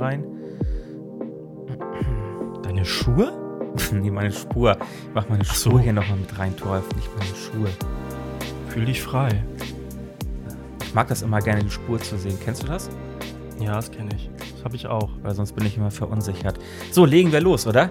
rein. 0.00 0.24
Deine 2.62 2.84
Schuhe? 2.84 3.32
nee, 3.92 4.10
meine 4.10 4.32
Spur. 4.32 4.76
Ich 4.80 5.14
mach 5.14 5.28
meine 5.28 5.44
so. 5.44 5.70
Spur 5.70 5.80
hier 5.80 5.92
nochmal 5.92 6.18
mit 6.18 6.38
rein, 6.38 6.56
Torf, 6.56 6.84
nicht 6.96 7.08
meine 7.16 7.36
Schuhe. 7.36 7.68
Fühl 8.68 8.84
dich 8.84 9.02
frei. 9.02 9.44
Ich 10.82 10.94
mag 10.94 11.08
das 11.08 11.22
immer 11.22 11.40
gerne, 11.40 11.62
die 11.62 11.70
Spur 11.70 12.00
zu 12.00 12.18
sehen. 12.18 12.38
Kennst 12.42 12.62
du 12.62 12.66
das? 12.66 12.90
Ja, 13.60 13.76
das 13.76 13.90
kenne 13.90 14.10
ich. 14.16 14.30
Das 14.54 14.64
habe 14.64 14.76
ich 14.76 14.86
auch. 14.86 15.10
Weil 15.22 15.34
sonst 15.34 15.52
bin 15.52 15.66
ich 15.66 15.76
immer 15.76 15.90
verunsichert. 15.90 16.58
So, 16.90 17.04
legen 17.04 17.32
wir 17.32 17.40
los, 17.40 17.66
oder? 17.66 17.90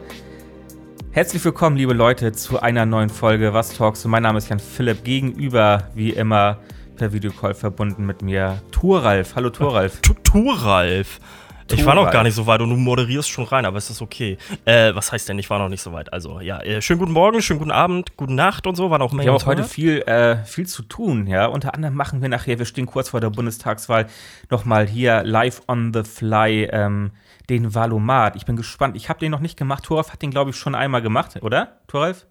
Herzlich 1.11 1.43
willkommen, 1.43 1.75
liebe 1.75 1.93
Leute, 1.93 2.31
zu 2.33 2.61
einer 2.61 2.85
neuen 2.85 3.09
Folge 3.09 3.53
Was 3.53 3.73
Talks. 3.73 4.05
Mein 4.05 4.23
Name 4.23 4.37
ist 4.37 4.49
Jan 4.49 4.59
Philipp. 4.59 5.03
Gegenüber, 5.03 5.89
wie 5.95 6.11
immer, 6.11 6.59
per 6.95 7.13
Videocall 7.13 7.53
verbunden 7.53 8.05
mit 8.05 8.21
mir, 8.21 8.61
Turalf. 8.71 9.35
Hallo, 9.35 9.49
Turalf. 9.49 10.01
Turalf. 10.23 11.19
Ich 11.71 11.85
war 11.85 11.95
noch 11.95 12.11
gar 12.11 12.23
nicht 12.23 12.35
so 12.35 12.47
weit 12.47 12.61
und 12.61 12.69
du 12.69 12.75
moderierst 12.75 13.29
schon 13.29 13.45
rein, 13.45 13.65
aber 13.65 13.77
es 13.77 13.89
ist 13.89 14.01
okay. 14.01 14.37
Äh, 14.65 14.93
was 14.95 15.11
heißt 15.11 15.29
denn, 15.29 15.39
ich 15.39 15.49
war 15.49 15.59
noch 15.59 15.69
nicht 15.69 15.81
so 15.81 15.91
weit? 15.91 16.11
Also, 16.11 16.39
ja, 16.39 16.59
äh, 16.61 16.81
schönen 16.81 16.99
guten 16.99 17.11
Morgen, 17.11 17.41
schönen 17.41 17.59
guten 17.59 17.71
Abend, 17.71 18.17
gute 18.17 18.33
Nacht 18.33 18.67
und 18.67 18.75
so, 18.75 18.89
wann 18.89 19.01
auch 19.01 19.11
immer. 19.11 19.23
Wir 19.23 19.31
haben 19.31 19.37
auch 19.37 19.45
heute 19.45 19.63
viel, 19.63 20.01
äh, 20.01 20.43
viel 20.45 20.67
zu 20.67 20.83
tun, 20.83 21.27
ja. 21.27 21.45
Unter 21.45 21.73
anderem 21.73 21.95
machen 21.95 22.21
wir 22.21 22.29
nachher, 22.29 22.59
wir 22.59 22.65
stehen 22.65 22.85
kurz 22.85 23.09
vor 23.09 23.19
der 23.19 23.29
Bundestagswahl, 23.29 24.07
nochmal 24.49 24.87
hier 24.87 25.23
live 25.23 25.61
on 25.67 25.93
the 25.93 26.03
fly 26.03 26.69
ähm, 26.71 27.11
den 27.49 27.73
Valomat. 27.73 28.35
Ich 28.35 28.45
bin 28.45 28.55
gespannt. 28.55 28.95
Ich 28.95 29.09
habe 29.09 29.19
den 29.19 29.31
noch 29.31 29.39
nicht 29.39 29.57
gemacht. 29.57 29.83
Toralf 29.83 30.11
hat 30.13 30.21
den, 30.21 30.31
glaube 30.31 30.51
ich, 30.51 30.55
schon 30.55 30.75
einmal 30.75 31.01
gemacht, 31.01 31.41
oder? 31.41 31.79
Toralf? 31.87 32.25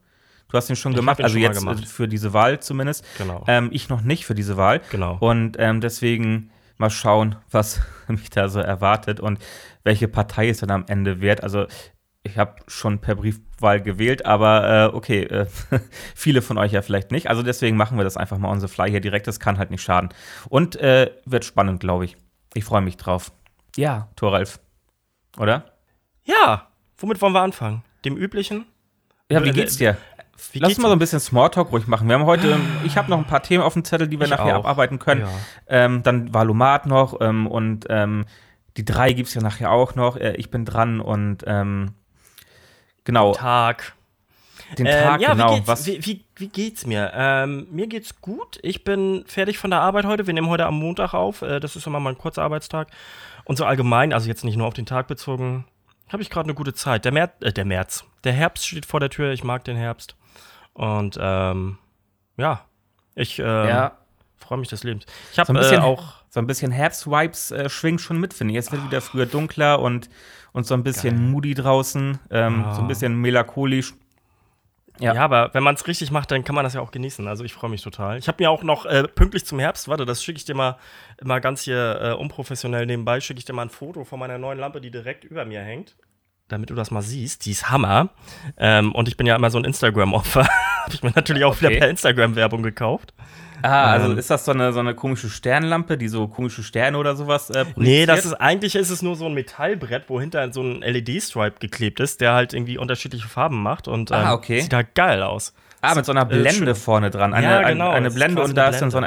Du 0.50 0.56
hast 0.56 0.68
den 0.68 0.76
schon 0.76 0.94
gemacht, 0.94 1.20
also 1.20 1.34
schon 1.34 1.42
jetzt 1.42 1.58
gemacht. 1.58 1.82
äh, 1.82 1.86
für 1.86 2.08
diese 2.08 2.32
Wahl 2.32 2.60
zumindest. 2.60 3.04
Genau. 3.18 3.44
Ähm, 3.46 3.68
ich 3.70 3.88
noch 3.88 4.00
nicht 4.00 4.24
für 4.24 4.34
diese 4.34 4.56
Wahl. 4.56 4.80
Genau. 4.90 5.18
Und 5.20 5.56
ähm, 5.58 5.80
deswegen 5.80 6.50
mal 6.78 6.90
schauen, 6.90 7.36
was 7.50 7.80
mich 8.08 8.30
da 8.30 8.48
so 8.48 8.60
erwartet 8.60 9.20
und 9.20 9.38
welche 9.84 10.08
Partei 10.08 10.48
es 10.48 10.58
dann 10.58 10.70
am 10.70 10.84
Ende 10.88 11.20
wird. 11.20 11.42
Also 11.42 11.66
ich 12.24 12.36
habe 12.36 12.56
schon 12.66 12.98
per 12.98 13.14
Briefwahl 13.14 13.80
gewählt, 13.80 14.26
aber 14.26 14.90
äh, 14.92 14.96
okay, 14.96 15.22
äh, 15.22 15.46
viele 16.14 16.42
von 16.42 16.58
euch 16.58 16.72
ja 16.72 16.82
vielleicht 16.82 17.10
nicht. 17.10 17.28
Also 17.28 17.42
deswegen 17.42 17.76
machen 17.76 17.96
wir 17.96 18.04
das 18.04 18.16
einfach 18.16 18.38
mal 18.38 18.50
on 18.50 18.60
the 18.60 18.68
fly 18.68 18.90
hier 18.90 19.00
direkt. 19.00 19.26
Das 19.26 19.40
kann 19.40 19.58
halt 19.58 19.70
nicht 19.70 19.82
schaden. 19.82 20.10
Und 20.48 20.76
äh, 20.76 21.10
wird 21.24 21.44
spannend, 21.44 21.80
glaube 21.80 22.04
ich. 22.04 22.16
Ich 22.54 22.64
freue 22.64 22.82
mich 22.82 22.96
drauf. 22.96 23.32
Ja, 23.76 24.08
Thoralf. 24.16 24.60
Oder? 25.38 25.72
Ja, 26.24 26.68
womit 26.98 27.20
wollen 27.22 27.32
wir 27.32 27.40
anfangen? 27.42 27.82
Dem 28.04 28.16
üblichen? 28.16 28.66
Ja, 29.30 29.42
wie 29.44 29.50
Äh, 29.50 29.52
geht's 29.52 29.76
dir? 29.76 29.96
Wie 30.52 30.60
Lass 30.60 30.70
uns 30.70 30.78
mal 30.78 30.88
so 30.88 30.92
ein 30.94 30.98
bisschen 30.98 31.20
Smalltalk 31.20 31.72
ruhig 31.72 31.86
machen. 31.88 32.08
Wir 32.08 32.14
haben 32.14 32.24
heute, 32.26 32.58
ich 32.84 32.96
habe 32.96 33.10
noch 33.10 33.18
ein 33.18 33.26
paar 33.26 33.42
Themen 33.42 33.62
auf 33.62 33.72
dem 33.74 33.84
Zettel, 33.84 34.08
die 34.08 34.18
wir 34.18 34.24
Ich 34.24 34.30
nachher 34.30 34.56
auch. 34.56 34.60
abarbeiten 34.60 34.98
können. 34.98 35.22
Ja. 35.22 35.28
Ähm, 35.66 36.02
dann 36.02 36.32
Valomat 36.32 36.86
noch 36.86 37.20
ähm, 37.20 37.46
und 37.46 37.86
ähm, 37.88 38.24
die 38.76 38.84
drei 38.84 39.12
gibt 39.12 39.28
es 39.28 39.34
ja 39.34 39.42
nachher 39.42 39.70
auch 39.72 39.94
noch. 39.96 40.16
Äh, 40.16 40.34
ich 40.36 40.50
bin 40.50 40.64
dran 40.64 41.00
und 41.00 41.42
ähm, 41.46 41.92
genau, 43.04 43.32
Tag. 43.32 43.94
den 44.78 44.86
Ähm, 44.86 44.92
Tag, 45.04 45.20
ja, 45.20 45.32
genau. 45.32 45.50
wie, 45.50 45.54
geht's, 45.56 45.68
was, 45.68 45.86
wie, 45.86 46.06
wie, 46.06 46.24
wie 46.36 46.48
geht's 46.48 46.86
mir? 46.86 47.10
Ähm, 47.14 47.66
mir 47.72 47.88
geht's 47.88 48.20
gut. 48.20 48.60
Ich 48.62 48.84
bin 48.84 49.24
fertig 49.26 49.58
von 49.58 49.70
der 49.70 49.80
Arbeit 49.80 50.04
heute. 50.04 50.26
Wir 50.28 50.34
nehmen 50.34 50.48
heute 50.48 50.66
am 50.66 50.78
Montag 50.78 51.14
auf. 51.14 51.42
Äh, 51.42 51.58
das 51.58 51.74
ist 51.74 51.86
immer 51.86 51.98
mal 51.98 52.10
ein 52.10 52.18
kurzer 52.18 52.42
Arbeitstag. 52.42 52.88
Und 53.44 53.56
so 53.56 53.64
allgemein, 53.64 54.12
also 54.12 54.28
jetzt 54.28 54.44
nicht 54.44 54.56
nur 54.56 54.68
auf 54.68 54.74
den 54.74 54.86
Tag 54.86 55.08
bezogen, 55.08 55.64
habe 56.10 56.22
ich 56.22 56.30
gerade 56.30 56.44
eine 56.46 56.54
gute 56.54 56.74
Zeit. 56.74 57.04
Der, 57.04 57.12
März, 57.12 57.32
äh, 57.40 57.52
der 57.52 57.64
März. 57.64 58.04
Der 58.22 58.32
Herbst 58.32 58.66
steht 58.68 58.86
vor 58.86 59.00
der 59.00 59.10
Tür. 59.10 59.32
Ich 59.32 59.42
mag 59.42 59.64
den 59.64 59.76
Herbst. 59.76 60.14
Und 60.78 61.18
ähm, 61.20 61.76
ja, 62.36 62.64
ich 63.16 63.40
ähm, 63.40 63.44
ja, 63.46 63.98
freue 64.36 64.58
mich 64.58 64.68
des 64.68 64.84
Lebens. 64.84 65.06
Ich 65.32 65.38
habe 65.40 65.46
So 65.48 65.52
ein 65.52 65.56
bisschen- 65.58 65.80
äh, 65.82 65.84
auch. 65.84 66.14
so 66.30 66.38
ein 66.40 66.46
bisschen 66.46 66.70
Herbst-Vibes 66.70 67.50
äh, 67.50 67.68
schwingt 67.68 68.00
schon 68.00 68.18
mit, 68.20 68.32
finde 68.32 68.52
ich. 68.52 68.56
Jetzt 68.56 68.70
wird 68.70 68.84
wieder 68.84 69.00
früher 69.00 69.26
dunkler 69.26 69.80
und, 69.80 70.08
und 70.52 70.66
so 70.66 70.74
ein 70.74 70.84
bisschen 70.84 71.16
Geil. 71.16 71.24
moody 71.26 71.54
draußen, 71.54 72.20
ähm, 72.30 72.64
Ah. 72.64 72.74
so 72.74 72.82
ein 72.82 72.86
bisschen 72.88 73.16
melancholisch. 73.16 73.94
Ja. 75.00 75.14
Ja. 75.14 75.24
aber 75.24 75.50
wenn 75.54 75.62
man 75.62 75.74
es 75.76 75.86
richtig 75.86 76.10
macht, 76.10 76.30
dann 76.32 76.42
kann 76.44 76.54
man 76.56 76.64
das 76.64 76.74
ja 76.74 76.80
auch 76.80 76.90
genießen. 76.90 77.26
Also 77.28 77.44
ich 77.44 77.54
freue 77.54 77.70
mich 77.70 77.82
total. 77.82 78.18
Ich 78.18 78.26
habe 78.28 78.42
mir 78.42 78.50
auch 78.50 78.62
noch 78.64 78.84
äh, 78.86 79.04
pünktlich 79.06 79.46
zum 79.46 79.58
Herbst, 79.60 79.86
warte, 79.88 80.04
das 80.06 80.22
schicke 80.24 80.38
ich 80.38 80.44
dir 80.44 80.54
mal, 80.56 80.76
mal 81.22 81.40
ganz 81.40 81.62
hier 81.62 82.00
äh, 82.02 82.12
unprofessionell 82.14 82.84
nebenbei, 82.86 83.20
schicke 83.20 83.38
ich 83.38 83.44
dir 83.44 83.52
mal 83.52 83.62
ein 83.62 83.70
Foto 83.70 84.04
von 84.04 84.18
meiner 84.18 84.38
neuen 84.38 84.58
Lampe, 84.58 84.80
die 84.80 84.90
direkt 84.90 85.22
über 85.24 85.44
mir 85.44 85.60
hängt. 85.62 85.96
Damit 86.48 86.70
du 86.70 86.74
das 86.74 86.90
mal 86.90 87.02
siehst. 87.02 87.44
Die 87.44 87.50
ist 87.50 87.70
Hammer. 87.70 88.08
Ähm, 88.56 88.92
und 88.92 89.06
ich 89.08 89.16
bin 89.16 89.26
ja 89.26 89.36
immer 89.36 89.50
so 89.50 89.58
ein 89.58 89.64
Instagram-Opfer. 89.64 90.44
habe 90.84 90.94
ich 90.94 91.02
mir 91.02 91.12
natürlich 91.14 91.44
auch 91.44 91.58
wieder 91.60 91.68
Okay. 91.68 91.78
per 91.80 91.88
Instagram-Werbung 91.90 92.62
gekauft. 92.62 93.12
Ah, 93.60 93.90
also 93.90 94.12
Ähm. 94.12 94.18
ist 94.18 94.30
das 94.30 94.44
so 94.44 94.52
eine, 94.52 94.72
so 94.72 94.78
eine 94.80 94.94
komische 94.94 95.28
Sternlampe, 95.28 95.98
die 95.98 96.08
so 96.08 96.28
komische 96.28 96.62
Sterne 96.62 96.96
oder 96.96 97.16
sowas 97.16 97.50
äh, 97.50 97.64
Nee, 97.76 98.06
das 98.06 98.24
ist 98.24 98.34
eigentlich 98.34 98.76
ist 98.76 98.88
es 98.90 99.02
nur 99.02 99.16
so 99.16 99.26
ein 99.26 99.34
Metallbrett, 99.34 100.04
wo 100.08 100.20
hinter 100.20 100.52
so 100.52 100.62
ein 100.62 100.80
LED-Stripe 100.80 101.56
geklebt 101.58 101.98
ist, 102.00 102.20
der 102.20 102.32
halt 102.34 102.54
irgendwie 102.54 102.78
unterschiedliche 102.78 103.26
Farben 103.28 103.60
macht 103.62 103.88
und 103.88 104.10
ähm, 104.12 104.16
Ah, 104.16 104.32
okay. 104.32 104.60
sieht 104.60 104.72
halt 104.72 104.94
geil 104.94 105.22
aus. 105.22 105.52
Ah, 105.80 105.94
mit 105.96 106.04
so 106.06 106.12
einer 106.12 106.22
Äh, 106.22 106.26
Blende 106.38 106.52
schön. 106.66 106.74
vorne 106.76 107.10
dran. 107.10 107.34
Eine, 107.34 107.46
Ja, 107.46 107.68
genau, 107.68 107.90
eine 107.90 108.08
ist 108.08 108.14
Blende 108.14 108.42
und 108.42 108.56
da 108.56 108.66
eine 108.66 108.74
ist 108.74 108.80
dann 108.80 108.90
so 108.92 108.98
ein 108.98 109.04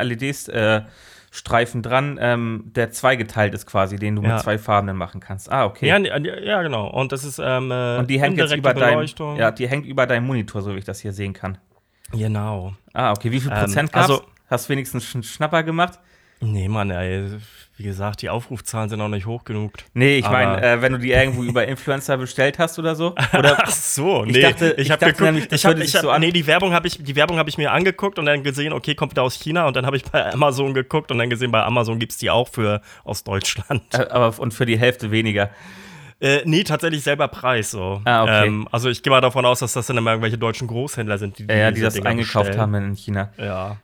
LED-Streifen 1.32 1.82
dran, 1.82 2.18
ähm, 2.22 2.64
der 2.76 2.92
zweigeteilt 2.92 3.54
ist 3.54 3.66
quasi, 3.66 3.96
den 3.96 4.18
du 4.18 4.22
Ja. 4.22 4.34
mit 4.36 4.40
zwei 4.44 4.58
Farben 4.58 4.88
dann 4.88 4.98
machen 4.98 5.22
kannst. 5.22 5.52
Ah, 5.52 5.66
okay. 5.66 5.88
Ja, 5.88 5.98
ja, 5.98 6.62
genau. 6.62 6.88
Und 6.90 7.12
das 7.12 7.24
ist 7.24 7.40
ähm, 7.40 7.72
äh, 7.72 7.98
und 8.00 8.10
die 8.10 8.20
hängt 8.22 8.38
jetzt 8.38 8.54
über 8.56 8.74
deinem, 8.74 9.06
ja, 9.38 9.52
die 9.52 9.68
hängt 9.68 9.86
über 9.86 10.06
deinem 10.06 10.28
Monitor, 10.28 10.62
so 10.62 10.74
wie 10.76 10.80
ich 10.80 10.86
das 10.86 11.00
hier 11.00 11.14
sehen 11.14 11.34
kann. 11.34 11.58
Genau. 12.12 12.74
Ah, 12.94 13.12
okay. 13.12 13.32
Wie 13.32 13.40
viel 13.40 13.52
Ähm, 13.52 13.60
Prozent 13.60 13.94
gab's? 13.94 14.10
also- 14.10 14.24
Hast 14.48 14.68
du 14.68 14.74
wenigstens 14.74 15.16
einen 15.16 15.24
Schnapper 15.24 15.64
gemacht? 15.64 15.98
Nee, 16.42 16.68
Mann, 16.68 16.90
ey, 16.92 17.38
wie 17.82 17.88
gesagt, 17.88 18.22
die 18.22 18.30
Aufrufzahlen 18.30 18.90
sind 18.90 19.02
auch 19.02 19.08
nicht 19.08 19.26
hoch 19.26 19.44
genug. 19.44 19.74
Nee, 19.96 20.18
ich 20.20 20.30
meine, 20.30 20.62
äh, 20.62 20.82
wenn 20.84 20.92
du 20.94 21.00
die 21.00 21.12
irgendwo 21.12 21.42
über 21.42 21.68
Influencer 21.68 22.16
bestellt 22.18 22.60
hast 22.60 22.78
oder 22.78 22.94
so. 22.96 23.16
Oder 23.38 23.58
Ach 23.60 23.72
so, 23.72 24.24
Ich 24.26 24.34
nee. 24.34 24.42
dachte- 24.42 24.76
ich 24.78 24.92
hab 24.92 25.00
dachte 25.00 25.24
nämlich, 25.24 25.52
ich 25.52 25.66
hab, 25.66 25.78
ich 25.80 25.96
hab, 25.96 26.04
so 26.04 26.18
nee, 26.20 26.32
die 26.32 26.46
Werbung 26.46 26.74
habe 26.74 26.88
ich, 26.88 27.04
die 27.04 27.16
Werbung 27.16 27.40
habe 27.40 27.50
ich 27.50 27.58
mir 27.58 27.72
angeguckt 27.72 28.20
und 28.20 28.28
dann 28.28 28.44
gesehen, 28.44 28.72
okay, 28.74 28.94
kommt 28.94 29.14
wieder 29.14 29.24
aus 29.24 29.34
China 29.34 29.66
und 29.68 29.76
dann 29.76 29.86
habe 29.88 29.98
ich 29.98 30.04
bei 30.06 30.32
Amazon 30.32 30.76
geguckt 30.76 31.12
und 31.12 31.18
dann 31.18 31.30
gesehen, 31.32 31.52
bei 31.52 31.64
Amazon 31.64 31.98
gibt 31.98 32.12
es 32.12 32.18
die 32.20 32.30
auch 32.30 32.48
für 32.50 32.82
aus 33.04 33.24
Deutschland. 33.24 33.82
aber 34.12 34.38
und 34.40 34.54
für 34.54 34.68
die 34.68 34.78
Hälfte 34.78 35.10
weniger. 35.10 35.50
Äh, 36.20 36.42
nee, 36.46 36.64
tatsächlich 36.64 37.02
selber 37.02 37.28
Preis 37.30 37.72
so. 37.72 38.00
Ah, 38.06 38.22
okay. 38.22 38.46
Ähm, 38.48 38.68
also 38.72 38.90
ich 38.90 39.02
gehe 39.02 39.10
mal 39.10 39.22
davon 39.22 39.44
aus, 39.44 39.58
dass 39.60 39.74
das 39.74 39.88
dann 39.88 39.98
immer 39.98 40.12
irgendwelche 40.12 40.38
deutschen 40.38 40.68
Großhändler 40.68 41.18
sind, 41.18 41.40
die, 41.40 41.46
Ja, 41.48 41.56
ja, 41.56 41.72
die 41.72 41.82
das 41.82 41.96
Dinger 41.96 42.10
eingekauft 42.12 42.46
bestellen. 42.46 42.62
haben 42.62 42.76
in 42.76 42.94
China. 42.96 43.32
Ja. 43.40 43.78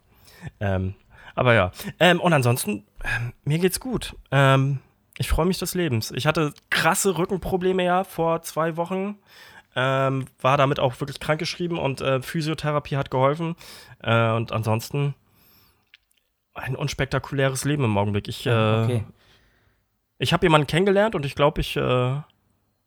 Ähm, 0.60 0.94
aber 1.34 1.54
ja. 1.56 1.72
Ähm, 2.00 2.20
und 2.20 2.34
ansonsten, 2.34 2.84
ähm, 3.16 3.34
mir 3.44 3.60
geht's 3.60 3.80
gut. 3.80 4.16
Ähm, 4.32 4.80
ich 5.18 5.30
freue 5.30 5.46
mich 5.46 5.58
des 5.58 5.74
Lebens. 5.74 6.12
Ich 6.12 6.28
hatte 6.28 6.54
krasse 6.70 7.18
Rückenprobleme 7.18 7.84
ja 7.84 8.04
vor 8.04 8.42
zwei 8.44 8.78
Wochen. 8.78 9.18
Ähm, 9.76 10.26
war 10.42 10.58
damit 10.58 10.80
auch 10.80 11.00
wirklich 11.00 11.20
krankgeschrieben 11.20 11.78
und 11.78 12.02
äh, 12.02 12.22
Physiotherapie 12.22 12.98
hat 12.98 13.12
geholfen. 13.12 13.56
Äh, 14.02 14.32
und 14.32 14.52
ansonsten 14.52 15.14
ein 16.54 16.76
unspektakuläres 16.76 17.66
Leben 17.66 17.84
im 17.84 17.98
Augenblick. 17.98 18.28
Ich, 18.28 18.46
äh, 18.46 18.50
Okay. 18.50 19.04
ich 20.18 20.34
habe 20.34 20.46
jemanden 20.46 20.68
kennengelernt 20.68 21.16
und 21.16 21.26
ich 21.26 21.36
glaube, 21.36 21.62
ich. 21.62 21.76
Äh, 21.78 21.82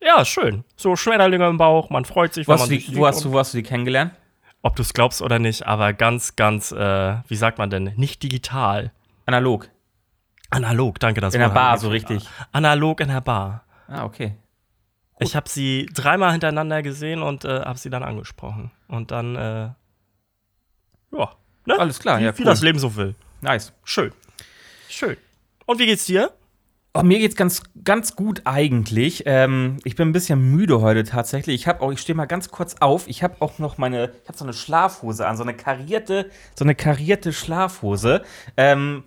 ja, 0.03 0.25
schön. 0.25 0.63
So 0.75 0.95
Schmetterlinge 0.95 1.47
im 1.47 1.57
Bauch, 1.57 1.89
man 1.89 2.05
freut 2.05 2.33
sich, 2.33 2.47
Wo 2.47 2.51
wenn 2.51 2.55
hast, 2.55 2.61
man 2.61 2.69
du 2.69 2.75
sich 2.75 2.85
die, 2.85 2.91
sieht 2.91 2.99
wo, 2.99 3.07
hast 3.07 3.23
du, 3.23 3.31
wo 3.31 3.39
hast 3.39 3.53
du 3.53 3.57
die 3.57 3.63
kennengelernt? 3.63 4.13
ob 4.63 4.75
du 4.75 4.83
es 4.83 4.93
glaubst 4.93 5.21
oder 5.23 5.39
nicht, 5.39 5.65
aber 5.65 5.91
ganz, 5.91 6.35
ganz, 6.35 6.71
äh, 6.71 7.15
wie 7.27 7.35
sagt 7.35 7.57
man 7.57 7.71
denn, 7.71 7.93
nicht 7.95 8.21
digital. 8.21 8.91
Analog. 9.25 9.69
Analog, 10.51 10.99
danke, 10.99 11.21
das 11.21 11.33
In 11.33 11.39
der 11.39 11.49
Bar, 11.49 11.73
mir 11.73 11.79
so 11.79 11.89
richtig. 11.89 12.27
Analog 12.51 12.99
in 12.99 13.07
der 13.07 13.21
Bar. 13.21 13.63
Ah, 13.87 14.03
okay. 14.03 14.35
Ich 15.19 15.35
habe 15.35 15.47
sie 15.47 15.87
dreimal 15.93 16.31
hintereinander 16.31 16.81
gesehen 16.81 17.21
und 17.21 17.45
äh, 17.45 17.61
habe 17.61 17.79
sie 17.79 17.89
dann 17.89 18.03
angesprochen. 18.03 18.71
Und 18.87 19.11
dann, 19.11 19.35
äh, 19.35 19.69
ja, 21.11 21.31
ne? 21.65 21.79
Alles 21.79 21.99
klar, 21.99 22.19
wie, 22.19 22.23
ja, 22.25 22.37
wie 22.37 22.41
cool. 22.41 22.45
das 22.45 22.61
Leben 22.61 22.79
so 22.79 22.95
will. 22.95 23.15
Nice. 23.41 23.71
Schön. 23.83 24.11
Schön. 24.89 25.17
Und 25.65 25.79
wie 25.79 25.85
geht's 25.85 26.05
dir? 26.05 26.31
Oh, 26.93 27.03
mir 27.03 27.19
geht's 27.19 27.37
ganz, 27.37 27.63
ganz 27.85 28.17
gut 28.17 28.41
eigentlich. 28.43 29.23
Ähm, 29.25 29.77
ich 29.85 29.95
bin 29.95 30.09
ein 30.09 30.11
bisschen 30.11 30.51
müde 30.51 30.81
heute 30.81 31.05
tatsächlich. 31.05 31.55
Ich 31.55 31.67
habe 31.67 31.81
auch, 31.81 31.91
ich 31.93 32.01
stehe 32.01 32.15
mal 32.15 32.25
ganz 32.25 32.49
kurz 32.49 32.75
auf. 32.81 33.07
Ich 33.07 33.23
habe 33.23 33.35
auch 33.39 33.59
noch 33.59 33.77
meine, 33.77 34.11
ich 34.23 34.27
habe 34.27 34.37
so 34.37 34.43
eine 34.43 34.53
Schlafhose 34.53 35.25
an, 35.25 35.37
so 35.37 35.43
eine 35.43 35.53
karierte, 35.53 36.29
so 36.55 36.65
eine 36.65 36.75
karierte 36.75 37.31
Schlafhose, 37.31 38.23
ähm, 38.57 39.05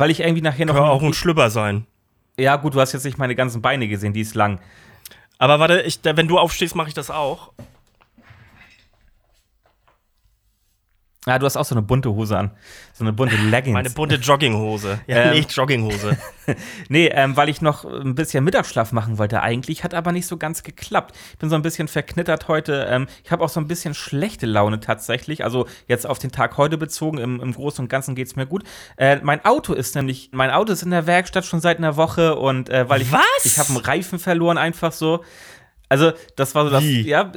weil 0.00 0.10
ich 0.10 0.20
irgendwie 0.20 0.42
nachher 0.42 0.66
noch. 0.66 0.74
Kann 0.74 0.84
auch 0.84 1.02
ein 1.02 1.12
Schlüpper 1.12 1.50
sein. 1.50 1.86
ja 2.38 2.56
gut, 2.56 2.74
du 2.74 2.80
hast 2.80 2.92
jetzt 2.92 3.04
nicht 3.04 3.18
meine 3.18 3.34
ganzen 3.34 3.62
Beine 3.62 3.86
gesehen, 3.86 4.12
die 4.12 4.22
ist 4.22 4.34
lang. 4.34 4.60
Aber 5.38 5.58
warte, 5.60 5.82
ich, 5.82 6.00
wenn 6.02 6.28
du 6.28 6.38
aufstehst, 6.38 6.74
mache 6.74 6.88
ich 6.88 6.94
das 6.94 7.10
auch. 7.10 7.52
Ah, 11.26 11.38
du 11.38 11.44
hast 11.44 11.58
auch 11.58 11.66
so 11.66 11.74
eine 11.74 11.82
bunte 11.82 12.10
Hose 12.10 12.38
an. 12.38 12.50
So 12.94 13.04
eine 13.04 13.12
bunte 13.12 13.36
Leggings. 13.36 13.74
Meine 13.74 13.90
bunte 13.90 14.14
Jogginghose. 14.14 15.00
Ja, 15.06 15.16
ähm, 15.24 15.32
nicht 15.32 15.52
Jogginghose. 15.52 16.16
nee, 16.88 17.08
ähm, 17.08 17.36
weil 17.36 17.50
ich 17.50 17.60
noch 17.60 17.84
ein 17.84 18.14
bisschen 18.14 18.42
Mittagsschlaf 18.42 18.92
machen 18.92 19.18
wollte 19.18 19.42
eigentlich, 19.42 19.84
hat 19.84 19.92
aber 19.92 20.12
nicht 20.12 20.26
so 20.26 20.38
ganz 20.38 20.62
geklappt. 20.62 21.14
Ich 21.32 21.38
bin 21.38 21.50
so 21.50 21.56
ein 21.56 21.62
bisschen 21.62 21.88
verknittert 21.88 22.48
heute. 22.48 22.86
Ähm, 22.88 23.06
ich 23.22 23.32
habe 23.32 23.44
auch 23.44 23.50
so 23.50 23.60
ein 23.60 23.68
bisschen 23.68 23.92
schlechte 23.92 24.46
Laune 24.46 24.80
tatsächlich. 24.80 25.44
Also 25.44 25.66
jetzt 25.88 26.06
auf 26.06 26.18
den 26.18 26.32
Tag 26.32 26.56
heute 26.56 26.78
bezogen. 26.78 27.18
Im, 27.18 27.40
im 27.40 27.52
Großen 27.52 27.84
und 27.84 27.88
Ganzen 27.88 28.14
geht 28.14 28.28
es 28.28 28.36
mir 28.36 28.46
gut. 28.46 28.64
Äh, 28.96 29.18
mein 29.22 29.44
Auto 29.44 29.74
ist 29.74 29.94
nämlich, 29.96 30.30
mein 30.32 30.50
Auto 30.50 30.72
ist 30.72 30.82
in 30.82 30.90
der 30.90 31.06
Werkstatt 31.06 31.44
schon 31.44 31.60
seit 31.60 31.78
einer 31.78 31.96
Woche 31.96 32.36
und 32.36 32.70
äh, 32.70 32.88
weil 32.88 33.02
ich, 33.02 33.12
Was? 33.12 33.20
ich 33.44 33.58
habe 33.58 33.68
einen 33.68 33.78
Reifen 33.78 34.18
verloren 34.18 34.56
einfach 34.56 34.92
so. 34.92 35.22
Also, 35.90 36.12
das 36.36 36.54
war 36.54 36.64
so 36.64 36.70
das, 36.70 36.84
Wie? 36.84 37.02
ja, 37.02 37.32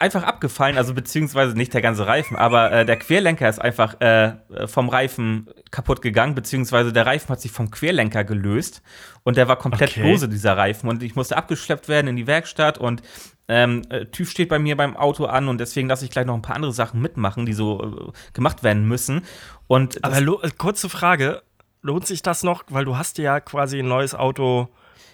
einfach 0.00 0.24
abgefallen, 0.24 0.76
also 0.76 0.92
beziehungsweise 0.92 1.56
nicht 1.56 1.72
der 1.72 1.80
ganze 1.82 2.04
Reifen, 2.04 2.36
aber 2.36 2.72
äh, 2.72 2.84
der 2.84 2.96
Querlenker 2.98 3.48
ist 3.48 3.60
einfach 3.60 4.00
äh, 4.00 4.32
vom 4.66 4.88
Reifen 4.88 5.48
kaputt 5.70 6.02
gegangen, 6.02 6.34
beziehungsweise 6.34 6.92
der 6.92 7.06
Reifen 7.06 7.28
hat 7.28 7.40
sich 7.40 7.52
vom 7.52 7.70
Querlenker 7.70 8.24
gelöst 8.24 8.82
und 9.22 9.36
der 9.36 9.46
war 9.46 9.56
komplett 9.56 9.90
Okay. 9.90 10.10
lose, 10.10 10.28
dieser 10.28 10.56
Reifen. 10.56 10.90
Und 10.90 11.04
ich 11.04 11.14
musste 11.14 11.36
abgeschleppt 11.36 11.88
werden 11.88 12.08
in 12.08 12.16
die 12.16 12.26
Werkstatt 12.26 12.76
und 12.76 13.02
ähm, 13.46 13.82
äh, 13.88 14.06
TÜV 14.06 14.30
steht 14.30 14.48
bei 14.48 14.58
mir 14.58 14.76
beim 14.76 14.96
Auto 14.96 15.26
an 15.26 15.46
und 15.48 15.58
deswegen 15.58 15.88
lasse 15.88 16.04
ich 16.04 16.10
gleich 16.10 16.26
noch 16.26 16.34
ein 16.34 16.42
paar 16.42 16.56
andere 16.56 16.72
Sachen 16.72 17.00
mitmachen, 17.00 17.46
die 17.46 17.52
so 17.52 18.10
äh, 18.10 18.12
gemacht 18.32 18.64
werden 18.64 18.86
müssen. 18.88 19.22
Und 19.68 20.02
Aber 20.04 20.18
äh, 20.18 20.50
kurze 20.58 20.88
Frage, 20.88 21.42
lohnt 21.82 22.06
sich 22.08 22.22
das 22.22 22.42
noch? 22.42 22.64
Weil 22.68 22.84
du 22.84 22.96
hast 22.96 23.18
ja 23.18 23.38
quasi 23.38 23.78
ein 23.78 23.86
neues 23.88 24.14
Auto. 24.16 24.68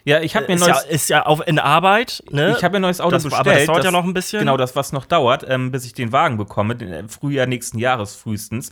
Ja, 0.04 0.20
ich 0.20 0.36
habe 0.36 0.46
mir 0.46 0.52
ein 0.52 0.58
ist, 0.58 0.66
neues, 0.66 0.84
ja, 0.84 0.90
ist 0.90 1.08
ja 1.10 1.22
auf, 1.26 1.46
in 1.46 1.58
Arbeit, 1.58 2.22
ne? 2.30 2.54
Ich 2.56 2.64
habe 2.64 2.72
mir 2.72 2.78
ein 2.78 2.82
neues 2.82 3.00
Auto 3.00 3.12
das, 3.12 3.24
bestellt. 3.24 3.46
Aber 3.46 3.54
das 3.54 3.66
dauert 3.66 3.84
ja 3.84 3.90
noch 3.90 4.04
ein 4.04 4.14
bisschen. 4.14 4.40
Genau, 4.40 4.56
das, 4.56 4.76
was 4.76 4.92
noch 4.92 5.06
dauert, 5.06 5.44
ähm, 5.48 5.70
bis 5.70 5.84
ich 5.84 5.92
den 5.92 6.12
Wagen 6.12 6.36
bekomme, 6.36 6.76
den, 6.76 6.92
äh, 6.92 7.08
Frühjahr 7.08 7.46
nächsten 7.46 7.78
Jahres 7.78 8.14
frühestens. 8.16 8.70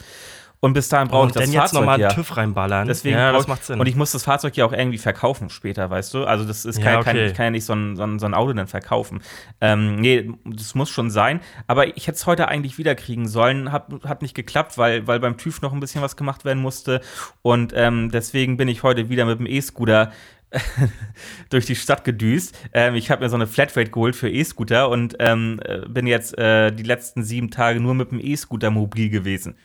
Und 0.58 0.72
bis 0.72 0.88
dahin 0.88 1.08
brauche 1.08 1.28
ich 1.28 1.32
das 1.34 1.44
dann 1.44 1.52
jetzt 1.52 1.60
Fahrzeug 1.60 1.80
nochmal 1.80 2.00
ja. 2.00 2.08
einen 2.08 2.16
TÜV 2.16 2.36
reinballern. 2.36 2.88
Deswegen 2.88 3.16
ja, 3.16 3.30
das 3.30 3.46
macht 3.46 3.64
Sinn. 3.64 3.78
Und 3.78 3.86
ich 3.86 3.94
muss 3.94 4.12
das 4.12 4.24
Fahrzeug 4.24 4.56
ja 4.56 4.64
auch 4.64 4.72
irgendwie 4.72 4.98
verkaufen 4.98 5.50
später, 5.50 5.90
weißt 5.90 6.14
du? 6.14 6.24
Also 6.24 6.44
das 6.44 6.64
ist 6.64 6.78
Ja, 6.78 6.84
kein, 6.84 6.96
okay. 6.96 7.04
kein, 7.04 7.16
ich 7.26 7.34
kann 7.34 7.44
ja 7.44 7.50
nicht 7.50 7.64
so 7.66 7.74
ein, 7.74 7.94
so 7.94 8.02
ein, 8.02 8.18
so 8.18 8.26
ein 8.26 8.34
Auto 8.34 8.52
dann 8.54 8.66
verkaufen. 8.66 9.20
Ähm, 9.60 9.96
nee, 9.96 10.30
das 10.44 10.74
muss 10.74 10.88
schon 10.88 11.10
sein. 11.10 11.40
Aber 11.66 11.96
ich 11.96 12.06
hätte 12.06 12.16
es 12.16 12.26
heute 12.26 12.48
eigentlich 12.48 12.78
wiederkriegen 12.78 13.28
sollen. 13.28 13.70
Hat, 13.70 13.88
hat 14.04 14.22
nicht 14.22 14.34
geklappt, 14.34 14.78
weil, 14.78 15.06
weil 15.06 15.20
beim 15.20 15.36
TÜV 15.36 15.60
noch 15.60 15.72
ein 15.72 15.80
bisschen 15.80 16.00
was 16.00 16.16
gemacht 16.16 16.44
werden 16.46 16.62
musste. 16.62 17.02
Und 17.42 17.74
ähm, 17.76 18.10
deswegen 18.10 18.56
bin 18.56 18.68
ich 18.68 18.82
heute 18.82 19.10
wieder 19.10 19.26
mit 19.26 19.38
dem 19.38 19.46
E-Scooter 19.46 20.10
durch 21.50 21.66
die 21.66 21.76
Stadt 21.76 22.04
gedüst. 22.04 22.58
Ähm, 22.72 22.94
ich 22.94 23.10
habe 23.10 23.24
mir 23.24 23.30
so 23.30 23.36
eine 23.36 23.46
Flatrate 23.46 23.90
geholt 23.90 24.16
für 24.16 24.30
E-Scooter 24.30 24.88
und 24.88 25.16
ähm, 25.18 25.60
äh, 25.64 25.80
bin 25.88 26.06
jetzt 26.06 26.36
äh, 26.38 26.72
die 26.72 26.82
letzten 26.82 27.22
sieben 27.22 27.50
Tage 27.50 27.80
nur 27.80 27.94
mit 27.94 28.10
dem 28.10 28.20
E-Scooter 28.20 28.70
mobil 28.70 29.10
gewesen. 29.10 29.56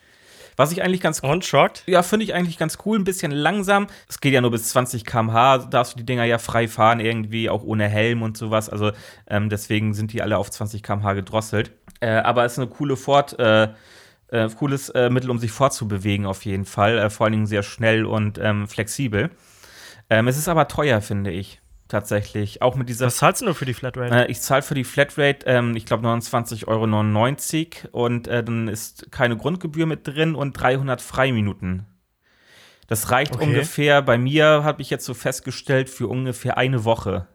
Was 0.57 0.71
ich 0.71 0.83
eigentlich 0.83 1.01
ganz 1.01 1.21
und 1.21 1.45
schockt? 1.45 1.83
ja, 1.88 2.03
finde 2.03 2.25
ich 2.25 2.33
eigentlich 2.33 2.57
ganz 2.57 2.77
cool, 2.85 2.99
ein 2.99 3.03
bisschen 3.03 3.31
langsam. 3.31 3.88
Es 4.07 4.19
geht 4.19 4.33
ja 4.33 4.41
nur 4.41 4.51
bis 4.51 4.69
20 4.69 5.05
km/h, 5.05 5.59
darfst 5.69 5.93
du 5.93 5.97
die 5.97 6.05
Dinger 6.05 6.25
ja 6.25 6.38
frei 6.38 6.67
fahren, 6.67 6.99
irgendwie, 6.99 7.49
auch 7.49 7.63
ohne 7.63 7.88
Helm 7.88 8.21
und 8.21 8.38
sowas. 8.38 8.69
Also 8.69 8.91
ähm, 9.27 9.49
deswegen 9.49 9.93
sind 9.93 10.13
die 10.13 10.21
alle 10.21 10.38
auf 10.38 10.51
20 10.51 10.83
km/h 10.83 11.13
gedrosselt. 11.13 11.71
Äh, 11.99 12.09
aber 12.11 12.45
es 12.45 12.53
ist 12.53 12.59
eine 12.59 12.67
coole 12.67 12.97
Fort, 12.97 13.39
äh, 13.39 13.69
äh, 14.27 14.49
cooles 14.49 14.89
äh, 14.89 15.09
Mittel, 15.09 15.29
um 15.29 15.39
sich 15.39 15.51
fortzubewegen, 15.51 16.25
auf 16.25 16.45
jeden 16.45 16.65
Fall. 16.65 16.97
Äh, 16.97 17.09
vor 17.09 17.25
allen 17.25 17.33
Dingen 17.33 17.47
sehr 17.47 17.63
schnell 17.63 18.05
und 18.05 18.38
ähm, 18.38 18.67
flexibel. 18.67 19.29
Ähm, 20.12 20.28
es 20.28 20.38
ist 20.38 20.50
aber 20.50 20.68
teuer, 20.68 21.02
finde 21.02 21.31
ich. 21.31 21.62
Tatsächlich. 21.88 22.62
Auch 22.62 22.75
mit 22.75 22.90
dieser 22.90 23.08
Was 23.08 23.18
zahlst 23.18 23.42
du 23.42 23.46
nur 23.46 23.56
für 23.56 23.66
die 23.66 23.74
Flatrate? 23.74 24.13
äh, 24.13 24.31
ich 24.31 24.42
zahle 24.42 24.62
für 24.62 24.75
die 24.75 24.84
Flatrate, 24.84 25.46
ähm, 25.46 25.75
ich 25.75 25.86
glaube, 25.86 26.06
29,99 26.08 26.68
Euro 27.94 28.04
und 28.06 28.28
äh, 28.28 28.44
dann 28.44 28.68
ist 28.68 29.12
keine 29.12 29.36
Grundgebühr 29.38 29.86
mit 29.86 30.06
drin 30.08 30.36
und 30.36 30.54
300 30.54 31.02
Freiminuten. 31.02 31.86
Das 32.88 33.10
reicht 33.10 33.34
Okay. 33.34 33.46
ungefähr, 33.46 34.02
bei 34.02 34.18
mir 34.18 34.63
habe 34.66 34.81
ich 34.81 34.90
jetzt 34.90 35.06
so 35.06 35.13
festgestellt, 35.13 35.90
für 35.90 36.08
ungefähr 36.08 36.58
eine 36.58 36.84
Woche. 36.84 37.28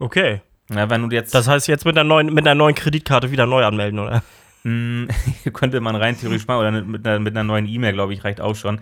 Okay. 0.00 0.40
Ja, 0.70 0.88
wenn 0.88 1.08
du 1.08 1.14
jetzt, 1.14 1.34
Das 1.34 1.48
heißt, 1.48 1.68
jetzt 1.68 1.84
mit 1.84 1.96
einer 1.98 2.04
neuen, 2.04 2.32
mit 2.32 2.46
einer 2.46 2.54
neuen 2.54 2.74
Kreditkarte 2.74 3.30
wieder 3.30 3.44
neu 3.44 3.62
anmelden, 3.64 3.98
oder? 3.98 4.22
Mh, 4.64 5.08
könnte 5.52 5.80
man 5.80 5.96
rein 5.96 6.16
theoretisch 6.18 6.46
machen, 6.46 6.60
oder 6.60 6.70
mit 6.82 7.06
einer, 7.06 7.18
mit 7.20 7.34
einer 7.36 7.44
neuen 7.44 7.66
E-Mail, 7.66 7.92
glaube 7.92 8.12
ich, 8.14 8.24
reicht 8.24 8.40
auch 8.40 8.54
schon. 8.56 8.80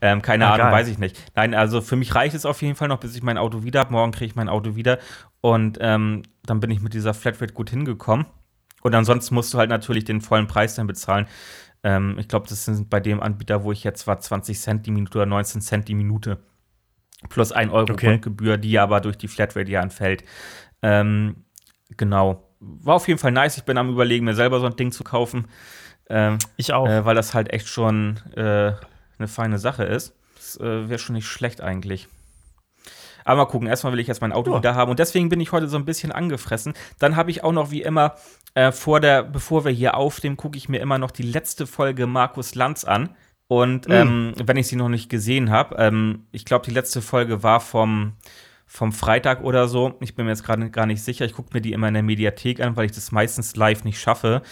Ähm, 0.00 0.22
keine 0.22 0.46
Ah, 0.46 0.54
Ahnung, 0.54 0.56
geil. 0.56 0.72
weiß 0.72 0.88
ich 0.88 0.98
nicht. 0.98 1.16
Nein, 1.34 1.54
also 1.54 1.80
für 1.80 1.96
mich 1.96 2.14
reicht 2.14 2.34
es 2.34 2.46
auf 2.46 2.62
jeden 2.62 2.76
Fall 2.76 2.88
noch, 2.88 3.00
bis 3.00 3.14
ich 3.16 3.22
mein 3.22 3.38
Auto 3.38 3.62
wieder 3.62 3.80
habe. 3.80 3.92
Morgen 3.92 4.12
kriege 4.12 4.26
ich 4.26 4.36
mein 4.36 4.48
Auto 4.48 4.76
wieder 4.76 4.98
und 5.40 5.78
ähm, 5.80 6.22
dann 6.44 6.60
bin 6.60 6.70
ich 6.70 6.80
mit 6.80 6.94
dieser 6.94 7.14
Flatrate 7.14 7.52
gut 7.54 7.70
hingekommen. 7.70 8.26
Und 8.82 8.94
ansonsten 8.94 9.34
musst 9.34 9.52
du 9.52 9.58
halt 9.58 9.70
natürlich 9.70 10.04
den 10.04 10.20
vollen 10.20 10.46
Preis 10.46 10.76
dann 10.76 10.86
bezahlen. 10.86 11.26
Ähm, 11.82 12.16
ich 12.18 12.28
glaube, 12.28 12.46
das 12.48 12.64
sind 12.64 12.90
bei 12.90 13.00
dem 13.00 13.20
Anbieter, 13.20 13.64
wo 13.64 13.72
ich 13.72 13.84
jetzt 13.84 14.06
war, 14.06 14.20
20 14.20 14.58
Cent 14.60 14.86
die 14.86 14.90
Minute 14.92 15.18
oder 15.18 15.26
19 15.26 15.60
Cent 15.60 15.88
die 15.88 15.94
Minute. 15.94 16.38
Plus 17.28 17.52
1 17.52 17.72
Euro 17.72 17.92
Okay. 17.92 18.06
Grundgebühr, 18.10 18.56
die 18.58 18.78
aber 18.78 19.00
durch 19.00 19.18
die 19.18 19.28
Flatrate 19.28 19.70
ja 19.70 19.80
anfällt. 19.80 20.24
Ähm, 20.82 21.44
genau. 21.96 22.47
War 22.60 22.96
auf 22.96 23.06
jeden 23.08 23.20
Fall 23.20 23.32
nice. 23.32 23.56
Ich 23.56 23.64
bin 23.64 23.78
am 23.78 23.90
überlegen, 23.90 24.24
mir 24.24 24.34
selber 24.34 24.60
so 24.60 24.66
ein 24.66 24.76
Ding 24.76 24.90
zu 24.92 25.04
kaufen. 25.04 25.46
Ähm, 26.10 26.38
Ich 26.56 26.72
auch. 26.72 26.88
äh, 26.88 27.04
weil 27.04 27.14
das 27.14 27.34
halt 27.34 27.52
echt 27.52 27.68
schon 27.68 28.18
äh, 28.36 28.72
eine 29.18 29.28
feine 29.28 29.58
Sache 29.58 29.84
ist. 29.84 30.14
Das 30.36 30.58
äh, 30.58 30.88
wäre 30.88 30.98
schon 30.98 31.14
nicht 31.14 31.26
schlecht 31.28 31.60
eigentlich. 31.60 32.08
Aber 33.24 33.42
mal 33.44 33.50
gucken, 33.50 33.68
erstmal 33.68 33.92
will 33.92 34.00
ich 34.00 34.06
jetzt 34.06 34.22
mein 34.22 34.32
Auto 34.32 34.52
Ja. 34.52 34.58
wieder 34.58 34.74
haben 34.74 34.90
und 34.90 34.98
deswegen 34.98 35.28
bin 35.28 35.38
ich 35.40 35.52
heute 35.52 35.68
so 35.68 35.76
ein 35.76 35.84
bisschen 35.84 36.12
angefressen. 36.12 36.72
Dann 36.98 37.14
habe 37.14 37.30
ich 37.30 37.44
auch 37.44 37.52
noch 37.52 37.70
wie 37.70 37.82
immer 37.82 38.14
äh, 38.54 38.72
vor 38.72 39.00
der, 39.00 39.22
bevor 39.22 39.64
wir 39.66 39.72
hier 39.72 39.96
aufnehmen, 39.96 40.38
gucke 40.38 40.56
ich 40.56 40.68
mir 40.70 40.78
immer 40.80 40.96
noch 40.98 41.10
die 41.10 41.24
letzte 41.24 41.66
Folge 41.66 42.06
Markus 42.06 42.54
Lanz 42.54 42.84
an. 42.84 43.10
Und 43.46 43.86
Mhm. 43.88 43.94
ähm, 43.94 44.32
wenn 44.44 44.56
ich 44.56 44.66
sie 44.68 44.76
noch 44.76 44.88
nicht 44.88 45.10
gesehen 45.10 45.50
habe, 45.50 45.76
ähm, 45.78 46.26
ich 46.32 46.44
glaube, 46.46 46.64
die 46.64 46.70
letzte 46.72 47.02
Folge 47.02 47.42
war 47.42 47.60
vom, 47.60 48.12
vom 48.70 48.92
Freitag 48.92 49.42
oder 49.42 49.66
so. 49.66 49.94
Ich 50.00 50.14
bin 50.14 50.26
mir 50.26 50.32
jetzt 50.32 50.44
gerade 50.44 50.70
gar 50.70 50.84
nicht 50.84 51.02
sicher. 51.02 51.24
Ich 51.24 51.32
gucke 51.32 51.50
mir 51.54 51.62
die 51.62 51.72
immer 51.72 51.88
in 51.88 51.94
der 51.94 52.02
Mediathek 52.02 52.60
an, 52.60 52.76
weil 52.76 52.84
ich 52.84 52.92
das 52.92 53.10
meistens 53.10 53.56
live 53.56 53.82
nicht 53.82 53.98
schaffe. 53.98 54.42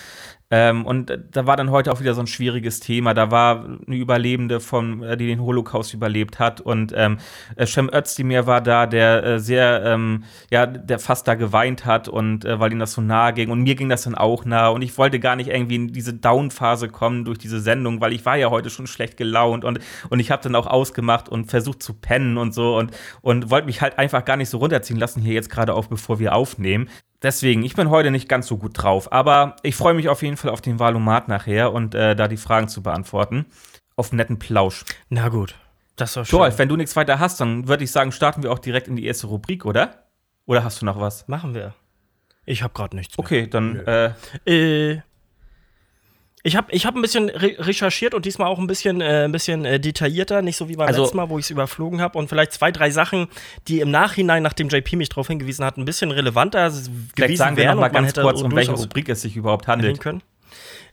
Ähm, 0.50 0.86
und 0.86 1.10
äh, 1.10 1.18
da 1.30 1.46
war 1.46 1.56
dann 1.56 1.70
heute 1.70 1.92
auch 1.92 2.00
wieder 2.00 2.14
so 2.14 2.20
ein 2.20 2.26
schwieriges 2.28 2.78
Thema. 2.80 3.14
Da 3.14 3.30
war 3.30 3.64
eine 3.64 3.96
Überlebende, 3.96 4.60
von, 4.60 5.02
äh, 5.02 5.16
die 5.16 5.26
den 5.26 5.40
Holocaust 5.40 5.92
überlebt 5.92 6.38
hat. 6.38 6.60
Und 6.60 6.92
ähm, 6.94 7.18
äh, 7.56 7.66
Cem 7.66 7.90
Özdemir 7.92 8.46
war 8.46 8.60
da, 8.60 8.86
der 8.86 9.24
äh, 9.24 9.38
sehr, 9.40 9.82
ähm, 9.84 10.24
ja, 10.50 10.66
der 10.66 10.98
fast 11.00 11.26
da 11.26 11.34
geweint 11.34 11.84
hat 11.84 12.08
und 12.08 12.44
äh, 12.44 12.60
weil 12.60 12.72
ihm 12.72 12.78
das 12.78 12.92
so 12.92 13.00
nahe 13.00 13.32
ging. 13.32 13.50
Und 13.50 13.62
mir 13.62 13.74
ging 13.74 13.88
das 13.88 14.02
dann 14.02 14.14
auch 14.14 14.44
nahe. 14.44 14.70
Und 14.70 14.82
ich 14.82 14.96
wollte 14.98 15.18
gar 15.18 15.34
nicht 15.34 15.50
irgendwie 15.50 15.76
in 15.76 15.88
diese 15.88 16.14
Down-Phase 16.14 16.88
kommen 16.88 17.24
durch 17.24 17.38
diese 17.38 17.60
Sendung, 17.60 18.00
weil 18.00 18.12
ich 18.12 18.24
war 18.24 18.36
ja 18.36 18.50
heute 18.50 18.70
schon 18.70 18.86
schlecht 18.86 19.16
gelaunt 19.16 19.64
und, 19.64 19.80
und 20.10 20.20
ich 20.20 20.30
habe 20.30 20.42
dann 20.42 20.54
auch 20.54 20.66
ausgemacht 20.66 21.28
und 21.28 21.50
versucht 21.50 21.82
zu 21.82 21.94
pennen 21.94 22.38
und 22.38 22.54
so 22.54 22.76
und, 22.76 22.92
und 23.22 23.50
wollte 23.50 23.66
mich 23.66 23.80
halt 23.80 23.98
einfach 23.98 24.24
gar 24.24 24.36
nicht 24.36 24.48
so 24.48 24.58
runterziehen 24.58 24.98
lassen 24.98 25.20
hier 25.20 25.34
jetzt 25.34 25.50
gerade 25.50 25.74
auf, 25.74 25.88
bevor 25.88 26.18
wir 26.18 26.34
aufnehmen. 26.34 26.88
Deswegen, 27.22 27.62
ich 27.62 27.74
bin 27.74 27.90
heute 27.90 28.10
nicht 28.10 28.28
ganz 28.28 28.46
so 28.46 28.58
gut 28.58 28.72
drauf, 28.74 29.10
aber 29.12 29.56
ich 29.62 29.74
freue 29.74 29.94
mich 29.94 30.08
auf 30.08 30.22
jeden 30.22 30.36
Fall 30.36 30.50
auf 30.50 30.60
den 30.60 30.78
Valomat 30.78 31.28
nachher 31.28 31.72
und 31.72 31.94
äh, 31.94 32.14
da 32.14 32.28
die 32.28 32.36
Fragen 32.36 32.68
zu 32.68 32.82
beantworten. 32.82 33.46
Auf 33.96 34.10
einen 34.10 34.18
netten 34.18 34.38
Plausch. 34.38 34.84
Na 35.08 35.28
gut. 35.28 35.54
Das 35.96 36.14
war 36.16 36.26
schön. 36.26 36.38
Joel, 36.38 36.58
wenn 36.58 36.68
du 36.68 36.76
nichts 36.76 36.94
weiter 36.94 37.18
hast, 37.18 37.40
dann 37.40 37.68
würde 37.68 37.84
ich 37.84 37.90
sagen, 37.90 38.12
starten 38.12 38.42
wir 38.42 38.52
auch 38.52 38.58
direkt 38.58 38.88
in 38.88 38.96
die 38.96 39.06
erste 39.06 39.28
Rubrik, 39.28 39.64
oder? 39.64 40.04
Oder 40.44 40.62
hast 40.62 40.82
du 40.82 40.86
noch 40.86 41.00
was? 41.00 41.26
Machen 41.26 41.54
wir. 41.54 41.74
Ich 42.44 42.62
habe 42.62 42.74
gerade 42.74 42.94
nichts. 42.94 43.18
Okay, 43.18 43.46
dann 43.48 43.80
äh, 43.86 44.12
Äh, 44.44 45.00
ich 46.46 46.54
habe 46.56 46.70
ich 46.70 46.86
hab 46.86 46.94
ein 46.94 47.02
bisschen 47.02 47.28
re 47.28 47.56
recherchiert 47.58 48.14
und 48.14 48.24
diesmal 48.24 48.46
auch 48.48 48.58
ein 48.58 48.68
bisschen, 48.68 49.00
äh, 49.00 49.24
ein 49.24 49.32
bisschen 49.32 49.64
äh, 49.64 49.80
detaillierter, 49.80 50.42
nicht 50.42 50.56
so 50.56 50.68
wie 50.68 50.76
beim 50.76 50.86
Also- 50.86 51.02
letzten 51.02 51.16
Mal, 51.16 51.28
wo 51.28 51.38
ich 51.38 51.46
es 51.46 51.50
überflogen 51.50 52.00
habe. 52.00 52.16
Und 52.16 52.28
vielleicht 52.28 52.52
zwei, 52.52 52.70
drei 52.70 52.90
Sachen, 52.90 53.26
die 53.66 53.80
im 53.80 53.90
Nachhinein, 53.90 54.44
nachdem 54.44 54.68
JP 54.68 54.94
mich 54.96 55.08
darauf 55.08 55.26
hingewiesen 55.26 55.64
hat, 55.64 55.76
ein 55.76 55.84
bisschen 55.84 56.12
relevanter 56.12 56.70
vielleicht 56.70 57.14
gewesen 57.16 57.36
sagen 57.36 57.56
wir 57.56 57.64
wären 57.64 57.74
noch 57.76 57.80
mal 57.80 57.86
und 57.88 57.92
man 57.94 58.04
ganz 58.04 58.14
kurz, 58.14 58.42
um 58.42 58.54
welche 58.54 58.72
Rubrik 58.72 59.08
es 59.08 59.22
sich 59.22 59.36
überhaupt 59.36 59.66
handelt. 59.66 59.98
können. 60.00 60.22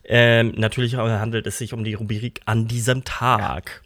Ähm, 0.04 0.54
natürlich 0.56 0.96
handelt 0.96 1.46
es 1.46 1.58
sich 1.58 1.72
um 1.72 1.84
die 1.84 1.94
Rubrik 1.94 2.40
an 2.44 2.66
diesem 2.66 3.04
Tag. 3.04 3.82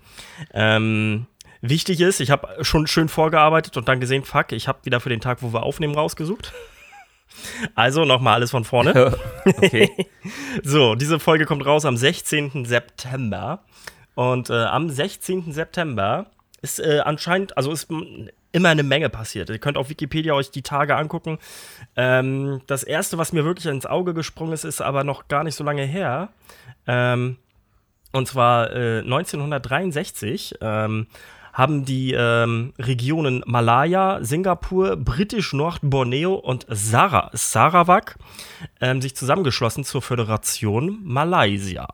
Ähm, 0.54 1.26
wichtig 1.60 2.00
ist, 2.00 2.20
ich 2.20 2.30
habe 2.30 2.64
schon 2.64 2.86
schön 2.86 3.08
vorgearbeitet 3.08 3.76
und 3.76 3.88
dann 3.88 4.00
gesehen, 4.00 4.24
fuck, 4.24 4.52
ich 4.52 4.68
habe 4.68 4.78
wieder 4.84 5.00
für 5.00 5.10
den 5.10 5.20
Tag, 5.20 5.42
wo 5.42 5.52
wir 5.52 5.62
aufnehmen, 5.62 5.94
rausgesucht. 5.94 6.52
Also 7.74 8.04
nochmal 8.04 8.34
alles 8.34 8.50
von 8.50 8.64
vorne. 8.64 9.16
okay. 9.44 9.90
So, 10.62 10.94
diese 10.94 11.18
Folge 11.18 11.44
kommt 11.44 11.64
raus 11.64 11.84
am 11.84 11.96
16. 11.96 12.64
September. 12.64 13.64
Und 14.14 14.50
äh, 14.50 14.64
am 14.64 14.90
16. 14.90 15.52
September 15.52 16.26
ist 16.60 16.80
äh, 16.80 17.00
anscheinend, 17.04 17.56
also 17.56 17.70
ist 17.70 17.88
immer 18.52 18.68
eine 18.68 18.82
Menge 18.82 19.08
passiert. 19.08 19.50
Ihr 19.50 19.58
könnt 19.58 19.76
auf 19.76 19.90
Wikipedia 19.90 20.34
euch 20.34 20.50
die 20.50 20.62
Tage 20.62 20.96
angucken. 20.96 21.38
Ähm, 21.96 22.62
das 22.66 22.82
erste, 22.82 23.18
was 23.18 23.32
mir 23.32 23.44
wirklich 23.44 23.66
ins 23.66 23.86
Auge 23.86 24.14
gesprungen 24.14 24.52
ist, 24.52 24.64
ist 24.64 24.80
aber 24.80 25.04
noch 25.04 25.28
gar 25.28 25.44
nicht 25.44 25.54
so 25.54 25.64
lange 25.64 25.84
her. 25.84 26.30
Ähm, 26.86 27.36
und 28.12 28.26
zwar 28.26 28.72
äh, 28.72 29.00
1963 29.00 30.56
ähm, 30.60 31.06
haben 31.58 31.84
die 31.84 32.12
ähm, 32.16 32.72
Regionen 32.78 33.42
Malaya, 33.44 34.18
Singapur, 34.22 34.96
Britisch 34.96 35.52
Nord-Borneo 35.52 36.34
und 36.34 36.64
Sara 36.68 37.30
Sarawak 37.32 38.16
ähm, 38.80 39.02
sich 39.02 39.16
zusammengeschlossen 39.16 39.82
zur 39.84 40.00
Föderation 40.00 41.00
Malaysia. 41.02 41.86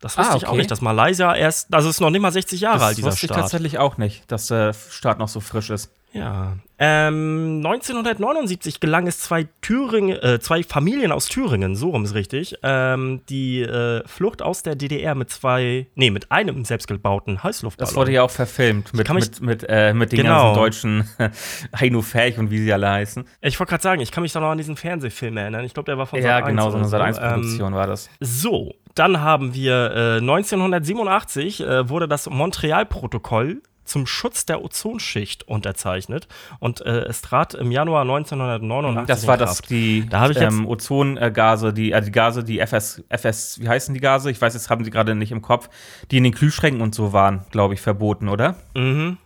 Das 0.00 0.18
wusste 0.18 0.32
Ah, 0.32 0.36
ich 0.36 0.44
auch 0.46 0.48
okay. 0.50 0.58
nicht, 0.58 0.70
dass 0.72 0.80
Malaysia 0.80 1.32
erst, 1.32 1.72
also 1.72 1.88
es 1.88 1.96
ist 1.96 2.00
noch 2.00 2.10
nicht 2.10 2.22
mal 2.22 2.32
60 2.32 2.60
Jahre 2.60 2.78
Das 2.78 2.86
alt, 2.88 2.96
dieser 2.98 3.06
wusste 3.12 3.26
ich 3.26 3.30
Staat. 3.30 3.38
tatsächlich 3.42 3.78
auch 3.78 3.98
nicht, 3.98 4.30
dass 4.32 4.48
der 4.48 4.72
Staat 4.74 5.20
noch 5.20 5.28
so 5.28 5.38
frisch 5.38 5.70
ist. 5.70 5.92
Ja. 6.12 6.56
Ähm, 6.78 7.62
1979 7.64 8.80
gelang 8.80 9.06
es 9.06 9.20
zwei 9.20 9.46
Thüringen, 9.60 10.16
äh, 10.20 10.40
zwei 10.40 10.62
Familien 10.64 11.12
aus 11.12 11.26
Thüringen, 11.28 11.76
so 11.76 11.90
rum 11.90 12.04
ist 12.04 12.14
richtig, 12.14 12.56
ähm, 12.64 13.20
die 13.28 13.60
äh, 13.62 14.02
Flucht 14.06 14.42
aus 14.42 14.62
der 14.64 14.74
DDR 14.74 15.14
mit 15.14 15.30
zwei, 15.30 15.86
nee, 15.94 16.10
mit 16.10 16.32
einem 16.32 16.64
selbstgebauten 16.64 17.42
Heißluftballon. 17.44 17.88
Das 17.88 17.96
wurde 17.96 18.10
ja 18.12 18.22
auch 18.22 18.30
verfilmt 18.30 18.92
mit, 18.94 19.08
mit, 19.12 19.40
mit, 19.40 19.64
äh, 19.68 19.94
mit 19.94 20.10
den 20.12 20.22
Genau. 20.22 20.54
ganzen 20.54 20.60
deutschen 20.60 21.08
Heino 21.80 22.02
Ferch 22.02 22.36
und 22.38 22.50
wie 22.50 22.58
sie 22.58 22.72
alle 22.72 22.90
heißen. 22.90 23.24
Ich 23.42 23.60
wollte 23.60 23.70
gerade 23.70 23.82
sagen, 23.82 24.00
ich 24.00 24.10
kann 24.10 24.22
mich 24.22 24.32
da 24.32 24.40
noch 24.40 24.50
an 24.50 24.58
diesen 24.58 24.76
Fernsehfilm 24.76 25.36
erinnern. 25.36 25.64
Ich 25.64 25.74
glaube, 25.74 25.86
der 25.86 25.98
war 25.98 26.06
von 26.06 26.18
Ja, 26.20 26.38
Sat.1 26.40 26.46
genau, 26.48 26.70
so 26.70 26.78
eine 26.78 26.88
Sat 26.88 27.00
1 27.00 27.18
Ähm, 27.18 27.72
war 27.72 27.86
das. 27.86 28.10
So, 28.18 28.74
dann 28.96 29.20
haben 29.20 29.54
wir 29.54 29.92
äh, 29.94 30.18
1987 30.18 31.60
äh, 31.60 31.88
wurde 31.88 32.08
das 32.08 32.28
Montreal-Protokoll 32.28 33.62
zum 33.84 34.06
Schutz 34.06 34.46
der 34.46 34.64
Ozonschicht 34.64 35.46
unterzeichnet 35.48 36.28
und 36.58 36.80
äh, 36.82 37.00
es 37.02 37.22
trat 37.22 37.54
im 37.54 37.70
Januar 37.70 38.02
1989 38.02 39.06
Das 39.06 39.26
war 39.26 39.36
das 39.36 39.62
die 39.62 40.06
Da 40.08 40.28
ich 40.28 40.36
ähm, 40.38 40.66
Ozongase, 40.66 41.72
die, 41.72 41.94
also 41.94 42.06
die 42.06 42.12
Gase, 42.12 42.44
die 42.44 42.60
FS, 42.60 43.02
FS, 43.08 43.60
wie 43.60 43.68
heißen 43.68 43.94
die 43.94 44.00
Gase? 44.00 44.30
Ich 44.30 44.40
weiß, 44.40 44.54
jetzt 44.54 44.70
haben 44.70 44.84
sie 44.84 44.90
gerade 44.90 45.14
nicht 45.14 45.32
im 45.32 45.42
Kopf, 45.42 45.68
die 46.10 46.18
in 46.18 46.24
den 46.24 46.34
Kühlschränken 46.34 46.80
und 46.80 46.94
so 46.94 47.12
waren, 47.12 47.44
glaube 47.50 47.74
ich, 47.74 47.80
verboten, 47.80 48.28
oder? 48.28 48.56
Mhm. 48.74 49.18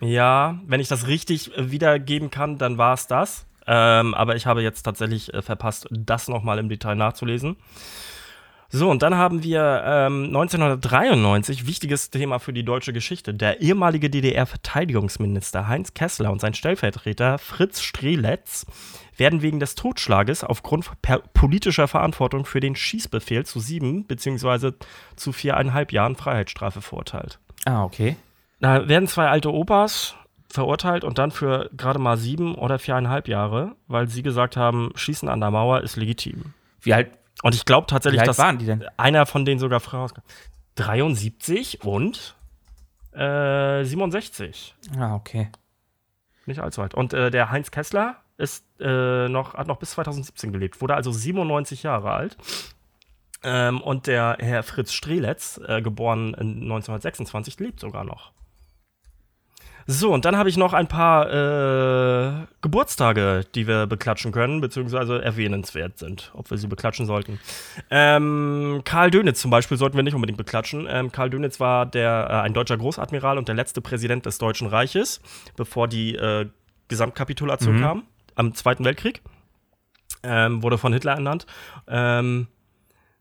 Ja, 0.00 0.58
wenn 0.66 0.80
ich 0.80 0.88
das 0.88 1.06
richtig 1.06 1.56
äh, 1.56 1.70
wiedergeben 1.70 2.30
kann, 2.30 2.58
dann 2.58 2.78
war 2.78 2.94
es 2.94 3.06
das. 3.06 3.46
Ähm, 3.66 4.14
aber 4.14 4.34
ich 4.34 4.46
habe 4.46 4.62
jetzt 4.62 4.82
tatsächlich 4.82 5.32
äh, 5.32 5.42
verpasst, 5.42 5.86
das 5.90 6.26
nochmal 6.26 6.58
im 6.58 6.68
Detail 6.68 6.96
nachzulesen. 6.96 7.56
So, 8.74 8.88
und 8.88 9.02
dann 9.02 9.16
haben 9.16 9.42
wir 9.42 9.82
ähm, 9.84 10.24
1993, 10.28 11.66
wichtiges 11.66 12.08
Thema 12.08 12.38
für 12.38 12.54
die 12.54 12.64
deutsche 12.64 12.94
Geschichte, 12.94 13.34
der 13.34 13.60
ehemalige 13.60 14.08
DDR-Verteidigungsminister 14.08 15.68
Heinz 15.68 15.92
Kessler 15.92 16.32
und 16.32 16.40
sein 16.40 16.54
Stellvertreter 16.54 17.36
Fritz 17.36 17.82
Strelitz 17.82 18.64
werden 19.18 19.42
wegen 19.42 19.60
des 19.60 19.74
Totschlages 19.74 20.42
aufgrund 20.42 20.90
politischer 21.34 21.86
Verantwortung 21.86 22.46
für 22.46 22.60
den 22.60 22.74
Schießbefehl 22.74 23.44
zu 23.44 23.60
sieben 23.60 24.06
beziehungsweise 24.06 24.74
zu 25.16 25.32
viereinhalb 25.32 25.92
Jahren 25.92 26.16
Freiheitsstrafe 26.16 26.80
verurteilt. 26.80 27.38
Ah, 27.66 27.84
okay. 27.84 28.16
Da 28.60 28.88
werden 28.88 29.06
zwei 29.06 29.28
alte 29.28 29.52
Opas 29.52 30.14
verurteilt 30.48 31.04
und 31.04 31.18
dann 31.18 31.30
für 31.30 31.68
gerade 31.76 31.98
mal 31.98 32.16
sieben 32.16 32.54
oder 32.54 32.78
viereinhalb 32.78 33.28
Jahre, 33.28 33.76
weil 33.86 34.08
sie 34.08 34.22
gesagt 34.22 34.56
haben, 34.56 34.92
Schießen 34.94 35.28
an 35.28 35.40
der 35.40 35.50
Mauer 35.50 35.82
ist 35.82 35.96
legitim. 35.96 36.54
Wie 36.80 36.94
alt, 36.94 37.10
Und 37.42 37.54
ich 37.54 37.64
glaube 37.64 37.86
tatsächlich, 37.86 38.22
dass 38.22 38.38
waren 38.38 38.58
die 38.58 38.66
denn? 38.66 38.84
einer 38.96 39.26
von 39.26 39.44
denen 39.44 39.58
sogar 39.58 39.80
frei 39.80 39.98
rauskam. 39.98 40.20
73 40.76 41.82
und 41.84 42.36
äh, 43.12 43.84
67. 43.84 44.74
Ah, 44.98 45.14
okay. 45.14 45.50
Nicht 46.46 46.60
allzu 46.60 46.82
alt. 46.82 46.94
Und 46.94 47.12
äh, 47.12 47.30
der 47.30 47.50
Heinz 47.50 47.70
Kessler 47.70 48.16
ist, 48.38 48.64
äh, 48.80 49.28
noch, 49.28 49.54
hat 49.54 49.66
noch 49.66 49.78
bis 49.78 49.90
2017 49.90 50.52
gelebt, 50.52 50.80
wurde 50.80 50.94
also 50.94 51.12
97 51.12 51.82
Jahre 51.82 52.12
alt. 52.12 52.36
Ähm, 53.44 53.80
und 53.80 54.06
der 54.06 54.36
Herr 54.38 54.62
Fritz 54.62 54.92
Strelitz, 54.92 55.60
äh, 55.66 55.82
geboren 55.82 56.34
in 56.34 56.62
1926, 56.62 57.58
lebt 57.58 57.80
sogar 57.80 58.04
noch. 58.04 58.32
So, 59.86 60.12
und 60.12 60.24
dann 60.24 60.36
habe 60.36 60.48
ich 60.48 60.56
noch 60.56 60.72
ein 60.72 60.86
paar 60.88 61.28
äh, 61.32 62.46
Geburtstage, 62.60 63.44
die 63.54 63.66
wir 63.66 63.86
beklatschen 63.86 64.32
können, 64.32 64.60
beziehungsweise 64.60 65.22
erwähnenswert 65.22 65.98
sind, 65.98 66.30
ob 66.34 66.50
wir 66.50 66.58
sie 66.58 66.66
beklatschen 66.68 67.06
sollten. 67.06 67.40
Ähm, 67.90 68.82
Karl 68.84 69.10
Dönitz 69.10 69.40
zum 69.40 69.50
Beispiel 69.50 69.76
sollten 69.76 69.96
wir 69.96 70.02
nicht 70.02 70.14
unbedingt 70.14 70.38
beklatschen. 70.38 70.86
Ähm, 70.88 71.10
Karl 71.12 71.30
Dönitz 71.30 71.58
war 71.60 71.86
der, 71.86 72.28
äh, 72.30 72.34
ein 72.42 72.54
deutscher 72.54 72.76
Großadmiral 72.76 73.38
und 73.38 73.48
der 73.48 73.54
letzte 73.54 73.80
Präsident 73.80 74.26
des 74.26 74.38
Deutschen 74.38 74.68
Reiches, 74.68 75.20
bevor 75.56 75.88
die 75.88 76.14
äh, 76.14 76.46
Gesamtkapitulation 76.88 77.76
Mhm. 77.76 77.80
kam, 77.80 78.02
am 78.34 78.54
Zweiten 78.54 78.84
Weltkrieg. 78.84 79.22
Ähm, 80.22 80.62
wurde 80.62 80.78
von 80.78 80.92
Hitler 80.92 81.12
ernannt. 81.14 81.46
Ähm, 81.88 82.46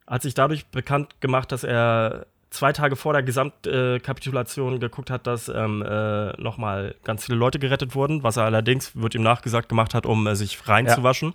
hat 0.06 0.22
sich 0.22 0.34
dadurch 0.34 0.68
bekannt 0.68 1.22
gemacht, 1.22 1.52
dass 1.52 1.64
er 1.64 2.28
zwei 2.52 2.72
Tage 2.74 2.96
vor 2.96 3.14
der 3.14 3.24
Gesamtkapitulation 3.24 4.80
geguckt 4.80 5.10
hat, 5.10 5.26
dass 5.28 5.48
ähm, 5.50 5.82
äh, 5.82 6.32
nochmal 6.42 6.96
ganz 7.04 7.26
viele 7.26 7.38
Leute 7.38 7.60
gerettet 7.60 7.96
wurden, 7.96 8.24
was 8.24 8.38
er 8.38 8.44
allerdings, 8.44 8.96
wird 8.96 9.16
ihm 9.16 9.24
nachgesagt, 9.24 9.70
gemacht 9.70 9.94
hat, 9.94 10.06
um 10.06 10.28
äh, 10.28 10.36
sich 10.36 10.68
reinzuwaschen. 10.68 11.34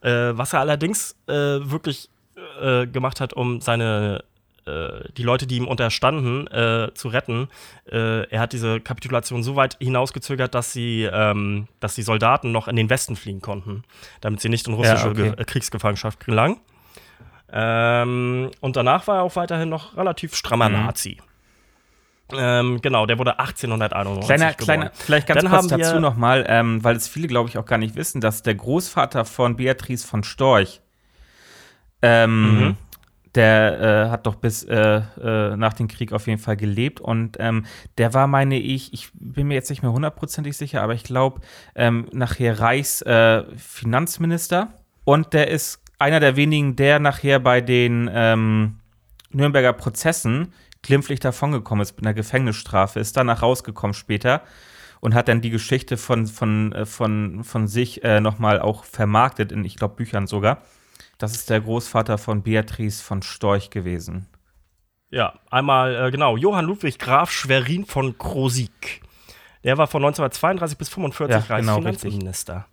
Äh, 0.00 0.30
was 0.32 0.52
er 0.52 0.60
allerdings 0.60 1.16
äh, 1.26 1.32
wirklich 1.32 2.08
äh, 2.60 2.86
gemacht 2.86 3.20
hat, 3.20 3.32
um 3.34 3.60
seine 3.60 4.24
äh, 4.64 5.08
die 5.16 5.24
Leute, 5.24 5.46
die 5.48 5.56
ihm 5.56 5.66
unterstanden, 5.66 6.46
äh, 6.46 6.90
zu 6.94 7.08
retten. 7.08 7.48
Äh, 7.90 8.28
er 8.30 8.40
hat 8.40 8.52
diese 8.52 8.78
Kapitulation 8.80 9.42
so 9.42 9.56
weit 9.56 9.76
hinausgezögert, 9.80 10.54
dass 10.54 10.72
sie, 10.72 11.02
ähm, 11.12 11.66
dass 11.80 11.96
die 11.96 12.02
Soldaten 12.02 12.52
noch 12.52 12.68
in 12.68 12.76
den 12.76 12.88
Westen 12.88 13.16
fliehen 13.16 13.40
konnten, 13.42 13.82
damit 14.20 14.40
sie 14.40 14.48
nicht 14.48 14.68
in 14.68 14.74
russische 14.74 15.06
Ja, 15.06 15.10
okay. 15.10 15.30
Ge- 15.30 15.34
äh, 15.40 15.44
Kriegsgefangenschaft 15.44 16.24
gelangen. 16.24 16.58
Ähm, 17.52 18.50
und 18.60 18.76
danach 18.76 19.06
war 19.06 19.16
er 19.18 19.22
auch 19.22 19.36
weiterhin 19.36 19.68
noch 19.68 19.96
relativ 19.96 20.34
strammer 20.34 20.68
Mhm. 20.68 20.74
Nazi. 20.74 21.18
Ähm, 22.34 22.80
genau, 22.80 23.04
der 23.04 23.18
wurde 23.18 23.38
1891 23.38 24.26
Kleiner, 24.26 24.52
geboren. 24.52 24.64
kleiner, 24.64 24.90
vielleicht 24.94 25.26
ganz 25.26 25.42
Dann 25.42 25.50
kurz 25.50 25.66
dazu 25.68 26.00
nochmal, 26.00 26.46
ähm, 26.48 26.82
weil 26.82 26.96
es 26.96 27.06
viele, 27.06 27.28
glaube 27.28 27.50
ich, 27.50 27.58
auch 27.58 27.66
gar 27.66 27.76
nicht 27.76 27.94
wissen, 27.94 28.22
dass 28.22 28.42
der 28.42 28.54
Großvater 28.54 29.26
von 29.26 29.56
Beatrice 29.56 30.06
von 30.06 30.24
Storch, 30.24 30.80
ähm, 32.00 32.68
Mhm. 32.68 32.76
der 33.34 33.80
äh, 34.06 34.10
hat 34.10 34.26
doch 34.26 34.36
bis 34.36 34.62
äh, 34.64 35.02
äh, 35.22 35.56
nach 35.56 35.74
dem 35.74 35.88
Krieg 35.88 36.12
auf 36.12 36.26
jeden 36.26 36.40
Fall 36.40 36.56
gelebt 36.56 37.00
und 37.00 37.36
ähm, 37.38 37.66
der 37.98 38.14
war, 38.14 38.26
meine 38.26 38.58
ich, 38.58 38.92
ich 38.94 39.10
bin 39.14 39.48
mir 39.48 39.54
jetzt 39.54 39.70
nicht 39.70 39.82
mehr 39.82 39.92
hundertprozentig 39.92 40.56
sicher, 40.56 40.82
aber 40.82 40.94
ich 40.94 41.04
glaube, 41.04 41.40
ähm, 41.74 42.06
nachher 42.12 42.58
Reichsfinanzminister 42.60 43.52
äh, 43.52 43.58
Finanzminister. 43.58 44.68
und 45.04 45.32
der 45.34 45.48
ist 45.48 45.81
einer 46.02 46.20
der 46.20 46.36
wenigen, 46.36 46.76
der 46.76 46.98
nachher 46.98 47.38
bei 47.38 47.60
den 47.60 48.10
ähm, 48.12 48.78
Nürnberger 49.30 49.72
Prozessen 49.72 50.52
glimpflich 50.82 51.20
davongekommen 51.20 51.82
ist 51.82 51.96
mit 51.96 52.04
einer 52.04 52.14
Gefängnisstrafe, 52.14 53.00
ist 53.00 53.16
danach 53.16 53.42
rausgekommen 53.42 53.94
später 53.94 54.42
und 55.00 55.14
hat 55.14 55.28
dann 55.28 55.40
die 55.40 55.50
Geschichte 55.50 55.96
von, 55.96 56.26
von, 56.26 56.72
äh, 56.72 56.86
von, 56.86 57.44
von 57.44 57.68
sich 57.68 58.04
äh, 58.04 58.20
nochmal 58.20 58.60
auch 58.60 58.84
vermarktet, 58.84 59.52
in, 59.52 59.64
ich 59.64 59.76
glaube, 59.76 59.96
Büchern 59.96 60.26
sogar. 60.26 60.58
Das 61.18 61.32
ist 61.34 61.50
der 61.50 61.60
Großvater 61.60 62.18
von 62.18 62.42
Beatrice 62.42 63.02
von 63.02 63.22
Storch 63.22 63.70
gewesen. 63.70 64.26
Ja, 65.10 65.34
einmal, 65.50 65.94
äh, 65.94 66.10
genau, 66.10 66.36
Johann 66.36 66.64
Ludwig 66.64 66.98
Graf 66.98 67.30
Schwerin 67.30 67.84
von 67.84 68.18
Krosik. 68.18 69.02
Der 69.62 69.78
war 69.78 69.86
von 69.86 70.02
1932 70.02 70.78
bis 70.78 70.88
1945 70.88 71.48
Ja, 71.48 71.56
genau, 71.58 71.74
Reichsfinanzminister. 71.74 72.66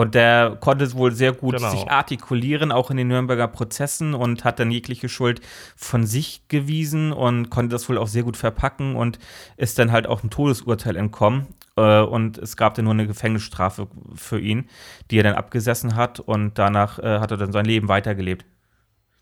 Und 0.00 0.14
der 0.14 0.56
konnte 0.60 0.90
wohl 0.94 1.12
sehr 1.12 1.32
gut 1.32 1.56
Genau. 1.56 1.70
sich 1.70 1.90
artikulieren, 1.90 2.72
auch 2.72 2.90
in 2.90 2.96
den 2.96 3.08
Nürnberger 3.08 3.48
Prozessen 3.48 4.14
und 4.14 4.44
hat 4.44 4.58
dann 4.58 4.70
jegliche 4.70 5.08
Schuld 5.10 5.40
von 5.76 6.06
sich 6.06 6.42
gewiesen 6.48 7.12
und 7.12 7.50
konnte 7.50 7.74
das 7.74 7.86
wohl 7.88 7.98
auch 7.98 8.06
sehr 8.08 8.22
gut 8.22 8.38
verpacken 8.38 8.96
und 8.96 9.18
ist 9.58 9.78
dann 9.78 9.92
halt 9.92 10.06
auch 10.06 10.22
einem 10.22 10.30
Todesurteil 10.30 10.96
entkommen. 10.96 11.48
Äh, 11.76 12.00
Und 12.00 12.38
es 12.38 12.56
gab 12.56 12.74
dann 12.74 12.84
nur 12.86 12.94
eine 12.94 13.06
Gefängnisstrafe 13.06 13.88
für 14.14 14.40
ihn, 14.40 14.68
die 15.10 15.18
er 15.18 15.24
dann 15.24 15.34
abgesessen 15.34 15.96
hat 15.96 16.18
und 16.18 16.58
danach 16.58 16.98
äh, 16.98 17.18
hat 17.20 17.30
er 17.30 17.36
dann 17.36 17.52
sein 17.52 17.66
Leben 17.66 17.88
weitergelebt. 17.88 18.46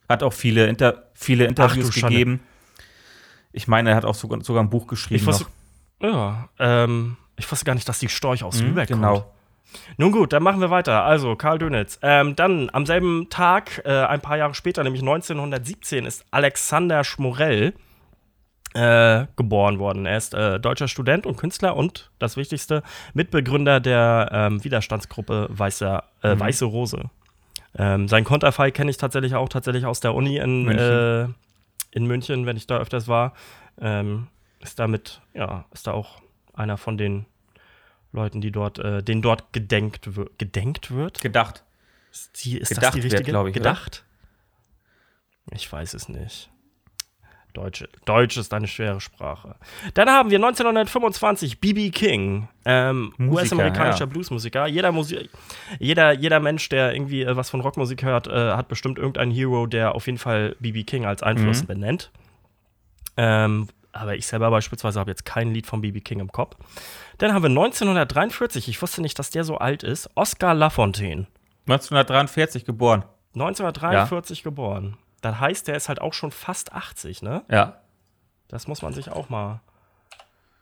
Hat 0.08 0.22
auch 0.22 0.32
viele, 0.32 0.66
Inter 0.68 1.04
viele 1.14 1.46
Interviews 1.46 1.92
Schande. 1.92 2.08
gegeben. 2.16 2.40
Ich 3.52 3.66
meine, 3.66 3.90
er 3.90 3.96
hat 3.96 4.04
auch 4.04 4.14
sogar, 4.14 4.42
sogar 4.44 4.62
ein 4.62 4.70
Buch 4.70 4.86
geschrieben. 4.86 5.20
Ich 5.20 5.26
wusste, 5.26 5.46
ja, 6.00 6.48
ähm, 6.60 7.16
ich 7.36 7.50
wusste 7.50 7.64
gar 7.64 7.74
nicht, 7.74 7.88
dass 7.88 7.98
die 7.98 8.08
Storch 8.08 8.44
aus 8.44 8.60
Mhm, 8.60 8.68
Lübeck 8.68 8.88
kommt. 8.90 9.02
genau. 9.02 9.34
Nun 9.96 10.12
gut, 10.12 10.32
dann 10.32 10.42
machen 10.42 10.60
wir 10.60 10.70
weiter. 10.70 11.04
Also, 11.04 11.36
Karl 11.36 11.58
Dönitz. 11.58 11.98
Ähm, 12.02 12.36
dann 12.36 12.70
am 12.72 12.86
selben 12.86 13.28
Tag, 13.30 13.82
äh, 13.84 13.90
ein 13.90 14.20
paar 14.20 14.36
Jahre 14.36 14.54
später, 14.54 14.82
nämlich 14.84 15.02
1917, 15.02 16.06
ist 16.06 16.24
Alexander 16.30 17.04
Schmorell 17.04 17.74
äh, 18.74 19.26
geboren 19.36 19.78
worden. 19.78 20.06
Er 20.06 20.16
ist 20.16 20.34
äh, 20.34 20.60
deutscher 20.60 20.88
Student 20.88 21.26
und 21.26 21.36
Künstler 21.36 21.76
und, 21.76 22.10
das 22.18 22.36
Wichtigste, 22.36 22.82
Mitbegründer 23.14 23.80
der 23.80 24.28
ähm, 24.32 24.62
Widerstandsgruppe 24.62 25.48
Weißer, 25.50 26.04
äh, 26.22 26.34
Mhm. 26.34 26.40
Weiße 26.40 26.64
Rose. 26.64 27.10
Ähm, 27.76 28.08
sein 28.08 28.24
Konterfei 28.24 28.70
kenne 28.70 28.90
ich 28.90 28.96
tatsächlich 28.96 29.34
auch 29.34 29.48
tatsächlich 29.48 29.86
aus 29.86 30.00
der 30.00 30.14
Uni 30.14 30.38
in 30.38 30.64
München. 30.64 30.84
Äh, 30.84 31.28
in 31.90 32.06
München 32.06 32.46
wenn 32.46 32.56
ich 32.56 32.66
da 32.66 32.78
öfters 32.78 33.08
war. 33.08 33.32
Ähm, 33.80 34.28
ist 34.60 34.78
damit, 34.78 35.20
ja, 35.34 35.64
ist 35.72 35.86
da 35.86 35.92
auch 35.92 36.20
einer 36.52 36.76
von 36.76 36.98
den 36.98 37.26
Leuten, 38.12 38.40
die 38.40 38.50
dort, 38.50 38.78
äh, 38.78 39.02
denen 39.02 39.22
dort 39.22 39.52
gedenkt, 39.52 40.08
gedenkt 40.38 40.90
wird. 40.90 41.20
Gedacht. 41.20 41.64
Ist, 42.10 42.44
die, 42.44 42.58
ist 42.58 42.70
das 42.70 42.78
Gedacht 42.78 42.94
die 42.94 43.02
wird, 43.02 43.12
richtige? 43.12 43.30
glaub 43.32 43.46
ich, 43.46 43.52
oder? 43.54 43.60
Gedacht? 43.70 44.04
Ich 45.52 45.70
weiß 45.70 45.94
es 45.94 46.08
nicht. 46.08 46.50
Deutsch, 47.54 47.84
Deutsch 48.04 48.36
ist 48.36 48.52
eine 48.54 48.68
schwere 48.68 49.00
Sprache. 49.00 49.56
Dann 49.94 50.08
haben 50.08 50.30
wir 50.30 50.36
1925 50.38 51.60
B.B. 51.60 51.90
King, 51.90 52.48
ähm, 52.64 53.12
US-amerikanischer 53.18 54.00
ja. 54.00 54.06
Bluesmusiker. 54.06 54.66
Jeder, 54.66 54.92
Musi 54.92 55.28
jeder, 55.80 56.12
jeder 56.12 56.40
Mensch, 56.40 56.68
der 56.68 56.92
irgendwie 56.94 57.22
äh, 57.22 57.36
was 57.36 57.50
von 57.50 57.60
Rockmusik 57.60 58.02
hört, 58.04 58.26
äh, 58.28 58.52
hat 58.52 58.68
bestimmt 58.68 58.98
irgendeinen 58.98 59.32
Hero, 59.32 59.66
der 59.66 59.94
auf 59.94 60.06
jeden 60.06 60.18
Fall 60.18 60.56
B.B. 60.60 60.84
King 60.84 61.04
als 61.06 61.22
Einfluss 61.22 61.62
Mhm. 61.62 61.66
benennt. 61.66 62.10
Ähm, 63.16 63.68
aber 63.98 64.16
ich 64.16 64.26
selber 64.26 64.50
beispielsweise 64.50 65.00
habe 65.00 65.10
jetzt 65.10 65.24
kein 65.24 65.52
Lied 65.52 65.66
von 65.66 65.80
BB 65.80 66.04
King 66.04 66.20
im 66.20 66.32
Kopf. 66.32 66.56
Dann 67.18 67.32
haben 67.32 67.42
wir 67.42 67.50
1943, 67.50 68.68
ich 68.68 68.80
wusste 68.80 69.02
nicht, 69.02 69.18
dass 69.18 69.30
der 69.30 69.44
so 69.44 69.58
alt 69.58 69.82
ist, 69.82 70.08
Oscar 70.14 70.54
Lafontaine. 70.54 71.26
1943 71.66 72.64
geboren. 72.64 73.04
1943 73.34 74.38
ja. 74.38 74.44
geboren. 74.44 74.96
Das 75.20 75.40
heißt, 75.40 75.68
der 75.68 75.76
ist 75.76 75.88
halt 75.88 76.00
auch 76.00 76.14
schon 76.14 76.30
fast 76.30 76.72
80, 76.72 77.22
ne? 77.22 77.42
Ja. 77.50 77.80
Das 78.48 78.66
muss 78.66 78.82
man 78.82 78.94
sich 78.94 79.10
auch 79.10 79.28
mal 79.28 79.60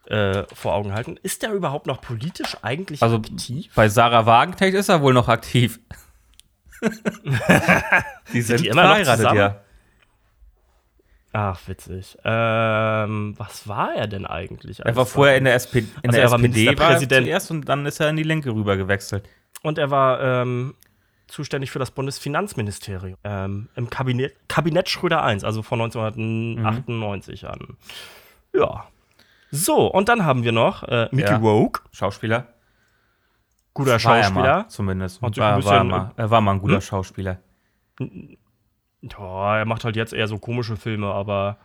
äh, 0.07 0.43
vor 0.53 0.73
Augen 0.73 0.93
halten. 0.93 1.17
Ist 1.21 1.43
der 1.43 1.53
überhaupt 1.53 1.85
noch 1.85 2.01
politisch 2.01 2.57
eigentlich 2.61 3.01
also, 3.01 3.17
aktiv? 3.17 3.71
Bei 3.75 3.87
Sarah 3.87 4.25
Wagenknecht 4.25 4.75
ist 4.75 4.89
er 4.89 5.01
wohl 5.01 5.13
noch 5.13 5.29
aktiv. 5.29 5.79
die 8.33 8.41
sind, 8.41 8.61
die 8.61 8.67
immer 8.67 8.83
verheiratet, 8.83 9.33
ja. 9.33 9.61
Ach, 11.39 11.59
witzig. 11.67 12.17
Ähm, 12.23 13.35
was 13.37 13.67
war 13.67 13.93
er 13.93 14.07
denn 14.07 14.25
eigentlich? 14.25 14.79
Er 14.79 14.95
war 14.95 15.05
vorher 15.05 15.37
in 15.37 15.43
der, 15.43 15.53
SP, 15.53 15.85
in 16.01 16.09
also 16.09 16.15
der 16.15 16.23
er 16.23 16.31
war 16.31 16.39
SPD 16.39 16.73
Präsident 16.73 17.27
zuerst 17.27 17.51
und 17.51 17.69
dann 17.69 17.85
ist 17.85 17.99
er 17.99 18.09
in 18.09 18.15
die 18.15 18.23
Linke 18.23 18.49
rüber 18.49 18.75
gewechselt. 18.75 19.29
Und 19.61 19.77
er 19.77 19.91
war 19.91 20.19
ähm, 20.19 20.73
zuständig 21.27 21.69
für 21.69 21.77
das 21.77 21.91
Bundesfinanzministerium 21.91 23.19
ähm, 23.23 23.69
im 23.75 23.87
Kabinett, 23.87 24.33
Kabinett 24.47 24.89
Schröder 24.89 25.19
I, 25.31 25.43
also 25.43 25.61
von 25.61 25.79
1998 25.79 27.43
mhm. 27.43 27.47
an. 27.47 27.77
Ja. 28.55 28.87
So, 29.51 29.91
und 29.91 30.09
dann 30.09 30.25
haben 30.25 30.43
wir 30.43 30.53
noch 30.53 30.81
äh, 30.85 31.07
Mickey 31.11 31.29
ja. 31.29 31.37
Rogue. 31.37 31.81
Schauspieler. 31.91 32.47
Guter 33.75 33.99
Schauspieler. 33.99 34.55
Mal, 34.63 34.69
zumindest. 34.69 35.21
War, 35.21 35.63
war, 35.63 35.83
mal, 35.83 36.13
er 36.17 36.31
war 36.31 36.41
mal 36.41 36.53
ein 36.53 36.61
guter 36.61 36.75
hm? 36.75 36.81
Schauspieler. 36.81 37.37
Ja, 39.01 39.57
er 39.57 39.65
macht 39.65 39.83
halt 39.83 39.95
jetzt 39.95 40.13
eher 40.13 40.27
so 40.27 40.39
komische 40.39 40.75
Filme, 40.75 41.07
aber 41.07 41.57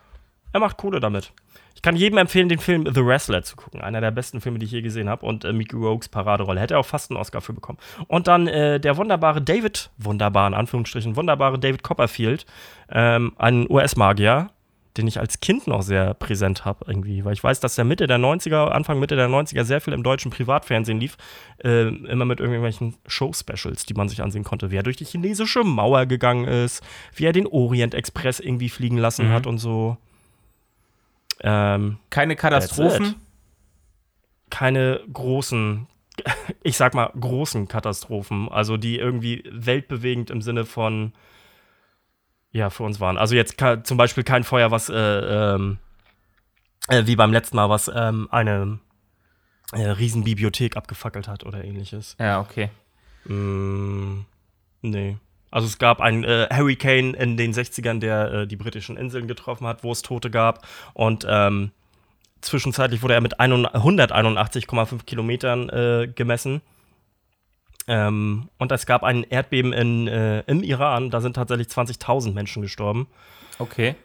er 0.52 0.60
macht 0.60 0.76
Kohle 0.76 1.00
damit. 1.00 1.32
Ich 1.74 1.82
kann 1.82 1.96
jedem 1.96 2.18
empfehlen, 2.18 2.48
den 2.48 2.58
Film 2.58 2.86
The 2.86 3.04
Wrestler 3.04 3.42
zu 3.42 3.56
gucken. 3.56 3.80
Einer 3.80 4.00
der 4.00 4.10
besten 4.10 4.40
Filme, 4.40 4.58
die 4.58 4.66
ich 4.66 4.72
je 4.72 4.82
gesehen 4.82 5.08
habe. 5.08 5.24
Und 5.24 5.44
äh, 5.44 5.52
Mickey 5.52 5.76
Rogues 5.76 6.08
Paraderolle. 6.08 6.60
Hätte 6.60 6.74
er 6.74 6.80
auch 6.80 6.86
fast 6.86 7.10
einen 7.10 7.18
Oscar 7.18 7.40
für 7.40 7.54
bekommen. 7.54 7.78
Und 8.06 8.28
dann 8.28 8.46
äh, 8.46 8.78
der 8.78 8.96
wunderbare 8.96 9.40
David, 9.40 9.90
wunderbar 9.98 10.46
in 10.46 10.54
Anführungsstrichen, 10.54 11.16
wunderbare 11.16 11.58
David 11.58 11.82
Copperfield, 11.82 12.46
ähm, 12.90 13.32
ein 13.36 13.68
US-Magier, 13.68 14.50
den 14.96 15.06
ich 15.06 15.18
als 15.18 15.40
Kind 15.40 15.66
noch 15.66 15.82
sehr 15.82 16.12
präsent 16.14 16.64
habe 16.64 16.84
irgendwie, 16.86 17.24
weil 17.24 17.32
ich 17.32 17.42
weiß, 17.42 17.60
dass 17.60 17.76
der 17.76 17.84
Mitte 17.84 18.06
der 18.06 18.18
90er, 18.18 18.68
Anfang 18.68 18.98
Mitte 19.00 19.16
der 19.16 19.28
90er 19.28 19.64
sehr 19.64 19.80
viel 19.80 19.94
im 19.94 20.02
deutschen 20.02 20.30
Privatfernsehen 20.30 21.00
lief, 21.00 21.16
äh, 21.64 21.88
immer 21.88 22.26
mit 22.26 22.40
irgendwelchen 22.40 22.96
Show-Specials, 23.06 23.86
die 23.86 23.94
man 23.94 24.08
sich 24.08 24.22
ansehen 24.22 24.44
konnte, 24.44 24.70
wie 24.70 24.76
er 24.76 24.82
durch 24.82 24.96
die 24.96 25.06
chinesische 25.06 25.64
Mauer 25.64 26.06
gegangen 26.06 26.44
ist, 26.46 26.82
wie 27.14 27.24
er 27.24 27.32
den 27.32 27.46
Orient 27.46 27.94
Express 27.94 28.38
irgendwie 28.38 28.68
fliegen 28.68 28.98
lassen 28.98 29.28
mhm. 29.28 29.32
hat 29.32 29.46
und 29.46 29.58
so. 29.58 29.96
Ähm, 31.40 31.98
Keine 32.10 32.36
Katastrophen? 32.36 33.14
Keine 34.50 35.00
großen, 35.10 35.86
ich 36.62 36.76
sag 36.76 36.92
mal, 36.92 37.10
großen 37.18 37.66
Katastrophen, 37.66 38.50
also 38.50 38.76
die 38.76 38.98
irgendwie 38.98 39.42
weltbewegend 39.50 40.30
im 40.30 40.42
Sinne 40.42 40.66
von 40.66 41.14
ja, 42.52 42.70
für 42.70 42.84
uns 42.84 43.00
waren. 43.00 43.18
Also 43.18 43.34
jetzt 43.34 43.56
zum 43.84 43.96
Beispiel 43.96 44.24
kein 44.24 44.44
Feuer, 44.44 44.70
was 44.70 44.88
äh, 44.88 44.94
ähm, 44.94 45.78
äh, 46.88 47.06
wie 47.06 47.16
beim 47.16 47.32
letzten 47.32 47.56
Mal, 47.56 47.70
was 47.70 47.90
ähm, 47.94 48.28
eine 48.30 48.78
äh, 49.72 49.88
Riesenbibliothek 49.88 50.76
abgefackelt 50.76 51.28
hat 51.28 51.44
oder 51.44 51.64
ähnliches. 51.64 52.16
Ja, 52.20 52.40
okay. 52.40 52.70
Mm, 53.24 54.20
nee. 54.82 55.16
Also 55.50 55.66
es 55.66 55.78
gab 55.78 56.00
einen 56.00 56.24
äh, 56.24 56.48
Hurricane 56.52 57.14
in 57.14 57.36
den 57.36 57.52
60ern, 57.52 58.00
der 58.00 58.32
äh, 58.32 58.46
die 58.46 58.56
britischen 58.56 58.96
Inseln 58.96 59.28
getroffen 59.28 59.66
hat, 59.66 59.84
wo 59.84 59.92
es 59.92 60.02
Tote 60.02 60.30
gab. 60.30 60.66
Und 60.94 61.26
ähm, 61.28 61.72
zwischenzeitlich 62.40 63.02
wurde 63.02 63.14
er 63.14 63.20
mit 63.20 63.38
181,5 63.38 65.04
Kilometern 65.04 65.68
äh, 65.68 66.08
gemessen. 66.14 66.62
Ähm, 67.88 68.48
und 68.58 68.72
es 68.72 68.86
gab 68.86 69.02
ein 69.02 69.24
Erdbeben 69.24 69.72
in, 69.72 70.06
äh, 70.06 70.40
im 70.42 70.62
Iran, 70.62 71.10
da 71.10 71.20
sind 71.20 71.34
tatsächlich 71.34 71.68
20.000 71.68 72.32
Menschen 72.32 72.62
gestorben. 72.62 73.08
Okay. 73.58 73.96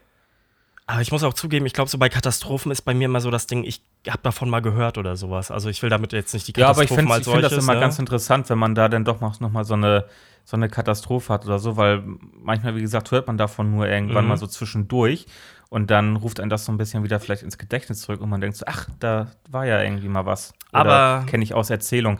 Aber 0.90 1.02
ich 1.02 1.12
muss 1.12 1.24
auch 1.24 1.34
zugeben, 1.34 1.66
ich 1.66 1.74
glaube, 1.74 1.90
so 1.90 1.98
bei 1.98 2.08
Katastrophen 2.08 2.72
ist 2.72 2.82
bei 2.84 2.94
mir 2.94 3.06
immer 3.06 3.20
so 3.20 3.30
das 3.30 3.46
Ding, 3.46 3.66
ich 3.66 3.82
habe 4.08 4.20
davon 4.24 4.50
mal 4.50 4.62
gehört 4.62 4.98
oder 4.98 5.18
sowas. 5.18 5.52
Also 5.52 5.70
ich 5.70 5.84
will 5.84 5.90
damit 5.90 6.14
jetzt 6.14 6.34
nicht 6.34 6.48
die 6.48 6.54
Katastrophen 6.54 6.98
Ja, 6.98 7.04
aber 7.04 7.18
ich 7.18 7.24
finde 7.26 7.42
find 7.42 7.44
das 7.44 7.64
immer 7.64 7.74
ne? 7.74 7.82
ganz 7.82 8.00
interessant, 8.00 8.50
wenn 8.50 8.58
man 8.58 8.74
da 8.74 8.88
dann 8.88 9.04
doch 9.04 9.20
noch 9.20 9.40
mal 9.40 9.66
so 9.66 9.74
eine, 9.74 10.06
so 10.46 10.56
eine 10.56 10.70
Katastrophe 10.70 11.34
hat 11.34 11.46
oder 11.46 11.60
so, 11.60 11.76
weil 11.76 12.04
manchmal, 12.42 12.76
wie 12.78 12.82
gesagt, 12.82 13.12
hört 13.12 13.28
man 13.28 13.38
davon 13.38 13.70
nur 13.70 13.86
irgendwann 13.86 14.24
mhm. 14.24 14.30
mal 14.30 14.38
so 14.38 14.48
zwischendurch 14.48 15.26
und 15.70 15.92
dann 15.92 16.16
ruft 16.16 16.40
einen 16.40 16.50
das 16.50 16.64
so 16.64 16.72
ein 16.72 16.78
bisschen 16.78 17.04
wieder 17.04 17.20
vielleicht 17.20 17.44
ins 17.44 17.58
Gedächtnis 17.58 18.00
zurück 18.00 18.22
und 18.22 18.30
man 18.30 18.40
denkt 18.40 18.56
so, 18.56 18.66
ach, 18.66 18.88
da 19.00 19.28
war 19.50 19.66
ja 19.66 19.82
irgendwie 19.82 20.08
mal 20.08 20.26
was. 20.26 20.54
Oder 20.72 20.80
aber 20.80 21.26
kenne 21.26 21.44
ich 21.44 21.54
aus 21.54 21.70
Erzählung 21.70 22.18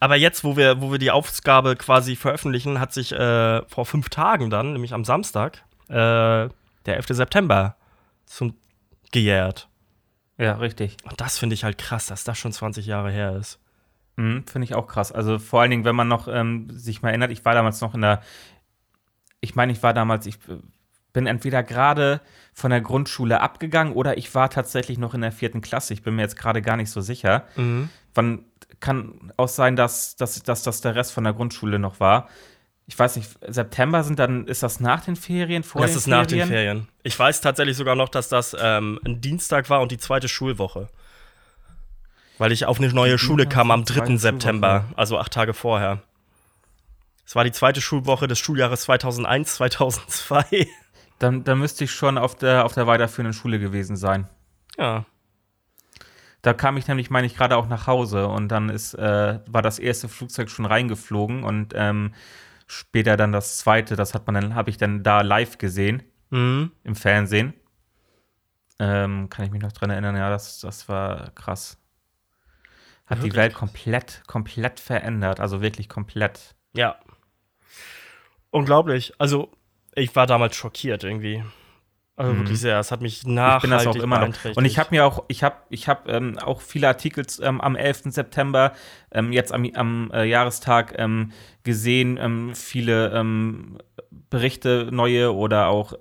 aber 0.00 0.16
jetzt, 0.16 0.44
wo 0.44 0.56
wir, 0.56 0.80
wo 0.80 0.92
wir 0.92 0.98
die 0.98 1.10
Ausgabe 1.10 1.76
quasi 1.76 2.16
veröffentlichen, 2.16 2.80
hat 2.80 2.92
sich 2.92 3.12
äh, 3.12 3.62
vor 3.66 3.86
fünf 3.86 4.08
Tagen 4.08 4.50
dann, 4.50 4.72
nämlich 4.72 4.94
am 4.94 5.04
Samstag, 5.04 5.64
äh, 5.88 5.94
der 5.94 6.96
11. 6.96 7.06
September 7.08 7.76
zum 8.26 8.54
gejährt. 9.10 9.68
Ja, 10.36 10.54
richtig. 10.54 10.96
Und 11.04 11.20
das 11.20 11.38
finde 11.38 11.54
ich 11.54 11.64
halt 11.64 11.78
krass, 11.78 12.06
dass 12.06 12.24
das 12.24 12.38
schon 12.38 12.52
20 12.52 12.86
Jahre 12.86 13.10
her 13.10 13.36
ist. 13.36 13.58
Mhm, 14.16 14.44
finde 14.46 14.64
ich 14.64 14.74
auch 14.74 14.86
krass. 14.86 15.12
Also 15.12 15.38
vor 15.38 15.60
allen 15.60 15.70
Dingen, 15.70 15.84
wenn 15.84 15.96
man 15.96 16.08
noch 16.08 16.28
ähm, 16.28 16.68
sich 16.70 17.02
mal 17.02 17.10
erinnert, 17.10 17.30
ich 17.30 17.44
war 17.44 17.54
damals 17.54 17.80
noch 17.80 17.94
in 17.94 18.02
der, 18.02 18.22
ich 19.40 19.54
meine, 19.54 19.72
ich 19.72 19.82
war 19.82 19.94
damals, 19.94 20.26
ich 20.26 20.36
äh, 20.48 20.58
bin 21.12 21.26
entweder 21.26 21.62
gerade 21.62 22.20
von 22.52 22.70
der 22.70 22.80
Grundschule 22.80 23.40
abgegangen 23.40 23.92
oder 23.92 24.18
ich 24.18 24.34
war 24.34 24.50
tatsächlich 24.50 24.98
noch 24.98 25.14
in 25.14 25.20
der 25.20 25.32
vierten 25.32 25.60
Klasse. 25.60 25.94
Ich 25.94 26.02
bin 26.02 26.14
mir 26.16 26.22
jetzt 26.22 26.36
gerade 26.36 26.62
gar 26.62 26.76
nicht 26.76 26.90
so 26.90 27.00
sicher. 27.00 27.44
Mhm. 27.56 27.88
Wann 28.14 28.44
kann 28.80 29.32
auch 29.36 29.48
sein, 29.48 29.76
dass, 29.76 30.16
dass, 30.16 30.42
dass 30.42 30.62
das 30.62 30.80
der 30.80 30.94
Rest 30.94 31.12
von 31.12 31.24
der 31.24 31.32
Grundschule 31.32 31.78
noch 31.78 32.00
war. 32.00 32.28
Ich 32.86 32.98
weiß 32.98 33.16
nicht, 33.16 33.28
September 33.46 34.02
sind 34.02 34.18
dann, 34.18 34.46
ist 34.46 34.62
das 34.62 34.80
nach 34.80 35.04
den 35.04 35.16
Ferien, 35.16 35.62
vor 35.62 35.82
das 35.82 35.92
den 35.92 36.00
Ferien? 36.00 36.22
Das 36.24 36.32
ist 36.32 36.38
nach 36.38 36.46
den 36.46 36.48
Ferien. 36.48 36.88
Ich 37.02 37.18
weiß 37.18 37.40
tatsächlich 37.40 37.76
sogar 37.76 37.96
noch, 37.96 38.08
dass 38.08 38.28
das 38.28 38.56
ähm, 38.58 38.98
ein 39.04 39.20
Dienstag 39.20 39.68
war 39.68 39.82
und 39.82 39.92
die 39.92 39.98
zweite 39.98 40.28
Schulwoche. 40.28 40.88
Weil 42.38 42.52
ich 42.52 42.66
auf 42.66 42.78
eine 42.78 42.92
neue 42.92 43.18
Schule 43.18 43.46
kam 43.46 43.70
am 43.70 43.84
3. 43.84 44.16
September, 44.16 44.86
also 44.96 45.18
acht 45.18 45.32
Tage 45.32 45.54
vorher. 45.54 46.02
Es 47.26 47.34
war 47.34 47.44
die 47.44 47.52
zweite 47.52 47.82
Schulwoche 47.82 48.26
des 48.26 48.38
Schuljahres 48.38 48.82
2001, 48.82 49.56
2002. 49.56 50.66
Dann, 51.18 51.44
dann 51.44 51.58
müsste 51.58 51.84
ich 51.84 51.90
schon 51.90 52.16
auf 52.16 52.36
der, 52.36 52.64
auf 52.64 52.72
der 52.72 52.86
weiterführenden 52.86 53.34
Schule 53.34 53.58
gewesen 53.58 53.96
sein. 53.96 54.28
Ja. 54.78 55.04
Da 56.48 56.54
kam 56.54 56.78
ich 56.78 56.88
nämlich, 56.88 57.10
meine 57.10 57.26
ich, 57.26 57.36
gerade 57.36 57.58
auch 57.58 57.68
nach 57.68 57.86
Hause 57.86 58.26
und 58.26 58.48
dann 58.48 58.70
ist, 58.70 58.94
äh, 58.94 59.38
war 59.46 59.60
das 59.60 59.78
erste 59.78 60.08
Flugzeug 60.08 60.48
schon 60.48 60.64
reingeflogen 60.64 61.44
und 61.44 61.74
ähm, 61.76 62.14
später 62.66 63.18
dann 63.18 63.32
das 63.32 63.58
zweite, 63.58 63.96
das 63.96 64.14
hat 64.14 64.26
man 64.26 64.34
dann, 64.34 64.54
habe 64.54 64.70
ich 64.70 64.78
dann 64.78 65.02
da 65.02 65.20
live 65.20 65.58
gesehen 65.58 66.04
mhm. 66.30 66.72
im 66.84 66.94
Fernsehen. 66.94 67.52
Ähm, 68.78 69.28
kann 69.28 69.44
ich 69.44 69.50
mich 69.50 69.60
noch 69.60 69.72
dran 69.72 69.90
erinnern, 69.90 70.16
ja, 70.16 70.30
das, 70.30 70.60
das 70.60 70.88
war 70.88 71.32
krass. 71.32 71.76
Hat 73.04 73.18
wirklich? 73.18 73.34
die 73.34 73.36
Welt 73.36 73.52
komplett, 73.52 74.22
komplett 74.26 74.80
verändert, 74.80 75.40
also 75.40 75.60
wirklich 75.60 75.90
komplett. 75.90 76.54
Ja. 76.72 76.96
Unglaublich. 78.48 79.12
Also, 79.18 79.52
ich 79.94 80.16
war 80.16 80.26
damals 80.26 80.56
schockiert 80.56 81.04
irgendwie. 81.04 81.44
Also 82.18 82.32
mhm. 82.32 82.38
wirklich 82.40 82.60
sehr. 82.60 82.80
Es 82.80 82.90
hat 82.90 83.00
mich 83.00 83.24
nachhaltig 83.24 83.56
Ich 83.56 83.70
bin 83.70 83.70
das 83.70 83.86
auch 83.86 84.02
immer 84.02 84.26
noch. 84.26 84.56
Und 84.56 84.64
ich 84.64 84.76
habe 84.80 84.88
mir 84.90 85.06
auch, 85.06 85.24
ich 85.28 85.44
habe 85.44 85.54
ich 85.70 85.86
hab, 85.86 86.08
ähm, 86.08 86.36
auch 86.38 86.60
viele 86.60 86.88
Artikel 86.88 87.24
ähm, 87.42 87.60
am 87.60 87.76
11. 87.76 88.06
September, 88.06 88.72
ähm, 89.12 89.30
jetzt 89.30 89.52
am, 89.52 89.64
am 89.74 90.10
äh, 90.12 90.24
Jahrestag, 90.24 90.96
ähm, 90.98 91.30
gesehen, 91.62 92.18
ähm, 92.20 92.56
viele 92.56 93.12
ähm, 93.12 93.78
Berichte, 94.30 94.88
neue 94.90 95.32
oder 95.32 95.68
auch 95.68 95.94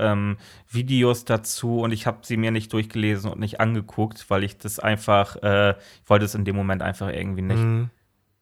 Videos 0.70 1.24
dazu. 1.24 1.82
Und 1.82 1.92
ich 1.92 2.08
habe 2.08 2.20
sie 2.24 2.36
mir 2.36 2.52
nicht 2.52 2.74
durchgelesen 2.74 3.32
und 3.32 3.40
nicht 3.40 3.62
angeguckt, 3.62 4.26
weil 4.30 4.44
ich 4.44 4.58
das 4.58 4.80
einfach, 4.80 5.38
äh, 5.44 5.72
ich 5.72 6.10
wollte 6.10 6.26
es 6.26 6.36
in 6.36 6.44
dem 6.44 6.56
Moment 6.56 6.82
einfach 6.82 7.10
irgendwie 7.10 7.44
nicht. 7.44 7.60
Mhm. 7.60 7.90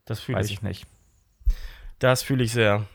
Das 0.05 0.21
fühle 0.21 0.41
ich. 0.41 0.51
ich 0.51 0.61
nicht. 0.61 0.87
Das 1.99 2.23
fühle 2.23 2.43
ich 2.43 2.51
sehr. 2.51 2.85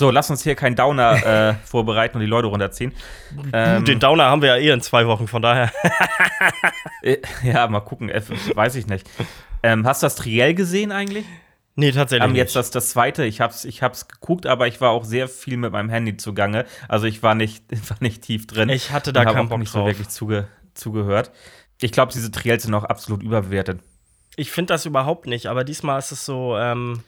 So, 0.00 0.10
lass 0.10 0.30
uns 0.30 0.42
hier 0.42 0.54
keinen 0.54 0.76
Downer 0.76 1.26
äh, 1.50 1.54
vorbereiten 1.66 2.16
und 2.16 2.22
die 2.22 2.26
Leute 2.26 2.46
runterziehen. 2.46 2.94
Ähm, 3.52 3.84
Den 3.84 4.00
Downer 4.00 4.24
haben 4.24 4.40
wir 4.40 4.56
ja 4.56 4.56
eh 4.56 4.70
in 4.70 4.80
zwei 4.80 5.06
Wochen, 5.06 5.28
von 5.28 5.42
daher. 5.42 5.70
Äh, 7.02 7.18
ja, 7.42 7.66
mal 7.66 7.80
gucken, 7.80 8.10
äh, 8.10 8.22
weiß 8.54 8.74
ich 8.74 8.86
nicht. 8.86 9.08
Ähm, 9.62 9.86
hast 9.86 10.02
du 10.02 10.06
das 10.06 10.16
Triell 10.16 10.54
gesehen 10.54 10.92
eigentlich? 10.92 11.24
Nee, 11.74 11.92
tatsächlich. 11.92 12.28
Ähm, 12.28 12.34
jetzt 12.34 12.56
das, 12.56 12.70
das 12.70 12.90
zweite, 12.90 13.24
ich 13.24 13.40
hab's, 13.40 13.64
ich 13.64 13.82
hab's 13.82 14.06
geguckt, 14.08 14.46
aber 14.46 14.66
ich 14.66 14.82
war 14.82 14.90
auch 14.90 15.04
sehr 15.04 15.26
viel 15.28 15.56
mit 15.56 15.72
meinem 15.72 15.88
Handy 15.88 16.18
zugange. 16.18 16.66
Also 16.88 17.06
ich 17.06 17.22
war 17.22 17.34
nicht, 17.34 17.64
war 17.90 17.96
nicht 18.00 18.22
tief 18.22 18.46
drin. 18.46 18.68
Ich 18.68 18.92
hatte 18.92 19.14
da 19.14 19.24
keinen 19.24 19.48
Bock 19.48 19.58
nicht 19.58 19.74
drauf. 19.74 19.82
so 19.82 19.86
wirklich 19.86 20.08
zuge, 20.08 20.48
zugehört. 20.74 21.30
Ich 21.80 21.92
glaube, 21.92 22.12
diese 22.12 22.30
Triels 22.30 22.64
sind 22.64 22.74
auch 22.74 22.84
absolut 22.84 23.22
überbewertet. 23.22 23.80
Ich 24.36 24.50
finde 24.50 24.74
das 24.74 24.86
überhaupt 24.86 25.26
nicht, 25.26 25.46
aber 25.46 25.64
diesmal 25.64 25.98
ist 25.98 26.12
es 26.12 26.24
so, 26.24 26.56
ähm, 26.58 27.02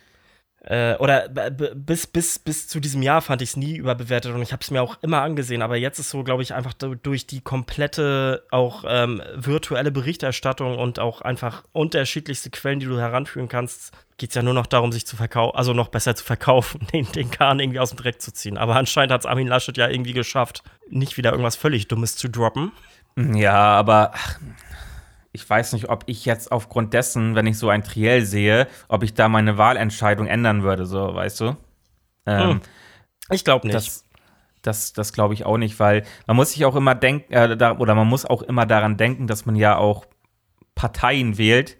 äh, 0.64 0.94
oder 0.98 1.28
bis, 1.28 2.06
bis, 2.06 2.38
bis 2.38 2.68
zu 2.68 2.78
diesem 2.78 3.02
Jahr 3.02 3.20
fand 3.20 3.42
ich 3.42 3.50
es 3.50 3.56
nie 3.56 3.76
überbewertet 3.76 4.32
und 4.32 4.42
ich 4.42 4.52
habe 4.52 4.62
es 4.62 4.70
mir 4.70 4.80
auch 4.80 4.96
immer 5.02 5.20
angesehen. 5.22 5.60
Aber 5.60 5.76
jetzt 5.76 5.98
ist 5.98 6.10
so, 6.10 6.22
glaube 6.22 6.42
ich, 6.42 6.54
einfach 6.54 6.72
durch 6.72 7.26
die 7.26 7.40
komplette 7.40 8.44
auch 8.50 8.84
ähm, 8.86 9.20
virtuelle 9.34 9.90
Berichterstattung 9.90 10.78
und 10.78 11.00
auch 11.00 11.20
einfach 11.20 11.64
unterschiedlichste 11.72 12.50
Quellen, 12.50 12.78
die 12.78 12.86
du 12.86 12.98
heranführen 12.98 13.48
kannst, 13.48 13.92
geht 14.18 14.30
es 14.30 14.36
ja 14.36 14.42
nur 14.42 14.54
noch 14.54 14.66
darum, 14.66 14.92
sich 14.92 15.04
zu 15.04 15.16
verkaufen, 15.16 15.56
also 15.56 15.72
noch 15.72 15.88
besser 15.88 16.14
zu 16.14 16.24
verkaufen, 16.24 16.86
den, 16.92 17.10
den 17.10 17.32
Kahn 17.32 17.58
irgendwie 17.58 17.80
aus 17.80 17.90
dem 17.90 17.98
Dreck 17.98 18.22
zu 18.22 18.32
ziehen. 18.32 18.56
Aber 18.56 18.76
anscheinend 18.76 19.12
hat 19.12 19.22
es 19.22 19.26
Armin 19.26 19.48
Laschet 19.48 19.76
ja 19.76 19.88
irgendwie 19.88 20.12
geschafft, 20.12 20.62
nicht 20.88 21.16
wieder 21.16 21.32
irgendwas 21.32 21.56
völlig 21.56 21.88
Dummes 21.88 22.14
zu 22.14 22.28
droppen. 22.28 22.70
Ja, 23.16 23.54
aber 23.54 24.12
ach, 24.14 24.38
ich 25.32 25.48
weiß 25.48 25.72
nicht, 25.72 25.88
ob 25.88 26.04
ich 26.06 26.24
jetzt 26.26 26.52
aufgrund 26.52 26.92
dessen, 26.92 27.34
wenn 27.34 27.46
ich 27.46 27.58
so 27.58 27.70
ein 27.70 27.82
Triell 27.82 28.24
sehe, 28.24 28.68
ob 28.88 29.02
ich 29.02 29.14
da 29.14 29.28
meine 29.28 29.56
Wahlentscheidung 29.56 30.26
ändern 30.26 30.62
würde, 30.62 30.84
so, 30.84 31.14
weißt 31.14 31.40
du? 31.40 31.56
Ähm, 32.26 32.50
hm. 32.50 32.60
Ich 33.30 33.44
glaube 33.44 33.66
nicht. 33.66 33.74
Das, 33.74 34.04
das, 34.60 34.92
das 34.92 35.12
glaube 35.12 35.34
ich 35.34 35.46
auch 35.46 35.56
nicht, 35.56 35.80
weil 35.80 36.04
man 36.26 36.36
muss 36.36 36.52
sich 36.52 36.64
auch 36.66 36.76
immer 36.76 36.94
denken, 36.94 37.32
äh, 37.32 37.56
da, 37.56 37.78
oder 37.78 37.94
man 37.94 38.06
muss 38.06 38.26
auch 38.26 38.42
immer 38.42 38.66
daran 38.66 38.96
denken, 38.96 39.26
dass 39.26 39.46
man 39.46 39.56
ja 39.56 39.76
auch 39.76 40.06
Parteien 40.74 41.38
wählt, 41.38 41.78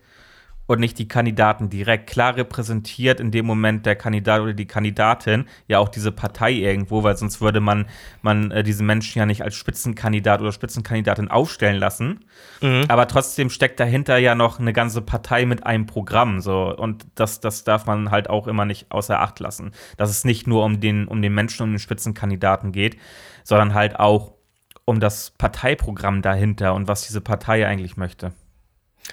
und 0.66 0.80
nicht 0.80 0.98
die 0.98 1.08
Kandidaten 1.08 1.68
direkt. 1.68 2.08
Klar 2.08 2.36
repräsentiert 2.36 3.20
in 3.20 3.30
dem 3.30 3.46
Moment 3.46 3.84
der 3.84 3.96
Kandidat 3.96 4.40
oder 4.40 4.54
die 4.54 4.66
Kandidatin 4.66 5.46
ja 5.66 5.78
auch 5.78 5.88
diese 5.88 6.12
Partei 6.12 6.52
irgendwo, 6.52 7.02
weil 7.02 7.16
sonst 7.16 7.40
würde 7.40 7.60
man, 7.60 7.86
man 8.22 8.50
äh, 8.50 8.62
diese 8.62 8.84
Menschen 8.84 9.18
ja 9.18 9.26
nicht 9.26 9.42
als 9.42 9.54
Spitzenkandidat 9.54 10.40
oder 10.40 10.52
Spitzenkandidatin 10.52 11.28
aufstellen 11.28 11.76
lassen. 11.76 12.24
Mhm. 12.60 12.84
Aber 12.88 13.08
trotzdem 13.08 13.50
steckt 13.50 13.80
dahinter 13.80 14.18
ja 14.18 14.34
noch 14.34 14.60
eine 14.60 14.72
ganze 14.72 15.02
Partei 15.02 15.46
mit 15.46 15.66
einem 15.66 15.86
Programm. 15.86 16.40
So. 16.40 16.74
Und 16.74 17.06
das, 17.16 17.40
das 17.40 17.64
darf 17.64 17.86
man 17.86 18.10
halt 18.10 18.30
auch 18.30 18.46
immer 18.46 18.64
nicht 18.64 18.90
außer 18.90 19.20
Acht 19.20 19.40
lassen. 19.40 19.72
Dass 19.96 20.10
es 20.10 20.24
nicht 20.24 20.46
nur 20.46 20.64
um 20.64 20.80
den, 20.80 21.08
um 21.08 21.22
den 21.22 21.34
Menschen 21.34 21.64
und 21.64 21.72
den 21.72 21.78
Spitzenkandidaten 21.80 22.72
geht, 22.72 22.96
sondern 23.44 23.74
halt 23.74 23.98
auch 23.98 24.32
um 24.84 25.00
das 25.00 25.32
Parteiprogramm 25.32 26.22
dahinter 26.22 26.74
und 26.74 26.88
was 26.88 27.06
diese 27.06 27.20
Partei 27.20 27.66
eigentlich 27.66 27.96
möchte. 27.96 28.32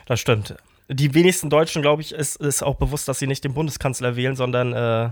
Das 0.06 0.20
stimmt 0.20 0.56
die 0.90 1.14
wenigsten 1.14 1.50
Deutschen, 1.50 1.82
glaube 1.82 2.02
ich, 2.02 2.14
ist, 2.14 2.38
ist 2.38 2.64
auch 2.64 2.76
bewusst, 2.76 3.08
dass 3.08 3.20
sie 3.20 3.28
nicht 3.28 3.44
den 3.44 3.54
Bundeskanzler 3.54 4.16
wählen, 4.16 4.36
sondern 4.36 4.74
äh, 4.74 5.10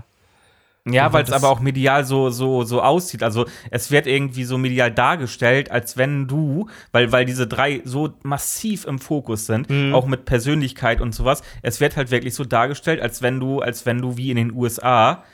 ja, 0.90 1.12
weil 1.12 1.24
es 1.24 1.32
aber 1.32 1.50
auch 1.50 1.60
medial 1.60 2.04
so, 2.04 2.30
so, 2.30 2.64
so 2.64 2.82
aussieht. 2.82 3.22
Also 3.22 3.46
es 3.70 3.90
wird 3.90 4.06
irgendwie 4.06 4.44
so 4.44 4.58
medial 4.58 4.90
dargestellt, 4.90 5.70
als 5.70 5.96
wenn 5.96 6.26
du, 6.26 6.68
weil, 6.92 7.12
weil 7.12 7.24
diese 7.24 7.46
drei 7.46 7.82
so 7.84 8.14
massiv 8.22 8.86
im 8.86 8.98
Fokus 8.98 9.46
sind, 9.46 9.68
mhm. 9.70 9.94
auch 9.94 10.06
mit 10.06 10.24
Persönlichkeit 10.24 11.00
und 11.00 11.14
sowas, 11.14 11.42
es 11.62 11.80
wird 11.80 11.96
halt 11.96 12.10
wirklich 12.10 12.34
so 12.34 12.44
dargestellt, 12.44 13.00
als 13.00 13.22
wenn 13.22 13.38
du, 13.38 13.60
als 13.60 13.86
wenn 13.86 14.00
du 14.00 14.16
wie 14.16 14.30
in 14.30 14.36
den 14.36 14.52
USA 14.52 15.24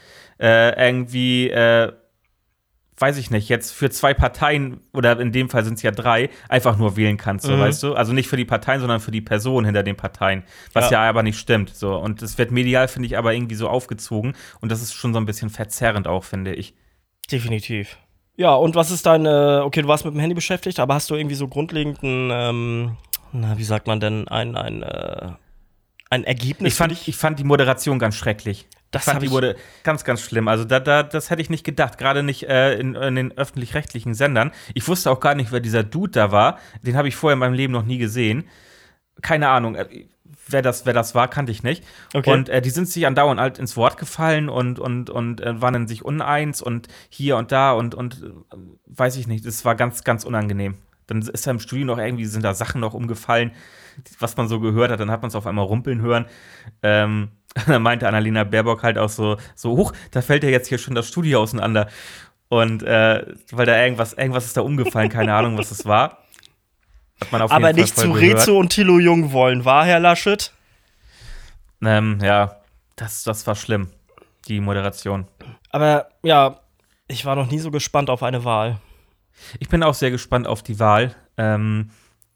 äh, 0.40 0.88
irgendwie 0.88 1.50
äh, 1.50 1.92
weiß 2.98 3.18
ich 3.18 3.30
nicht, 3.30 3.48
jetzt 3.48 3.72
für 3.72 3.90
zwei 3.90 4.14
Parteien, 4.14 4.80
oder 4.92 5.18
in 5.18 5.32
dem 5.32 5.50
Fall 5.50 5.64
sind 5.64 5.74
es 5.74 5.82
ja 5.82 5.90
drei, 5.90 6.30
einfach 6.48 6.76
nur 6.76 6.96
wählen 6.96 7.16
kannst, 7.16 7.44
so, 7.44 7.52
mhm. 7.52 7.60
weißt 7.60 7.82
du? 7.82 7.94
Also 7.94 8.12
nicht 8.12 8.28
für 8.28 8.36
die 8.36 8.44
Parteien, 8.44 8.80
sondern 8.80 9.00
für 9.00 9.10
die 9.10 9.20
Person 9.20 9.64
hinter 9.64 9.82
den 9.82 9.96
Parteien. 9.96 10.44
Was 10.72 10.90
ja, 10.90 11.02
ja 11.02 11.08
aber 11.08 11.22
nicht 11.22 11.38
stimmt. 11.38 11.74
So. 11.74 11.96
Und 11.96 12.22
es 12.22 12.38
wird 12.38 12.50
medial, 12.50 12.88
finde 12.88 13.06
ich, 13.06 13.18
aber 13.18 13.34
irgendwie 13.34 13.56
so 13.56 13.68
aufgezogen. 13.68 14.34
Und 14.60 14.70
das 14.70 14.80
ist 14.80 14.94
schon 14.94 15.12
so 15.12 15.18
ein 15.18 15.26
bisschen 15.26 15.50
verzerrend 15.50 16.06
auch, 16.06 16.24
finde 16.24 16.54
ich. 16.54 16.74
Definitiv. 17.30 17.98
Ja, 18.36 18.54
und 18.54 18.74
was 18.74 18.90
ist 18.90 19.06
dein, 19.06 19.26
äh, 19.26 19.60
okay, 19.62 19.82
du 19.82 19.88
warst 19.88 20.04
mit 20.04 20.14
dem 20.14 20.20
Handy 20.20 20.34
beschäftigt, 20.34 20.80
aber 20.80 20.94
hast 20.94 21.10
du 21.10 21.14
irgendwie 21.14 21.36
so 21.36 21.48
grundlegenden, 21.48 22.30
ähm, 22.32 22.96
na, 23.32 23.56
wie 23.58 23.64
sagt 23.64 23.86
man 23.86 24.00
denn, 24.00 24.28
ein, 24.28 24.56
ein, 24.56 24.82
äh, 24.82 25.30
ein 26.10 26.24
Ergebnis? 26.24 26.72
Ich 26.72 26.76
fand, 26.76 26.92
ich 26.92 27.16
fand 27.16 27.38
die 27.38 27.44
Moderation 27.44 27.98
ganz 27.98 28.16
schrecklich. 28.16 28.66
Das 28.94 29.04
fand, 29.04 29.22
die 29.22 29.30
wurde 29.30 29.56
ganz, 29.82 30.04
ganz 30.04 30.20
schlimm. 30.20 30.48
Also 30.48 30.64
da, 30.64 30.80
da, 30.80 31.02
das 31.02 31.30
hätte 31.30 31.42
ich 31.42 31.50
nicht 31.50 31.64
gedacht, 31.64 31.98
gerade 31.98 32.22
nicht 32.22 32.48
äh, 32.48 32.74
in, 32.78 32.94
in, 32.94 33.14
den 33.14 33.36
öffentlich-rechtlichen 33.36 34.14
Sendern. 34.14 34.52
Ich 34.74 34.88
wusste 34.88 35.10
auch 35.10 35.20
gar 35.20 35.34
nicht, 35.34 35.52
wer 35.52 35.60
dieser 35.60 35.82
Dude 35.82 36.12
da 36.12 36.32
war. 36.32 36.58
Den 36.82 36.96
habe 36.96 37.08
ich 37.08 37.16
vorher 37.16 37.34
in 37.34 37.40
meinem 37.40 37.54
Leben 37.54 37.72
noch 37.72 37.84
nie 37.84 37.98
gesehen. 37.98 38.44
Keine 39.22 39.48
Ahnung, 39.48 39.74
äh, 39.74 40.06
wer 40.48 40.62
das, 40.62 40.86
wer 40.86 40.92
das 40.92 41.14
war, 41.14 41.28
kannte 41.28 41.52
ich 41.52 41.62
nicht. 41.62 41.84
Okay. 42.12 42.32
Und 42.32 42.48
äh, 42.48 42.60
die 42.60 42.70
sind 42.70 42.88
sich 42.88 43.06
andauernd 43.06 43.40
halt 43.40 43.58
ins 43.58 43.76
Wort 43.76 43.98
gefallen 43.98 44.48
und, 44.48 44.78
und, 44.78 45.10
und 45.10 45.40
äh, 45.40 45.60
waren 45.60 45.74
in 45.74 45.88
sich 45.88 46.04
uneins 46.04 46.62
und 46.62 46.88
hier 47.08 47.36
und 47.36 47.52
da 47.52 47.72
und, 47.72 47.94
und 47.94 48.22
äh, 48.22 48.56
weiß 48.86 49.16
ich 49.16 49.26
nicht. 49.26 49.46
Das 49.46 49.64
war 49.64 49.74
ganz, 49.74 50.04
ganz 50.04 50.24
unangenehm. 50.24 50.76
Dann 51.06 51.20
ist 51.20 51.46
da 51.46 51.50
im 51.50 51.60
Studio 51.60 51.84
noch 51.84 51.98
irgendwie, 51.98 52.24
sind 52.24 52.44
da 52.44 52.54
Sachen 52.54 52.80
noch 52.80 52.94
umgefallen, 52.94 53.52
was 54.18 54.36
man 54.36 54.48
so 54.48 54.60
gehört 54.60 54.90
hat. 54.90 55.00
Dann 55.00 55.10
hat 55.10 55.22
man 55.22 55.28
es 55.28 55.34
auf 55.34 55.46
einmal 55.46 55.66
rumpeln 55.66 56.00
hören. 56.00 56.26
Ähm, 56.82 57.30
da 57.66 57.78
meinte 57.78 58.08
Annalena 58.08 58.44
Baerbock 58.44 58.82
halt 58.82 58.98
auch 58.98 59.08
so, 59.08 59.36
so 59.54 59.76
hoch, 59.76 59.92
da 60.10 60.22
fällt 60.22 60.42
ja 60.44 60.50
jetzt 60.50 60.68
hier 60.68 60.78
schon 60.78 60.94
das 60.94 61.08
Studio 61.08 61.40
auseinander. 61.42 61.88
Und 62.48 62.82
äh, 62.82 63.24
weil 63.50 63.66
da 63.66 63.80
irgendwas, 63.82 64.12
irgendwas 64.12 64.46
ist 64.46 64.56
da 64.56 64.60
umgefallen, 64.60 65.08
keine 65.08 65.34
Ahnung, 65.34 65.56
was 65.56 65.70
es 65.70 65.86
war. 65.86 66.18
Aber 67.30 67.72
nicht 67.72 67.96
zu 67.96 68.12
Rezo 68.12 68.58
und 68.58 68.70
Thilo 68.70 68.98
Jung 68.98 69.32
wollen, 69.32 69.64
war 69.64 69.86
Herr 69.86 70.00
Laschet? 70.00 70.52
Ähm, 71.82 72.18
ja, 72.22 72.56
das, 72.96 73.22
das 73.24 73.46
war 73.46 73.54
schlimm, 73.54 73.88
die 74.48 74.60
Moderation. 74.60 75.26
Aber 75.70 76.08
ja, 76.22 76.60
ich 77.08 77.24
war 77.24 77.36
noch 77.36 77.50
nie 77.50 77.58
so 77.58 77.70
gespannt 77.70 78.10
auf 78.10 78.22
eine 78.22 78.44
Wahl. 78.44 78.80
Ich 79.58 79.68
bin 79.68 79.82
auch 79.82 79.94
sehr 79.94 80.10
gespannt 80.10 80.46
auf 80.46 80.62
die 80.62 80.78
Wahl. 80.78 81.14
Ähm, 81.36 81.90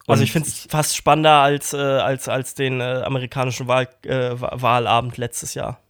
also 0.09 0.23
ich 0.25 0.33
finde 0.33 0.49
es 0.49 0.67
fast 0.71 0.97
spannender 0.97 1.35
als, 1.35 1.73
äh, 1.73 1.77
als, 1.77 2.29
als 2.29 2.55
den 2.55 2.81
äh, 2.81 3.03
amerikanischen 3.05 3.69
Wahl, 3.69 3.89
äh, 4.05 4.33
Wahlabend 4.39 5.17
letztes 5.17 5.55
Jahr. 5.55 5.81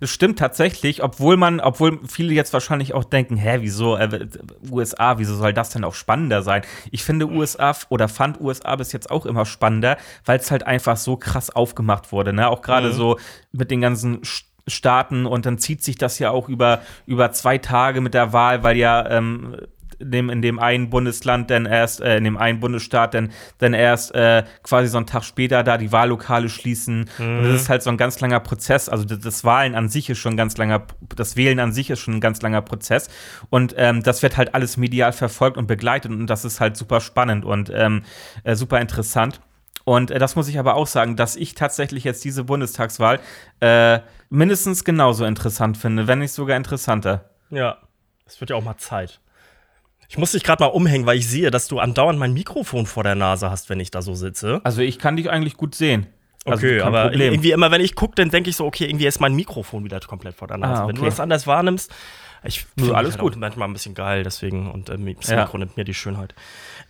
Das 0.00 0.10
stimmt 0.10 0.38
tatsächlich, 0.38 1.02
obwohl 1.02 1.36
man, 1.36 1.60
obwohl 1.60 2.00
viele 2.06 2.32
jetzt 2.32 2.52
wahrscheinlich 2.54 2.94
auch 2.94 3.04
denken, 3.04 3.36
hä, 3.36 3.58
wieso 3.60 3.96
äh, 3.96 4.26
USA, 4.70 5.18
wieso 5.18 5.34
soll 5.36 5.52
das 5.52 5.70
denn 5.70 5.84
auch 5.84 5.94
spannender 5.94 6.42
sein? 6.42 6.62
Ich 6.90 7.04
finde 7.04 7.28
USA 7.28 7.76
oder 7.90 8.08
fand 8.08 8.40
USA 8.40 8.76
bis 8.76 8.92
jetzt 8.92 9.10
auch 9.10 9.26
immer 9.26 9.44
spannender, 9.44 9.98
weil 10.24 10.38
es 10.38 10.50
halt 10.50 10.66
einfach 10.66 10.96
so 10.96 11.16
krass 11.16 11.50
aufgemacht 11.50 12.10
wurde, 12.10 12.32
ne? 12.32 12.48
Auch 12.48 12.62
gerade 12.62 12.88
mhm. 12.88 12.92
so 12.92 13.18
mit 13.52 13.70
den 13.70 13.82
ganzen 13.82 14.22
Staaten 14.66 15.26
und 15.26 15.46
dann 15.46 15.58
zieht 15.58 15.82
sich 15.82 15.96
das 15.96 16.18
ja 16.18 16.30
auch 16.30 16.48
über, 16.48 16.80
über 17.06 17.30
zwei 17.32 17.58
Tage 17.58 18.00
mit 18.00 18.14
der 18.14 18.32
Wahl, 18.32 18.62
weil 18.62 18.76
ja 18.76 19.08
ähm, 19.10 19.56
dem, 19.98 20.30
in 20.30 20.42
dem 20.42 20.58
einen 20.58 20.90
Bundesland 20.90 21.50
dann 21.50 21.66
erst, 21.66 22.00
äh, 22.00 22.16
in 22.16 22.24
dem 22.24 22.36
einen 22.36 22.60
Bundesstaat 22.60 23.14
dann, 23.14 23.30
dann 23.58 23.74
erst 23.74 24.14
äh, 24.14 24.44
quasi 24.62 24.88
so 24.88 24.96
einen 24.98 25.06
Tag 25.06 25.24
später 25.24 25.62
da 25.62 25.78
die 25.78 25.92
Wahllokale 25.92 26.48
schließen. 26.48 27.08
Mhm. 27.18 27.38
Und 27.38 27.44
das 27.44 27.62
ist 27.62 27.68
halt 27.68 27.82
so 27.82 27.90
ein 27.90 27.96
ganz 27.96 28.20
langer 28.20 28.40
Prozess. 28.40 28.88
Also 28.88 29.04
das, 29.04 29.20
das, 29.20 29.44
Wahlen 29.44 29.74
an 29.74 29.88
sich 29.88 30.10
ist 30.10 30.18
schon 30.18 30.34
ein 30.34 30.36
ganz 30.36 30.56
langer, 30.56 30.86
das 31.14 31.36
Wählen 31.36 31.60
an 31.60 31.72
sich 31.72 31.90
ist 31.90 32.00
schon 32.00 32.14
ein 32.14 32.20
ganz 32.20 32.42
langer 32.42 32.62
Prozess. 32.62 33.08
Und 33.50 33.74
ähm, 33.76 34.02
das 34.02 34.22
wird 34.22 34.36
halt 34.36 34.54
alles 34.54 34.76
medial 34.76 35.12
verfolgt 35.12 35.56
und 35.56 35.66
begleitet 35.66 36.10
und 36.10 36.26
das 36.26 36.44
ist 36.44 36.60
halt 36.60 36.76
super 36.76 37.00
spannend 37.00 37.44
und 37.44 37.70
ähm, 37.74 38.02
äh, 38.44 38.54
super 38.54 38.80
interessant. 38.80 39.40
Und 39.84 40.10
äh, 40.10 40.18
das 40.18 40.34
muss 40.34 40.48
ich 40.48 40.58
aber 40.58 40.74
auch 40.74 40.88
sagen, 40.88 41.16
dass 41.16 41.36
ich 41.36 41.54
tatsächlich 41.54 42.04
jetzt 42.04 42.24
diese 42.24 42.44
Bundestagswahl 42.44 43.20
äh, 43.60 44.00
mindestens 44.30 44.84
genauso 44.84 45.24
interessant 45.24 45.76
finde, 45.76 46.08
wenn 46.08 46.18
nicht 46.18 46.32
sogar 46.32 46.56
interessanter. 46.56 47.30
Ja, 47.50 47.78
es 48.26 48.40
wird 48.40 48.50
ja 48.50 48.56
auch 48.56 48.64
mal 48.64 48.76
Zeit. 48.76 49.20
Ich 50.08 50.18
muss 50.18 50.32
dich 50.32 50.44
gerade 50.44 50.62
mal 50.62 50.68
umhängen, 50.68 51.06
weil 51.06 51.18
ich 51.18 51.28
sehe, 51.28 51.50
dass 51.50 51.68
du 51.68 51.78
andauernd 51.78 52.18
mein 52.18 52.32
Mikrofon 52.32 52.86
vor 52.86 53.02
der 53.02 53.14
Nase 53.14 53.50
hast, 53.50 53.70
wenn 53.70 53.80
ich 53.80 53.90
da 53.90 54.02
so 54.02 54.14
sitze. 54.14 54.60
Also 54.64 54.82
ich 54.82 54.98
kann 54.98 55.16
dich 55.16 55.30
eigentlich 55.30 55.56
gut 55.56 55.74
sehen. 55.74 56.06
Also 56.44 56.64
okay, 56.66 56.80
aber 56.80 57.08
Problem. 57.08 57.32
irgendwie 57.32 57.50
immer, 57.50 57.70
wenn 57.72 57.80
ich 57.80 57.96
gucke, 57.96 58.14
dann 58.14 58.30
denke 58.30 58.50
ich 58.50 58.56
so, 58.56 58.64
okay, 58.66 58.84
irgendwie 58.84 59.06
ist 59.06 59.20
mein 59.20 59.34
Mikrofon 59.34 59.84
wieder 59.84 59.98
komplett 60.00 60.36
vor 60.36 60.46
der 60.46 60.58
Nase. 60.58 60.82
Ah, 60.82 60.84
okay. 60.84 60.88
Wenn 60.88 60.96
du 60.96 61.04
das 61.04 61.18
anders 61.18 61.46
wahrnimmst, 61.46 61.92
ich 62.44 62.64
finde 62.78 62.94
alles 62.94 63.14
halt 63.14 63.20
gut. 63.20 63.36
manchmal 63.36 63.68
ein 63.68 63.72
bisschen 63.72 63.94
geil, 63.94 64.22
deswegen 64.22 64.70
und 64.70 64.88
äh, 64.88 65.14
das 65.14 65.28
ja. 65.28 65.42
Mikro 65.42 65.58
nimmt 65.58 65.76
mir 65.76 65.84
die 65.84 65.94
Schönheit. 65.94 66.34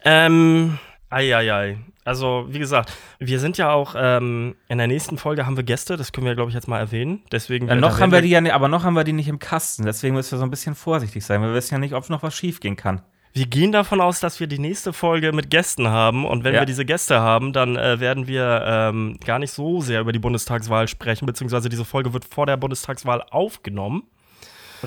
Ähm, 0.05 0.79
Eieiei. 1.09 1.79
Also, 2.07 2.47
wie 2.49 2.61
gesagt, 2.61 2.92
wir 3.19 3.40
sind 3.40 3.59
ja 3.59 3.73
auch 3.73 3.97
ähm, 3.99 4.55
in 4.69 4.79
der 4.79 4.87
nächsten 4.87 5.19
Folge 5.19 5.45
haben 5.45 5.57
wir 5.57 5.64
Gäste, 5.64 5.97
das 5.97 6.12
können 6.12 6.25
wir, 6.25 6.37
glaube 6.37 6.51
ich, 6.51 6.55
jetzt 6.55 6.69
mal 6.69 6.79
erwähnen. 6.79 7.25
Deswegen. 7.33 7.66
Ja, 7.66 7.75
noch 7.75 7.99
haben 7.99 8.12
wir 8.12 8.23
die 8.23 8.29
ja, 8.29 8.55
aber 8.55 8.69
noch 8.69 8.85
haben 8.85 8.95
wir 8.95 9.03
die 9.03 9.12
nicht 9.12 9.27
im 9.27 9.40
Kasten. 9.40 9.85
Deswegen 9.85 10.14
müssen 10.14 10.31
wir 10.31 10.38
so 10.38 10.45
ein 10.45 10.51
bisschen 10.51 10.77
vorsichtig 10.77 11.27
sein. 11.27 11.42
Wir 11.42 11.53
wissen 11.53 11.75
ja 11.75 11.79
nicht, 11.79 11.95
ob 11.95 12.09
noch 12.09 12.23
was 12.23 12.33
schief 12.33 12.61
gehen 12.61 12.77
kann. 12.77 13.03
Wir 13.33 13.47
gehen 13.47 13.73
davon 13.73 14.01
aus, 14.01 14.21
dass 14.21 14.38
wir 14.38 14.47
die 14.47 14.61
nächste 14.61 14.92
Folge 14.92 15.33
mit 15.33 15.51
Gästen 15.51 15.88
haben. 15.88 16.25
Und 16.25 16.45
wenn 16.45 16.55
ja. 16.55 16.61
wir 16.61 16.64
diese 16.66 16.85
Gäste 16.85 17.21
haben, 17.21 17.53
dann 17.53 17.77
äh, 17.77 17.99
werden 17.99 18.29
wir 18.29 18.62
ähm, 18.64 19.19
gar 19.27 19.40
nicht 19.40 19.51
so 19.51 19.81
sehr 19.81 20.01
über 20.01 20.12
die 20.12 20.21
Bundestagswahl 20.21 20.87
sprechen, 20.87 21.27
beziehungsweise 21.27 21.69
diese 21.69 21.85
Folge 21.85 22.12
wird 22.12 22.25
vor 22.25 22.47
der 22.47 22.57
Bundestagswahl 22.57 23.23
aufgenommen. 23.31 24.05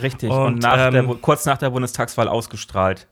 Richtig. 0.02 0.32
Und, 0.32 0.38
und 0.38 0.60
nach 0.64 0.88
ähm, 0.88 0.94
der, 0.94 1.04
kurz 1.16 1.46
nach 1.46 1.58
der 1.58 1.70
Bundestagswahl 1.70 2.30
ausgestrahlt. 2.30 3.08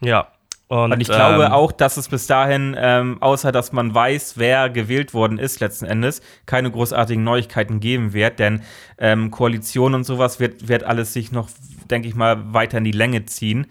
Ja, 0.00 0.28
und, 0.68 0.92
und 0.92 1.00
ich 1.00 1.08
ähm, 1.08 1.14
glaube 1.14 1.52
auch, 1.52 1.72
dass 1.72 1.96
es 1.96 2.08
bis 2.08 2.26
dahin, 2.26 2.76
ähm, 2.78 3.16
außer 3.20 3.52
dass 3.52 3.72
man 3.72 3.94
weiß, 3.94 4.34
wer 4.36 4.68
gewählt 4.68 5.14
worden 5.14 5.38
ist, 5.38 5.60
letzten 5.60 5.86
Endes, 5.86 6.20
keine 6.44 6.70
großartigen 6.70 7.24
Neuigkeiten 7.24 7.80
geben 7.80 8.12
wird, 8.12 8.38
denn 8.38 8.62
ähm, 8.98 9.30
Koalition 9.30 9.94
und 9.94 10.04
sowas 10.04 10.40
wird, 10.40 10.68
wird 10.68 10.84
alles 10.84 11.14
sich 11.14 11.32
noch, 11.32 11.48
denke 11.90 12.06
ich 12.06 12.14
mal, 12.14 12.52
weiter 12.52 12.78
in 12.78 12.84
die 12.84 12.92
Länge 12.92 13.24
ziehen, 13.24 13.66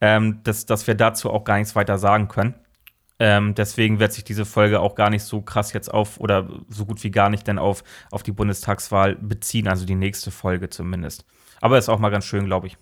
ähm, 0.00 0.40
dass, 0.42 0.66
dass 0.66 0.88
wir 0.88 0.96
dazu 0.96 1.30
auch 1.30 1.44
gar 1.44 1.58
nichts 1.58 1.76
weiter 1.76 1.98
sagen 1.98 2.26
können. 2.26 2.54
Ähm, 3.20 3.54
deswegen 3.54 4.00
wird 4.00 4.12
sich 4.12 4.24
diese 4.24 4.44
Folge 4.44 4.80
auch 4.80 4.96
gar 4.96 5.10
nicht 5.10 5.22
so 5.22 5.42
krass 5.42 5.72
jetzt 5.72 5.92
auf 5.92 6.18
oder 6.18 6.48
so 6.68 6.84
gut 6.84 7.04
wie 7.04 7.10
gar 7.10 7.30
nicht 7.30 7.46
denn 7.46 7.58
auf, 7.58 7.84
auf 8.10 8.24
die 8.24 8.32
Bundestagswahl 8.32 9.14
beziehen, 9.14 9.68
also 9.68 9.86
die 9.86 9.94
nächste 9.94 10.32
Folge 10.32 10.68
zumindest. 10.68 11.24
Aber 11.60 11.78
ist 11.78 11.90
auch 11.90 11.98
mal 12.00 12.08
ganz 12.08 12.24
schön, 12.24 12.46
glaube 12.46 12.66
ich. 12.66 12.76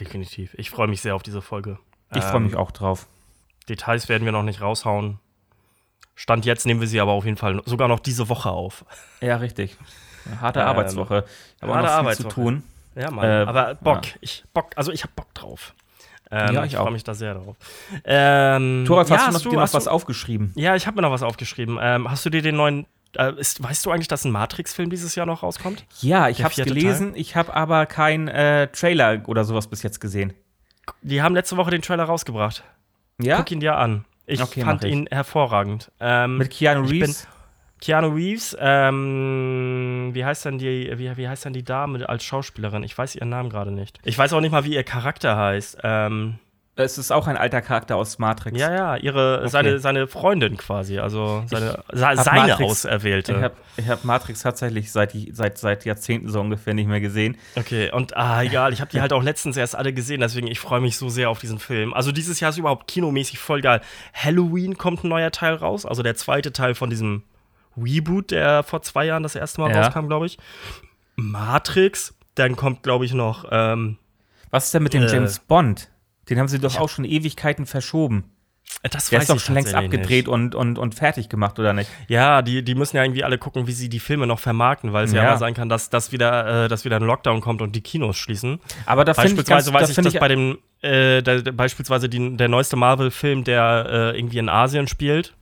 Definitiv. 0.00 0.54
Ich 0.54 0.70
freue 0.70 0.88
mich 0.88 1.02
sehr 1.02 1.14
auf 1.14 1.22
diese 1.22 1.42
Folge. 1.42 1.78
Ich 2.14 2.24
freue 2.24 2.40
mich 2.40 2.56
auch 2.56 2.70
drauf. 2.70 3.06
Details 3.68 4.08
werden 4.08 4.24
wir 4.24 4.32
noch 4.32 4.42
nicht 4.42 4.60
raushauen. 4.60 5.18
Stand 6.14 6.44
jetzt 6.46 6.66
nehmen 6.66 6.80
wir 6.80 6.88
sie 6.88 7.00
aber 7.00 7.12
auf 7.12 7.24
jeden 7.24 7.36
Fall 7.36 7.62
sogar 7.64 7.86
noch 7.88 8.00
diese 8.00 8.28
Woche 8.28 8.50
auf. 8.50 8.84
Ja, 9.20 9.36
richtig. 9.36 9.76
Harte 10.40 10.60
Ähm, 10.60 10.66
Arbeitswoche. 10.66 11.24
Ich 11.56 11.62
habe 11.62 11.72
auch 11.72 11.76
noch 11.76 11.82
viel 11.82 11.90
Arbeitswoche. 11.90 12.28
zu 12.28 12.34
tun. 12.34 12.62
Ja, 12.96 13.10
Mann. 13.10 13.24
Äh, 13.24 13.44
aber 13.46 13.74
Bock. 13.76 14.04
ja. 14.06 14.12
Ich 14.20 14.44
Bock, 14.52 14.70
also 14.76 14.90
ich 14.90 15.02
habe 15.04 15.12
Bock 15.14 15.32
drauf. 15.34 15.74
Ähm, 16.30 16.54
Ja, 16.54 16.64
ich 16.64 16.72
ich 16.72 16.78
freue 16.78 16.90
mich 16.90 17.04
da 17.04 17.14
sehr 17.14 17.34
drauf. 17.34 17.56
Ähm, 18.04 18.84
Thomas, 18.86 19.08
ja, 19.08 19.16
hast 19.18 19.26
du 19.28 19.32
noch, 19.32 19.40
dir 19.42 19.56
noch 19.56 19.62
hast 19.62 19.74
was 19.74 19.84
du, 19.84 19.90
aufgeschrieben? 19.90 20.52
Ja, 20.56 20.74
ich 20.76 20.86
habe 20.86 20.96
mir 20.96 21.02
noch 21.02 21.10
was 21.12 21.22
aufgeschrieben. 21.22 21.78
Ähm, 21.80 22.10
hast 22.10 22.24
du 22.26 22.30
dir 22.30 22.42
den 22.42 22.56
neuen. 22.56 22.86
Äh, 23.16 23.32
ist, 23.38 23.62
weißt 23.62 23.86
du 23.86 23.90
eigentlich, 23.90 24.08
dass 24.08 24.24
ein 24.24 24.32
Matrix-Film 24.32 24.90
dieses 24.90 25.14
Jahr 25.14 25.24
noch 25.24 25.42
rauskommt? 25.42 25.84
Ja, 26.00 26.28
ich 26.28 26.42
habe 26.42 26.52
es 26.54 26.62
gelesen. 26.62 27.12
Ich 27.14 27.36
habe 27.36 27.54
aber 27.54 27.86
keinen 27.86 28.28
äh, 28.28 28.68
Trailer 28.68 29.22
oder 29.26 29.44
sowas 29.44 29.66
bis 29.68 29.82
jetzt 29.82 30.00
gesehen. 30.00 30.34
Die 31.02 31.22
haben 31.22 31.34
letzte 31.34 31.56
Woche 31.56 31.70
den 31.70 31.82
Trailer 31.82 32.04
rausgebracht. 32.04 32.64
Ja? 33.20 33.36
Guck 33.38 33.50
ihn 33.50 33.60
dir 33.60 33.76
an. 33.76 34.04
Ich 34.26 34.42
Okay, 34.42 34.62
fand 34.62 34.84
ich. 34.84 34.92
ihn 34.92 35.06
hervorragend. 35.10 35.90
Ähm, 36.00 36.36
Mit 36.38 36.50
Keanu 36.50 36.82
Reeves? 36.86 37.26
Keanu 37.80 38.08
Reeves, 38.08 38.56
ähm, 38.60 40.10
wie 40.12 40.24
heißt 40.24 40.44
denn 40.44 40.58
die, 40.58 40.92
wie, 40.98 41.16
wie 41.16 41.28
heißt 41.28 41.44
denn 41.44 41.52
die 41.52 41.62
Dame 41.64 42.08
als 42.08 42.24
Schauspielerin? 42.24 42.82
Ich 42.82 42.96
weiß 42.98 43.14
ihren 43.14 43.28
Namen 43.28 43.50
gerade 43.50 43.70
nicht. 43.70 44.00
Ich 44.04 44.18
weiß 44.18 44.32
auch 44.32 44.40
nicht 44.40 44.50
mal, 44.50 44.64
wie 44.64 44.74
ihr 44.74 44.82
Charakter 44.84 45.36
heißt. 45.36 45.78
Ähm, 45.84 46.38
Es 46.80 46.96
ist 46.96 47.10
auch 47.10 47.26
ein 47.26 47.36
alter 47.36 47.60
Charakter 47.60 47.96
aus 47.96 48.18
Matrix. 48.20 48.56
ja, 48.58 48.72
ja, 48.72 48.96
ihre, 48.96 49.38
Okay. 49.40 49.48
seine, 49.48 49.78
seine 49.80 50.06
Freundin 50.06 50.56
quasi, 50.56 51.00
also 51.00 51.42
seine, 51.46 51.82
seine 51.92 52.22
Matrix- 52.22 52.62
Auserwählte. 52.86 53.32
Ich 53.32 53.42
habe 53.42 53.54
hab 53.88 54.04
Matrix 54.04 54.42
tatsächlich 54.42 54.92
seit, 54.92 55.12
seit, 55.32 55.58
seit 55.58 55.84
Jahrzehnten 55.84 56.28
so 56.28 56.40
ungefähr 56.40 56.74
nicht 56.74 56.86
mehr 56.86 57.00
gesehen. 57.00 57.36
Okay, 57.56 57.90
und 57.90 58.16
ah, 58.16 58.42
egal, 58.44 58.72
ich 58.72 58.80
habe 58.80 58.92
die 58.92 59.00
halt 59.00 59.12
auch 59.12 59.24
letztens 59.24 59.56
erst 59.56 59.74
alle 59.74 59.92
gesehen, 59.92 60.20
deswegen 60.20 60.46
ich 60.46 60.60
freue 60.60 60.80
mich 60.80 60.96
so 60.96 61.08
sehr 61.08 61.30
auf 61.30 61.40
diesen 61.40 61.58
Film. 61.58 61.92
Also 61.94 62.12
dieses 62.12 62.38
Jahr 62.38 62.50
ist 62.50 62.58
überhaupt 62.58 62.86
kinomäßig 62.86 63.40
voll 63.40 63.60
geil. 63.60 63.80
Halloween 64.14 64.78
kommt 64.78 65.02
ein 65.02 65.08
neuer 65.08 65.32
Teil 65.32 65.54
raus, 65.54 65.84
also 65.84 66.04
der 66.04 66.14
zweite 66.14 66.52
Teil 66.52 66.76
von 66.76 66.90
diesem 66.90 67.24
Reboot, 67.76 68.30
der 68.30 68.62
vor 68.62 68.82
zwei 68.82 69.04
Jahren 69.06 69.24
das 69.24 69.34
erste 69.34 69.60
Mal 69.60 69.72
Ja. 69.72 69.82
rauskam, 69.82 70.06
glaube 70.06 70.26
ich. 70.26 70.38
Matrix, 71.16 72.14
dann 72.36 72.54
kommt, 72.54 72.82
glaube 72.84 73.04
ich, 73.04 73.12
noch, 73.14 73.46
ähm, 73.50 73.98
Was 74.50 74.66
ist 74.66 74.74
denn 74.74 74.82
mit 74.84 74.94
dem 74.94 75.02
Äh. 75.02 75.12
James 75.12 75.40
Bond? 75.40 75.88
Den 76.30 76.38
haben 76.38 76.48
sie 76.48 76.58
doch 76.58 76.76
auch 76.78 76.88
schon 76.88 77.04
Ewigkeiten 77.04 77.66
verschoben. 77.66 78.24
das 78.82 79.08
Der 79.08 79.18
weiß 79.18 79.24
ist 79.24 79.30
doch 79.30 79.36
ich 79.36 79.42
schon 79.42 79.54
längst 79.54 79.74
abgedreht 79.74 80.26
Nicht. 80.26 80.28
und, 80.28 80.54
und, 80.54 80.78
und 80.78 80.94
fertig 80.94 81.28
gemacht, 81.28 81.58
oder 81.58 81.72
nicht? 81.72 81.90
Ja, 82.08 82.42
die, 82.42 82.62
die 82.62 82.74
müssen 82.74 82.96
ja 82.96 83.02
irgendwie 83.04 83.24
alle 83.24 83.38
gucken, 83.38 83.66
wie 83.66 83.72
sie 83.72 83.88
die 83.88 83.98
Filme 83.98 84.26
noch 84.26 84.38
vermarkten, 84.38 84.92
weil 84.92 85.04
es 85.06 85.12
ja, 85.12 85.22
Ja. 85.22 85.30
mal 85.30 85.38
sein 85.38 85.54
kann, 85.54 85.68
dass, 85.68 85.88
dass, 85.90 86.12
wieder, 86.12 86.64
äh, 86.64 86.68
dass 86.68 86.84
wieder 86.84 86.96
ein 86.96 87.02
Lockdown 87.02 87.40
kommt 87.40 87.62
und 87.62 87.74
die 87.74 87.80
Kinos 87.80 88.16
schließen. 88.18 88.60
Aber 88.86 89.04
da 89.04 89.14
finde 89.14 89.28
ich 89.28 89.36
ganz, 89.46 89.66
Beispielsweise 89.66 89.72
weiß 89.74 89.88
das 89.88 89.98
ich, 89.98 90.04
dass 90.12 90.20
bei 90.20 90.28
dem, 90.28 90.58
äh, 90.82 91.22
der, 91.22 91.42
der, 91.42 91.52
beispielsweise 91.52 92.08
die, 92.08 92.36
der 92.36 92.48
neueste 92.48 92.76
Marvel-Film, 92.76 93.44
der 93.44 94.12
äh, 94.14 94.18
irgendwie 94.18 94.38
in 94.38 94.48
Asien 94.48 94.86
spielt, 94.86 95.34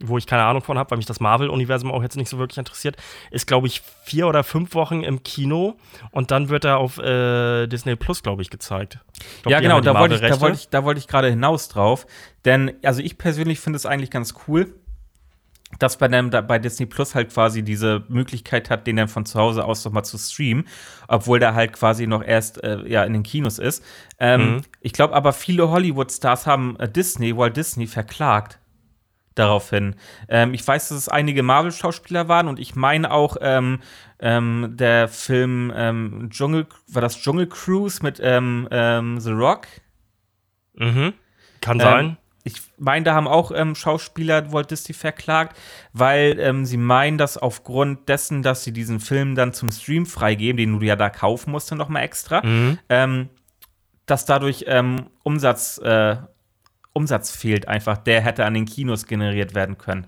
wo 0.00 0.16
ich 0.18 0.26
keine 0.26 0.44
Ahnung 0.44 0.62
von 0.62 0.78
habe, 0.78 0.90
weil 0.90 0.98
mich 0.98 1.06
das 1.06 1.20
Marvel-Universum 1.20 1.90
auch 1.90 2.02
jetzt 2.02 2.16
nicht 2.16 2.28
so 2.28 2.38
wirklich 2.38 2.58
interessiert, 2.58 2.96
ist, 3.30 3.46
glaube 3.46 3.66
ich, 3.66 3.82
vier 4.04 4.28
oder 4.28 4.44
fünf 4.44 4.74
Wochen 4.74 5.02
im 5.02 5.22
Kino 5.22 5.76
und 6.10 6.30
dann 6.30 6.48
wird 6.48 6.64
er 6.64 6.78
auf 6.78 6.98
äh, 6.98 7.66
Disney 7.66 7.96
Plus, 7.96 8.22
glaube 8.22 8.42
ich, 8.42 8.50
gezeigt. 8.50 9.00
Ich 9.14 9.42
glaub, 9.42 9.52
ja, 9.52 9.60
genau, 9.60 9.80
da 9.80 9.98
wollte 9.98 10.14
ich, 10.14 10.20
da 10.20 10.40
wollte 10.40 10.56
ich, 10.56 10.68
da 10.68 10.84
wollte 10.84 11.00
ich 11.00 11.08
gerade 11.08 11.28
hinaus 11.28 11.68
drauf. 11.68 12.06
Denn, 12.44 12.72
also 12.84 13.02
ich 13.02 13.18
persönlich 13.18 13.58
finde 13.60 13.76
es 13.76 13.86
eigentlich 13.86 14.10
ganz 14.10 14.34
cool, 14.46 14.74
dass 15.78 15.98
bei, 15.98 16.08
dem, 16.08 16.30
bei 16.30 16.58
Disney 16.58 16.86
Plus 16.86 17.14
halt 17.14 17.30
quasi 17.30 17.62
diese 17.62 18.04
Möglichkeit 18.08 18.70
hat, 18.70 18.86
den 18.86 18.96
dann 18.96 19.08
von 19.08 19.26
zu 19.26 19.38
Hause 19.38 19.64
aus 19.64 19.84
nochmal 19.84 20.04
zu 20.04 20.16
streamen, 20.16 20.66
obwohl 21.08 21.40
der 21.40 21.54
halt 21.54 21.74
quasi 21.74 22.06
noch 22.06 22.24
erst 22.24 22.62
äh, 22.64 22.86
ja, 22.86 23.04
in 23.04 23.12
den 23.12 23.22
Kinos 23.22 23.58
ist. 23.58 23.84
Ähm, 24.18 24.38
Mhm. 24.38 24.62
Ich 24.80 24.92
glaube 24.92 25.14
aber, 25.14 25.32
viele 25.32 25.68
Hollywood-Stars 25.68 26.46
haben 26.46 26.76
äh, 26.78 26.88
Disney, 26.88 27.36
Walt 27.36 27.56
Disney 27.56 27.86
verklagt 27.86 28.58
daraufhin. 29.38 29.94
Ähm, 30.28 30.54
ich 30.54 30.66
weiß, 30.66 30.88
dass 30.88 30.98
es 30.98 31.08
einige 31.08 31.42
Marvel-Schauspieler 31.42 32.28
waren 32.28 32.48
und 32.48 32.58
ich 32.58 32.74
meine 32.74 33.10
auch 33.10 33.36
ähm, 33.40 33.80
ähm, 34.20 34.74
der 34.76 35.08
Film 35.08 35.72
ähm, 35.74 36.28
Dschungel, 36.30 36.66
war 36.88 37.02
das 37.02 37.20
Dschungel 37.20 37.46
Cruise 37.48 38.00
mit 38.02 38.20
ähm, 38.22 38.68
ähm, 38.70 39.20
The 39.20 39.30
Rock? 39.32 39.66
Mhm. 40.74 41.12
Kann 41.60 41.78
Ähm, 41.80 41.84
sein. 41.84 42.16
ich 42.44 42.60
meine, 42.78 43.04
da 43.04 43.14
haben 43.14 43.26
auch 43.28 43.50
ähm, 43.52 43.74
Schauspieler 43.74 44.52
Walt 44.52 44.70
Disney 44.70 44.94
verklagt, 44.94 45.56
weil 45.92 46.38
ähm, 46.40 46.64
sie 46.64 46.76
meinen, 46.76 47.18
dass 47.18 47.36
aufgrund 47.36 48.08
dessen, 48.08 48.42
dass 48.42 48.64
sie 48.64 48.72
diesen 48.72 49.00
Film 49.00 49.34
dann 49.34 49.52
zum 49.52 49.70
Stream 49.70 50.06
freigeben, 50.06 50.56
den 50.56 50.78
du 50.78 50.84
ja 50.86 50.96
da 50.96 51.10
kaufen 51.10 51.50
musst, 51.50 51.72
noch 51.74 51.88
mal 51.88 52.00
extra, 52.00 52.44
Mhm. 52.44 52.78
ähm, 52.88 53.28
dass 54.06 54.24
dadurch 54.24 54.64
ähm, 54.68 55.10
Umsatz, 55.22 55.78
äh, 55.78 56.16
Umsatz 56.98 57.30
fehlt 57.30 57.68
einfach, 57.68 57.96
der 57.98 58.20
hätte 58.20 58.44
an 58.44 58.54
den 58.54 58.66
Kinos 58.66 59.06
generiert 59.06 59.54
werden 59.54 59.78
können. 59.78 60.06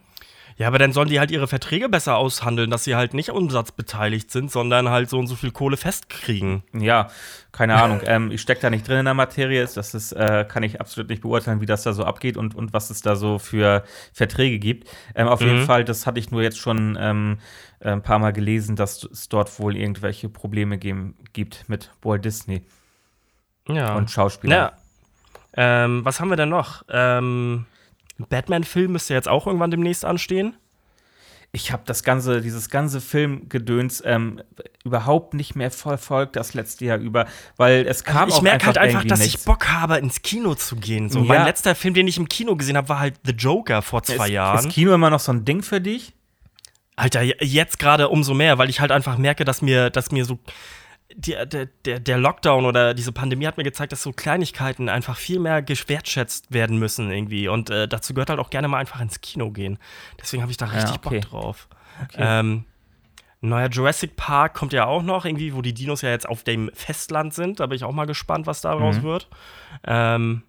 Ja, 0.56 0.66
aber 0.66 0.78
dann 0.78 0.92
sollen 0.92 1.08
die 1.08 1.18
halt 1.18 1.30
ihre 1.30 1.46
Verträge 1.48 1.88
besser 1.88 2.16
aushandeln, 2.18 2.70
dass 2.70 2.84
sie 2.84 2.94
halt 2.94 3.14
nicht 3.14 3.30
umsatzbeteiligt 3.30 4.30
sind, 4.30 4.50
sondern 4.50 4.90
halt 4.90 5.08
so 5.08 5.18
und 5.18 5.26
so 5.26 5.34
viel 5.34 5.52
Kohle 5.52 5.78
festkriegen. 5.78 6.62
Ja, 6.74 7.08
keine 7.50 7.76
Ahnung. 7.82 8.02
ähm, 8.04 8.30
ich 8.30 8.42
stecke 8.42 8.60
da 8.60 8.68
nicht 8.68 8.86
drin 8.86 8.98
in 8.98 9.04
der 9.06 9.14
Materie. 9.14 9.66
Das 9.74 9.94
ist, 9.94 10.12
äh, 10.12 10.44
kann 10.46 10.62
ich 10.62 10.78
absolut 10.78 11.08
nicht 11.08 11.22
beurteilen, 11.22 11.62
wie 11.62 11.66
das 11.66 11.84
da 11.84 11.94
so 11.94 12.04
abgeht 12.04 12.36
und, 12.36 12.54
und 12.54 12.74
was 12.74 12.90
es 12.90 13.00
da 13.00 13.16
so 13.16 13.38
für 13.38 13.84
Verträge 14.12 14.58
gibt. 14.58 14.86
Ähm, 15.14 15.28
auf 15.28 15.40
jeden 15.40 15.60
Mhm. 15.60 15.64
Fall, 15.64 15.82
das 15.84 16.06
hatte 16.06 16.18
ich 16.20 16.30
nur 16.30 16.42
jetzt 16.42 16.58
schon 16.58 16.98
ähm, 17.00 17.38
ein 17.80 18.02
paar 18.02 18.18
Mal 18.18 18.34
gelesen, 18.34 18.76
dass 18.76 19.02
es 19.04 19.30
dort 19.30 19.58
wohl 19.60 19.74
irgendwelche 19.78 20.28
Probleme 20.28 20.76
geben, 20.76 21.16
gibt 21.32 21.70
mit 21.70 21.90
Walt 22.02 22.26
Disney 22.26 22.60
Ja. 23.66 23.94
und 23.96 24.10
Schauspielern. 24.10 24.58
Ja. 24.58 24.72
Ähm, 25.56 26.04
was 26.04 26.20
haben 26.20 26.28
wir 26.30 26.36
denn 26.36 26.48
noch? 26.48 26.82
Ähm, 26.90 27.66
ein 28.18 28.26
Batman-Film 28.28 28.92
müsste 28.92 29.14
jetzt 29.14 29.28
auch 29.28 29.46
irgendwann 29.46 29.70
demnächst 29.70 30.04
anstehen. 30.04 30.54
Ich 31.52 31.72
habe 31.72 31.82
das 31.84 32.04
ganze, 32.04 32.40
dieses 32.42 32.70
ganze 32.70 33.00
Filmgedöns 33.00 34.00
ähm, 34.06 34.40
überhaupt 34.84 35.34
nicht 35.34 35.56
mehr 35.56 35.72
verfolgt 35.72 36.36
das 36.36 36.54
letzte 36.54 36.84
Jahr 36.84 36.98
über, 36.98 37.26
weil 37.56 37.86
es 37.88 38.04
kam 38.04 38.24
Also 38.24 38.34
ich 38.34 38.38
auch 38.38 38.42
merke 38.42 38.66
halt 38.66 38.78
einfach, 38.78 39.04
dass 39.04 39.18
nichts. 39.18 39.40
ich 39.40 39.44
Bock 39.44 39.66
habe, 39.68 39.96
ins 39.96 40.22
Kino 40.22 40.54
zu 40.54 40.76
gehen. 40.76 41.10
So, 41.10 41.18
Ja. 41.20 41.24
Mein 41.24 41.44
letzter 41.44 41.74
Film, 41.74 41.94
den 41.94 42.06
ich 42.06 42.18
im 42.18 42.28
Kino 42.28 42.54
gesehen 42.54 42.76
habe, 42.76 42.88
war 42.88 43.00
halt 43.00 43.16
The 43.24 43.32
Joker 43.32 43.82
vor 43.82 44.04
zwei 44.04 44.26
ist, 44.26 44.32
Jahren. 44.32 44.68
Ist 44.68 44.72
Kino 44.72 44.94
immer 44.94 45.10
noch 45.10 45.18
so 45.18 45.32
ein 45.32 45.44
Ding 45.44 45.62
für 45.62 45.80
dich? 45.80 46.14
Alter, 46.94 47.22
jetzt 47.22 47.80
gerade 47.80 48.10
umso 48.10 48.32
mehr, 48.34 48.58
weil 48.58 48.70
ich 48.70 48.78
halt 48.80 48.92
einfach 48.92 49.16
merke, 49.18 49.44
dass 49.44 49.60
mir, 49.60 49.90
dass 49.90 50.12
mir 50.12 50.24
so 50.24 50.38
die, 51.16 51.32
der, 51.32 51.66
der, 51.66 52.00
der 52.00 52.18
Lockdown 52.18 52.64
oder 52.64 52.94
diese 52.94 53.12
Pandemie 53.12 53.46
hat 53.46 53.56
mir 53.56 53.64
gezeigt, 53.64 53.92
dass 53.92 54.02
so 54.02 54.12
Kleinigkeiten 54.12 54.88
einfach 54.88 55.16
viel 55.16 55.38
mehr 55.38 55.62
gewertschätzt 55.62 56.52
werden 56.52 56.78
müssen 56.78 57.10
irgendwie. 57.10 57.48
Und 57.48 57.70
äh, 57.70 57.88
dazu 57.88 58.14
gehört 58.14 58.30
halt 58.30 58.40
auch 58.40 58.50
gerne 58.50 58.68
mal 58.68 58.78
einfach 58.78 59.00
ins 59.00 59.20
Kino 59.20 59.50
gehen. 59.50 59.78
Deswegen 60.20 60.42
habe 60.42 60.50
ich 60.52 60.56
da 60.58 60.66
richtig 60.66 60.96
okay. 61.04 61.20
Bock 61.20 61.30
drauf. 61.30 61.68
Okay. 62.04 62.18
Ähm, 62.18 62.64
neuer 63.40 63.68
Jurassic 63.68 64.16
Park 64.16 64.54
kommt 64.54 64.72
ja 64.72 64.86
auch 64.86 65.02
noch, 65.02 65.24
irgendwie, 65.24 65.54
wo 65.54 65.62
die 65.62 65.74
Dinos 65.74 66.02
ja 66.02 66.10
jetzt 66.10 66.28
auf 66.28 66.44
dem 66.44 66.70
Festland 66.74 67.34
sind. 67.34 67.60
Da 67.60 67.66
bin 67.66 67.76
ich 67.76 67.84
auch 67.84 67.92
mal 67.92 68.06
gespannt, 68.06 68.46
was 68.46 68.60
daraus 68.60 68.98
Mhm. 68.98 69.02
wird. 69.02 69.28
Ähm, 69.86 70.42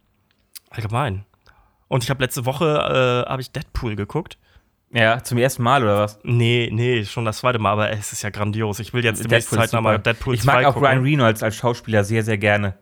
allgemein. 0.69 1.25
Und 1.87 2.03
ich 2.03 2.09
habe 2.09 2.23
letzte 2.23 2.45
Woche 2.45 3.25
äh, 3.27 3.29
habe 3.29 3.41
ich 3.41 3.51
Deadpool 3.51 3.95
geguckt. 3.95 4.37
Ja, 4.93 5.23
zum 5.23 5.37
ersten 5.37 5.63
Mal 5.63 5.83
oder 5.83 5.99
was? 5.99 6.19
Nee, 6.23 6.69
nee, 6.71 7.05
schon 7.05 7.23
das 7.25 7.37
zweite 7.37 7.59
Mal, 7.59 7.71
aber 7.71 7.89
es 7.91 8.11
ist 8.11 8.23
ja 8.23 8.29
grandios. 8.29 8.79
Ich 8.79 8.93
will 8.93 9.03
jetzt 9.03 9.23
demnächst 9.23 9.49
Deadpool 9.51 9.63
ist 9.63 9.71
zeitnah 9.71 9.81
mal 9.81 9.93
super. 9.95 10.03
Deadpool 10.03 10.35
Ich 10.35 10.41
2 10.41 10.53
mag 10.53 10.65
auch 10.65 10.73
gucken. 10.73 10.87
Ryan 10.89 11.03
Reynolds 11.03 11.43
als 11.43 11.55
Schauspieler 11.55 12.03
sehr, 12.03 12.23
sehr 12.23 12.37
gerne. 12.37 12.73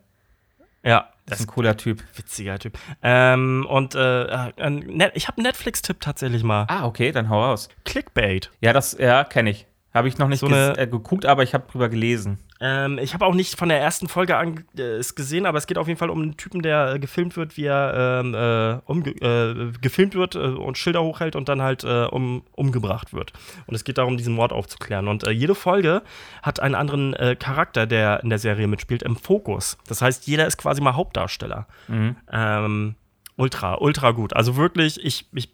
Ja, 0.84 1.10
Das 1.28 1.40
ist 1.40 1.46
ein 1.46 1.50
cooler 1.52 1.78
Typ. 1.78 2.04
witziger 2.16 2.58
Typ. 2.58 2.78
Ähm, 3.04 3.68
und 3.70 3.94
äh, 3.96 4.24
äh, 4.24 5.12
ich 5.14 5.28
habe 5.28 5.38
einen 5.38 5.44
Netflix-Tipp 5.46 6.00
tatsächlich 6.00 6.44
mal. 6.44 6.66
Ah, 6.68 6.86
okay, 6.86 7.12
dann 7.12 7.30
hau 7.30 7.44
raus. 7.44 7.70
Clickbait. 7.86 8.50
Ja, 8.62 8.74
das 8.74 8.98
ja, 8.98 9.24
kenne 9.24 9.52
ich. 9.52 9.68
Habe 9.94 10.08
ich 10.08 10.18
noch 10.18 10.28
nicht 10.30 10.40
So 10.40 10.48
eine- 10.48 10.78
äh, 10.78 10.88
geguckt, 10.88 11.26
aber 11.26 11.44
ich 11.44 11.54
habe 11.54 11.66
drüber 11.72 11.90
gelesen. 11.90 12.40
Ähm, 12.62 12.98
ich 12.98 13.14
habe 13.14 13.26
auch 13.26 13.34
nicht 13.34 13.58
von 13.58 13.70
der 13.70 13.80
ersten 13.80 14.10
Folge 14.10 14.36
an 14.36 14.66
äh, 14.78 14.82
es 14.82 15.16
gesehen, 15.16 15.46
aber 15.46 15.58
es 15.58 15.66
geht 15.66 15.78
auf 15.78 15.88
jeden 15.88 15.98
Fall 15.98 16.10
um 16.10 16.22
einen 16.22 16.38
Typen, 16.38 16.62
der 16.62 16.96
äh, 16.96 17.00
gefilmt 17.00 17.38
wird, 17.38 17.56
wie 17.56 17.66
er 17.66 18.22
ähm, 18.26 18.34
äh, 18.34 18.74
äh, 18.76 19.72
gefilmt 19.82 20.16
wird 20.16 20.36
äh, 20.36 20.40
und 20.40 20.78
Schilder 20.78 21.02
hochhält 21.02 21.38
und 21.38 21.48
dann 21.48 21.62
halt 21.62 21.86
äh, 21.86 22.06
um, 22.06 22.44
umgebracht 22.52 23.14
wird. 23.14 23.32
Und 23.68 23.76
es 23.76 23.86
geht 23.86 23.98
darum, 23.98 24.18
diesen 24.18 24.34
Mord 24.34 24.52
aufzuklären. 24.52 25.08
Und 25.08 25.26
jede 25.28 25.56
Folge 25.56 26.02
hat 26.42 26.60
einen 26.60 26.76
anderen 26.76 27.16
Charakter, 27.40 27.86
der 27.86 28.22
in 28.24 28.30
der 28.30 28.40
Serie 28.40 28.68
mitspielt, 28.68 29.04
im 29.04 29.16
Fokus. 29.16 29.78
Das 29.88 30.02
heißt, 30.02 30.28
jeder 30.28 30.48
ist 30.48 30.58
quasi 30.58 30.82
mal 30.82 30.96
Hauptdarsteller. 30.96 31.68
Mhm. 31.88 32.16
Ähm, 32.32 32.96
ultra, 33.36 33.76
ultra 33.76 34.12
gut. 34.12 34.36
Also 34.36 34.56
wirklich, 34.56 35.04
ich, 35.04 35.28
ich 35.34 35.54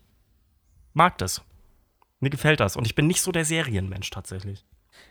mag 0.93 1.17
das. 1.17 1.41
Mir 2.19 2.29
gefällt 2.29 2.59
das. 2.59 2.75
Und 2.75 2.87
ich 2.87 2.95
bin 2.95 3.07
nicht 3.07 3.21
so 3.21 3.31
der 3.31 3.45
Serienmensch 3.45 4.09
tatsächlich. 4.09 4.65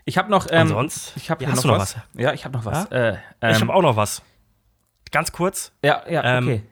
Ich 0.04 0.18
habe 0.18 0.30
noch, 0.30 0.46
ähm, 0.50 0.68
sonst? 0.68 1.12
ich 1.16 1.30
habe 1.30 1.44
Ja, 1.44 1.50
hast 1.50 1.58
noch 1.58 1.62
du 1.62 1.68
noch 1.68 1.78
was. 1.78 1.96
Ja, 2.14 2.32
ich 2.32 2.44
habe 2.44 2.56
noch 2.56 2.64
was. 2.64 2.86
Äh, 2.90 3.12
ich 3.14 3.18
ähm, 3.40 3.60
habe 3.62 3.74
auch 3.74 3.82
noch 3.82 3.96
was. 3.96 4.22
Ganz 5.10 5.32
kurz. 5.32 5.72
ja, 5.82 6.02
ja, 6.08 6.38
ähm, 6.38 6.44
okay. 6.44 6.62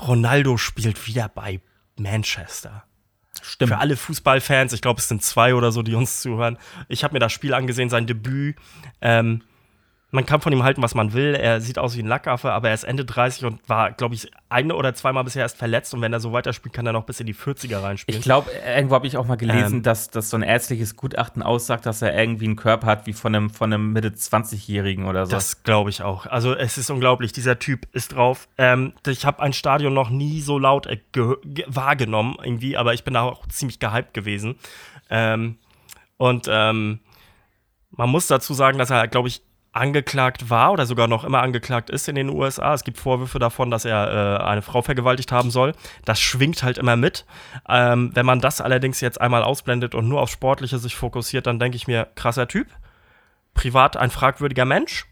Ronaldo 0.00 0.56
spielt 0.56 1.06
wieder 1.06 1.28
bei 1.28 1.60
Manchester. 1.96 2.84
Stimmt. 3.40 3.70
Für 3.70 3.78
alle 3.78 3.96
Fußballfans, 3.96 4.72
ich 4.72 4.82
glaube, 4.82 5.00
es 5.00 5.08
sind 5.08 5.22
zwei 5.22 5.54
oder 5.54 5.72
so, 5.72 5.82
die 5.82 5.94
uns 5.94 6.20
zuhören. 6.20 6.58
Ich 6.88 7.02
habe 7.02 7.14
mir 7.14 7.18
das 7.18 7.32
Spiel 7.32 7.54
angesehen, 7.54 7.88
sein 7.88 8.06
Debüt. 8.06 8.56
Ähm, 9.00 9.42
man 10.14 10.26
kann 10.26 10.40
von 10.42 10.52
ihm 10.52 10.62
halten, 10.62 10.82
was 10.82 10.94
man 10.94 11.14
will. 11.14 11.34
Er 11.34 11.60
sieht 11.62 11.78
aus 11.78 11.96
wie 11.96 12.02
ein 12.02 12.06
Lackaffe, 12.06 12.52
aber 12.52 12.68
er 12.68 12.74
ist 12.74 12.84
Ende 12.84 13.04
30 13.06 13.46
und 13.46 13.66
war, 13.68 13.92
glaube 13.92 14.14
ich, 14.14 14.30
ein 14.50 14.70
oder 14.70 14.94
zweimal 14.94 15.24
bisher 15.24 15.40
erst 15.40 15.56
verletzt. 15.56 15.94
Und 15.94 16.02
wenn 16.02 16.12
er 16.12 16.20
so 16.20 16.32
weiterspielt, 16.34 16.74
kann 16.74 16.86
er 16.86 16.92
noch 16.92 17.04
bis 17.04 17.18
in 17.18 17.26
die 17.26 17.34
40er 17.34 17.82
reinspielen. 17.82 18.18
Ich 18.18 18.22
glaube, 18.22 18.50
irgendwo 18.66 18.94
habe 18.94 19.06
ich 19.06 19.16
auch 19.16 19.26
mal 19.26 19.36
gelesen, 19.38 19.76
Ähm. 19.78 19.82
dass, 19.82 20.10
dass 20.10 20.28
so 20.28 20.36
ein 20.36 20.42
ärztliches 20.42 20.96
Gutachten 20.96 21.42
aussagt, 21.42 21.86
dass 21.86 22.02
er 22.02 22.14
irgendwie 22.16 22.44
einen 22.44 22.56
Körper 22.56 22.86
hat 22.86 23.06
wie 23.06 23.14
von 23.14 23.34
einem, 23.34 23.48
von 23.48 23.72
einem 23.72 23.92
Mitte-20-Jährigen 23.94 25.06
oder 25.06 25.24
so. 25.24 25.32
Das 25.32 25.62
glaube 25.62 25.88
ich 25.88 26.02
auch. 26.02 26.26
Also 26.26 26.54
es 26.54 26.76
ist 26.76 26.90
unglaublich, 26.90 27.32
dieser 27.32 27.58
Typ 27.58 27.86
ist 27.92 28.14
drauf. 28.14 28.48
Ähm, 28.58 28.92
ich 29.06 29.24
habe 29.24 29.40
ein 29.40 29.54
Stadion 29.54 29.94
noch 29.94 30.10
nie 30.10 30.42
so 30.42 30.58
laut 30.58 30.86
äh, 30.86 30.98
ge- 31.12 31.36
ge- 31.42 31.64
wahrgenommen 31.68 32.36
irgendwie, 32.42 32.76
aber 32.76 32.92
ich 32.92 33.02
bin 33.04 33.14
da 33.14 33.22
auch 33.22 33.46
ziemlich 33.48 33.78
gehypt 33.78 34.12
gewesen. 34.12 34.56
Ähm, 35.08 35.56
und 36.18 36.46
ähm, 36.50 37.00
man 37.90 38.10
muss 38.10 38.26
dazu 38.26 38.52
sagen, 38.54 38.76
dass 38.78 38.90
er, 38.90 39.08
glaube 39.08 39.28
ich, 39.28 39.42
angeklagt 39.72 40.50
war 40.50 40.72
oder 40.72 40.84
sogar 40.86 41.08
noch 41.08 41.24
immer 41.24 41.40
angeklagt 41.42 41.88
ist 41.90 42.06
in 42.08 42.14
den 42.14 42.28
USA. 42.28 42.74
Es 42.74 42.84
gibt 42.84 42.98
Vorwürfe 42.98 43.38
davon, 43.38 43.70
dass 43.70 43.84
er 43.86 44.38
äh, 44.40 44.44
eine 44.44 44.60
Frau 44.62 44.82
vergewaltigt 44.82 45.32
haben 45.32 45.50
soll. 45.50 45.72
Das 46.04 46.20
schwingt 46.20 46.62
halt 46.62 46.76
immer 46.78 46.96
mit. 46.96 47.24
Ähm, 47.68 48.10
wenn 48.14 48.26
man 48.26 48.40
das 48.40 48.60
allerdings 48.60 49.00
jetzt 49.00 49.20
einmal 49.20 49.42
ausblendet 49.42 49.94
und 49.94 50.08
nur 50.08 50.20
auf 50.20 50.30
Sportliche 50.30 50.78
sich 50.78 50.94
fokussiert, 50.94 51.46
dann 51.46 51.58
denke 51.58 51.76
ich 51.76 51.86
mir, 51.86 52.08
krasser 52.14 52.48
Typ. 52.48 52.66
Privat 53.54 53.96
ein 53.96 54.10
fragwürdiger 54.10 54.64
Mensch. 54.66 55.06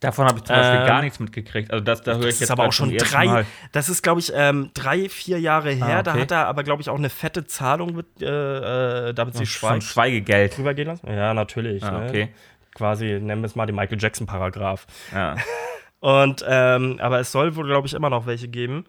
Davon 0.00 0.26
habe 0.26 0.38
ich 0.38 0.44
zum 0.44 0.54
Beispiel 0.56 0.80
Ähm, 0.80 0.86
gar 0.86 1.00
nichts 1.02 1.20
mitgekriegt. 1.20 1.70
Also 1.70 1.82
das, 1.82 2.02
da 2.02 2.12
höre 2.16 2.20
ich 2.20 2.24
Das 2.26 2.40
jetzt 2.40 2.42
ist 2.42 2.50
aber 2.50 2.64
auch 2.66 2.72
schon 2.72 2.94
drei, 2.96 3.24
Mal. 3.26 3.46
das 3.72 3.88
ist, 3.88 4.02
glaube 4.02 4.20
ich, 4.20 4.30
ähm, 4.34 4.70
drei, 4.74 5.08
vier 5.08 5.40
Jahre 5.40 5.70
her. 5.72 5.98
Ah, 5.98 6.02
Da 6.02 6.12
okay. 6.12 6.20
hat 6.22 6.30
er 6.32 6.46
aber, 6.48 6.64
glaube 6.64 6.82
ich, 6.82 6.90
auch 6.90 6.98
eine 6.98 7.08
fette 7.08 7.46
Zahlung, 7.46 7.94
mit, 7.96 8.06
äh, 8.20 9.08
äh, 9.08 9.14
damit 9.14 9.34
sie 9.36 9.46
Von 9.46 9.80
schweigt, 9.80 9.82
Schweigegeld. 9.84 10.56
drüber 10.58 10.74
gehen 10.74 10.88
lassen. 10.88 11.06
Ja, 11.10 11.32
natürlich. 11.32 11.82
Ah, 11.82 12.00
ne? 12.00 12.28
Quasi, 12.76 13.06
nennen 13.06 13.40
wir 13.40 13.46
es 13.46 13.56
mal 13.56 13.64
den 13.64 13.74
Michael 13.74 13.98
Jackson-Paragraph. 13.98 14.86
Ja. 15.12 15.36
Und, 16.00 16.44
ähm, 16.46 16.98
aber 17.00 17.20
es 17.20 17.32
soll 17.32 17.56
wohl, 17.56 17.66
glaube 17.66 17.88
ich, 17.88 17.94
immer 17.94 18.10
noch 18.10 18.26
welche 18.26 18.48
geben. 18.48 18.84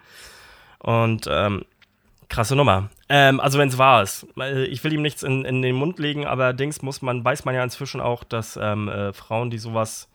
Und, 0.79 1.25
ähm, 1.31 1.63
krasse 2.27 2.57
Nummer. 2.57 2.89
Ähm, 3.07 3.39
also, 3.39 3.57
wenn 3.57 3.69
es 3.69 3.77
wahr 3.77 4.03
ist. 4.03 4.27
Äh, 4.37 4.65
Ich 4.65 4.83
will 4.83 4.91
ihm 4.91 5.01
nichts 5.01 5.23
in, 5.23 5.45
in 5.45 5.61
den 5.61 5.75
Mund 5.75 5.99
legen, 5.99 6.25
aber 6.25 6.43
allerdings 6.43 6.81
muss 6.81 7.01
man, 7.01 7.23
weiß 7.23 7.45
man 7.45 7.55
ja 7.55 7.63
inzwischen 7.63 8.01
auch, 8.01 8.25
dass 8.25 8.59
ähm, 8.61 8.89
äh, 8.89 9.13
Frauen, 9.13 9.49
die 9.49 9.57
sowas 9.57 10.09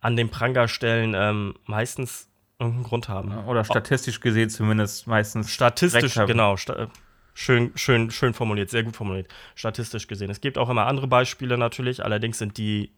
an 0.00 0.16
den 0.16 0.28
Pranger 0.28 0.66
stellen, 0.66 1.14
ähm, 1.16 1.54
meistens 1.66 2.28
irgendeinen 2.58 2.84
Grund 2.84 3.08
haben. 3.08 3.38
Oder 3.46 3.64
statistisch 3.64 4.18
gesehen 4.18 4.50
zumindest 4.50 5.06
meistens. 5.06 5.52
Statistisch, 5.52 6.14
genau. 6.26 6.56
Sta 6.56 6.88
schön, 7.34 7.72
schön, 7.74 8.10
schön 8.10 8.34
formuliert, 8.34 8.70
sehr 8.70 8.82
gut 8.82 8.96
formuliert. 8.96 9.28
Statistisch 9.54 10.06
gesehen. 10.06 10.30
Es 10.30 10.40
gibt 10.40 10.58
auch 10.58 10.68
immer 10.68 10.86
andere 10.86 11.06
Beispiele 11.08 11.56
natürlich, 11.58 12.04
allerdings 12.04 12.38
sind 12.38 12.58
die 12.58 12.92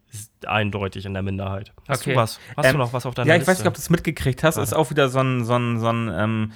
eindeutig 0.45 1.05
in 1.05 1.13
der 1.13 1.23
Minderheit. 1.23 1.73
Hast 1.87 2.01
Okay. 2.01 2.13
du 2.13 2.17
was? 2.19 2.39
Hast 2.57 2.65
Ähm, 2.65 2.73
du 2.73 2.77
noch 2.79 2.93
was 2.93 3.05
auf 3.05 3.13
deiner 3.13 3.27
Ja, 3.29 3.35
ich 3.35 3.39
Liste? 3.39 3.51
weiß 3.51 3.59
nicht, 3.59 3.67
ob 3.67 3.73
du 3.73 3.79
es 3.79 3.89
mitgekriegt 3.89 4.43
hast. 4.43 4.57
Ist 4.57 4.73
auch 4.73 4.89
wieder 4.89 5.09
so 5.09 5.19
ein, 5.19 5.43
so 5.45 5.55
ein, 5.55 5.79
so 5.79 5.87
ein 5.89 6.11
ähm, 6.13 6.51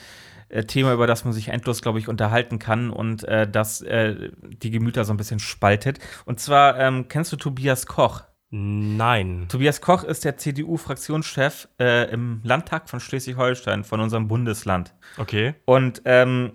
äh, 0.50 0.64
Thema, 0.64 0.94
über 0.94 1.08
das 1.08 1.24
man 1.26 1.34
sich 1.34 1.50
endlos, 1.50 1.82
glaube 1.82 2.00
ich, 2.00 2.08
unterhalten 2.08 2.58
kann 2.60 2.90
und 2.90 3.24
äh, 3.26 3.50
das 3.50 3.82
äh, 3.82 4.30
die 4.42 4.72
Gemüter 4.72 5.06
so 5.06 5.14
ein 5.14 5.18
bisschen 5.18 5.40
spaltet. 5.40 6.00
Und 6.26 6.40
zwar, 6.40 6.80
ähm, 6.80 7.08
kennst 7.08 7.32
du 7.32 7.36
Tobias 7.38 7.86
Koch? 7.86 8.24
Nein. 8.52 9.46
Tobias 9.48 9.80
Koch 9.80 10.04
ist 10.04 10.26
der 10.26 10.38
CDU-Fraktionschef 10.38 11.68
äh, 11.80 12.12
im 12.12 12.42
Landtag 12.44 12.90
von 12.90 13.00
Schleswig-Holstein, 13.00 13.84
von 13.84 14.00
unserem 14.00 14.28
Bundesland. 14.28 14.94
Okay. 15.18 15.54
Und 15.66 16.02
ähm, 16.06 16.54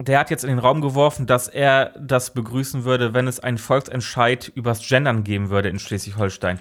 der 0.00 0.18
hat 0.18 0.30
jetzt 0.30 0.44
in 0.44 0.50
den 0.50 0.58
Raum 0.58 0.80
geworfen, 0.80 1.26
dass 1.26 1.48
er 1.48 1.92
das 1.98 2.34
begrüßen 2.34 2.84
würde, 2.84 3.14
wenn 3.14 3.28
es 3.28 3.40
einen 3.40 3.58
Volksentscheid 3.58 4.50
übers 4.54 4.86
Gendern 4.86 5.24
geben 5.24 5.50
würde 5.50 5.68
in 5.68 5.78
Schleswig-Holstein. 5.78 6.60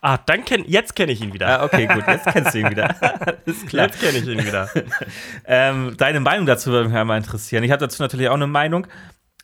Ah, 0.00 0.18
dann 0.18 0.44
kenn, 0.44 0.64
jetzt 0.66 0.94
kenne 0.94 1.12
ich 1.12 1.22
ihn 1.22 1.32
wieder. 1.32 1.60
Ah, 1.60 1.64
okay, 1.64 1.86
gut, 1.86 2.06
jetzt 2.06 2.26
kennst 2.26 2.52
du 2.52 2.58
ihn 2.58 2.70
wieder. 2.70 2.94
Ist 3.46 3.66
klar. 3.66 3.86
Jetzt 3.86 4.00
kenne 4.00 4.18
ich 4.18 4.26
ihn 4.26 4.44
wieder. 4.44 4.68
Ähm, 5.46 5.94
deine 5.96 6.20
Meinung 6.20 6.44
dazu 6.44 6.70
würde 6.70 6.90
mich 6.90 7.04
mal 7.04 7.16
interessieren. 7.16 7.64
Ich 7.64 7.70
habe 7.70 7.80
dazu 7.80 8.02
natürlich 8.02 8.28
auch 8.28 8.34
eine 8.34 8.46
Meinung. 8.46 8.86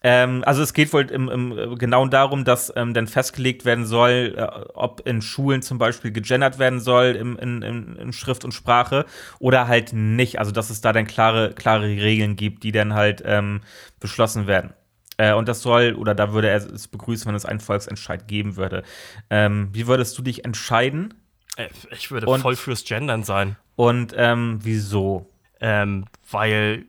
Ähm, 0.02 0.42
also 0.46 0.62
es 0.62 0.72
geht 0.72 0.92
wohl 0.94 1.10
im, 1.10 1.28
im, 1.28 1.76
genau 1.78 2.06
darum, 2.06 2.44
dass 2.44 2.72
ähm, 2.74 2.94
dann 2.94 3.06
festgelegt 3.06 3.64
werden 3.66 3.84
soll, 3.84 4.34
äh, 4.36 4.42
ob 4.72 5.06
in 5.06 5.20
Schulen 5.20 5.60
zum 5.60 5.76
Beispiel 5.76 6.10
gegendert 6.10 6.58
werden 6.58 6.80
soll 6.80 7.16
im, 7.16 7.36
in, 7.38 7.60
in, 7.60 7.96
in 7.96 8.12
Schrift 8.14 8.44
und 8.46 8.52
Sprache 8.52 9.04
oder 9.40 9.68
halt 9.68 9.92
nicht. 9.92 10.38
Also 10.38 10.52
dass 10.52 10.70
es 10.70 10.80
da 10.80 10.92
dann 10.94 11.06
klare, 11.06 11.52
klare 11.52 11.84
Regeln 11.86 12.36
gibt, 12.36 12.62
die 12.62 12.72
dann 12.72 12.94
halt 12.94 13.22
ähm, 13.26 13.60
beschlossen 14.00 14.46
werden. 14.46 14.72
Äh, 15.18 15.34
und 15.34 15.48
das 15.48 15.60
soll, 15.60 15.92
oder 15.94 16.14
da 16.14 16.32
würde 16.32 16.48
er 16.48 16.56
es 16.56 16.88
begrüßen, 16.88 17.28
wenn 17.28 17.34
es 17.34 17.44
einen 17.44 17.60
Volksentscheid 17.60 18.26
geben 18.26 18.56
würde. 18.56 18.84
Ähm, 19.28 19.68
wie 19.72 19.86
würdest 19.86 20.16
du 20.16 20.22
dich 20.22 20.46
entscheiden 20.46 21.12
Äh, 21.56 21.68
Ich 21.92 22.10
würde 22.10 22.26
Und- 22.26 22.40
voll 22.40 22.56
fürs 22.56 22.84
Gendern 22.84 23.22
sein. 23.22 23.56
und 23.76 24.14
ähm, 24.16 24.60
wieso? 24.62 25.28
Ähm, 25.60 26.06
weil, 26.30 26.86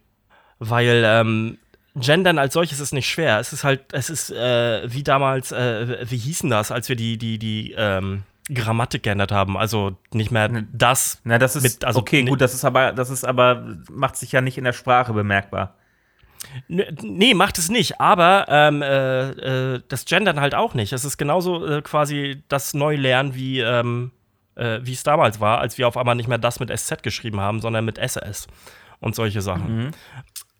weil, 0.59 1.03
ähm, 1.05 1.57
Gendern 1.95 2.37
als 2.39 2.53
solches 2.53 2.79
ist 2.79 2.93
nicht 2.93 3.09
schwer. 3.09 3.39
Es 3.39 3.51
ist 3.53 3.63
halt, 3.63 3.93
es 3.93 4.09
ist 4.09 4.29
äh, 4.31 4.81
wie 4.91 5.03
damals, 5.03 5.51
äh, 5.51 6.05
wie 6.09 6.17
hießen 6.17 6.49
das, 6.49 6.71
als 6.71 6.87
wir 6.89 6.95
die, 6.95 7.17
die, 7.17 7.37
die 7.37 7.73
ähm, 7.77 8.23
Grammatik 8.53 9.03
geändert 9.03 9.31
haben. 9.31 9.57
Also 9.57 9.97
nicht 10.13 10.31
mehr 10.31 10.49
das. 10.71 11.19
Na, 11.25 11.37
das 11.37 11.55
ist 11.55 11.63
Mit- 11.63 11.85
also 11.85 11.99
okay, 11.99 12.23
ni- 12.23 12.29
gut, 12.29 12.39
das 12.41 12.53
ist 12.53 12.63
aber, 12.65 12.93
das 12.93 13.09
ist 13.09 13.25
aber, 13.25 13.77
macht 13.89 14.15
sich 14.15 14.31
ja 14.31 14.41
nicht 14.41 14.57
in 14.57 14.63
der 14.63 14.73
Sprache 14.73 15.11
bemerkbar. 15.13 15.75
Nee, 16.67 17.33
macht 17.33 17.57
es 17.59 17.69
nicht. 17.69 17.99
Aber 18.01 18.45
ähm, 18.49 18.81
äh, 18.81 19.29
äh, 19.75 19.81
das 19.87 20.05
Gendern 20.05 20.39
halt 20.39 20.55
auch 20.55 20.73
nicht. 20.73 20.91
Es 20.93 21.05
ist 21.05 21.17
genauso 21.17 21.65
äh, 21.65 21.81
quasi 21.81 22.41
das 22.47 22.73
Neulernen, 22.73 23.35
wie, 23.35 23.59
ähm, 23.59 24.11
äh, 24.55 24.79
wie 24.81 24.93
es 24.93 25.03
damals 25.03 25.39
war, 25.39 25.59
als 25.59 25.77
wir 25.77 25.87
auf 25.87 25.97
einmal 25.97 26.15
nicht 26.15 26.27
mehr 26.27 26.37
das 26.39 26.59
mit 26.59 26.69
SZ 26.75 27.03
geschrieben 27.03 27.39
haben, 27.39 27.61
sondern 27.61 27.85
mit 27.85 27.97
SS 27.99 28.47
und 28.99 29.13
solche 29.15 29.41
Sachen. 29.41 29.91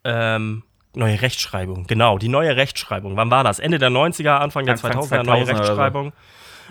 Ähm, 0.04 0.64
neue 0.94 1.22
Rechtschreibung, 1.22 1.88
genau, 1.88 2.18
die 2.18 2.28
neue 2.28 2.56
Rechtschreibung. 2.56 3.16
Wann 3.16 3.32
war 3.32 3.44
das? 3.44 3.60
Ende 3.60 3.80
der 3.80 3.90
90er, 3.90 4.38
Anfang 4.38 4.66
der 4.66 4.74
Anfang 4.74 4.92
2000er, 4.92 5.24
neue 5.24 5.44
2000er 5.44 5.44
oder 5.44 5.46
so. 5.46 5.62
Rechtschreibung. 5.62 6.14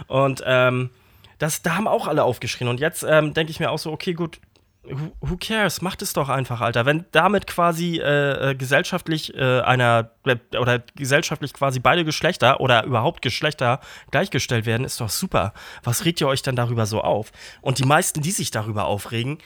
Und 0.06 0.42
ähm, 0.46 0.90
das, 1.38 1.62
da 1.62 1.76
haben 1.76 1.88
auch 1.88 2.06
alle 2.06 2.24
aufgeschrien. 2.24 2.68
Und 2.68 2.80
jetzt 2.80 3.02
ähm, 3.02 3.34
denke 3.34 3.50
ich 3.50 3.60
mir 3.60 3.70
auch 3.70 3.78
so, 3.78 3.92
okay, 3.92 4.12
gut, 4.12 4.40
who, 4.82 5.36
cares? 5.36 5.82
Macht 5.82 6.02
es 6.02 6.12
doch 6.12 6.28
einfach, 6.28 6.60
Alter. 6.60 6.86
Wenn 6.86 7.04
damit 7.12 7.46
quasi 7.46 7.98
äh, 7.98 8.50
äh, 8.50 8.54
gesellschaftlich 8.54 9.34
äh, 9.34 9.60
einer 9.60 10.10
äh, 10.26 10.36
oder 10.56 10.80
gesellschaftlich 10.96 11.52
quasi 11.52 11.80
beide 11.80 12.04
Geschlechter 12.04 12.60
oder 12.60 12.84
überhaupt 12.84 13.22
Geschlechter 13.22 13.80
gleichgestellt 14.10 14.66
werden, 14.66 14.84
ist 14.84 15.00
doch 15.00 15.10
super. 15.10 15.52
Was 15.82 16.04
regt 16.04 16.20
ihr 16.20 16.28
euch 16.28 16.42
denn 16.42 16.56
darüber 16.56 16.86
so 16.86 17.00
auf? 17.00 17.32
Und 17.60 17.78
die 17.78 17.84
meisten, 17.84 18.22
die 18.22 18.32
sich 18.32 18.50
darüber 18.50 18.86
aufregen, 18.86 19.38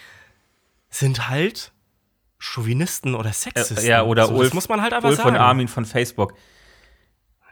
sind 0.90 1.28
halt 1.28 1.72
Chauvinisten 2.38 3.14
oder 3.14 3.32
Sexisten. 3.32 3.78
Äh, 3.78 3.88
ja, 3.88 4.02
oder 4.02 4.26
so, 4.26 4.32
das 4.32 4.40
Ulf, 4.40 4.54
muss 4.54 4.68
man 4.68 4.82
halt 4.82 4.92
einfach 4.92 5.08
Ulf 5.08 5.18
sagen. 5.18 5.30
und 5.30 5.36
Armin 5.36 5.68
von 5.68 5.84
Facebook. 5.84 6.34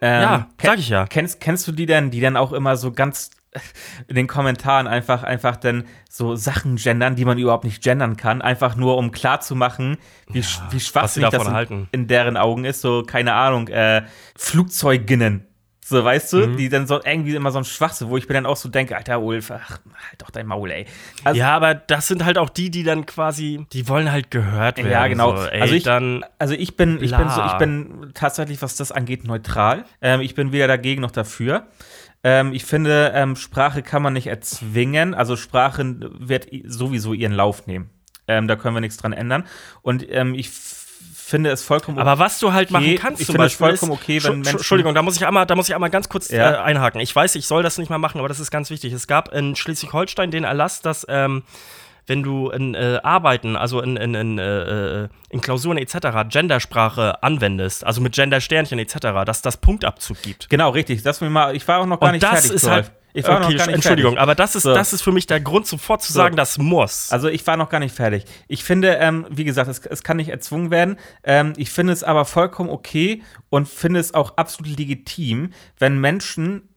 Ähm, 0.00 0.22
Ja, 0.22 0.48
sag 0.60 0.78
ich 0.78 0.88
ja. 0.88 1.06
Kennst, 1.06 1.40
kennst 1.40 1.66
du 1.68 1.72
die 1.72 1.86
denn, 1.86 2.10
die 2.10 2.20
dann 2.20 2.36
auch 2.36 2.52
immer 2.52 2.76
so 2.76 2.92
ganz 2.92 3.30
in 4.08 4.16
den 4.16 4.26
Kommentaren 4.26 4.86
einfach, 4.86 5.22
einfach 5.22 5.56
dann 5.56 5.84
so 6.08 6.34
Sachen 6.36 6.76
gendern, 6.76 7.16
die 7.16 7.24
man 7.24 7.38
überhaupt 7.38 7.64
nicht 7.64 7.82
gendern 7.82 8.16
kann, 8.16 8.40
einfach 8.42 8.76
nur 8.76 8.96
um 8.96 9.12
klarzumachen, 9.12 9.98
wie, 10.28 10.40
sch- 10.40 10.60
wie 10.70 10.80
schwachsinnig 10.80 11.28
das 11.30 11.42
in, 11.70 11.88
in 11.92 12.06
deren 12.08 12.36
Augen 12.38 12.64
ist, 12.64 12.80
so, 12.80 13.02
keine 13.02 13.34
Ahnung, 13.34 13.68
äh, 13.68 14.02
Flugzeuginnen. 14.36 15.46
So, 15.92 16.04
weißt 16.04 16.32
du, 16.32 16.46
Mhm. 16.48 16.56
die 16.56 16.68
dann 16.68 16.86
so 16.86 17.00
irgendwie 17.04 17.34
immer 17.34 17.50
so 17.52 17.58
ein 17.58 17.64
Schwachsinn, 17.64 18.08
wo 18.08 18.16
ich 18.16 18.26
mir 18.28 18.34
dann 18.34 18.46
auch 18.46 18.56
so 18.56 18.68
denke, 18.68 18.96
Alter 18.96 19.20
Ulf, 19.20 19.50
ach, 19.50 19.70
halt 20.08 20.20
doch 20.22 20.30
dein 20.30 20.46
Maul, 20.46 20.70
ey. 20.70 20.86
Also, 21.24 21.38
ja, 21.38 21.54
aber 21.54 21.74
das 21.74 22.08
sind 22.08 22.24
halt 22.24 22.38
auch 22.38 22.48
die, 22.48 22.70
die 22.70 22.82
dann 22.82 23.06
quasi, 23.06 23.66
die 23.72 23.88
wollen 23.88 24.10
halt 24.10 24.30
gehört 24.30 24.78
werden. 24.78 24.90
Ja, 24.90 25.06
genau. 25.06 25.36
So, 25.36 25.46
ey, 25.46 25.60
also 25.60 25.74
ich, 25.74 25.82
dann, 25.84 26.24
also 26.38 26.54
ich 26.54 26.76
bin, 26.76 27.02
ich 27.02 27.16
bin 27.16 27.28
so, 27.28 27.42
ich 27.44 27.52
bin 27.58 28.10
tatsächlich, 28.14 28.60
was 28.62 28.76
das 28.76 28.90
angeht, 28.90 29.24
neutral. 29.24 29.84
Ähm, 30.00 30.20
ich 30.20 30.34
bin 30.34 30.50
weder 30.50 30.66
dagegen 30.66 31.00
noch 31.02 31.10
dafür. 31.12 31.66
Ähm, 32.24 32.52
ich 32.52 32.64
finde, 32.64 33.12
ähm, 33.14 33.36
Sprache 33.36 33.82
kann 33.82 34.02
man 34.02 34.12
nicht 34.12 34.28
erzwingen. 34.28 35.14
Also 35.14 35.36
Sprache 35.36 35.96
wird 36.18 36.48
sowieso 36.64 37.12
ihren 37.14 37.32
Lauf 37.32 37.66
nehmen. 37.66 37.90
Ähm, 38.28 38.46
da 38.48 38.56
können 38.56 38.74
wir 38.76 38.80
nichts 38.80 38.96
dran 38.96 39.12
ändern. 39.12 39.44
Und 39.82 40.06
ähm, 40.08 40.34
ich 40.34 40.46
f- 40.46 40.81
finde 41.24 41.50
es 41.50 41.62
vollkommen 41.62 41.98
aber 41.98 42.18
was 42.18 42.38
du 42.38 42.52
halt 42.52 42.70
machen 42.70 42.84
okay. 42.84 42.94
kannst 42.96 43.20
Ich 43.20 43.26
zum 43.26 43.34
finde 43.34 43.46
es 43.46 43.52
Beispiel 43.56 43.66
vollkommen 43.78 43.92
ist, 43.92 44.02
okay, 44.02 44.22
wenn 44.24 44.34
Menschen- 44.40 44.56
Entschuldigung, 44.56 44.94
da 44.94 45.02
muss 45.02 45.16
ich 45.16 45.26
einmal, 45.26 45.46
da 45.46 45.54
muss 45.54 45.68
ich 45.68 45.74
einmal 45.74 45.90
ganz 45.90 46.08
kurz 46.08 46.30
Ja. 46.30 46.52
äh, 46.52 46.56
einhaken. 46.58 47.00
Ich 47.00 47.14
weiß, 47.14 47.34
ich 47.36 47.46
soll 47.46 47.62
das 47.62 47.78
nicht 47.78 47.88
mal 47.90 47.98
machen, 47.98 48.18
aber 48.18 48.28
das 48.28 48.40
ist 48.40 48.50
ganz 48.50 48.70
wichtig. 48.70 48.92
Es 48.92 49.06
gab 49.06 49.32
in 49.32 49.56
Schleswig-Holstein 49.56 50.30
den 50.30 50.44
Erlass, 50.44 50.82
dass 50.82 51.06
ähm, 51.08 51.42
wenn 52.08 52.22
du 52.24 52.50
in 52.50 52.74
äh, 52.74 52.98
Arbeiten, 53.04 53.54
also 53.56 53.80
in, 53.80 53.96
in, 53.96 54.14
in, 54.14 54.38
äh, 54.38 55.02
äh, 55.04 55.08
in 55.30 55.40
Klausuren 55.40 55.78
etc. 55.78 56.08
Gendersprache 56.28 57.22
anwendest, 57.22 57.84
also 57.86 58.00
mit 58.00 58.14
Gendersternchen 58.14 58.78
etc., 58.80 58.98
dass 59.24 59.40
das 59.42 59.56
Punktabzug 59.56 60.20
gibt. 60.22 60.50
Genau, 60.50 60.70
richtig. 60.70 61.02
Das 61.04 61.20
mir 61.20 61.30
mal, 61.30 61.54
ich 61.54 61.66
war 61.68 61.78
auch 61.80 61.86
noch 61.86 62.00
gar 62.00 62.08
Und 62.08 62.12
nicht 62.14 62.22
das 62.24 62.30
fertig. 62.32 62.52
ist 62.52 62.68
halt- 62.68 62.90
Ich 63.14 63.26
war 63.26 63.40
noch 63.40 63.46
Okay, 63.48 63.56
gar 63.56 63.66
nicht 63.66 63.74
Entschuldigung, 63.76 64.12
fertig. 64.12 64.22
aber 64.22 64.34
das 64.34 64.54
ist, 64.56 64.62
So. 64.62 64.74
das 64.74 64.92
ist 64.92 65.02
für 65.02 65.12
mich 65.12 65.26
der 65.26 65.40
Grund, 65.40 65.66
sofort 65.66 66.02
zu 66.02 66.12
So. 66.12 66.18
sagen, 66.18 66.34
das 66.36 66.58
muss. 66.58 67.10
Also 67.12 67.28
ich 67.28 67.46
war 67.46 67.56
noch 67.56 67.68
gar 67.68 67.78
nicht 67.80 67.94
fertig. 67.94 68.24
Ich 68.48 68.64
finde, 68.64 68.94
ähm, 69.00 69.26
wie 69.30 69.44
gesagt, 69.44 69.68
es, 69.68 69.80
es 69.80 70.02
kann 70.02 70.16
nicht 70.16 70.28
erzwungen 70.30 70.70
werden. 70.70 70.96
Ähm, 71.24 71.52
ich 71.56 71.70
finde 71.70 71.92
es 71.92 72.02
aber 72.02 72.24
vollkommen 72.24 72.70
okay 72.70 73.22
und 73.50 73.68
finde 73.68 74.00
es 74.00 74.14
auch 74.14 74.36
absolut 74.36 74.78
legitim, 74.78 75.50
wenn 75.78 75.98
Menschen 76.00 76.68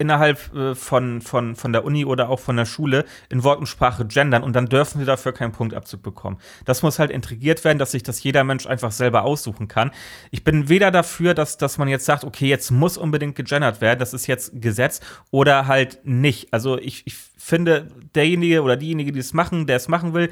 innerhalb 0.00 0.54
äh, 0.54 0.74
von, 0.74 1.20
von, 1.20 1.54
von 1.54 1.72
der 1.72 1.84
Uni 1.84 2.04
oder 2.04 2.30
auch 2.30 2.40
von 2.40 2.56
der 2.56 2.64
Schule 2.64 3.04
in 3.28 3.44
Wort 3.44 3.60
und 3.60 3.66
Sprache 3.66 4.06
gendern 4.06 4.42
und 4.42 4.56
dann 4.56 4.66
dürfen 4.66 4.98
sie 4.98 5.04
dafür 5.04 5.32
keinen 5.32 5.52
Punktabzug 5.52 6.02
bekommen. 6.02 6.38
Das 6.64 6.82
muss 6.82 6.98
halt 6.98 7.10
integriert 7.10 7.62
werden, 7.64 7.78
dass 7.78 7.92
sich 7.92 8.02
das 8.02 8.22
jeder 8.22 8.42
Mensch 8.42 8.66
einfach 8.66 8.92
selber 8.92 9.24
aussuchen 9.24 9.68
kann. 9.68 9.90
Ich 10.30 10.42
bin 10.42 10.68
weder 10.68 10.90
dafür, 10.90 11.34
dass, 11.34 11.58
dass 11.58 11.76
man 11.76 11.86
jetzt 11.88 12.06
sagt, 12.06 12.24
okay, 12.24 12.48
jetzt 12.48 12.70
muss 12.70 12.96
unbedingt 12.96 13.36
gegendert 13.36 13.80
werden, 13.82 13.98
das 13.98 14.14
ist 14.14 14.26
jetzt 14.26 14.52
Gesetz 14.60 15.00
oder 15.30 15.66
halt 15.66 16.00
nicht. 16.04 16.52
Also 16.52 16.78
ich, 16.78 17.06
ich 17.06 17.14
finde, 17.36 17.88
derjenige 18.14 18.62
oder 18.62 18.76
diejenige, 18.76 19.12
die 19.12 19.20
es 19.20 19.34
machen, 19.34 19.66
der 19.66 19.76
es 19.76 19.88
machen 19.88 20.14
will, 20.14 20.30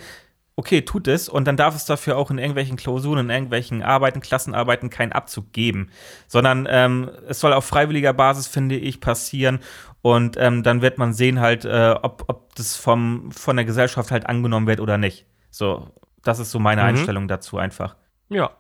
okay, 0.59 0.83
tut 0.83 1.07
es 1.07 1.29
und 1.29 1.47
dann 1.47 1.57
darf 1.57 1.77
es 1.77 1.85
dafür 1.85 2.17
auch 2.19 2.33
in 2.33 2.39
irgendwelchen 2.39 2.77
Klausuren, 2.77 3.21
in 3.21 3.31
irgendwelchen 3.31 3.81
Arbeiten, 3.81 4.21
Klassenarbeiten 4.21 4.91
keinen 4.91 5.13
Abzug 5.13 5.53
geben, 5.53 5.89
sondern 6.27 6.67
ähm, 6.69 7.09
es 7.29 7.39
soll 7.39 7.53
auf 7.53 7.65
freiwilliger 7.65 8.13
Basis, 8.13 8.49
finde 8.49 8.75
ich, 8.77 9.01
passieren 9.01 9.61
und 10.03 10.37
ähm, 10.37 10.65
dann 10.65 10.83
wird 10.83 10.99
man 10.99 11.13
sehen 11.13 11.39
halt, 11.39 11.65
äh, 11.65 11.95
ob, 12.03 12.25
ob 12.27 12.57
das 12.57 12.75
vom, 12.77 13.31
von 13.31 13.55
der 13.55 13.65
Gesellschaft 13.65 14.11
halt 14.11 14.27
angenommen 14.27 14.67
wird 14.67 14.81
oder 14.81 14.99
nicht. 14.99 15.27
So, 15.51 15.91
das 16.25 16.41
ist 16.41 16.51
so 16.51 16.59
meine 16.59 16.83
Mhm. 16.83 16.89
Einstellung 16.89 17.29
dazu 17.29 17.57
einfach. 17.59 17.95
ja. 18.29 18.51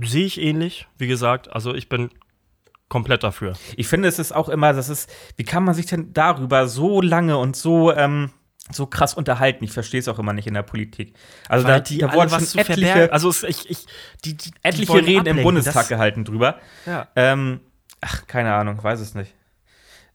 Sehe 0.00 0.26
ich 0.26 0.40
ähnlich, 0.40 0.86
wie 0.96 1.08
gesagt. 1.08 1.52
Also 1.52 1.74
ich 1.74 1.88
bin 1.88 2.10
komplett 2.88 3.24
dafür. 3.24 3.54
Ich 3.76 3.88
finde, 3.88 4.06
es 4.06 4.20
ist 4.20 4.30
auch 4.32 4.48
immer, 4.48 4.72
das 4.72 4.88
ist, 4.88 5.10
wie 5.36 5.42
kann 5.44 5.64
man 5.64 5.74
sich 5.74 5.86
denn 5.86 6.12
darüber 6.12 6.68
so 6.68 7.00
lange 7.02 7.36
und 7.36 7.56
so, 7.56 7.92
ähm, 7.92 8.30
so 8.72 8.86
krass 8.86 9.14
unterhalten? 9.14 9.64
Ich 9.64 9.72
verstehe 9.72 10.00
es 10.00 10.08
auch 10.08 10.18
immer 10.18 10.32
nicht 10.32 10.46
in 10.46 10.54
der 10.54 10.62
Politik. 10.62 11.14
Also 11.48 11.66
da, 11.66 11.80
da 11.80 12.12
wurden 12.12 12.30
schon 12.30 12.40
zu 12.40 12.58
etliche, 12.58 13.12
Also 13.12 13.30
ich, 13.46 13.68
ich, 13.70 13.86
die, 14.24 14.36
die, 14.36 14.50
etliche 14.62 14.94
Reden 14.94 15.10
im 15.10 15.18
ablenken. 15.18 15.42
Bundestag 15.44 15.74
Das, 15.74 15.88
gehalten 15.88 16.24
drüber. 16.24 16.58
ja. 16.86 17.08
Ähm, 17.16 17.60
ach, 18.00 18.26
keine 18.26 18.54
Ahnung, 18.54 18.82
weiß 18.82 19.00
es 19.00 19.14
nicht. 19.14 19.34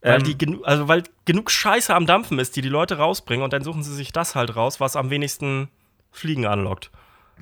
Weil, 0.01 0.15
Ähm, 0.17 0.23
die 0.23 0.37
genu 0.37 0.61
also 0.63 0.87
weil 0.87 1.03
genug 1.25 1.49
Scheiße 1.49 1.93
am 1.95 2.05
Dampfen 2.05 2.37
ist, 2.39 2.55
die 2.55 2.61
die 2.61 2.69
Leute 2.69 2.97
rausbringen 2.97 3.43
und 3.43 3.53
dann 3.53 3.63
suchen 3.63 3.83
sie 3.83 3.93
sich 3.95 4.11
das 4.11 4.35
halt 4.35 4.55
raus, 4.55 4.79
was 4.79 4.95
am 4.95 5.09
wenigsten 5.09 5.69
Fliegen 6.11 6.45
anlockt. 6.45 6.91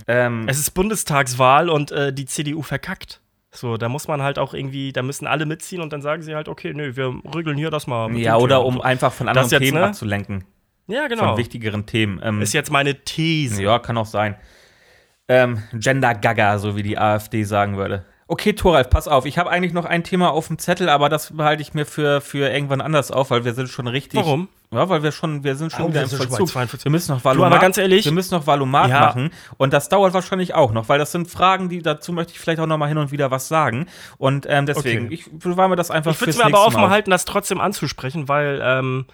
ähm, 0.07 0.45
Es 0.47 0.59
ist 0.59 0.71
Bundestagswahl 0.71 1.69
und 1.69 1.91
äh, 1.91 2.13
die 2.13 2.25
CDU 2.25 2.61
verkackt. 2.61 3.19
So, 3.53 3.75
da 3.77 3.89
muss 3.89 4.07
man 4.07 4.21
halt 4.21 4.39
auch 4.39 4.53
irgendwie, 4.53 4.93
da 4.93 5.01
müssen 5.01 5.27
alle 5.27 5.45
mitziehen 5.45 5.81
und 5.81 5.91
dann 5.91 6.01
sagen 6.01 6.21
sie 6.21 6.35
halt, 6.35 6.47
okay, 6.47 6.71
nö, 6.73 6.95
wir 6.95 7.13
rügeln 7.35 7.57
hier 7.57 7.69
das 7.69 7.85
mal. 7.87 8.07
mit 8.09 8.21
ja, 8.21 8.37
oder 8.37 8.63
um 8.63 8.79
einfach 8.79 9.11
von 9.11 9.27
anderen 9.27 9.49
Themen 9.49 9.79
ne? 9.79 9.87
abzulenken. 9.87 10.45
Ja, 10.91 11.07
genau. 11.07 11.29
Von 11.29 11.37
wichtigeren 11.37 11.85
Themen. 11.85 12.19
Ähm, 12.23 12.41
Ist 12.41 12.53
jetzt 12.53 12.71
meine 12.71 12.95
These. 13.03 13.63
ja, 13.63 13.79
kann 13.79 13.97
auch 13.97 14.05
sein. 14.05 14.35
Ähm, 15.27 15.63
Gender 15.73 16.13
Gaga, 16.15 16.57
so 16.59 16.75
wie 16.75 16.83
die 16.83 16.97
AfD 16.97 17.43
sagen 17.43 17.77
würde. 17.77 18.05
Okay, 18.27 18.53
Thoralf, 18.53 18.89
pass 18.89 19.09
auf. 19.09 19.25
Ich 19.25 19.37
habe 19.37 19.49
eigentlich 19.49 19.73
noch 19.73 19.83
ein 19.83 20.03
Thema 20.05 20.31
auf 20.31 20.47
dem 20.47 20.57
Zettel, 20.57 20.87
aber 20.87 21.09
das 21.09 21.35
behalte 21.35 21.61
ich 21.61 21.73
mir 21.73 21.85
für, 21.85 22.21
für 22.21 22.49
irgendwann 22.49 22.79
anders 22.79 23.11
auf, 23.11 23.29
weil 23.29 23.43
wir 23.43 23.53
sind 23.53 23.67
schon 23.67 23.87
richtig. 23.87 24.19
Warum? 24.21 24.47
Ja, 24.73 24.87
weil 24.87 25.03
wir 25.03 25.11
schon, 25.11 25.43
wir 25.43 25.55
sind 25.57 25.73
schon 25.73 25.85
Oh, 25.85 25.89
wieder 25.89 26.03
im 26.03 26.09
Vollzug. 26.09 26.47
42. 26.47 26.85
Wir 26.85 26.91
müssen 26.91 27.11
noch 27.11 27.21
Du, 27.21 27.27
aber 27.29 27.39
Valomat, 27.41 27.61
ganz 27.61 27.77
ehrlich- 27.77 28.05
wir 28.05 28.13
müssen 28.13 28.33
noch 28.33 28.47
Valomat 28.47 28.89
Ja. 28.89 28.99
machen 29.01 29.31
und 29.57 29.73
das 29.73 29.89
dauert 29.89 30.13
wahrscheinlich 30.13 30.53
auch 30.53 30.71
noch, 30.71 30.87
weil 30.87 30.97
das 30.97 31.11
sind 31.11 31.29
Fragen, 31.29 31.67
die 31.67 31.81
dazu 31.81 32.13
möchte 32.13 32.31
ich 32.31 32.39
vielleicht 32.39 32.61
auch 32.61 32.67
noch 32.67 32.77
mal 32.77 32.87
hin 32.87 32.97
und 32.97 33.11
wieder 33.11 33.31
was 33.31 33.49
sagen 33.49 33.87
und 34.17 34.45
ähm, 34.49 34.65
deswegen, 34.65 35.07
Okay. 35.07 35.13
ich 35.15 35.29
bewahre 35.29 35.67
mir 35.67 35.75
das 35.75 35.91
einfach 35.91 36.13
Ich 36.13 36.21
würde 36.21 36.31
es 36.31 36.37
mir 36.37 36.45
aber 36.45 36.65
offen 36.65 36.89
halten, 36.89 37.11
das 37.11 37.25
trotzdem 37.25 37.59
anzusprechen, 37.59 38.29
weil 38.29 38.61
ähm, 38.63 39.05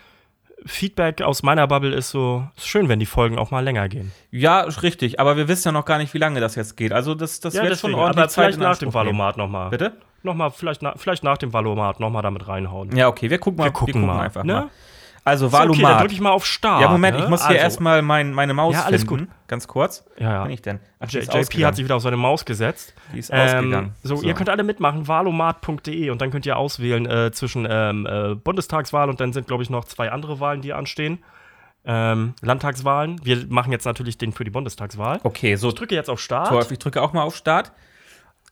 Feedback 0.68 1.22
aus 1.22 1.44
meiner 1.44 1.68
Bubble 1.68 1.96
ist 1.96 2.10
so, 2.10 2.48
ist 2.56 2.68
schön, 2.68 2.90
wenn 2.90 3.00
die 3.00 3.06
Folgen 3.06 3.38
auch 3.38 3.52
mal 3.52 3.64
länger 3.64 3.88
gehen. 3.90 4.12
Ja, 4.32 4.62
richtig, 4.62 5.20
aber 5.20 5.38
wir 5.38 5.48
wissen 5.48 5.70
ja 5.70 5.72
noch 5.72 5.86
gar 5.86 5.98
nicht, 5.98 6.14
wie 6.14 6.18
lange 6.18 6.40
das 6.40 6.56
jetzt 6.56 6.78
geht. 6.78 6.92
Also 6.92 7.16
das, 7.16 7.40
das 7.40 7.54
wird 7.56 7.78
schon 7.78 7.94
ordentlich 7.94 8.24
aber 8.24 8.30
Zeit 8.30 8.46
vielleicht 8.46 8.60
nach 8.60 8.78
dem 8.78 8.94
Valomat 8.94 9.38
nochmal. 9.38 9.70
Bitte? 9.70 9.94
Nochmal, 10.24 10.52
vielleicht, 10.52 10.82
na, 10.82 10.94
vielleicht 10.98 11.24
nach 11.24 11.38
dem 11.38 11.54
Valomat 11.54 12.00
nochmal 12.00 12.22
damit 12.22 12.48
reinhauen. 12.48 12.96
Ja, 12.96 13.08
okay, 13.08 13.30
wir 13.30 13.38
gucken 13.38 13.60
mal. 13.60 13.66
wir 13.66 13.72
gucken, 13.72 14.06
mal. 14.06 14.22
einfach 14.22 14.44
ne? 14.44 14.54
mal. 14.54 14.70
Also 15.28 15.48
Ist 15.48 15.54
Okay, 15.54 15.82
dann 15.82 16.00
drücke 16.00 16.14
ich 16.14 16.22
mal 16.22 16.32
auf 16.32 16.46
Start. 16.46 16.82
ja, 16.82 16.90
Moment, 16.90 17.18
ne? 17.18 17.24
ich 17.24 17.30
muss 17.30 17.42
hier 17.42 17.50
also, 17.50 17.62
erstmal 17.62 18.02
mein, 18.02 18.34
meine 18.34 18.54
Maus 18.54 18.76
Ja, 18.76 18.84
alles 18.86 19.04
finden. 19.04 19.30
Ganz 19.48 19.68
kurz. 19.68 20.06
Ja, 20.18 20.32
ja. 20.32 20.44
Bin 20.44 20.54
ich 20.54 20.62
denn? 20.62 20.80
Ach, 21.02 21.10
J 21.10 21.22
JP 21.22 21.66
hat 21.66 21.76
sich 21.76 21.84
wieder 21.84 21.98
auf 21.98 22.02
seine 22.02 22.16
Maus 22.16 22.46
gesetzt. 22.46 22.94
Die 23.14 23.20
ist 23.20 23.30
Ähm, 23.34 23.58
ausgegangen. 23.58 23.96
so, 24.04 24.22
ihr 24.22 24.34
könnt 24.36 24.48
alle 24.50 24.64
mitmachen, 24.64 25.06
valomat.de 25.06 26.10
und 26.12 26.22
dann 26.22 26.32
könnt 26.32 26.46
ihr 26.46 26.56
auswählen 26.56 27.06
äh, 27.06 27.32
zwischen 27.34 27.68
ähm, 27.70 28.06
äh, 28.06 28.36
Bundestagswahl 28.36 29.10
und 29.10 29.20
dann 29.20 29.34
sind, 29.34 29.48
glaube 29.48 29.64
ich, 29.64 29.70
noch 29.70 29.84
zwei 29.84 30.12
andere 30.12 30.40
Wahlen, 30.40 30.62
die 30.62 30.72
anstehen. 30.72 31.22
Ähm, 31.84 32.34
Landtagswahlen. 32.42 33.20
Wir 33.26 33.48
machen 33.50 33.74
jetzt 33.74 33.86
natürlich 33.86 34.18
den 34.18 34.32
für 34.32 34.46
die 34.46 34.52
Bundestagswahl. 34.52 35.20
Okay, 35.24 35.56
so, 35.56 35.70
Ich 35.70 35.76
drücke 35.76 35.96
jetzt 35.96 36.10
auf 36.10 36.22
Start. 36.22 36.72
Ich 36.72 36.80
drücke 36.80 37.02
auch 37.02 37.12
mal 37.12 37.24
auf 37.24 37.36
Start. 37.36 37.74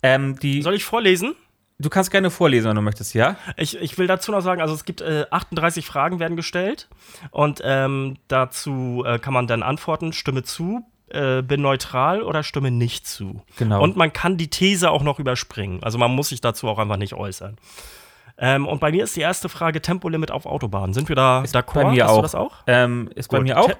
Ähm, 0.03 0.38
die, 0.39 0.61
Soll 0.61 0.73
ich 0.76 0.84
vorlesen? 0.84 1.36
Du 1.80 1.89
kannst 1.89 2.11
gerne 2.11 2.30
vorlesen, 2.32 2.69
wenn 2.69 2.76
du 2.76 2.82
möchtest, 2.82 3.13
ja? 3.13 3.36
Ich, 3.57 3.78
ich 3.80 3.97
will 3.97 4.07
dazu 4.07 4.32
noch 4.32 4.41
sagen, 4.41 4.61
also 4.61 4.73
es 4.73 4.86
gibt 4.86 5.01
äh, 5.01 5.26
38 5.30 5.86
Fragen 5.86 6.19
werden 6.19 6.36
gestellt 6.38 6.88
und 7.32 7.61
ähm, 7.63 8.17
dazu 8.28 9.03
äh, 9.05 9.19
kann 9.19 9.34
man 9.34 9.47
dann 9.47 9.63
antworten, 9.63 10.13
stimme 10.13 10.43
zu, 10.43 10.84
äh, 11.09 11.41
bin 11.41 11.61
neutral 11.61 12.21
oder 12.23 12.43
stimme 12.43 12.71
nicht 12.71 13.07
zu. 13.07 13.43
Genau. 13.57 13.82
Und 13.82 13.95
man 13.95 14.11
kann 14.13 14.38
die 14.38 14.49
These 14.49 14.89
auch 14.89 15.03
noch 15.03 15.19
überspringen. 15.19 15.84
Also 15.84 15.97
man 15.97 16.11
muss 16.11 16.30
sich 16.30 16.41
dazu 16.41 16.67
auch 16.67 16.80
einfach 16.80 16.97
nicht 16.97 17.13
äußern. 17.13 17.57
Ähm, 18.38 18.67
und 18.67 18.82
bei 18.82 18.91
mir 18.91 19.03
ist 19.03 19.15
die 19.15 19.21
erste 19.21 19.47
Frage 19.47 19.82
Tempolimit 19.82 20.30
auf 20.32 20.45
Autobahnen. 20.45 20.93
Sind 20.93 21.07
wir 21.07 21.15
da 21.15 21.41
d'accord? 21.43 21.73
bei 21.84 21.91
mir 21.91 22.03
Hast 22.05 22.11
auch. 22.11 22.15
du 22.17 22.21
das 22.23 22.36
auch? 22.36 22.53
Ähm, 22.67 23.09
ist 23.15 23.30
bei 23.30 23.38
Gut. 23.38 23.47
mir 23.47 23.59
auch. 23.59 23.71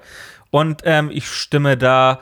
Und 0.52 0.82
ähm, 0.86 1.10
ich 1.12 1.28
stimme 1.28 1.76
da 1.78 2.20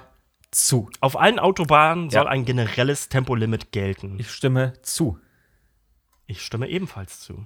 zu. 0.50 0.90
Auf 1.00 1.20
allen 1.20 1.38
Autobahnen 1.38 2.10
Ja. 2.10 2.22
soll 2.22 2.28
ein 2.28 2.46
generelles 2.46 3.10
Tempolimit 3.10 3.72
gelten. 3.72 4.16
Ich 4.20 4.32
stimme 4.32 4.74
zu. 4.82 5.20
Ich 6.26 6.42
stimme 6.42 6.68
ebenfalls 6.68 7.20
zu. 7.20 7.46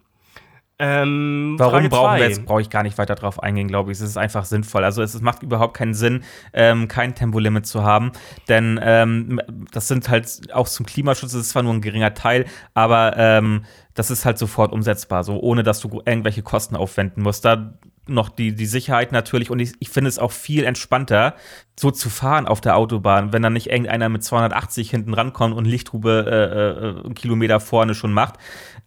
Ähm, 0.79 1.55
Warum 1.57 1.89
brauchen 1.89 2.17
wir 2.17 2.27
jetzt, 2.27 2.45
brauche 2.45 2.61
ich 2.61 2.69
gar 2.69 2.83
nicht 2.83 2.99
weiter 2.99 3.15
drauf 3.15 3.41
eingehen, 3.41 3.67
glaube 3.67 3.91
ich. 3.91 3.97
Es 3.97 4.03
ist 4.03 4.17
einfach 4.17 4.45
sinnvoll. 4.45 4.83
Also 4.83 5.01
es, 5.01 5.15
es 5.15 5.21
macht 5.21 5.41
überhaupt 5.41 5.75
keinen 5.75 5.95
Sinn, 5.95 6.23
ähm, 6.53 6.87
kein 6.87 7.15
Tempolimit 7.15 7.65
zu 7.65 7.83
haben, 7.83 8.11
denn 8.47 8.79
ähm, 8.83 9.41
das 9.71 9.87
sind 9.87 10.07
halt 10.09 10.53
auch 10.53 10.67
zum 10.67 10.85
Klimaschutz, 10.85 11.31
das 11.31 11.41
ist 11.41 11.49
zwar 11.49 11.63
nur 11.63 11.73
ein 11.73 11.81
geringer 11.81 12.13
Teil, 12.13 12.45
aber 12.75 13.17
ähm, 13.17 13.65
das 13.95 14.11
ist 14.11 14.25
halt 14.25 14.37
sofort 14.37 14.71
umsetzbar, 14.71 15.23
so 15.23 15.39
ohne 15.39 15.63
dass 15.63 15.79
du 15.79 16.01
irgendwelche 16.05 16.43
Kosten 16.43 16.75
aufwenden 16.75 17.23
musst. 17.23 17.43
Da 17.43 17.73
noch 18.09 18.29
die, 18.29 18.53
die 18.53 18.65
Sicherheit 18.65 19.11
natürlich 19.11 19.49
und 19.51 19.59
ich, 19.59 19.73
ich 19.79 19.89
finde 19.89 20.09
es 20.09 20.19
auch 20.19 20.31
viel 20.31 20.63
entspannter, 20.63 21.35
so 21.79 21.91
zu 21.91 22.09
fahren 22.09 22.47
auf 22.47 22.61
der 22.61 22.77
Autobahn, 22.77 23.33
wenn 23.33 23.41
dann 23.41 23.53
nicht 23.53 23.69
irgendeiner 23.69 24.09
mit 24.09 24.23
280 24.23 24.89
hinten 24.89 25.13
rankommt 25.13 25.55
und 25.55 25.65
Lichthube 25.65 26.25
äh, 26.27 26.99
äh, 26.99 27.05
einen 27.05 27.15
Kilometer 27.15 27.59
vorne 27.59 27.95
schon 27.95 28.13
macht 28.13 28.35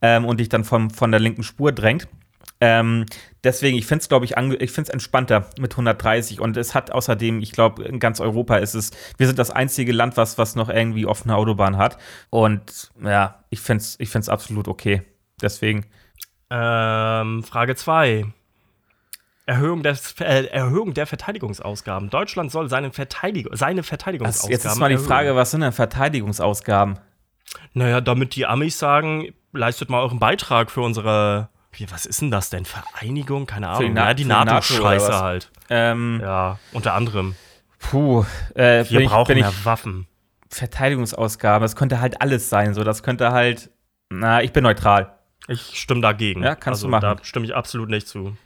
ähm, 0.03 0.25
und 0.25 0.41
dich 0.41 0.49
dann 0.49 0.65
vom, 0.65 0.91
von 0.91 1.11
der 1.11 1.21
linken 1.21 1.43
Spur 1.43 1.73
drängt. 1.73 2.09
Ähm, 2.63 3.07
deswegen, 3.43 3.79
ich 3.79 3.87
finde 3.87 4.03
es, 4.03 4.09
glaube 4.09 4.27
ich, 4.27 4.37
ich 4.37 4.71
finde 4.71 4.93
entspannter 4.93 5.49
mit 5.59 5.73
130 5.73 6.41
und 6.41 6.59
es 6.59 6.75
hat 6.75 6.91
außerdem, 6.91 7.41
ich 7.41 7.53
glaube, 7.53 7.85
in 7.85 7.99
ganz 8.01 8.21
Europa 8.21 8.57
ist 8.57 8.75
es, 8.75 8.91
wir 9.17 9.27
sind 9.27 9.39
das 9.39 9.51
einzige 9.51 9.93
Land, 9.93 10.19
was, 10.19 10.37
was 10.37 10.57
noch 10.57 10.69
irgendwie 10.69 11.07
offene 11.07 11.37
Autobahn 11.37 11.79
hat 11.79 11.97
und 12.29 12.91
ja, 13.03 13.43
ich 13.49 13.61
finde 13.61 13.83
es 13.83 13.97
ich 13.99 14.11
find's 14.11 14.29
absolut 14.29 14.69
okay. 14.69 15.03
Deswegen, 15.41 15.87
Ähm, 16.51 17.43
Frage 17.45 17.77
2. 17.77 18.27
Erhöhung, 19.51 19.83
des, 19.83 20.15
äh, 20.21 20.45
Erhöhung 20.47 20.95
der 20.95 21.07
Verteidigungsausgaben. 21.07 22.09
Deutschland 22.09 22.53
soll 22.53 22.69
seine, 22.69 22.93
Verteidig 22.93 23.49
seine 23.53 23.83
Verteidigungsausgaben 23.83 24.53
jetzt 24.53 24.65
ist 24.65 24.77
mal 24.77 24.89
die 24.89 24.95
erhöhen. 24.95 25.09
Frage, 25.09 25.35
was 25.35 25.51
sind 25.51 25.63
denn 25.63 25.73
Verteidigungsausgaben? 25.73 26.99
Naja, 27.73 28.01
damit 28.01 28.37
die 28.37 28.47
Amis 28.47 28.79
sagen, 28.79 29.35
leistet 29.53 29.91
mal 29.91 30.01
euren 30.03 30.21
Beitrag 30.21 30.71
für 30.71 30.83
unsere. 30.83 31.49
Wie, 31.73 31.91
was 31.91 32.07
ist 32.07 32.21
denn 32.21 32.31
das 32.31 32.51
denn? 32.51 32.65
Vereinigung? 32.65 33.47
Keine 33.47 33.69
Ahnung. 33.69 33.93
Na- 33.93 34.09
ja, 34.09 34.15
die 34.15 34.25
NATO 34.25 34.53
NATO-Scheiße 34.55 35.09
was? 35.09 35.21
halt. 35.21 35.51
Ähm, 35.69 36.21
Ja, 36.23 36.59
unter 36.73 36.95
anderem. 36.95 37.35
Puh, 37.81 38.25
äh, 38.55 38.85
Wir 38.89 39.05
brauchen 39.09 39.37
ich 39.37 39.43
mehr 39.43 39.53
Waffen. 39.65 40.07
Verteidigungsausgaben, 40.49 41.63
das 41.63 41.77
könnte 41.77 42.01
halt 42.01 42.21
alles 42.21 42.51
sein, 42.51 42.75
so, 42.75 42.83
das 42.85 43.03
könnte 43.03 43.31
halt, 43.33 43.71
na, 44.11 44.43
ich 44.43 44.53
bin 44.53 44.65
neutral. 44.65 45.15
Ich 45.49 45.79
stimme 45.81 46.01
dagegen. 46.01 46.43
Ja, 46.43 46.55
kannst 46.55 46.79
also, 46.79 46.87
du 46.89 46.91
machen. 46.91 47.03
Da 47.03 47.25
stimme 47.25 47.47
ich 47.47 47.55
absolut 47.55 47.89
nicht 47.89 48.07
zu. 48.07 48.37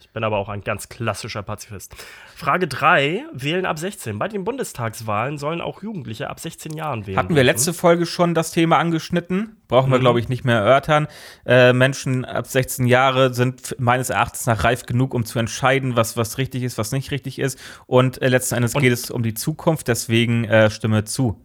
Ich 0.00 0.10
bin 0.10 0.24
aber 0.24 0.38
auch 0.38 0.48
ein 0.48 0.62
ganz 0.62 0.88
klassischer 0.88 1.42
Pazifist. 1.42 1.94
Frage 2.34 2.66
3. 2.66 3.24
Wählen 3.32 3.66
ab 3.66 3.78
16. 3.78 4.18
Bei 4.18 4.28
den 4.28 4.44
Bundestagswahlen 4.44 5.38
sollen 5.38 5.60
auch 5.60 5.82
Jugendliche 5.82 6.30
ab 6.30 6.40
16 6.40 6.72
Jahren 6.72 7.06
wählen. 7.06 7.18
Hatten 7.18 7.34
wir 7.36 7.44
letzte 7.44 7.72
Folge 7.72 8.06
schon 8.06 8.34
das 8.34 8.50
Thema 8.50 8.78
angeschnitten? 8.78 9.56
Brauchen 9.68 9.90
wir, 9.90 9.98
Mhm. 9.98 10.02
glaube 10.02 10.20
ich, 10.20 10.28
nicht 10.28 10.44
mehr 10.44 10.56
erörtern. 10.56 11.06
Äh, 11.46 11.72
Menschen 11.72 12.24
ab 12.24 12.46
16 12.46 12.86
Jahre 12.86 13.32
sind 13.34 13.76
meines 13.78 14.10
Erachtens 14.10 14.46
nach 14.46 14.64
reif 14.64 14.84
genug, 14.86 15.14
um 15.14 15.24
zu 15.24 15.38
entscheiden, 15.38 15.96
was, 15.96 16.16
was 16.16 16.38
richtig 16.38 16.62
ist, 16.62 16.78
was 16.78 16.92
nicht 16.92 17.10
richtig 17.10 17.38
ist. 17.38 17.58
Und 17.86 18.20
äh, 18.22 18.28
letzten 18.28 18.56
Endes 18.56 18.74
Und- 18.74 18.82
geht 18.82 18.92
es 18.92 19.10
um 19.10 19.22
die 19.22 19.34
Zukunft, 19.34 19.88
deswegen 19.88 20.44
äh, 20.44 20.70
stimme 20.70 21.04
zu. 21.04 21.40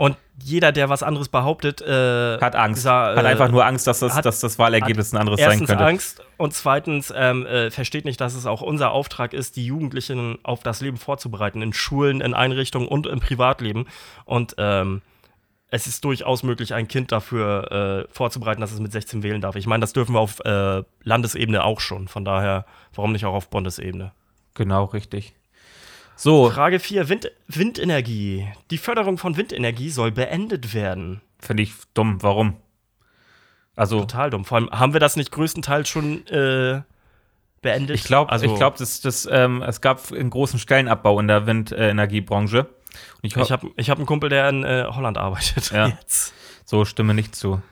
Und 0.00 0.16
jeder, 0.42 0.72
der 0.72 0.88
was 0.88 1.02
anderes 1.02 1.28
behauptet, 1.28 1.82
äh, 1.82 2.38
Hat 2.40 2.56
Angst. 2.56 2.80
sa- 2.84 3.14
hat 3.14 3.22
äh, 3.22 3.28
einfach 3.28 3.50
nur 3.50 3.66
Angst, 3.66 3.86
dass 3.86 3.98
das, 4.00 4.14
hat- 4.14 4.24
dass 4.24 4.40
das 4.40 4.58
Wahlergebnis 4.58 5.12
ein 5.12 5.18
anderes 5.18 5.38
sein 5.40 5.50
erstens 5.50 5.68
könnte. 5.68 5.84
Angst 5.84 6.22
und 6.38 6.54
zweitens 6.54 7.12
ähm, 7.14 7.44
äh, 7.44 7.70
versteht 7.70 8.06
nicht, 8.06 8.18
dass 8.18 8.34
es 8.34 8.46
auch 8.46 8.62
unser 8.62 8.92
Auftrag 8.92 9.34
ist, 9.34 9.56
die 9.56 9.66
Jugendlichen 9.66 10.38
auf 10.42 10.62
das 10.62 10.80
Leben 10.80 10.96
vorzubereiten, 10.96 11.60
in 11.60 11.74
Schulen, 11.74 12.22
in 12.22 12.32
Einrichtungen 12.32 12.88
und 12.88 13.06
im 13.06 13.20
Privatleben. 13.20 13.88
Und 14.24 14.54
ähm, 14.56 15.02
es 15.68 15.86
ist 15.86 16.02
durchaus 16.02 16.44
möglich, 16.44 16.72
ein 16.72 16.88
Kind 16.88 17.12
dafür 17.12 18.06
äh, 18.08 18.12
vorzubereiten, 18.14 18.62
dass 18.62 18.72
es 18.72 18.80
mit 18.80 18.92
16 18.92 19.22
wählen 19.22 19.42
darf. 19.42 19.54
Ich 19.56 19.66
meine, 19.66 19.82
das 19.82 19.92
dürfen 19.92 20.14
wir 20.14 20.20
auf 20.20 20.40
äh, 20.46 20.82
Landesebene 21.02 21.62
auch 21.62 21.80
schon. 21.80 22.08
Von 22.08 22.24
daher, 22.24 22.64
warum 22.94 23.12
nicht 23.12 23.26
auch 23.26 23.34
auf 23.34 23.50
Bundesebene? 23.50 24.12
Genau, 24.54 24.84
richtig. 24.84 25.34
So, 26.22 26.50
Frage 26.50 26.80
4, 26.80 27.08
Wind, 27.08 27.32
Windenergie. 27.48 28.46
Die 28.70 28.76
Förderung 28.76 29.16
von 29.16 29.38
Windenergie 29.38 29.88
soll 29.88 30.12
beendet 30.12 30.74
werden. 30.74 31.22
finde 31.38 31.62
ich 31.62 31.72
dumm. 31.94 32.22
Warum? 32.22 32.58
Also, 33.74 34.00
Total 34.00 34.28
dumm. 34.28 34.44
Vor 34.44 34.58
allem, 34.58 34.70
haben 34.70 34.92
wir 34.92 35.00
das 35.00 35.16
nicht 35.16 35.32
größtenteils 35.32 35.88
schon 35.88 36.26
äh, 36.26 36.82
beendet? 37.62 37.96
ich 37.96 38.04
glaube, 38.04 38.30
also, 38.30 38.44
ich 38.44 38.54
glaub, 38.54 38.76
das, 38.76 39.00
das, 39.00 39.26
ähm, 39.32 39.62
es 39.62 39.80
gab 39.80 40.12
einen 40.12 40.28
großen 40.28 40.58
Stellenabbau 40.58 41.18
in 41.20 41.26
der 41.26 41.46
Windenergiebranche. 41.46 42.64
Und 42.64 42.68
ich, 43.22 43.34
Ich 43.34 43.50
habe 43.50 43.70
ich 43.76 43.88
hab 43.88 43.96
einen 43.96 44.06
Kumpel, 44.06 44.28
der 44.28 44.46
in 44.50 44.62
äh, 44.62 44.84
Holland 44.90 45.16
arbeitet. 45.16 45.70
Ja. 45.70 45.86
Jetzt. 46.00 46.34
so 46.66 46.84
stimme 46.84 47.14
nicht 47.14 47.34
zu. 47.34 47.62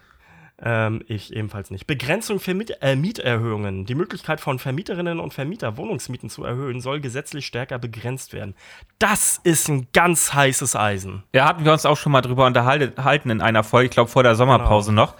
Ähm, 0.60 1.02
ich 1.06 1.32
ebenfalls 1.32 1.70
nicht. 1.70 1.86
Begrenzung 1.86 2.40
für 2.40 2.52
Miet 2.52 2.78
äh, 2.82 2.96
Mieterhöhungen. 2.96 3.84
Die 3.84 3.94
Möglichkeit 3.94 4.40
von 4.40 4.58
Vermieterinnen 4.58 5.20
und 5.20 5.32
Vermieter 5.32 5.76
Wohnungsmieten 5.76 6.30
zu 6.30 6.44
erhöhen, 6.44 6.80
soll 6.80 7.00
gesetzlich 7.00 7.46
stärker 7.46 7.78
begrenzt 7.78 8.32
werden. 8.32 8.54
Das 8.98 9.40
ist 9.44 9.68
ein 9.68 9.86
ganz 9.92 10.34
heißes 10.34 10.74
Eisen. 10.74 11.22
Ja, 11.32 11.46
hatten 11.46 11.64
wir 11.64 11.72
uns 11.72 11.86
auch 11.86 11.96
schon 11.96 12.10
mal 12.10 12.22
drüber 12.22 12.44
unterhalten 12.46 13.30
in 13.30 13.40
einer 13.40 13.62
Folge, 13.62 13.86
ich 13.86 13.92
glaube 13.92 14.10
vor 14.10 14.24
der 14.24 14.34
Sommerpause 14.34 14.90
Genau. 14.90 15.02
noch. 15.06 15.14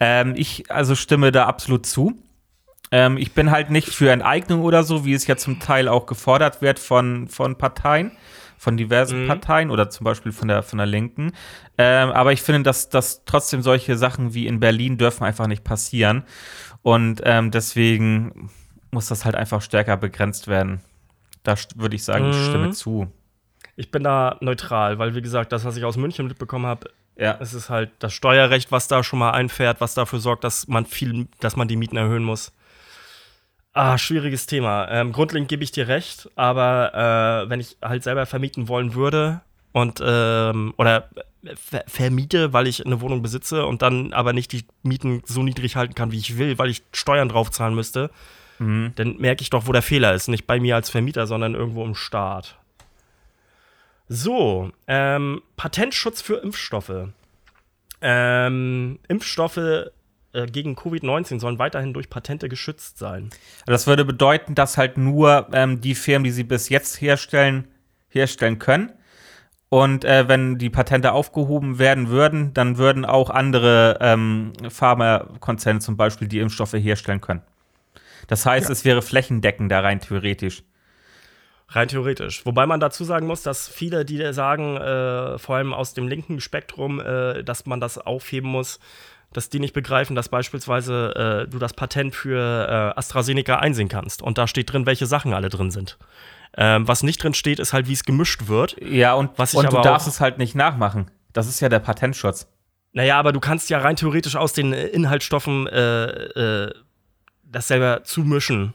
Ähm, 0.00 0.34
ich 0.36 0.70
also 0.70 0.94
stimme 0.94 1.32
da 1.32 1.46
absolut 1.46 1.86
zu. 1.86 2.14
Ähm, 2.90 3.16
ich 3.16 3.32
bin 3.32 3.50
halt 3.50 3.70
nicht 3.70 3.88
für 3.88 4.10
Enteignung 4.10 4.62
oder 4.62 4.84
so, 4.84 5.06
wie 5.06 5.14
es 5.14 5.26
ja 5.26 5.36
zum 5.36 5.60
Teil 5.60 5.88
auch 5.88 6.04
gefordert 6.04 6.60
wird 6.60 6.78
von, 6.78 7.28
von 7.28 7.56
Parteien, 7.56 8.12
von 8.64 8.76
diversen 8.76 9.22
Mhm. 9.24 9.28
Parteien 9.28 9.70
oder 9.70 9.90
zum 9.90 10.04
Beispiel 10.04 10.32
von 10.32 10.48
der, 10.48 10.62
von 10.62 10.78
der 10.78 10.86
Linken. 10.86 11.32
Ähm, 11.78 12.10
aber 12.10 12.32
ich 12.32 12.42
finde, 12.42 12.62
dass, 12.62 12.88
dass 12.88 13.24
trotzdem 13.26 13.62
solche 13.62 13.96
Sachen 13.96 14.34
wie 14.34 14.46
in 14.46 14.58
Berlin 14.58 14.98
dürfen 14.98 15.22
einfach 15.24 15.46
nicht 15.46 15.62
passieren. 15.62 16.24
Und 16.82 17.20
ähm, 17.24 17.50
deswegen 17.50 18.50
muss 18.90 19.06
das 19.08 19.24
halt 19.24 19.34
einfach 19.36 19.60
stärker 19.62 19.96
begrenzt 19.96 20.48
werden. 20.48 20.80
Da 21.42 21.54
würde 21.76 21.94
ich 21.96 22.04
sagen, 22.04 22.30
ich 22.30 22.36
Mhm. 22.36 22.42
stimme 22.48 22.70
zu. 22.70 23.12
Ich 23.76 23.90
bin 23.90 24.02
da 24.02 24.36
neutral, 24.40 24.98
weil, 24.98 25.14
wie 25.14 25.22
gesagt, 25.22 25.52
das, 25.52 25.64
was 25.64 25.76
ich 25.76 25.84
aus 25.84 25.96
München 25.96 26.26
mitbekommen 26.26 26.64
habe, 26.66 26.90
Ja. 27.16 27.36
es 27.40 27.52
ist 27.54 27.70
halt 27.70 27.90
das 27.98 28.12
Steuerrecht, 28.12 28.72
was 28.72 28.88
da 28.88 29.02
schon 29.04 29.18
mal 29.18 29.32
einfährt, 29.32 29.80
was 29.80 29.94
dafür 29.94 30.20
sorgt, 30.20 30.42
dass 30.44 30.68
man 30.68 30.86
viel, 30.86 31.26
dass 31.40 31.56
man 31.56 31.68
die 31.68 31.76
Mieten 31.76 31.96
erhöhen 31.96 32.24
muss. 32.24 32.52
Ah, 33.74 33.98
schwieriges 33.98 34.46
Thema. 34.46 34.88
Ähm, 34.88 35.12
grundlegend 35.12 35.48
gebe 35.48 35.64
ich 35.64 35.72
dir 35.72 35.88
recht, 35.88 36.30
aber 36.36 37.44
äh, 37.44 37.50
wenn 37.50 37.58
ich 37.60 37.76
halt 37.82 38.04
selber 38.04 38.24
vermieten 38.24 38.68
wollen 38.68 38.94
würde 38.94 39.40
und 39.72 40.00
ähm, 40.04 40.74
oder 40.78 41.08
ver 41.56 41.84
vermiete, 41.88 42.52
weil 42.52 42.68
ich 42.68 42.86
eine 42.86 43.00
Wohnung 43.00 43.20
besitze 43.20 43.66
und 43.66 43.82
dann 43.82 44.12
aber 44.12 44.32
nicht 44.32 44.52
die 44.52 44.64
Mieten 44.84 45.22
so 45.26 45.42
niedrig 45.42 45.74
halten 45.76 45.94
kann, 45.94 46.12
wie 46.12 46.18
ich 46.18 46.38
will, 46.38 46.56
weil 46.58 46.70
ich 46.70 46.82
Steuern 46.92 47.28
draufzahlen 47.28 47.74
müsste, 47.74 48.10
Mhm. 48.60 48.92
dann 48.94 49.16
merke 49.16 49.42
ich 49.42 49.50
doch, 49.50 49.66
wo 49.66 49.72
der 49.72 49.82
Fehler 49.82 50.14
ist. 50.14 50.28
Nicht 50.28 50.46
bei 50.46 50.60
mir 50.60 50.76
als 50.76 50.88
Vermieter, 50.88 51.26
sondern 51.26 51.56
irgendwo 51.56 51.84
im 51.84 51.96
Staat. 51.96 52.56
So, 54.08 54.70
ähm, 54.86 55.42
Patentschutz 55.56 56.22
für 56.22 56.36
Impfstoffe. 56.36 57.08
Ähm, 58.00 58.98
Impfstoffe 59.08 59.90
äh, 60.34 60.46
gegen 60.46 60.74
Covid-19 60.74 61.40
sollen 61.40 61.58
weiterhin 61.58 61.92
durch 61.94 62.10
Patente 62.10 62.48
geschützt 62.48 62.98
sein. 62.98 63.30
Das 63.66 63.86
würde 63.86 64.04
bedeuten, 64.04 64.54
dass 64.54 64.76
halt 64.76 64.98
nur 64.98 65.48
ähm, 65.52 65.80
die 65.80 65.94
Firmen, 65.94 66.24
die 66.24 66.30
sie 66.30 66.44
bis 66.44 66.68
jetzt 66.68 67.00
herstellen, 67.00 67.68
herstellen 68.08 68.58
können. 68.58 68.92
Und 69.68 70.04
äh, 70.04 70.28
wenn 70.28 70.58
die 70.58 70.70
Patente 70.70 71.12
aufgehoben 71.12 71.78
werden 71.78 72.08
würden, 72.08 72.54
dann 72.54 72.78
würden 72.78 73.04
auch 73.04 73.30
andere 73.30 73.98
ähm, 74.00 74.52
Pharmakonzerne 74.68 75.80
zum 75.80 75.96
Beispiel 75.96 76.28
die 76.28 76.38
Impfstoffe 76.38 76.74
herstellen 76.74 77.20
können. 77.20 77.42
Das 78.28 78.46
heißt, 78.46 78.68
Ja. 78.68 78.72
es 78.72 78.84
wäre 78.84 79.02
flächendeckender 79.02 79.82
rein 79.82 80.00
theoretisch. 80.00 80.62
Rein 81.68 81.88
theoretisch. 81.88 82.46
Wobei 82.46 82.66
man 82.66 82.78
dazu 82.78 83.04
sagen 83.04 83.26
muss, 83.26 83.42
dass 83.42 83.68
viele, 83.68 84.04
die 84.04 84.32
sagen, 84.32 84.76
äh, 84.76 85.38
vor 85.38 85.56
allem 85.56 85.72
aus 85.72 85.94
dem 85.94 86.06
linken 86.06 86.40
Spektrum, 86.40 87.00
äh, 87.00 87.42
dass 87.42 87.66
man 87.66 87.80
das 87.80 87.98
aufheben 87.98 88.48
muss, 88.50 88.78
dass 89.34 89.50
die 89.50 89.60
nicht 89.60 89.74
begreifen, 89.74 90.16
dass 90.16 90.28
beispielsweise 90.30 91.44
äh, 91.46 91.50
du 91.50 91.58
das 91.58 91.74
Patent 91.74 92.14
für 92.14 92.38
äh, 92.38 92.98
AstraZeneca 92.98 93.56
einsehen 93.56 93.88
kannst. 93.88 94.22
Und 94.22 94.38
da 94.38 94.46
steht 94.46 94.72
drin, 94.72 94.86
welche 94.86 95.06
Sachen 95.06 95.34
alle 95.34 95.50
drin 95.50 95.70
sind. 95.70 95.98
Ähm, 96.56 96.88
was 96.88 97.02
nicht 97.02 97.22
drin 97.22 97.34
steht, 97.34 97.58
ist 97.58 97.72
halt, 97.72 97.88
wie 97.88 97.92
es 97.92 98.04
gemischt 98.04 98.46
wird. 98.46 98.76
Ja, 98.80 99.14
und, 99.14 99.38
und 99.38 99.72
du 99.72 99.80
darfst 99.82 100.08
es 100.08 100.20
halt 100.20 100.38
nicht 100.38 100.54
nachmachen. 100.54 101.10
Das 101.32 101.48
ist 101.48 101.60
ja 101.60 101.68
der 101.68 101.80
Patentschutz. 101.80 102.46
Naja, 102.92 103.18
aber 103.18 103.32
du 103.32 103.40
kannst 103.40 103.70
ja 103.70 103.78
rein 103.78 103.96
theoretisch 103.96 104.36
aus 104.36 104.52
den 104.52 104.72
äh, 104.72 104.86
Inhaltsstoffen 104.86 105.66
äh, 105.66 106.04
äh, 106.04 106.74
das 107.42 107.66
selber 107.68 108.04
zumischen 108.04 108.72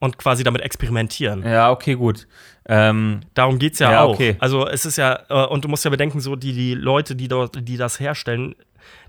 und 0.00 0.18
quasi 0.18 0.42
damit 0.42 0.62
experimentieren. 0.62 1.44
Ja, 1.44 1.70
okay, 1.70 1.94
gut. 1.94 2.26
Ähm, 2.66 3.20
Darum 3.34 3.60
geht's 3.60 3.78
ja, 3.78 3.92
Ja, 3.92 4.02
auch. 4.02 4.14
okay. 4.14 4.36
Also 4.40 4.66
es 4.66 4.84
ist 4.86 4.96
ja, 4.96 5.20
äh, 5.28 5.46
und 5.46 5.64
du 5.64 5.68
musst 5.68 5.84
ja 5.84 5.90
bedenken, 5.90 6.20
so 6.20 6.34
die, 6.34 6.52
die 6.52 6.74
Leute, 6.74 7.14
die 7.14 7.28
dort, 7.28 7.68
die 7.68 7.76
das 7.76 8.00
herstellen, 8.00 8.56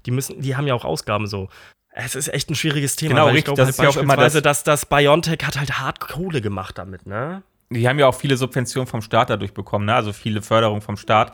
die 0.06 0.12
müssen, 0.12 0.42
die 0.42 0.56
haben 0.56 0.68
ja 0.68 0.74
auch 0.74 0.86
Ausgaben 0.86 1.28
so. 1.28 1.50
Es 1.94 2.16
ist 2.16 2.34
echt 2.34 2.50
ein 2.50 2.56
schwieriges 2.56 2.96
Thema. 2.96 3.16
Genau, 3.16 3.26
richtig. 3.28 3.50
Ich 3.52 3.56
Das 3.56 3.56
glaube 3.56 3.70
ist 3.70 3.78
ja 3.80 3.90
auch 3.90 3.98
immer 4.04 4.16
beispielsweise, 4.16 4.42
dass 4.42 4.64
das 4.64 4.86
BioNTech 4.86 5.40
hat 5.46 5.60
halt 5.60 5.80
hart 5.80 6.00
Kohle 6.00 6.40
gemacht 6.42 6.78
damit, 6.78 7.06
ne? 7.06 7.44
Die 7.70 7.88
haben 7.88 8.00
ja 8.00 8.08
auch 8.08 8.16
viele 8.16 8.36
Subventionen 8.38 8.88
vom 8.88 9.02
Staat 9.02 9.30
dadurch 9.30 9.54
bekommen, 9.54 9.86
ne? 9.86 9.96
also 9.96 10.12
viele 10.14 10.42
Förderungen 10.42 10.82
vom 10.82 10.98
Staat. 10.98 11.34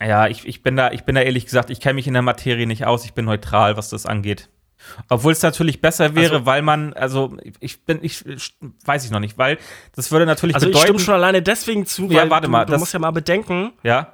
Ja, 0.00 0.26
ich, 0.26 0.46
ich, 0.46 0.62
bin 0.62 0.76
da, 0.76 0.90
ich 0.90 1.04
bin 1.04 1.14
da 1.14 1.20
ehrlich 1.22 1.44
gesagt, 1.46 1.70
ich 1.70 1.80
kenne 1.80 1.94
mich 1.94 2.06
in 2.06 2.12
der 2.14 2.22
Materie 2.22 2.66
nicht 2.66 2.84
aus, 2.86 3.04
ich 3.04 3.14
bin 3.14 3.24
neutral, 3.24 3.76
was 3.76 3.88
das 3.90 4.04
angeht. 4.06 4.50
Obwohl 5.08 5.32
es 5.32 5.40
natürlich 5.42 5.80
besser 5.80 6.14
wäre, 6.14 6.34
Also- 6.34 6.46
weil 6.46 6.60
man, 6.62 6.92
also 6.94 7.36
ich 7.60 7.84
bin, 7.84 8.00
ich 8.02 8.24
weiß 8.84 9.04
ich 9.06 9.10
noch 9.10 9.20
nicht, 9.20 9.38
weil 9.38 9.56
das 9.94 10.10
würde 10.12 10.26
natürlich 10.26 10.54
Also 10.54 10.66
ich 10.66 10.72
bedeuten, 10.72 10.86
stimme 10.88 10.98
schon 11.00 11.14
alleine 11.14 11.40
deswegen 11.40 11.86
zu, 11.86 12.08
weil 12.10 12.16
Ja, 12.16 12.30
warte 12.30 12.46
du, 12.46 12.52
mal, 12.52 12.66
du 12.66 12.72
das- 12.72 12.80
musst 12.80 12.92
ja 12.92 12.98
mal 12.98 13.12
bedenken. 13.12 13.72
ja, 13.82 14.12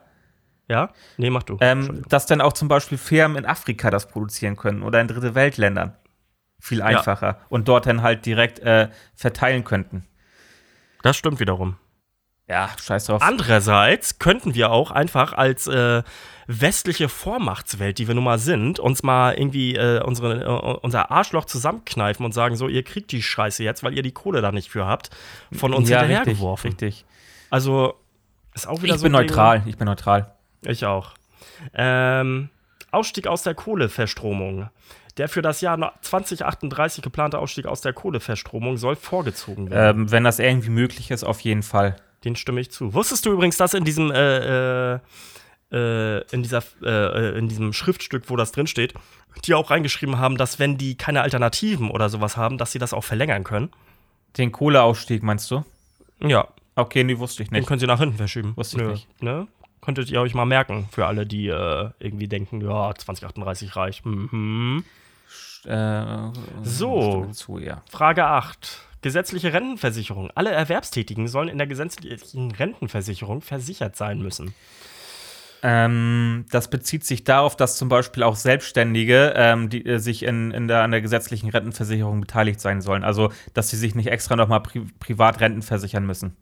Ja? 0.70 0.90
Nee, 1.16 1.30
mach 1.30 1.42
du. 1.42 1.56
ähm, 1.60 2.02
dass 2.08 2.26
dann 2.26 2.40
auch 2.40 2.52
zum 2.52 2.68
Beispiel 2.68 2.96
Firmen 2.96 3.36
in 3.36 3.44
Afrika 3.44 3.90
das 3.90 4.06
produzieren 4.08 4.54
können 4.56 4.82
oder 4.84 5.00
in 5.00 5.08
dritte 5.08 5.34
Weltländern. 5.34 5.96
Viel 6.60 6.80
einfacher. 6.80 7.38
Und 7.48 7.66
dort 7.68 7.86
dann 7.86 8.02
halt 8.02 8.24
direkt 8.24 8.60
äh, 8.60 8.88
verteilen 9.16 9.64
könnten. 9.64 10.06
Das 11.02 11.16
stimmt 11.16 11.40
wiederum. 11.40 11.76
Ja, 12.46 12.68
scheiß 12.80 13.06
drauf. 13.06 13.22
Andererseits 13.22 14.18
könnten 14.18 14.54
wir 14.54 14.70
auch 14.70 14.90
einfach 14.90 15.32
als 15.32 15.66
äh, 15.68 16.02
westliche 16.46 17.08
Vormachtswelt, 17.08 17.98
die 17.98 18.06
wir 18.08 18.14
nun 18.14 18.24
mal 18.24 18.38
sind, 18.38 18.78
uns 18.78 19.02
mal 19.02 19.34
irgendwie 19.34 19.74
äh, 19.76 20.02
unsere, 20.02 20.42
äh, 20.44 20.78
unser 20.82 21.10
Arschloch 21.10 21.46
zusammenkneifen 21.46 22.24
und 22.24 22.32
sagen, 22.32 22.56
so, 22.56 22.68
ihr 22.68 22.82
kriegt 22.82 23.10
die 23.12 23.22
Scheiße 23.22 23.62
jetzt, 23.64 23.82
weil 23.82 23.94
ihr 23.94 24.02
die 24.02 24.12
Kohle 24.12 24.40
da 24.42 24.52
nicht 24.52 24.68
für 24.70 24.84
habt, 24.86 25.10
von 25.52 25.72
uns 25.72 25.88
ja, 25.88 26.00
richtig, 26.00 26.16
hinterhergeworfen. 26.16 26.70
richtig. 26.70 27.04
Also, 27.50 27.94
ist 28.54 28.66
auch 28.68 28.82
wieder 28.82 28.94
Ich 28.94 29.00
so 29.00 29.04
bin 29.06 29.14
ein 29.14 29.20
Ding- 29.26 29.28
neutral, 29.28 29.62
ich 29.66 29.76
bin 29.78 29.86
neutral. 29.86 30.34
Ich 30.62 30.84
auch. 30.84 31.14
Ähm, 31.74 32.50
Ausstieg 32.90 33.26
aus 33.26 33.42
der 33.42 33.54
Kohleverstromung. 33.54 34.68
Der 35.16 35.28
für 35.28 35.42
das 35.42 35.60
Jahr 35.60 35.92
2038 36.02 37.02
geplante 37.02 37.38
Ausstieg 37.38 37.66
aus 37.66 37.80
der 37.80 37.92
Kohleverstromung 37.92 38.76
soll 38.76 38.96
vorgezogen 38.96 39.70
werden. 39.70 40.02
Ähm, 40.02 40.10
wenn 40.10 40.24
das 40.24 40.38
irgendwie 40.38 40.70
möglich 40.70 41.10
ist, 41.10 41.24
auf 41.24 41.40
jeden 41.40 41.62
Fall. 41.62 41.96
Den 42.24 42.36
stimme 42.36 42.60
ich 42.60 42.70
zu. 42.70 42.94
Wusstest 42.94 43.26
du 43.26 43.32
übrigens, 43.32 43.56
dass 43.56 43.74
in 43.74 43.84
diesem, 43.84 44.10
äh, 44.10 44.94
äh, 44.94 44.98
äh, 45.72 46.24
in, 46.32 46.42
dieser, 46.42 46.62
äh, 46.82 46.88
äh, 46.88 47.38
in 47.38 47.48
diesem 47.48 47.72
Schriftstück, 47.72 48.24
wo 48.28 48.36
das 48.36 48.52
drin 48.52 48.66
steht, 48.66 48.94
die 49.44 49.54
auch 49.54 49.70
reingeschrieben 49.70 50.18
haben, 50.18 50.36
dass 50.36 50.58
wenn 50.58 50.76
die 50.78 50.96
keine 50.96 51.22
Alternativen 51.22 51.90
oder 51.90 52.08
sowas 52.08 52.36
haben, 52.36 52.58
dass 52.58 52.72
sie 52.72 52.78
das 52.78 52.92
auch 52.92 53.04
verlängern 53.04 53.44
können? 53.44 53.70
Den 54.38 54.52
Kohleausstieg 54.52 55.22
meinst 55.22 55.50
du? 55.50 55.64
Ja, 56.22 56.48
Okay, 56.76 57.04
nee, 57.04 57.18
wusste 57.18 57.42
ich 57.42 57.50
den 57.50 57.58
nicht. 57.58 57.66
können 57.68 57.80
sie 57.80 57.86
nach 57.86 57.98
hinten 57.98 58.16
verschieben. 58.16 58.56
Wusste 58.56 58.76
ich 58.78 58.82
Nö, 58.82 58.90
nicht. 58.92 59.22
Ne? 59.22 59.46
Könntet 59.80 60.10
ihr 60.10 60.20
euch 60.20 60.34
mal 60.34 60.44
merken, 60.44 60.88
für 60.92 61.06
alle, 61.06 61.26
die 61.26 61.48
äh, 61.48 61.90
irgendwie 61.98 62.28
denken, 62.28 62.60
ja, 62.60 62.94
2038 62.94 63.76
reicht. 63.76 64.04
Mhm. 64.04 64.84
Äh, 65.64 66.04
So. 66.62 67.26
Zu, 67.32 67.58
ja. 67.58 67.82
Frage 67.90 68.26
8. 68.26 68.82
Gesetzliche 69.02 69.52
Rentenversicherung. 69.54 70.30
Alle 70.34 70.50
Erwerbstätigen 70.50 71.26
sollen 71.28 71.48
in 71.48 71.56
der 71.58 71.66
gesetzlichen 71.66 72.50
Rentenversicherung 72.50 73.40
versichert 73.40 73.96
sein 73.96 74.20
müssen. 74.20 74.54
Ähm, 75.62 76.46
das 76.50 76.68
bezieht 76.70 77.04
sich 77.04 77.24
darauf, 77.24 77.54
dass 77.56 77.76
zum 77.76 77.88
Beispiel 77.90 78.22
auch 78.22 78.36
Selbstständige, 78.36 79.34
ähm, 79.36 79.68
die 79.68 79.84
äh, 79.84 79.98
sich 79.98 80.22
in, 80.22 80.50
in 80.52 80.68
der, 80.68 80.82
an 80.82 80.90
der 80.90 81.02
gesetzlichen 81.02 81.50
Rentenversicherung 81.50 82.20
beteiligt 82.22 82.60
sein 82.60 82.80
sollen. 82.80 83.04
Also, 83.04 83.30
dass 83.52 83.68
sie 83.70 83.76
sich 83.76 83.94
nicht 83.94 84.08
extra 84.08 84.36
nochmal 84.36 84.60
pri 84.62 84.80
privat 84.98 85.40
Renten 85.40 85.60
versichern 85.62 86.06
müssen. 86.06 86.34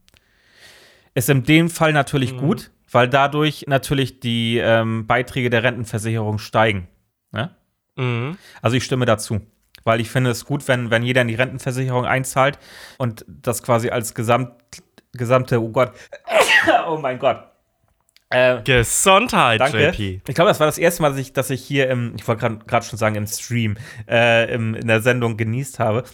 Ist 1.15 1.29
in 1.31 1.43
dem 1.43 1.69
Fall 1.69 1.93
natürlich 1.93 2.35
Mhm. 2.35 2.39
gut, 2.39 2.71
weil 2.91 3.09
dadurch 3.09 3.65
natürlich 3.67 4.21
die 4.21 4.59
ähm, 4.59 5.07
Beiträge 5.07 5.51
der 5.51 5.63
Rentenversicherung 5.63 6.39
steigen. 6.39 6.89
Ne? 7.33 7.55
Mhm. 7.97 8.39
Also 8.63 8.77
ich 8.77 8.85
stimme 8.85 9.07
dazu. 9.07 9.41
Weil 9.85 10.01
ich 10.01 10.11
finde 10.11 10.31
es 10.31 10.45
gut, 10.45 10.67
wenn, 10.69 10.91
wenn 10.91 11.03
jeder 11.03 11.23
in 11.23 11.29
die 11.29 11.35
Rentenversicherung 11.35 12.05
einzahlt 12.05 12.59
und 12.99 13.25
das 13.27 13.63
quasi 13.63 13.91
als 13.91 14.15
Gesamt, 14.15 14.53
gesamte, 15.13 15.63
oh 15.63 15.71
Gott, 15.71 15.93
oh 16.89 16.99
mein 16.99 17.19
Gott. 17.19 17.45
Äh, 18.31 18.61
Gesundheit, 18.63 19.61
danke. 19.61 19.89
JP. 19.89 20.21
Ich 20.29 20.35
glaube, 20.35 20.51
das 20.51 20.61
war 20.61 20.67
das 20.67 20.77
erste 20.77 21.01
Mal, 21.01 21.11
dass 21.11 21.19
ich, 21.19 21.33
dass 21.33 21.49
ich 21.49 21.65
hier 21.65 21.89
im, 21.89 22.15
ich 22.17 22.29
wollte 22.29 22.59
gerade 22.67 22.85
schon 22.85 22.99
sagen, 22.99 23.15
im 23.15 23.27
Stream, 23.27 23.79
äh, 24.07 24.53
im, 24.53 24.75
in 24.75 24.87
der 24.87 25.01
Sendung 25.01 25.39
genießt 25.39 25.79
habe. 25.79 26.05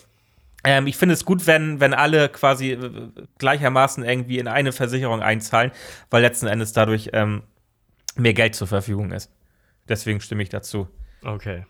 Ähm, 0.65 0.87
ich 0.87 0.97
finde 0.97 1.13
es 1.15 1.25
gut, 1.25 1.47
wenn, 1.47 1.81
wenn 1.81 1.95
alle 1.95 2.29
quasi 2.29 2.73
äh, 2.73 3.11
gleichermaßen 3.39 4.05
irgendwie 4.05 4.39
in 4.39 4.49
eine 4.49 4.73
Versicherung 4.73 5.23
einzahlen, 5.23 5.71
weil 6.11 6.23
letzten 6.23 6.47
Endes 6.47 6.73
dadurch 6.73 7.11
ähm, 7.13 7.43
mehr 8.17 8.35
Geld 8.35 8.55
zur 8.55 8.67
Verfügung 8.67 9.13
ist. 9.13 9.31
Deswegen 9.89 10.21
stimme 10.21 10.43
ich 10.43 10.49
dazu. 10.49 10.89
Okay. 11.23 11.67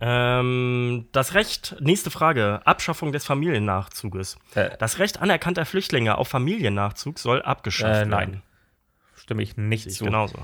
Ähm, 0.00 1.06
das 1.12 1.34
Recht, 1.34 1.76
nächste 1.80 2.10
Frage, 2.10 2.60
Abschaffung 2.64 3.12
des 3.12 3.24
Familiennachzuges. 3.26 4.38
Äh. 4.54 4.70
Das 4.78 4.98
Recht 4.98 5.20
anerkannter 5.20 5.66
Flüchtlinge 5.66 6.16
auf 6.16 6.28
Familiennachzug 6.28 7.18
soll 7.18 7.42
abgeschafft 7.42 8.02
Äh, 8.02 8.06
nein. 8.06 8.28
werden. 8.28 8.42
Stimme 9.14 9.42
ich 9.42 9.56
nicht 9.56 9.86
ich 9.86 9.96
zu. 9.98 10.06
genauso. 10.06 10.38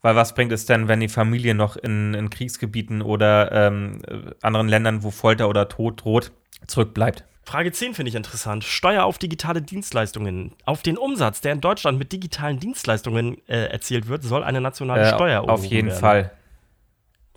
Weil 0.00 0.16
was 0.16 0.34
bringt 0.34 0.52
es 0.52 0.64
denn, 0.64 0.88
wenn 0.88 1.00
die 1.00 1.08
Familie 1.08 1.54
noch 1.54 1.76
in, 1.76 2.14
in 2.14 2.30
Kriegsgebieten 2.30 3.02
oder 3.02 3.52
ähm, 3.52 4.00
äh, 4.06 4.30
anderen 4.42 4.68
Ländern, 4.68 5.02
wo 5.02 5.10
Folter 5.10 5.48
oder 5.48 5.68
Tod 5.68 6.02
droht, 6.02 6.32
zurückbleibt? 6.66 7.24
Frage 7.44 7.72
10 7.72 7.94
finde 7.94 8.10
ich 8.10 8.14
interessant. 8.14 8.62
Steuer 8.62 9.04
auf 9.04 9.16
digitale 9.16 9.62
Dienstleistungen. 9.62 10.54
Auf 10.66 10.82
den 10.82 10.98
Umsatz, 10.98 11.40
der 11.40 11.52
in 11.52 11.62
Deutschland 11.62 11.98
mit 11.98 12.12
digitalen 12.12 12.60
Dienstleistungen 12.60 13.38
äh, 13.48 13.68
erzielt 13.68 14.06
wird, 14.08 14.22
soll 14.22 14.44
eine 14.44 14.60
nationale 14.60 15.02
Äh, 15.02 15.14
Steuer 15.14 15.48
auf 15.48 15.64
jeden 15.64 15.88
werden. 15.88 15.98
Fall. 15.98 16.32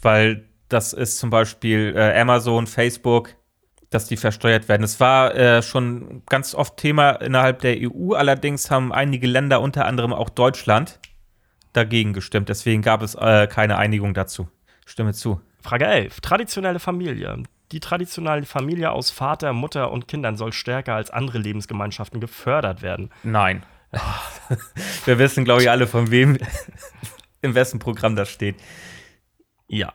Weil 0.01 0.49
das 0.67 0.91
ist 0.91 1.17
zum 1.17 1.29
Beispiel 1.29 1.93
äh, 1.95 2.19
Amazon, 2.19 2.67
Facebook, 2.67 3.35
dass 3.89 4.07
die 4.07 4.17
versteuert 4.17 4.67
werden. 4.67 4.83
Es 4.83 4.99
war 4.99 5.33
äh, 5.35 5.61
schon 5.61 6.23
ganz 6.27 6.55
oft 6.55 6.75
Thema 6.75 7.11
innerhalb 7.11 7.59
der 7.59 7.77
EU, 7.79 8.13
allerdings 8.13 8.69
haben 8.69 8.91
einige 8.91 9.27
Länder, 9.27 9.61
unter 9.61 9.85
anderem 9.85 10.13
auch 10.13 10.29
Deutschland, 10.29 10.99
dagegen 11.71 12.11
gestimmt. 12.11 12.49
Deswegen 12.49 12.81
gab 12.81 13.01
es 13.01 13.15
äh, 13.15 13.47
keine 13.47 13.77
Einigung 13.77 14.13
dazu. 14.13 14.49
Stimme 14.85 15.13
zu. 15.13 15.39
Frage 15.61 15.85
11. 15.85 16.19
Traditionelle 16.19 16.79
Familie. 16.79 17.43
Die 17.71 17.79
traditionelle 17.79 18.45
Familie 18.45 18.91
aus 18.91 19.11
Vater, 19.11 19.53
Mutter 19.53 19.91
und 19.91 20.07
Kindern 20.07 20.35
soll 20.35 20.51
stärker 20.51 20.95
als 20.95 21.09
andere 21.09 21.37
Lebensgemeinschaften 21.37 22.19
gefördert 22.19 22.81
werden. 22.81 23.09
Nein. 23.23 23.63
Wir 25.05 25.19
wissen, 25.19 25.45
glaube 25.45 25.63
ich, 25.63 25.69
alle, 25.69 25.87
von 25.87 26.11
wem, 26.11 26.37
in 27.41 27.55
wessen 27.55 27.79
Programm 27.79 28.15
das 28.15 28.29
steht. 28.29 28.55
Ja. 29.67 29.93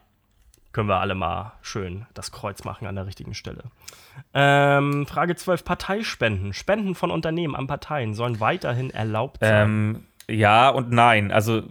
Können 0.72 0.89
wir 0.89 1.01
alle 1.01 1.14
mal 1.14 1.55
schön 1.62 2.05
das 2.12 2.33
Kreuz 2.33 2.64
machen 2.64 2.87
an 2.87 2.97
der 2.97 3.07
richtigen 3.07 3.33
Stelle. 3.33 3.64
Ähm, 4.35 5.07
Frage 5.07 5.35
12. 5.35 5.64
Parteispenden. 5.64 6.53
Spenden 6.53 6.95
von 6.95 7.11
Unternehmen 7.11 7.57
an 7.57 7.66
Parteien 7.66 8.12
sollen 8.12 8.41
weiterhin 8.41 8.91
erlaubt 8.91 9.39
sein. 9.41 9.68
Ähm, 9.68 10.07
ja 10.29 10.68
und 10.68 10.91
nein. 10.91 11.33
Also 11.33 11.62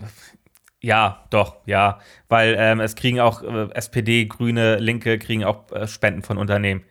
ja, 0.86 1.26
doch, 1.32 1.56
ja. 1.66 1.98
Weil 2.30 2.56
ähm, 2.60 2.80
es 2.80 2.96
kriegen 2.96 3.20
auch 3.20 3.42
äh, 3.42 3.70
SPD, 3.74 4.26
Grüne, 4.26 4.78
Linke 4.78 5.18
kriegen 5.18 5.44
auch 5.44 5.72
äh, 5.72 5.88
Spenden 5.88 6.22
von 6.22 6.38
Unternehmen. 6.38 6.84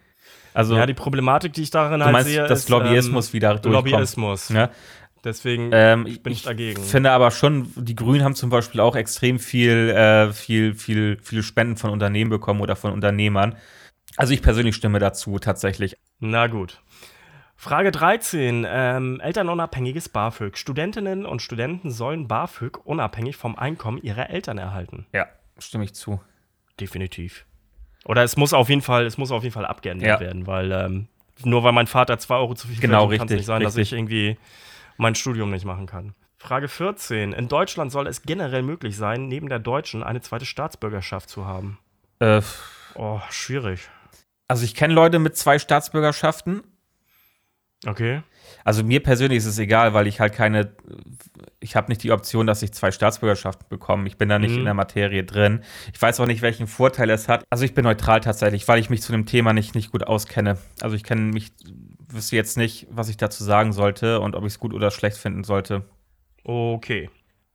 Also 0.53 0.77
ja, 0.77 0.85
die 0.87 0.95
Problematik, 0.95 1.53
die 1.53 1.63
ich 1.63 1.71
darin 1.71 2.01
du 2.01 2.07
halt 2.07 2.13
meinst, 2.13 2.29
sehe, 2.29 2.45
dass 2.47 2.61
ist 2.61 2.69
Lobbyismus 2.69 3.33
wieder 3.33 3.53
ähm, 3.53 3.63
durchkommt. 3.63 3.91
Lobbyismus. 3.91 4.51
Ne? 4.51 4.71
Deswegen 5.23 5.71
Ähm, 5.73 6.05
bin 6.23 6.33
ich 6.33 6.43
dagegen. 6.43 6.83
finde 6.83 7.13
aber 7.13 7.31
schon, 7.31 7.73
die 7.77 7.95
Grünen 7.95 8.25
haben 8.25 8.35
zum 8.35 8.51
Beispiel 8.51 8.81
auch 8.81 8.97
extrem 8.97 9.39
viel, 9.39 9.91
äh, 9.91 10.33
viel, 10.33 10.75
viel, 10.75 11.19
viele 11.23 11.45
Spenden 11.45 11.77
von 11.77 11.91
Unternehmen 11.91 12.31
bekommen 12.31 12.61
oder 12.61 12.75
von 12.75 12.93
Unternehmern. 12.93 13.57
Also 14.17 14.33
ich 14.33 14.43
persönlich 14.43 14.75
stimme 14.75 14.99
dazu 14.99 15.39
tatsächlich. 15.39 15.97
Na 16.19 16.49
gut. 16.49 16.83
Frage 17.57 17.93
13. 17.93 18.67
Ähm, 18.69 19.21
elternunabhängiges 19.21 20.09
BAföG. 20.09 20.57
Studentinnen 20.59 21.25
und 21.25 21.41
Studenten 21.41 21.91
sollen 21.91 22.29
BAföG 22.29 22.79
unabhängig 22.85 23.37
vom 23.37 23.57
Einkommen 23.57 23.99
ihrer 24.03 24.29
Eltern 24.31 24.59
erhalten. 24.59 25.07
Ja, 25.13 25.29
stimme 25.59 25.85
ich 25.85 25.95
zu. 25.95 26.21
Definitiv. 26.81 27.47
Oder 28.05 28.23
es 28.23 28.37
muss 28.37 28.53
auf 28.53 28.69
jeden 28.69 28.83
Fall, 28.83 29.07
es 29.07 29.17
muss 29.17 29.31
auf 29.31 29.45
jeden 29.45 29.55
Fall 29.55 29.65
abgeändert 29.67 30.09
Ja. 30.09 30.21
werden, 30.21 30.47
weil 30.47 30.73
ähm, 30.73 31.09
nur 31.43 31.63
weil 31.65 31.73
mein 31.73 31.87
Vater 31.87 32.19
2 32.19 32.35
Euro 32.37 32.55
zu 32.55 32.69
viel 32.69 32.81
Genau, 32.81 33.03
verdient, 33.09 33.19
kann 33.21 33.29
es 33.29 33.35
nicht 33.35 33.47
sein, 33.47 33.63
dass 33.63 33.77
richtig. 33.77 33.93
ich 33.93 33.99
irgendwie 33.99 34.37
mein 34.99 35.15
Studium 35.15 35.51
nicht 35.51 35.65
machen 35.65 35.87
kann. 35.87 36.15
Frage 36.37 36.69
14. 36.69 37.33
In 37.33 37.49
Deutschland 37.49 37.91
soll 37.91 38.07
es 38.07 38.23
generell 38.23 38.63
möglich 38.63 38.97
sein, 38.97 39.29
neben 39.29 39.49
der 39.49 39.59
deutschen 39.61 40.03
eine 40.03 40.21
zweite 40.21 40.45
Staatsbürgerschaft 40.45 41.29
zu 41.31 41.47
haben. 41.47 41.79
Äh, 42.19 42.43
Oh, 42.97 43.21
schwierig. 43.31 43.89
also 44.47 44.65
ich 44.65 44.75
kenne 44.75 44.93
Leute 44.95 45.19
mit 45.19 45.37
zwei 45.37 45.59
Staatsbürgerschaften. 45.59 46.63
Okay. 47.87 48.22
Also 48.64 48.82
mir 48.85 49.03
persönlich 49.03 49.39
ist 49.39 49.47
es 49.47 49.59
egal, 49.59 49.95
weil 49.95 50.07
ich 50.07 50.20
halt 50.20 50.32
keine, 50.32 50.74
ich 51.61 51.76
habe 51.76 51.89
nicht 51.91 52.03
die 52.03 52.12
Option, 52.12 52.47
dass 52.47 52.62
ich 52.62 52.72
zwei 52.72 52.91
Staatsbürgerschaften 52.91 53.66
bekomme. 53.68 54.07
Ich 54.07 54.16
bin 54.16 54.28
da 54.28 54.39
nicht 54.39 54.53
Mhm. 54.53 54.59
in 54.61 54.64
der 54.64 54.74
Materie 54.74 55.24
drin. 55.24 55.62
Ich 55.93 56.01
weiß 56.01 56.20
auch 56.20 56.26
nicht, 56.26 56.43
welchen 56.43 56.66
Vorteil 56.66 57.11
es 57.11 57.28
hat. 57.28 57.45
Also 57.51 57.64
ich 57.64 57.74
bin 57.74 57.85
neutral 57.85 58.20
tatsächlich, 58.20 58.66
weil 58.68 58.78
ich 58.80 58.91
mich 58.91 59.03
zu 59.03 59.12
dem 59.12 59.26
Thema 59.26 59.53
nicht, 59.53 59.74
nicht 59.74 59.91
gut 59.93 60.07
auskenne. 60.07 60.59
Also 60.80 60.97
ich 60.97 61.05
kenne 61.05 61.32
mich, 61.32 61.53
wüsste 62.09 62.37
jetzt 62.37 62.57
nicht, 62.57 62.87
was 62.91 63.09
ich 63.09 63.16
dazu 63.16 63.45
sagen 63.45 63.72
sollte 63.72 64.20
und 64.20 64.35
ob 64.37 64.43
ich 64.45 64.53
es 64.55 64.59
gut 64.59 64.72
oder 64.72 64.91
schlecht 64.91 65.16
finden 65.18 65.45
sollte. 65.45 65.85
Okay. 66.45 67.11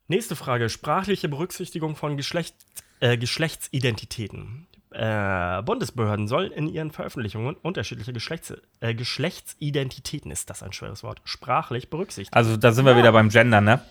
Nächste 0.07 0.35
Frage. 0.35 0.69
Sprachliche 0.69 1.29
Berücksichtigung 1.29 1.95
von 1.95 2.17
Geschlecht, 2.17 2.55
äh, 2.99 3.17
Geschlechtsidentitäten. 3.17 4.67
Äh, 4.91 5.61
Bundesbehörden 5.63 6.27
sollen 6.27 6.51
in 6.51 6.67
ihren 6.67 6.91
Veröffentlichungen 6.91 7.55
unterschiedliche 7.61 8.11
Geschlechts, 8.11 8.53
äh, 8.79 8.95
Geschlechtsidentitäten, 8.95 10.31
ist 10.31 10.49
das 10.49 10.63
ein 10.63 10.73
schweres 10.73 11.03
Wort, 11.03 11.21
sprachlich 11.25 11.89
berücksichtigen. 11.89 12.35
Also 12.35 12.57
da 12.57 12.71
sind 12.71 12.85
wir 12.85 12.97
wieder 12.97 13.11
beim 13.11 13.29
Gender, 13.29 13.61
ne? 13.61 13.81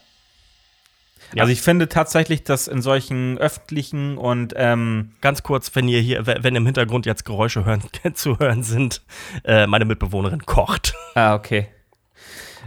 Ja. 1.34 1.42
Also 1.42 1.52
ich 1.52 1.60
finde 1.60 1.88
tatsächlich, 1.88 2.42
dass 2.42 2.68
in 2.68 2.80
solchen 2.82 3.38
öffentlichen 3.38 4.16
und 4.16 4.54
ähm, 4.56 5.12
Ganz 5.20 5.42
kurz, 5.42 5.74
wenn 5.74 5.88
ihr 5.88 6.00
hier, 6.00 6.26
wenn 6.26 6.56
im 6.56 6.64
Hintergrund 6.64 7.06
jetzt 7.06 7.24
Geräusche 7.24 7.64
hören, 7.64 7.82
zu 8.14 8.38
hören 8.38 8.62
sind, 8.62 9.02
äh, 9.44 9.66
meine 9.66 9.84
Mitbewohnerin 9.84 10.46
kocht. 10.46 10.94
Ah, 11.14 11.34
okay. 11.34 11.68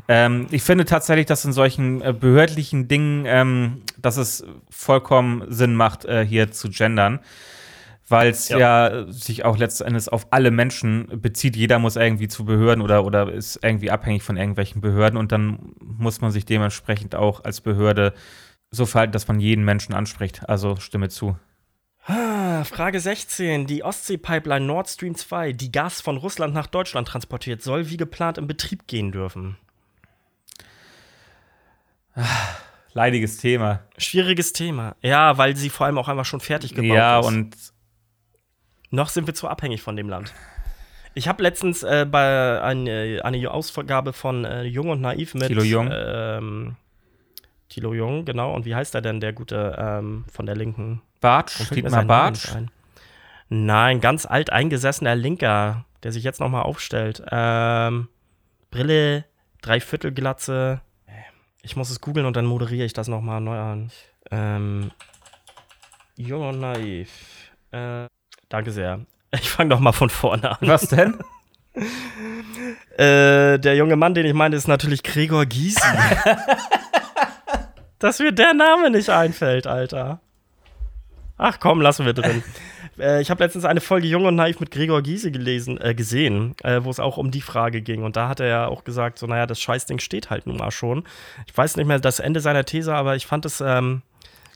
Ähm, 0.07 0.47
ich 0.51 0.63
finde 0.63 0.85
tatsächlich, 0.85 1.25
dass 1.25 1.45
in 1.45 1.53
solchen 1.53 2.01
äh, 2.01 2.13
behördlichen 2.13 2.87
Dingen, 2.87 3.25
ähm, 3.25 3.81
dass 3.97 4.17
es 4.17 4.45
vollkommen 4.69 5.43
Sinn 5.51 5.75
macht, 5.75 6.05
äh, 6.05 6.25
hier 6.25 6.51
zu 6.51 6.69
gendern. 6.69 7.19
Weil 8.11 8.29
es 8.29 8.49
Ja. 8.49 8.57
ja. 8.59 9.11
sich 9.11 9.45
auch 9.45 9.57
letzten 9.57 9.85
Endes 9.85 10.09
auf 10.09 10.27
alle 10.31 10.51
Menschen 10.51 11.21
bezieht. 11.21 11.55
Jeder 11.55 11.79
muss 11.79 11.95
irgendwie 11.95 12.27
zu 12.27 12.45
Behörden 12.45 12.83
oder, 12.83 13.05
oder 13.05 13.31
ist 13.31 13.59
irgendwie 13.63 13.89
abhängig 13.89 14.23
von 14.23 14.37
irgendwelchen 14.37 14.81
Behörden 14.81 15.17
und 15.17 15.31
dann 15.31 15.73
muss 15.79 16.21
man 16.21 16.31
sich 16.31 16.45
dementsprechend 16.45 17.15
auch 17.15 17.43
als 17.43 17.61
Behörde 17.61 18.13
so 18.69 18.85
verhalten, 18.85 19.13
dass 19.13 19.27
man 19.27 19.39
jeden 19.39 19.65
Menschen 19.65 19.93
anspricht. 19.93 20.47
Also 20.47 20.75
stimme 20.77 21.09
zu. 21.09 21.37
Ah, 22.05 22.63
Frage 22.63 22.99
16. 22.99 23.67
Die 23.67 23.83
Ostsee-Pipeline 23.83 24.65
Nord 24.65 24.89
Stream 24.89 25.15
2, 25.15 25.53
die 25.53 25.71
Gas 25.71 26.01
von 26.01 26.17
Russland 26.17 26.53
nach 26.53 26.67
Deutschland 26.67 27.07
transportiert, 27.07 27.61
soll 27.61 27.89
wie 27.89 27.97
geplant 27.97 28.37
in 28.37 28.47
Betrieb 28.47 28.87
gehen 28.87 29.11
dürfen. 29.11 29.57
Leidiges 32.93 33.37
Thema. 33.37 33.81
Schwieriges 33.97 34.51
Thema. 34.51 34.95
Ja, 35.01 35.37
weil 35.37 35.55
sie 35.55 35.69
vor 35.69 35.85
allem 35.85 35.97
auch 35.97 36.09
einfach 36.09 36.25
schon 36.25 36.41
fertig 36.41 36.73
gebaut 36.73 36.95
ja, 36.95 37.19
ist. 37.19 37.25
und 37.25 37.55
Noch 38.91 39.09
sind 39.09 39.25
wir 39.25 39.33
zu 39.33 39.47
abhängig 39.47 39.81
von 39.81 39.95
dem 39.95 40.09
Land. 40.09 40.33
Ich 41.13 41.27
habe 41.27 41.43
letztens 41.43 41.83
äh, 41.83 42.05
bei 42.09 42.61
eine, 42.61 43.21
eine 43.23 43.51
Ausgabe 43.51 44.13
von 44.13 44.45
äh, 44.45 44.63
Jung 44.63 44.89
und 44.89 45.01
Naiv 45.01 45.33
mit 45.33 45.47
Thilo 45.47 45.63
Jung. 45.63 45.89
Ähm, 45.91 46.75
Thilo 47.69 47.93
Jung, 47.93 48.25
genau. 48.25 48.53
Und 48.53 48.65
wie 48.65 48.75
heißt 48.75 48.95
er 48.95 49.01
denn, 49.01 49.19
der 49.19 49.33
gute 49.33 49.75
ähm, 49.77 50.25
von 50.31 50.45
der 50.45 50.55
Linken? 50.55 51.01
Bartsch, 51.21 51.69
Dietmar 51.71 52.05
Bartsch. 52.05 52.49
Nein, 53.49 53.99
ganz 53.99 54.25
alt 54.25 54.51
eingesessener 54.51 55.15
Linker, 55.15 55.85
der 56.03 56.11
sich 56.11 56.23
jetzt 56.23 56.39
nochmal 56.39 56.63
aufstellt. 56.63 57.23
Ähm, 57.29 58.07
Brille, 58.71 59.25
Dreiviertelglatze. 59.61 60.81
Ich 61.61 61.75
muss 61.75 61.89
es 61.89 62.01
googeln 62.01 62.25
und 62.25 62.35
dann 62.35 62.45
moderiere 62.45 62.85
ich 62.85 62.93
das 62.93 63.07
nochmal 63.07 63.41
neu 63.41 63.57
an. 63.57 63.91
Ähm, 64.31 64.91
Jung 66.15 66.47
und 66.47 66.59
naiv. 66.59 67.09
Äh, 67.71 68.07
danke 68.51 68.71
sehr. 68.71 68.99
Ich 69.33 69.49
fange 69.49 69.69
doch 69.69 69.79
mal 69.79 69.93
von 69.93 70.09
vorne 70.09 70.51
an. 70.51 70.57
Was 70.61 70.89
denn? 70.89 71.17
Äh, 72.97 73.57
der 73.57 73.77
junge 73.77 73.95
Mann, 73.95 74.13
den 74.13 74.25
ich 74.25 74.33
meine, 74.33 74.57
ist 74.57 74.67
natürlich 74.67 75.03
Gregor 75.03 75.45
Gysi. 75.45 75.79
Dass 77.99 78.19
mir 78.19 78.33
der 78.33 78.53
Name 78.53 78.91
nicht 78.91 79.09
einfällt, 79.09 79.65
Alter. 79.65 80.19
Ach 81.37 81.59
komm, 81.59 81.81
lassen 81.81 82.05
wir 82.05 82.13
drin. 82.13 82.43
äh, 82.99 83.21
ich 83.21 83.31
habe 83.31 83.43
letztens 83.43 83.63
eine 83.63 83.79
Folge 83.79 84.07
Jung 84.07 84.25
und 84.25 84.35
Naiv 84.35 84.59
mit 84.59 84.69
Gregor 84.69 85.01
Giese 85.01 85.31
gelesen, 85.31 85.79
äh, 85.79 85.95
gesehen, 85.95 86.53
äh, 86.63 86.83
wo 86.83 86.89
es 86.89 86.99
auch 86.99 87.17
um 87.17 87.31
die 87.31 87.41
Frage 87.41 87.81
ging. 87.81 88.03
Und 88.03 88.17
da 88.17 88.27
hat 88.27 88.41
er 88.41 88.47
ja 88.47 88.67
auch 88.67 88.83
gesagt, 88.83 89.17
so, 89.17 89.25
naja, 89.25 89.47
das 89.47 89.61
Scheißding 89.61 89.99
steht 89.99 90.29
halt 90.29 90.45
nun 90.45 90.57
mal 90.57 90.71
schon. 90.71 91.05
Ich 91.47 91.57
weiß 91.57 91.77
nicht 91.77 91.87
mehr 91.87 91.99
das 91.99 92.19
Ende 92.19 92.41
seiner 92.41 92.65
These, 92.65 92.93
aber 92.93 93.15
ich 93.15 93.25
fand 93.25 93.45
es 93.45 93.61
ähm, 93.61 94.01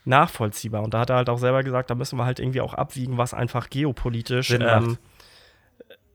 nachvollziehbar. 0.05 0.83
Und 0.83 0.93
da 0.93 0.99
hat 0.99 1.09
er 1.09 1.17
halt 1.17 1.29
auch 1.29 1.37
selber 1.37 1.63
gesagt, 1.63 1.89
da 1.89 1.95
müssen 1.95 2.17
wir 2.17 2.25
halt 2.25 2.39
irgendwie 2.39 2.61
auch 2.61 2.73
abwiegen, 2.73 3.17
was 3.17 3.33
einfach 3.33 3.69
geopolitisch 3.69 4.47
Sinn 4.47 4.61
ähm, 4.61 4.87
macht. 4.87 4.99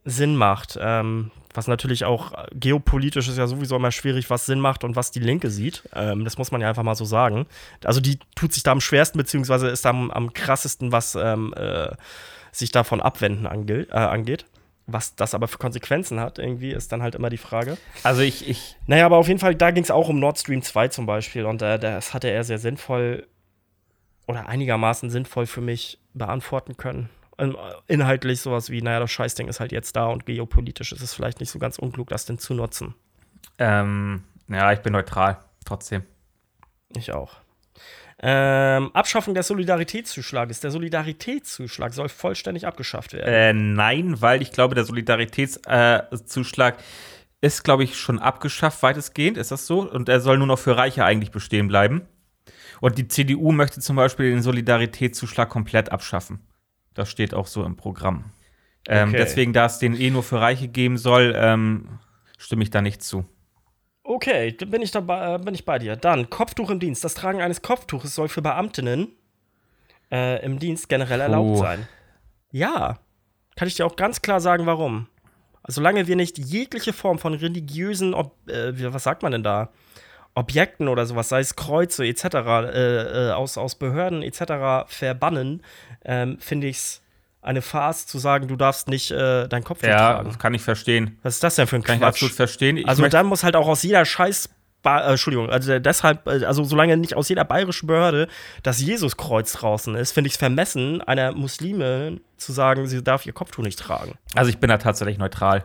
Sinn 0.04 0.36
macht. 0.36 0.78
Ähm, 0.80 1.30
was 1.52 1.66
natürlich 1.66 2.04
auch 2.04 2.32
geopolitisch 2.52 3.28
ist 3.28 3.38
ja 3.38 3.46
sowieso 3.46 3.76
immer 3.76 3.90
schwierig, 3.90 4.30
was 4.30 4.46
Sinn 4.46 4.60
macht 4.60 4.84
und 4.84 4.94
was 4.94 5.10
die 5.10 5.18
Linke 5.18 5.50
sieht. 5.50 5.82
Ähm, 5.94 6.24
das 6.24 6.38
muss 6.38 6.52
man 6.52 6.60
ja 6.60 6.68
einfach 6.68 6.84
mal 6.84 6.94
so 6.94 7.04
sagen. 7.04 7.46
Also 7.84 8.00
die 8.00 8.18
tut 8.36 8.52
sich 8.52 8.62
da 8.62 8.72
am 8.72 8.80
schwersten, 8.80 9.18
beziehungsweise 9.18 9.68
ist 9.68 9.84
am, 9.86 10.10
am 10.10 10.32
krassesten, 10.32 10.92
was 10.92 11.16
ähm, 11.16 11.52
äh, 11.56 11.90
sich 12.52 12.70
davon 12.70 13.00
abwenden 13.00 13.46
ange 13.46 13.88
äh, 13.90 13.94
angeht. 13.94 14.44
Was 14.86 15.14
das 15.14 15.34
aber 15.34 15.46
für 15.46 15.58
Konsequenzen 15.58 16.18
hat, 16.18 16.38
irgendwie, 16.38 16.72
ist 16.72 16.90
dann 16.90 17.02
halt 17.02 17.14
immer 17.14 17.30
die 17.30 17.36
Frage. 17.36 17.76
Also 18.02 18.22
ich, 18.22 18.48
ich, 18.48 18.76
Naja, 18.86 19.06
aber 19.06 19.18
auf 19.18 19.28
jeden 19.28 19.38
Fall, 19.38 19.54
da 19.54 19.70
ging 19.70 19.84
es 19.84 19.90
auch 19.90 20.08
um 20.08 20.18
Nord 20.18 20.38
Stream 20.38 20.62
2 20.62 20.88
zum 20.88 21.06
Beispiel. 21.06 21.46
Und 21.46 21.62
äh, 21.62 21.78
das 21.78 22.12
hatte 22.12 22.28
er 22.28 22.42
sehr 22.42 22.58
sinnvoll 22.58 23.26
oder 24.30 24.48
einigermaßen 24.48 25.10
sinnvoll 25.10 25.46
für 25.46 25.60
mich 25.60 25.98
beantworten 26.14 26.76
können. 26.76 27.10
Ähm, 27.38 27.56
Inhaltlich 27.86 28.40
sowas 28.40 28.70
wie, 28.70 28.82
naja, 28.82 29.00
das 29.00 29.10
Scheißding 29.10 29.48
ist 29.48 29.60
halt 29.60 29.72
jetzt 29.72 29.96
da 29.96 30.06
und 30.06 30.26
geopolitisch 30.26 30.92
ist 30.92 31.02
es 31.02 31.14
vielleicht 31.14 31.40
nicht 31.40 31.50
so 31.50 31.58
ganz 31.58 31.78
unklug, 31.78 32.08
das 32.08 32.26
denn 32.26 32.38
zu 32.38 32.54
nutzen. 32.54 32.94
ähm, 33.58 34.24
ja, 34.48 34.72
ich 34.72 34.80
bin 34.80 34.92
neutral, 34.92 35.38
trotzdem. 35.64 36.02
Ich 36.96 37.12
auch. 37.12 37.36
Ähm, 38.22 38.90
Abschaffung 38.94 39.34
des 39.34 39.46
Solidaritätszuschlages. 39.46 40.60
Der 40.60 40.70
Solidaritätszuschlag 40.70 41.94
soll 41.94 42.10
vollständig 42.10 42.66
abgeschafft 42.66 43.14
werden. 43.14 43.32
Äh, 43.32 43.52
nein, 43.54 44.20
weil 44.20 44.42
ich 44.42 44.52
glaube, 44.52 44.74
der 44.74 44.84
Solidaritätszuschlag 44.84 46.78
äh, 46.78 46.82
ist, 47.40 47.64
glaube 47.64 47.84
ich, 47.84 47.98
schon 47.98 48.18
abgeschafft, 48.18 48.82
weitestgehend. 48.82 49.38
Ist 49.38 49.50
das 49.50 49.66
so? 49.66 49.88
Und 49.90 50.10
er 50.10 50.20
soll 50.20 50.36
nur 50.36 50.46
noch 50.46 50.58
für 50.58 50.76
Reiche 50.76 51.04
eigentlich 51.04 51.30
bestehen 51.30 51.68
bleiben. 51.68 52.02
Und 52.80 52.98
die 52.98 53.08
CDU 53.08 53.52
möchte 53.52 53.80
zum 53.80 53.96
Beispiel 53.96 54.30
den 54.30 54.42
Solidaritätszuschlag 54.42 55.48
komplett 55.48 55.92
abschaffen. 55.92 56.40
Das 56.94 57.10
steht 57.10 57.34
auch 57.34 57.46
so 57.46 57.64
im 57.64 57.76
Programm. 57.76 58.32
Ähm, 58.88 59.10
Okay. 59.10 59.18
Deswegen, 59.18 59.52
da 59.52 59.66
es 59.66 59.78
den 59.78 59.94
eh 59.94 60.10
nur 60.10 60.22
für 60.22 60.40
Reiche 60.40 60.68
geben 60.68 60.96
soll, 60.96 61.34
ähm, 61.36 61.98
stimme 62.38 62.62
ich 62.62 62.70
da 62.70 62.80
nicht 62.80 63.02
zu. 63.02 63.24
Okay, 64.02 64.52
bin 64.52 64.82
ich, 64.82 64.90
dabei, 64.90 65.34
äh, 65.34 65.38
bin 65.38 65.54
ich 65.54 65.64
bei 65.64 65.78
dir. 65.78 65.94
Dann 65.96 66.30
Kopftuch 66.30 66.70
im 66.70 66.80
Dienst. 66.80 67.04
Das 67.04 67.14
Tragen 67.14 67.42
eines 67.42 67.62
Kopftuches 67.62 68.14
soll 68.14 68.28
für 68.28 68.42
Beamtinnen 68.42 69.08
äh, 70.10 70.44
im 70.44 70.58
Dienst 70.58 70.88
generell 70.88 71.20
erlaubt 71.20 71.48
Puh. 71.48 71.58
sein. 71.58 71.86
Ja, 72.50 72.98
kann 73.56 73.68
ich 73.68 73.76
dir 73.76 73.86
auch 73.86 73.96
ganz 73.96 74.22
klar 74.22 74.40
sagen, 74.40 74.66
warum. 74.66 75.06
Also, 75.62 75.76
solange 75.76 76.06
wir 76.08 76.16
nicht 76.16 76.38
jegliche 76.38 76.92
Form 76.92 77.18
von 77.18 77.34
religiösen, 77.34 78.14
Ob 78.14 78.34
äh, 78.48 78.92
was 78.92 79.04
sagt 79.04 79.22
man 79.22 79.32
denn 79.32 79.42
da? 79.42 79.70
Objekten 80.34 80.88
oder 80.88 81.06
sowas, 81.06 81.28
sei 81.28 81.40
es 81.40 81.56
Kreuze 81.56 82.06
etc., 82.06 82.24
äh, 82.24 83.28
äh, 83.28 83.32
aus, 83.32 83.58
aus 83.58 83.74
Behörden 83.74 84.22
etc. 84.22 84.86
verbannen, 84.86 85.62
ähm, 86.04 86.38
finde 86.40 86.68
ich 86.68 86.76
es 86.76 87.02
eine 87.42 87.62
Farce 87.62 88.06
zu 88.06 88.18
sagen, 88.18 88.48
du 88.48 88.56
darfst 88.56 88.88
nicht 88.88 89.10
äh, 89.10 89.48
dein 89.48 89.64
Kopftuch 89.64 89.88
Ja, 89.88 90.12
tragen. 90.14 90.28
das 90.28 90.38
kann 90.38 90.52
ich 90.54 90.62
verstehen. 90.62 91.18
Was 91.22 91.34
ist 91.34 91.42
das 91.44 91.56
denn 91.56 91.66
für 91.66 91.76
ein 91.76 91.82
Kann 91.82 91.94
ich 91.96 92.00
Quatsch? 92.02 92.14
absolut 92.16 92.34
verstehen. 92.34 92.76
Ich 92.76 92.86
Also 92.88 93.06
dann 93.08 93.26
muss 93.26 93.42
halt 93.44 93.56
auch 93.56 93.66
aus 93.66 93.82
jeder 93.82 94.04
Scheiß 94.04 94.50
Ba- 94.82 95.00
äh, 95.06 95.10
Entschuldigung, 95.10 95.50
also 95.50 95.78
deshalb, 95.78 96.26
äh, 96.26 96.44
also 96.46 96.64
solange 96.64 96.96
nicht 96.96 97.14
aus 97.14 97.28
jeder 97.28 97.44
bayerischen 97.44 97.86
Behörde 97.86 98.28
das 98.62 98.80
Jesuskreuz 98.80 99.52
draußen 99.52 99.94
ist, 99.94 100.12
finde 100.12 100.28
ich 100.28 100.34
es 100.34 100.38
vermessen, 100.38 101.02
einer 101.02 101.32
Muslime 101.32 102.18
zu 102.38 102.52
sagen, 102.52 102.86
sie 102.86 103.02
darf 103.04 103.26
ihr 103.26 103.32
Kopftuch 103.34 103.62
nicht 103.62 103.78
tragen. 103.78 104.14
also 104.34 104.48
ich 104.48 104.56
bin 104.58 104.68
da 104.70 104.78
tatsächlich 104.78 105.18
neutral. 105.18 105.64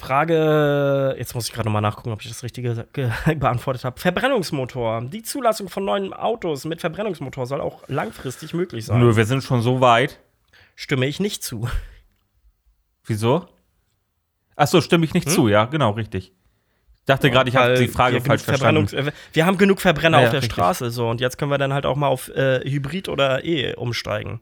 Frage, 0.00 1.14
jetzt 1.18 1.34
muss 1.34 1.46
ich 1.46 1.52
gerade 1.52 1.68
nochmal 1.68 1.82
nachgucken, 1.82 2.10
ob 2.10 2.20
ich 2.22 2.28
das 2.28 2.42
Richtige 2.42 2.86
ge 2.92 3.10
beantwortet 3.36 3.84
habe. 3.84 4.00
Verbrennungsmotor. 4.00 5.02
Die 5.02 5.22
Zulassung 5.22 5.68
von 5.68 5.84
neuen 5.84 6.12
Autos 6.12 6.64
mit 6.64 6.80
Verbrennungsmotor 6.80 7.46
soll 7.46 7.60
auch 7.60 7.82
langfristig 7.88 8.54
möglich 8.54 8.86
sein. 8.86 8.98
Nur 9.00 9.16
wir 9.16 9.24
sind 9.26 9.44
schon 9.44 9.62
so 9.62 9.80
weit. 9.80 10.18
Stimme 10.74 11.06
ich 11.06 11.20
nicht 11.20 11.44
zu. 11.44 11.68
Wieso? 13.04 13.46
Achso, 14.56 14.80
stimme 14.80 15.04
ich 15.04 15.14
nicht 15.14 15.30
zu, 15.30 15.48
ja, 15.48 15.64
genau, 15.64 15.92
richtig. 15.92 16.32
Ich 16.96 17.06
dachte 17.06 17.30
gerade, 17.30 17.48
ich 17.48 17.56
habe 17.56 17.74
die 17.78 17.88
Frage 17.88 18.20
falsch 18.20 18.42
verstanden. 18.42 18.94
Äh, 18.94 19.12
Wir 19.32 19.46
haben 19.46 19.56
genug 19.56 19.80
Verbrenner 19.80 20.18
Ja, 20.18 20.22
ja, 20.22 20.28
auf 20.28 20.32
der 20.32 20.42
richtig. 20.42 20.52
Straße, 20.54 20.90
so 20.90 21.08
und 21.08 21.20
jetzt 21.20 21.38
können 21.38 21.50
wir 21.50 21.58
dann 21.58 21.72
halt 21.72 21.86
auch 21.86 21.96
mal 21.96 22.08
auf 22.08 22.28
äh, 22.28 22.60
Hybrid 22.64 23.08
oder 23.08 23.44
E 23.44 23.74
umsteigen. 23.74 24.40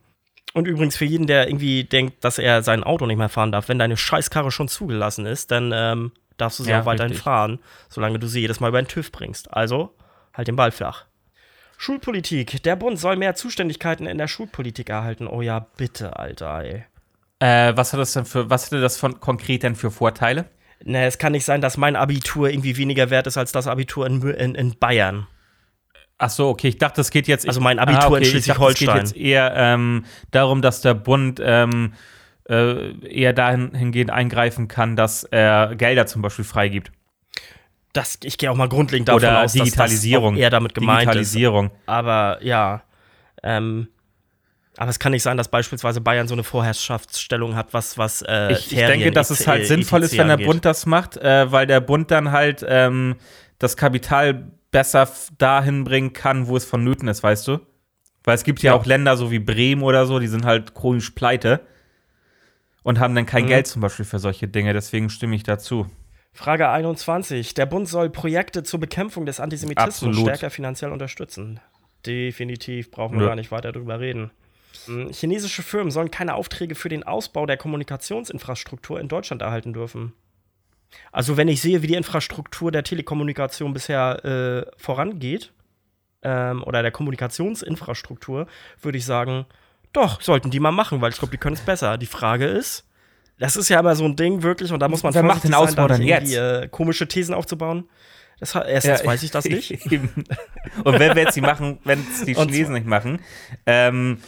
Und 0.55 0.67
übrigens 0.67 0.97
für 0.97 1.05
jeden, 1.05 1.27
der 1.27 1.49
irgendwie 1.49 1.85
denkt, 1.85 2.25
dass 2.25 2.39
er 2.39 2.63
sein 2.63 2.83
Auto 2.83 3.07
nicht 3.07 3.19
mehr 3.19 3.29
fahren 3.29 3.53
darf, 3.53 3.69
wenn 3.69 3.79
deine 3.79 3.97
Scheißkarre 3.97 4.51
schon 4.51 4.69
zugelassen 4.69 5.27
ist, 5.27 5.51
dann 5.51 5.73
ähm, 5.75 6.13
darfst 6.37 6.59
du 6.59 6.65
sie 6.65 6.71
Ja, 6.71 6.81
auch 6.81 6.87
weiterhin 6.87 7.11
richtig. 7.11 7.23
fahren, 7.25 7.59
solange 7.89 8.19
du 8.19 8.27
sie 8.27 8.41
jedes 8.41 8.61
Mal 8.61 8.69
über 8.69 8.81
den 8.83 8.89
TÜV 8.89 9.13
bringst. 9.13 9.53
Also 9.53 9.95
halt 10.35 10.49
den 10.49 10.57
Ball 10.57 10.71
flach. 10.71 11.05
Schulpolitik. 11.77 12.63
Der 12.65 12.77
Bund 12.77 12.99
soll 12.99 13.17
mehr 13.17 13.35
Zuständigkeiten 13.35 14.07
in 14.07 14.19
der 14.19 14.27
Schulpolitik 14.27 14.89
erhalten. 14.91 15.29
Oh 15.29 15.43
ja, 15.43 15.61
bitte, 15.77 16.17
Alter, 16.19 16.63
ey. 16.65 16.85
Äh, 17.41 17.77
was 17.77 17.93
hat 17.93 18.01
das 18.01 18.13
denn 18.15 18.25
für, 18.25 18.51
was 18.51 18.67
hätte 18.67 18.81
das 18.81 18.97
von 18.99 19.21
konkret 19.21 19.63
denn 19.63 19.77
für 19.77 19.91
Vorteile? 19.93 20.47
Ne, 20.85 21.07
es 21.07 21.19
kann 21.19 21.33
nicht 21.33 21.45
sein, 21.45 21.61
dass 21.61 21.77
mein 21.77 21.95
Abitur 21.97 22.49
irgendwie 22.51 22.77
weniger 22.77 23.11
wert 23.11 23.27
ist 23.29 23.37
als 23.37 23.53
das 23.53 23.67
Abitur 23.69 24.07
in, 24.07 24.23
in, 24.23 24.55
in 24.55 24.79
Bayern. 24.79 25.27
Ach 26.19 26.31
so, 26.31 26.49
okay, 26.49 26.69
ich 26.69 26.79
dachte, 26.79 27.01
es 27.01 27.11
geht 27.11 27.29
jetzt. 27.29 27.47
Also 27.47 27.61
mein 27.61 27.79
Abitur 27.79 28.19
in 28.19 28.25
ich 28.25 28.31
dachte, 28.31 28.43
Schleswig-Holstein. 28.43 28.89
Es 28.89 28.95
geht 28.95 29.03
jetzt 29.03 29.17
eher 29.17 29.53
ähm, 29.57 30.05
darum, 30.33 30.63
dass 30.63 30.81
der 30.81 30.95
Bund 30.95 31.41
ähm, 31.43 31.93
äh, 32.49 32.91
eher 33.07 33.33
dahingehend 33.33 34.11
eingreifen 34.11 34.67
kann, 34.67 34.97
dass 34.97 35.23
er 35.23 35.77
Gelder 35.77 36.07
zum 36.07 36.23
Beispiel 36.23 36.45
freigibt. 36.45 36.91
Das, 37.93 38.19
ich 38.25 38.37
gehe 38.37 38.51
auch 38.51 38.57
mal 38.57 38.69
grundlegend 38.69 39.09
davon 39.09 39.23
Oder 39.23 39.43
aus, 39.45 39.53
Digitalisierung. 39.53 40.25
dass 40.25 40.33
das 40.33 40.39
auch 40.39 40.43
eher 40.43 40.51
damit 40.51 40.75
gemeint 40.75 41.03
Digitalisierung. 41.03 41.67
ist. 41.67 41.73
Aber 41.87 42.39
ja, 42.43 42.83
ähm, 43.43 43.89
aber 44.77 44.91
es 44.91 44.99
kann 44.99 45.13
nicht 45.13 45.23
sein, 45.23 45.37
dass 45.37 45.49
beispielsweise 45.49 46.01
Bayern 46.01 46.29
so 46.29 46.35
eine 46.35 46.45
Vorherrschaftsstellung 46.45 47.57
hat, 47.57 47.73
was 47.75 47.99
was 47.99 48.23
äh, 48.23 48.53
Ich, 48.53 48.73
ich 48.73 48.79
denke, 48.79 49.11
dass 49.11 49.31
es 49.31 49.47
halt 49.47 49.67
sinnvoll 49.67 50.03
ist, 50.03 50.17
wenn 50.17 50.27
der 50.29 50.35
angeht. 50.35 50.47
Bund 50.47 50.65
das 50.65 50.87
macht, 50.87 51.17
äh, 51.17 51.51
weil 51.51 51.67
der 51.67 51.81
Bund 51.81 52.11
dann 52.11 52.31
halt 52.31 52.65
ähm, 52.67 53.17
das 53.59 53.77
Kapital 53.77 54.53
besser 54.71 55.09
dahin 55.39 55.85
bringen 55.85 56.13
kann, 56.13 56.47
wo 56.47 56.57
es 56.57 56.65
vonnöten 56.65 57.09
ist, 57.09 57.23
weißt 57.23 57.49
du? 57.49 57.59
Weil 58.25 58.35
es 58.35 58.45
gibt 58.45 58.63
ja, 58.63 58.73
Ja. 58.73 58.79
auch 58.79 58.85
Länder 58.87 59.17
so 59.17 59.31
wie 59.31 59.39
Bremen 59.39 59.83
oder 59.83 60.07
so, 60.07 60.19
die 60.19 60.27
sind 60.27 60.45
halt 60.45 60.75
chronisch 60.75 61.11
pleite 61.11 61.61
und 62.83 63.01
haben 63.01 63.15
dann 63.15 63.27
kein 63.27 63.45
Mhm. 63.45 63.49
Geld 63.49 63.67
zum 63.67 63.81
Beispiel 63.83 64.05
für 64.05 64.19
solche 64.19 64.49
Dinge. 64.49 64.73
Deswegen 64.75 65.09
stimme 65.11 65.35
ich 65.37 65.43
dazu. 65.43 65.87
Frage 66.33 66.69
21. 66.69 67.55
Der 67.55 67.67
Bund 67.67 67.89
soll 67.89 68.11
Projekte 68.11 68.63
zur 68.63 68.81
Bekämpfung 68.81 69.25
des 69.27 69.41
Antisemitismus 69.41 69.95
Absolut. 69.95 70.19
stärker 70.21 70.51
finanziell 70.51 70.93
unterstützen. 70.93 71.61
Definitiv, 72.07 72.91
brauchen 72.91 73.17
wir 73.17 73.23
Ja. 73.23 73.29
gar 73.29 73.37
nicht 73.37 73.51
weiter 73.51 73.73
drüber 73.73 73.99
reden. 73.99 74.31
Hm, 74.87 75.11
Chinesische 75.11 75.63
Firmen 75.63 75.91
sollen 75.91 76.11
keine 76.11 76.35
Aufträge 76.35 76.75
für 76.75 76.89
den 76.89 77.03
Ausbau 77.03 77.47
der 77.47 77.57
Kommunikationsinfrastruktur 77.57 79.01
in 79.01 79.09
Deutschland 79.09 79.43
erhalten 79.43 79.73
dürfen. 79.73 80.13
Also, 81.13 81.37
wenn 81.37 81.49
ich 81.49 81.61
sehe, 81.61 81.83
wie 81.83 81.87
die 81.87 81.95
Infrastruktur 81.95 82.73
der 82.73 82.85
Telekommunikation 82.85 83.73
bisher 83.73 84.25
äh, 84.25 84.71
vorangeht, 84.77 85.53
ähm, 86.23 86.63
oder 86.65 86.83
der 86.83 86.91
Kommunikationsinfrastruktur, 86.91 88.47
würde 88.81 88.99
ich 88.99 89.05
sagen, 89.05 89.47
doch, 89.93 90.21
sollten 90.21 90.51
die 90.51 90.61
mal 90.61 90.73
machen, 90.73 91.01
weil 91.01 91.11
ich 91.11 91.19
glaube, 91.19 91.31
die 91.31 91.39
können 91.39 91.57
es 91.57 91.63
besser. 91.63 91.99
Die 91.99 92.07
Frage 92.07 92.47
ist, 92.47 92.85
das 93.39 93.57
ist 93.57 93.69
ja 93.69 93.81
immer 93.81 93.95
so 93.95 94.05
ein 94.05 94.17
Ding, 94.17 94.43
wirklich, 94.43 94.73
und 94.73 94.81
da 94.81 94.89
muss 94.89 95.03
man 95.03 95.15
Wer 95.15 95.23
macht 95.23 95.45
den 95.45 95.55
irgendwie, 95.55 96.09
jetzt? 96.09 96.35
Äh, 96.35 96.69
komische 96.69 97.07
Thesen 97.07 97.35
aufzubauen. 97.35 97.89
Das, 98.41 98.55
erstens 98.55 99.05
weiß 99.05 99.23
ich 99.23 99.31
das 99.31 99.45
nicht. 99.45 99.71
Und 99.91 100.99
wenn 100.99 101.17
wir 101.17 101.23
jetzt 101.23 101.37
die 101.37 101.41
machen, 101.41 101.79
wenn 101.83 102.07
es 102.09 102.25
die 102.25 102.35
Chinesen 102.35 102.75
nicht 102.75 102.87
machen, 102.87 103.21
ähm, 103.67 104.19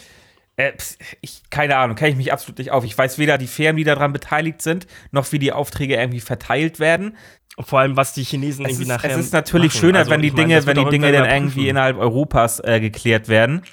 äh, 0.61 0.73
ich, 1.21 1.43
keine 1.49 1.77
Ahnung, 1.77 1.95
kenne 1.95 2.11
ich 2.11 2.17
mich 2.17 2.31
absolut 2.33 2.57
nicht 2.59 2.71
auf. 2.71 2.83
Ich 2.85 2.97
weiß 2.97 3.17
weder 3.17 3.37
die 3.37 3.47
Firmen, 3.47 3.77
die 3.77 3.83
daran 3.83 4.13
beteiligt 4.13 4.61
sind, 4.61 4.87
noch 5.11 5.31
wie 5.31 5.39
die 5.39 5.51
Aufträge 5.51 5.95
irgendwie 5.95 6.19
verteilt 6.19 6.79
werden. 6.79 7.15
Vor 7.59 7.79
allem, 7.79 7.97
was 7.97 8.13
die 8.13 8.23
Chinesen 8.23 8.65
Es 8.65 8.71
irgendwie 8.71 8.83
ist, 8.83 8.87
nachher 8.89 9.11
es 9.11 9.17
ist 9.25 9.33
natürlich 9.33 9.73
machen. 9.73 9.79
schöner, 9.81 9.99
Also, 9.99 10.11
wenn 10.11 10.21
die 10.21 10.31
meine, 10.31 10.41
Dinge, 10.43 10.55
wird 10.65 10.77
wenn 10.77 10.83
die 10.85 10.89
Dinge 10.89 11.11
dann 11.11 11.29
irgendwie 11.29 11.67
innerhalb 11.67 11.97
Europas 11.97 12.59
äh, 12.61 12.79
geklärt 12.79 13.27
werden. 13.27 13.63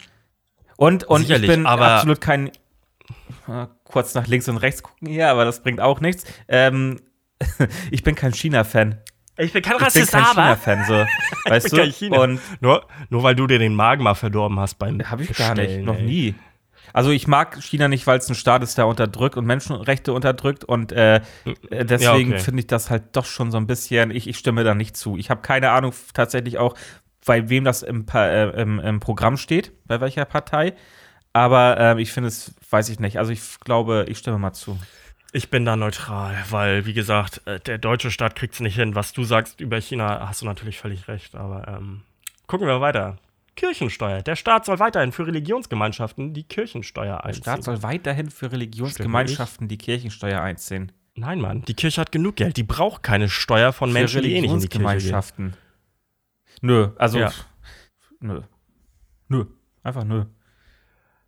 Und, 0.77 1.05
und 1.05 1.29
ich 1.31 1.41
bin 1.47 1.65
aber- 1.67 1.87
absolut 1.93 2.21
kein 2.21 2.49
äh, 2.49 3.67
kurz 3.85 4.15
nach 4.15 4.27
links 4.27 4.49
und 4.49 4.59
rechts 4.59 4.83
gucken 4.83 5.09
hier, 5.09 5.29
aber 5.29 5.45
das 5.45 5.63
bringt 5.63 5.81
auch 5.81 6.01
nichts. 6.01 6.25
Ähm, 6.49 7.01
ich 7.91 8.03
bin 8.03 8.15
kein 8.15 8.33
China-Fan. 8.35 8.99
Ich 9.41 9.53
bin 9.53 9.63
kein 9.63 9.75
Ich 9.75 9.79
bin 9.79 9.85
Rassist, 9.87 10.11
kein 10.13 10.25
aber. 10.25 10.43
China-Fan, 10.57 10.85
so. 10.87 11.05
Weißt 11.51 11.73
du? 11.73 12.21
Und 12.21 12.41
Nur, 12.61 12.87
nur 13.09 13.23
weil 13.23 13.37
du 13.37 13.47
dir 13.47 13.61
den 13.61 13.75
Magen 13.77 14.03
mal 14.03 14.15
verdorben 14.15 14.59
hast 14.59 14.75
beim 14.81 15.01
Habe 15.09 15.23
ich 15.23 15.33
gar 15.37 15.55
nicht, 15.55 15.81
noch 15.83 15.97
ey. 15.97 16.03
nie. 16.03 16.35
Also 16.93 17.11
ich 17.11 17.27
mag 17.27 17.63
China 17.63 17.89
nicht, 17.89 18.07
weil 18.07 18.19
es 18.19 18.29
ein 18.29 18.35
Staat 18.35 18.63
ist, 18.63 18.79
der 18.79 18.87
unterdrückt 18.87 19.37
und 19.37 19.47
Menschenrechte 19.47 20.13
unterdrückt 20.13 20.65
und 20.65 20.93
äh, 20.93 21.17
äh, 21.71 21.85
deswegen 21.85 22.33
okay. 22.33 22.43
finde 22.43 22.61
ich 22.61 22.67
das 22.67 22.91
halt 22.91 23.05
doch 23.13 23.25
schon 23.25 23.51
so 23.51 23.57
ein 23.59 23.67
bisschen, 23.67 24.11
ich, 24.11 24.29
ich 24.29 24.39
stimme 24.39 24.65
da 24.65 24.75
nicht 24.75 24.97
zu. 24.97 25.17
Ich 25.17 25.31
habe 25.31 25.43
keine 25.43 25.71
Ahnung 25.71 25.93
tatsächlich 26.15 26.59
auch, 26.59 26.75
bei 27.27 27.49
wem 27.51 27.65
das 27.65 27.83
im, 27.83 28.07
äh, 28.15 28.61
im, 28.61 28.81
im 28.81 29.01
Programm 29.01 29.37
steht, 29.37 29.73
bei 29.87 30.01
welcher 30.01 30.25
Partei, 30.25 30.75
Aber 31.33 31.79
ähm, 31.79 31.99
ich 31.99 32.13
finde 32.13 32.29
es, 32.29 32.55
weiß 32.71 32.89
ich 32.89 33.01
nicht. 33.01 33.19
Also 33.19 33.33
ich 33.33 33.61
glaube, 33.61 34.07
ich 34.09 34.19
stimme 34.19 34.39
mal 34.39 34.53
zu. 34.53 34.79
Ich 35.33 35.51
bin 35.51 35.65
da 35.65 35.77
neutral, 35.77 36.35
weil, 36.49 36.87
wie 36.87 36.95
gesagt, 36.95 37.43
äh, 37.47 37.61
der 37.61 37.79
deutsche 37.79 38.11
Staat 38.11 38.35
kriegt 38.35 38.55
es 38.55 38.61
nicht 38.61 38.77
hin. 38.77 38.95
Was 38.95 39.13
du 39.13 39.25
sagst 39.25 39.61
über 39.61 39.79
China, 39.81 40.27
hast 40.27 40.41
du 40.41 40.47
natürlich 40.47 40.79
völlig 40.79 41.07
recht. 41.07 41.35
Aber 41.35 41.69
ähm, 41.69 42.01
gucken 42.47 42.67
wir 42.67 42.81
weiter. 42.81 43.19
Kirchensteuer. 43.59 44.23
Der 44.23 44.37
Staat 44.37 44.65
soll 44.65 44.79
weiterhin 44.79 45.11
für 45.11 45.27
Religionsgemeinschaften 45.27 46.33
die 46.33 46.45
Kirchensteuer 46.45 47.25
einziehen. 47.25 47.43
Der 47.43 47.51
Staat 47.51 47.65
soll 47.65 47.83
weiterhin 47.83 48.31
für 48.31 48.53
Religionsgemeinschaften 48.53 49.67
die 49.67 49.77
Kirchensteuer 49.77 50.41
einziehen. 50.41 50.93
Nein, 51.17 51.41
Mann, 51.41 51.63
die 51.63 51.75
Kirche 51.75 52.01
hat 52.01 52.13
genug 52.13 52.37
Geld. 52.37 52.57
Die 52.57 52.63
braucht 52.63 53.03
keine 53.03 53.29
Steuer 53.29 53.73
von 53.73 53.91
für 53.91 53.95
Menschen, 53.95 54.23
die 54.23 54.35
eh 54.35 54.41
nicht 54.43 54.53
in 54.53 54.61
die 54.61 54.69
Kirche. 54.69 55.21
Nö, 56.61 56.91
also 56.97 57.19
ja. 57.19 57.33
nö. 58.21 58.43
Nö, 59.27 59.45
einfach 59.83 60.05
nö. 60.05 60.27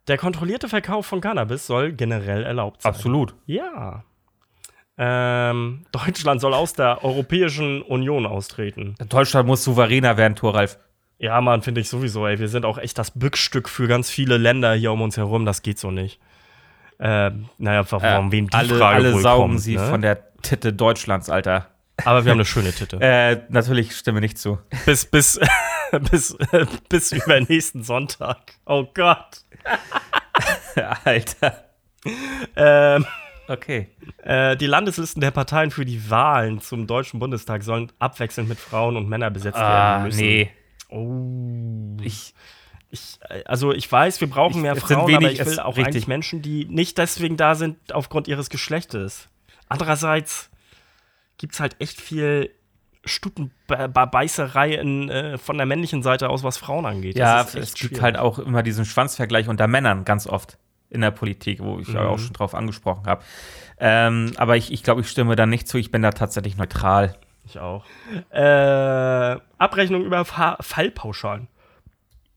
Der 0.07 0.17
kontrollierte 0.17 0.69
Verkauf 0.69 1.05
von 1.05 1.19
Cannabis 1.19 1.67
soll 1.67 1.91
generell 1.91 2.43
erlaubt 2.43 2.81
sein. 2.81 2.93
Absolut. 2.93 3.35
Ja. 3.45 4.05
Ähm, 4.97 5.85
Deutschland 5.91 6.39
soll 6.39 6.53
aus 6.53 6.73
der 6.73 7.03
Europäischen 7.03 7.81
Union 7.81 8.25
austreten. 8.25 8.95
Deutschland 9.09 9.47
muss 9.47 9.65
souveräner 9.65 10.15
werden, 10.15 10.35
Thoralf. 10.35 10.79
Ja, 11.21 11.39
Mann, 11.39 11.61
finde 11.61 11.81
ich 11.81 11.87
sowieso, 11.87 12.25
ey. 12.25 12.39
Wir 12.39 12.47
sind 12.47 12.65
auch 12.65 12.79
echt 12.79 12.97
das 12.97 13.11
Bückstück 13.11 13.69
für 13.69 13.87
ganz 13.87 14.09
viele 14.09 14.37
Länder 14.37 14.73
hier 14.73 14.91
um 14.91 15.03
uns 15.03 15.17
herum. 15.17 15.45
Das 15.45 15.61
geht 15.61 15.77
so 15.77 15.91
nicht. 15.91 16.19
Ähm, 16.99 17.47
naja, 17.59 17.85
warum, 17.91 18.29
äh, 18.29 18.31
wem 18.31 18.49
die 18.49 18.57
alle, 18.57 18.75
Frage 18.75 18.95
alle 18.95 19.13
wohl 19.13 19.21
saugen 19.21 19.51
kommt, 19.51 19.61
sie 19.61 19.75
ne? 19.75 19.87
von 19.87 20.01
der 20.01 20.35
Titte 20.41 20.73
Deutschlands, 20.73 21.29
Alter. 21.29 21.67
Aber 22.03 22.25
wir 22.25 22.31
haben 22.31 22.39
eine 22.39 22.45
schöne 22.47 22.71
Titte. 22.71 22.97
äh, 23.01 23.41
natürlich 23.49 23.95
stimme 23.95 24.19
nicht 24.19 24.39
zu. 24.39 24.57
Bis, 24.87 25.05
bis, 25.05 25.39
bis, 26.11 26.35
bis 26.89 27.11
über 27.11 27.39
nächsten 27.39 27.83
Sonntag. 27.83 28.53
Oh 28.65 28.87
Gott. 28.91 29.45
Alter. 31.03 31.65
Ähm, 32.55 33.05
okay. 33.47 33.89
Äh, 34.23 34.57
die 34.57 34.65
Landeslisten 34.65 35.21
der 35.21 35.29
Parteien 35.29 35.69
für 35.69 35.85
die 35.85 36.09
Wahlen 36.09 36.61
zum 36.61 36.87
Deutschen 36.87 37.19
Bundestag 37.19 37.61
sollen 37.61 37.91
abwechselnd 37.99 38.49
mit 38.49 38.57
Frauen 38.57 38.97
und 38.97 39.07
Männern 39.07 39.31
besetzt 39.31 39.59
ah, 39.59 39.69
werden 39.69 40.03
müssen. 40.05 40.19
Nee. 40.19 40.51
Oh. 40.91 41.97
Ich, 42.03 42.33
ich, 42.89 43.19
also 43.45 43.71
ich 43.73 43.91
weiß, 43.91 44.21
wir 44.21 44.29
brauchen 44.29 44.57
Ich- 44.57 44.61
mehr 44.61 44.75
Frauen, 44.75 45.07
wenig- 45.07 45.17
aber 45.17 45.31
ich 45.31 45.45
will 45.45 45.59
auch 45.59 45.69
richtig. 45.77 45.85
eigentlich 45.87 46.07
Menschen, 46.07 46.41
die 46.41 46.65
nicht 46.65 46.97
deswegen 46.97 47.37
da 47.37 47.55
sind 47.55 47.93
aufgrund 47.93 48.27
ihres 48.27 48.49
Geschlechtes. 48.49 49.29
Andererseits 49.69 50.49
gibt 51.37 51.53
es 51.53 51.59
halt 51.59 51.75
echt 51.79 51.99
viel 51.99 52.51
Stutenbeißerei 53.05 54.73
in, 54.75 55.09
äh, 55.09 55.37
von 55.37 55.57
der 55.57 55.65
männlichen 55.65 56.03
Seite 56.03 56.29
aus, 56.29 56.43
was 56.43 56.57
Frauen 56.57 56.85
angeht. 56.85 57.15
Ja, 57.17 57.41
es 57.41 57.53
gibt 57.53 57.77
schwierig. 57.79 58.01
halt 58.01 58.17
auch 58.17 58.39
immer 58.39 58.63
diesen 58.63 58.85
Schwanzvergleich 58.85 59.47
unter 59.47 59.67
Männern 59.67 60.05
ganz 60.05 60.27
oft 60.27 60.57
in 60.89 61.01
der 61.01 61.11
Politik, 61.11 61.61
wo 61.61 61.79
ich 61.79 61.87
Mhm. 61.87 61.97
auch 61.97 62.19
schon 62.19 62.33
drauf 62.33 62.53
angesprochen 62.53 63.05
habe. 63.05 63.23
Ähm, 63.79 64.33
aber 64.37 64.57
ich, 64.57 64.71
ich 64.71 64.83
glaube, 64.83 65.01
ich 65.01 65.07
stimme 65.09 65.35
da 65.35 65.45
nicht 65.45 65.67
zu. 65.67 65.77
Ich 65.77 65.89
bin 65.89 66.01
da 66.01 66.11
tatsächlich 66.11 66.57
neutral. 66.57 67.15
Ich 67.45 67.59
auch. 67.59 67.85
Äh, 68.29 69.37
Abrechnung 69.57 70.03
über 70.03 70.25
Fa 70.25 70.57
Fallpauschalen. 70.61 71.47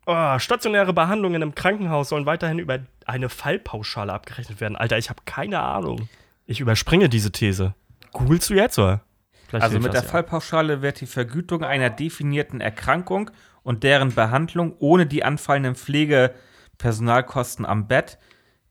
Oh, 0.07 0.39
stationäre 0.39 0.93
Behandlungen 0.93 1.41
im 1.41 1.55
Krankenhaus 1.55 2.11
sollen 2.11 2.27
weiterhin 2.27 2.59
über 2.59 2.81
eine 3.07 3.29
Fallpauschale 3.29 4.13
abgerechnet 4.13 4.61
werden. 4.61 4.77
Alter, 4.77 4.99
ich 4.99 5.09
habe 5.09 5.23
keine 5.25 5.61
Ahnung. 5.61 6.09
Ich 6.47 6.61
überspringe 6.61 7.09
diese 7.09 7.33
These. 7.33 7.75
Googlest 8.13 8.51
du 8.51 8.55
jetzt, 8.55 8.79
oder? 8.79 9.01
Vielleicht 9.49 9.65
Also 9.65 9.79
mit 9.79 9.95
der 9.95 10.03
ja. 10.03 10.09
Fallpauschale 10.09 10.83
wird 10.83 11.01
die 11.01 11.07
Vergütung 11.07 11.65
einer 11.65 11.89
definierten 11.91 12.61
Erkrankung 12.61 13.31
und 13.63 13.83
deren 13.83 14.15
Behandlung 14.15 14.75
ohne 14.79 15.07
die 15.07 15.25
anfallenden 15.25 15.75
Pflegepersonalkosten 15.75 17.65
am 17.65 17.89
Bett 17.89 18.19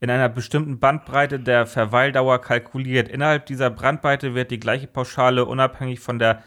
in 0.04 0.10
einer 0.10 0.28
bestimmten 0.28 0.80
Bandbreite 0.80 1.40
der 1.40 1.66
Verweildauer 1.66 2.42
kalkuliert. 2.42 3.08
Innerhalb 3.08 3.46
dieser 3.46 3.70
Bandbreite 3.70 4.36
wird 4.36 4.52
die 4.52 4.60
gleiche 4.60 4.86
Pauschale 4.86 5.46
unabhängig 5.46 6.02
von 6.02 6.20
der 6.20 6.44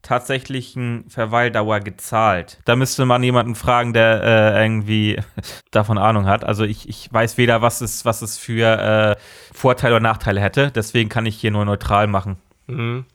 tatsächlichen 0.00 1.06
Verweildauer 1.08 1.80
gezahlt. 1.80 2.60
Da 2.66 2.76
müsste 2.76 3.04
man 3.06 3.20
jemanden 3.24 3.56
fragen, 3.56 3.94
der 3.94 4.22
äh, 4.54 4.62
irgendwie 4.62 5.18
davon 5.72 5.98
Ahnung 5.98 6.26
hat. 6.26 6.44
Also 6.44 6.62
ich, 6.62 6.88
ich 6.88 7.12
weiß 7.12 7.36
weder, 7.36 7.60
was 7.62 7.80
es, 7.80 8.04
was 8.04 8.22
es 8.22 8.38
für 8.38 8.78
äh, 8.78 9.16
Vorteile 9.52 9.96
oder 9.96 10.02
Nachteile 10.04 10.40
hätte. 10.40 10.70
Deswegen 10.70 11.08
kann 11.08 11.26
ich 11.26 11.34
hier 11.34 11.50
nur 11.50 11.64
neutral 11.64 12.06
machen. 12.06 12.36
Mhm. 12.68 13.06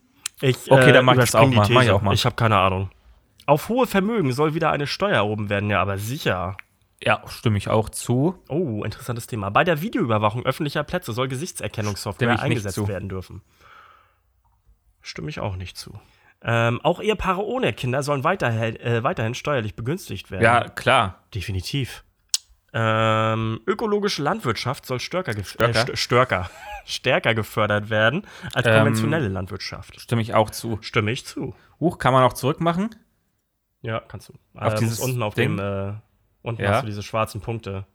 Ich, 0.41 0.69
Okay, 0.69 0.89
äh, 0.89 0.91
dann 0.93 1.05
mach 1.05 1.15
ich 1.15 1.33
auch 1.33 1.47
mal. 1.49 1.69
Mach 1.69 1.83
ich 1.83 1.91
auch 1.91 2.01
mal. 2.01 2.13
Ich 2.13 2.25
habe 2.25 2.35
keine 2.35 2.57
Ahnung. 2.57 2.89
Auf 3.45 3.69
hohe 3.69 3.87
Vermögen 3.87 4.33
soll 4.33 4.55
wieder 4.55 4.71
eine 4.71 4.87
Steuer 4.87 5.15
erhoben 5.15 5.49
werden, 5.49 5.69
ja, 5.69 5.81
aber 5.81 5.97
sicher. 5.97 6.57
Ja, 7.01 7.21
stimme 7.27 7.57
ich 7.57 7.69
auch 7.69 7.89
zu. 7.89 8.41
Oh, 8.47 8.83
interessantes 8.83 9.27
Thema. 9.27 9.49
Bei 9.49 9.63
der 9.63 9.81
Videoüberwachung 9.81 10.45
öffentlicher 10.45 10.83
Plätze 10.83 11.13
soll 11.13 11.27
Gesichtserkennungssoftware 11.27 12.39
eingesetzt 12.39 12.87
werden 12.87 13.09
dürfen. 13.09 13.41
Stimme 15.01 15.29
ich 15.29 15.39
auch 15.39 15.55
nicht 15.55 15.77
zu. 15.77 15.99
Ähm, 16.41 16.79
auch 16.81 17.01
Ehepaare 17.01 17.43
ohne 17.43 17.73
Kinder 17.73 18.03
sollen 18.03 18.23
weiterhin, 18.23 18.75
äh, 18.77 19.03
weiterhin 19.03 19.33
steuerlich 19.33 19.75
begünstigt 19.75 20.31
werden. 20.31 20.43
Ja, 20.43 20.69
klar. 20.69 21.23
definitiv. 21.33 22.03
Ähm, 22.77 23.61
ökologische 23.65 24.21
Landwirtschaft 24.21 24.85
soll 24.85 24.99
stärker, 24.99 25.33
gef 25.33 25.51
Stärker? 25.51 25.79
Äh, 25.79 25.95
st 25.95 25.97
stärker, 25.97 26.49
stärker 26.85 27.33
gefördert 27.33 27.89
werden 27.89 28.27
als 28.53 28.67
Ähm, 28.67 28.75
konventionelle 28.75 29.29
Landwirtschaft. 29.29 29.99
Stimme 30.01 30.21
ich 30.21 30.33
auch 30.33 30.49
zu. 30.49 30.77
Stimme 30.81 31.11
ich 31.11 31.25
zu. 31.25 31.55
Huch, 31.79 31.97
kann 31.99 32.13
man 32.13 32.23
auch 32.23 32.33
zurückmachen? 32.33 32.93
Ja, 33.81 34.01
kannst 34.01 34.29
du. 34.29 34.33
Auf 34.55 34.73
äh, 34.73 34.77
dieses 34.79 34.99
unten 34.99 35.23
auf 35.23 35.35
Ding? 35.35 35.55
dem, 35.55 35.59
äh, 35.59 35.93
unten 36.45 36.61
Ja. 36.63 36.71
hast 36.73 36.83
du 36.83 36.87
diese 36.87 37.03
schwarzen 37.03 37.41
Punkte. 37.41 37.85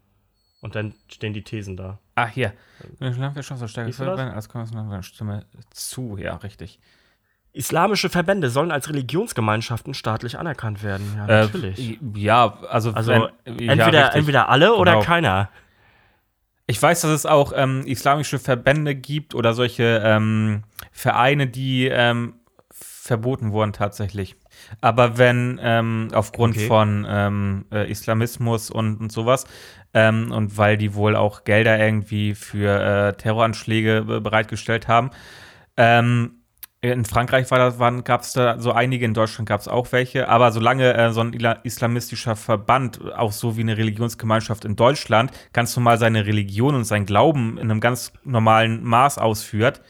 Und 0.61 0.75
dann 0.75 0.95
stehen 1.09 1.33
die 1.33 1.43
Thesen 1.43 1.77
da. 1.77 1.99
Ah, 2.17 2.27
hier. 2.27 2.53
Landwirtschaft 2.99 3.61
soll 3.61 3.69
stärker 3.69 3.99
werden 3.99 4.33
als 4.33 5.07
Stimme 5.07 5.47
zu. 5.71 6.19
Ja, 6.19 6.37
richtig. 6.37 6.79
Islamische 7.53 8.11
Verbände 8.11 8.51
sollen 8.51 8.71
als 8.71 8.89
Religionsgemeinschaften 8.91 9.95
staatlich 9.95 10.39
anerkannt 10.39 10.83
werden. 10.85 11.15
Ja, 11.17 11.25
Äh, 11.27 11.45
natürlich. 11.47 11.99
ja, 12.15 12.59
also, 12.69 12.93
also 12.93 13.11
wenn- 13.11 13.21
ja, 13.59 13.73
entweder, 13.73 14.03
richtig. 14.05 14.19
entweder 14.19 14.49
alle 14.51 14.75
oder 14.75 14.93
Genau. 14.93 15.05
keiner. 15.05 15.49
Ich 16.67 16.81
weiß, 16.81 17.01
dass 17.01 17.11
es 17.11 17.27
auch 17.27 17.53
ähm, 17.57 17.83
islamische 17.87 18.39
Verbände 18.39 18.95
gibt 18.95 19.35
oder 19.35 19.55
solche 19.55 20.01
ähm, 20.05 20.63
Vereine, 20.93 21.49
die 21.49 21.89
ähm, 21.89 22.35
verboten 23.11 23.51
wurden 23.51 23.73
tatsächlich. 23.73 24.37
Aber 24.81 25.19
wenn 25.19 25.59
ähm, 25.61 26.09
aufgrund 26.13 26.57
Okay. 26.57 26.67
von 26.69 27.07
ähm, 27.09 27.65
äh, 27.73 27.91
Islamismus 27.91 28.71
und, 28.71 29.01
und 29.01 29.11
sowas 29.11 29.47
ähm, 29.93 30.31
und 30.31 30.57
weil 30.57 30.77
die 30.77 30.95
wohl 30.95 31.17
auch 31.17 31.43
Gelder 31.43 31.77
irgendwie 31.77 32.35
für 32.35 32.71
äh, 32.81 33.13
Terroranschläge 33.15 34.03
be- 34.07 34.21
bereitgestellt 34.21 34.87
haben, 34.87 35.11
ähm, 35.77 36.37
in 36.83 37.05
Frankreich 37.05 37.51
war 37.51 37.59
das, 37.59 37.77
gab 38.05 38.23
es 38.23 38.33
da 38.33 38.59
so 38.59 38.73
einige, 38.73 39.05
in 39.05 39.13
Deutschland 39.13 39.47
gab 39.47 39.61
es 39.61 39.69
auch 39.69 39.93
welche, 39.93 40.29
aber 40.29 40.51
solange 40.51 40.95
äh, 40.95 41.11
so 41.11 41.21
ein 41.21 41.35
islamistischer 41.63 42.37
Verband, 42.37 43.01
auch 43.15 43.33
so 43.33 43.57
wie 43.57 43.61
eine 43.61 43.77
Religionsgemeinschaft 43.77 44.65
in 44.65 44.77
Deutschland, 44.77 45.31
ganz 45.53 45.77
normal 45.77 45.99
seine 45.99 46.25
Religion 46.25 46.75
und 46.75 46.85
sein 46.85 47.05
Glauben 47.05 47.59
in 47.59 47.71
einem 47.71 47.81
ganz 47.81 48.13
normalen 48.25 48.83
Maß 48.83 49.19
ausführt, 49.19 49.83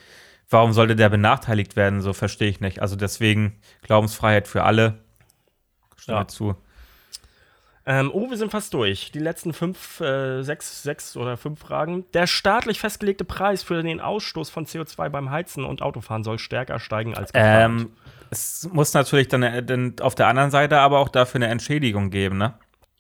warum 0.51 0.72
sollte 0.72 0.96
der 0.96 1.09
benachteiligt 1.09 1.76
werden? 1.76 2.01
So 2.03 2.12
verstehe 2.12 2.48
ich 2.48 2.61
nicht. 2.61 2.82
Also 2.82 2.96
deswegen 2.96 3.61
Glaubensfreiheit 3.82 4.48
für 4.48 4.64
alle. 4.64 4.98
Stimme 5.96 6.18
Ja. 6.18 6.28
zu. 6.28 6.57
Ähm, 7.86 8.11
oh, 8.12 8.28
wir 8.28 8.36
sind 8.36 8.51
fast 8.51 8.74
durch. 8.74 9.11
Die 9.11 9.18
letzten 9.18 9.53
fünf, 9.53 10.01
äh, 10.01 10.42
sechs, 10.42 10.82
sechs 10.82 11.16
oder 11.16 11.36
fünf 11.36 11.61
Fragen. 11.61 12.05
Der 12.12 12.26
staatlich 12.26 12.78
festgelegte 12.78 13.24
Preis 13.24 13.62
für 13.62 13.82
den 13.82 14.01
Ausstoß 14.01 14.51
von 14.51 14.66
CO2 14.66 15.09
beim 15.09 15.30
Heizen 15.30 15.64
und 15.64 15.80
Autofahren 15.82 16.22
soll 16.22 16.38
stärker 16.38 16.78
steigen 16.78 17.16
als 17.16 17.32
geplant. 17.32 17.80
Ähm, 17.82 17.90
es 18.30 18.68
muss 18.72 18.92
natürlich 18.92 19.28
dann, 19.28 19.42
äh, 19.42 19.62
dann 19.62 19.94
auf 20.01 20.14
der 20.14 20.28
anderen 20.28 20.51
Seite 20.51 20.78
aber 20.78 20.98
auch 20.98 21.09
dafür 21.09 21.38
eine 21.38 21.48
Entschädigung 21.48 22.11
geben, 22.11 22.36
ne? 22.38 22.55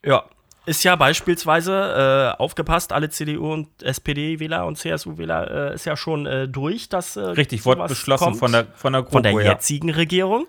Ja. 0.04 0.24
Ist 0.70 0.84
ja 0.84 0.94
beispielsweise, 0.94 2.36
äh, 2.36 2.40
aufgepasst, 2.40 2.92
alle 2.92 3.10
CDU- 3.10 3.52
und 3.52 3.82
SPD-Wähler 3.82 4.64
und 4.66 4.76
CSU-Wähler 4.78 5.70
äh, 5.72 5.74
ist 5.74 5.84
ja 5.84 5.96
schon 5.96 6.26
äh, 6.26 6.46
durch, 6.46 6.88
dass 6.88 7.16
äh, 7.16 7.22
Richtig, 7.22 7.64
wurde 7.66 7.88
beschlossen 7.88 8.22
kommt. 8.24 8.36
von 8.38 8.52
der, 8.52 8.66
von 8.76 8.92
der 8.92 9.04
von 9.04 9.20
der 9.24 9.32
GroKo, 9.32 9.44
ja. 9.44 9.50
jetzigen 9.54 9.90
Regierung. 9.90 10.46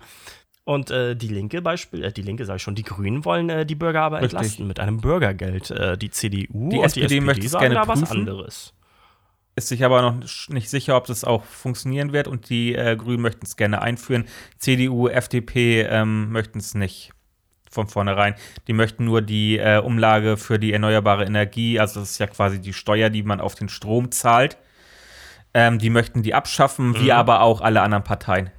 Und 0.63 0.91
äh, 0.91 1.15
die 1.15 1.27
Linke 1.27 1.63
Beispiel, 1.63 2.03
äh, 2.03 2.11
die 2.11 2.21
Linke 2.21 2.45
sage 2.45 2.57
ich 2.57 2.61
schon, 2.61 2.75
die 2.75 2.83
Grünen 2.83 3.25
wollen 3.25 3.65
die 3.65 3.73
Bürger 3.73 4.03
aber 4.03 4.17
Richtig. 4.21 4.33
entlasten 4.37 4.67
mit 4.67 4.79
einem 4.79 5.01
Bürgergeld. 5.01 5.73
Die 5.99 6.11
CDU 6.11 6.69
Die 6.69 6.77
und 6.77 6.83
SPD 6.85 7.07
die 7.07 7.15
SPD 7.15 7.21
möchte 7.21 7.45
es 7.47 7.51
sagen 7.53 7.71
gerne 7.71 7.75
da 7.75 7.87
was 7.87 8.11
anderes. 8.11 8.73
ist 9.55 9.69
sich 9.69 9.83
aber 9.83 10.03
noch 10.03 10.19
nicht 10.49 10.69
sicher, 10.69 10.97
ob 10.97 11.07
das 11.07 11.23
auch 11.23 11.43
funktionieren 11.45 12.13
wird 12.13 12.27
und 12.27 12.47
die 12.51 12.73
Grünen 12.73 13.23
möchten 13.23 13.43
es 13.47 13.55
gerne 13.55 13.81
einführen. 13.81 14.25
CDU, 14.59 15.07
FDP 15.07 15.81
ähm, 15.81 16.31
möchten 16.31 16.59
es 16.59 16.75
nicht 16.75 17.11
von 17.71 17.87
vornherein. 17.87 18.35
Die 18.67 18.73
möchten 18.73 19.05
nur 19.05 19.21
die 19.21 19.57
äh, 19.57 19.79
Umlage 19.79 20.37
für 20.37 20.59
die 20.59 20.73
erneuerbare 20.73 21.25
Energie, 21.25 21.79
also 21.79 21.99
das 22.01 22.11
ist 22.11 22.19
ja 22.19 22.27
quasi 22.27 22.59
die 22.59 22.73
Steuer, 22.73 23.09
die 23.09 23.23
man 23.23 23.41
auf 23.41 23.55
den 23.55 23.69
Strom 23.69 24.11
zahlt. 24.11 24.57
Ähm, 25.53 25.79
die 25.79 25.89
möchten 25.89 26.23
die 26.23 26.33
abschaffen, 26.33 26.95
wie 26.95 27.05
Mhm. 27.05 27.11
aber 27.11 27.41
auch 27.41 27.61
alle 27.61 27.81
anderen 27.81 28.03
Parteien. 28.03 28.51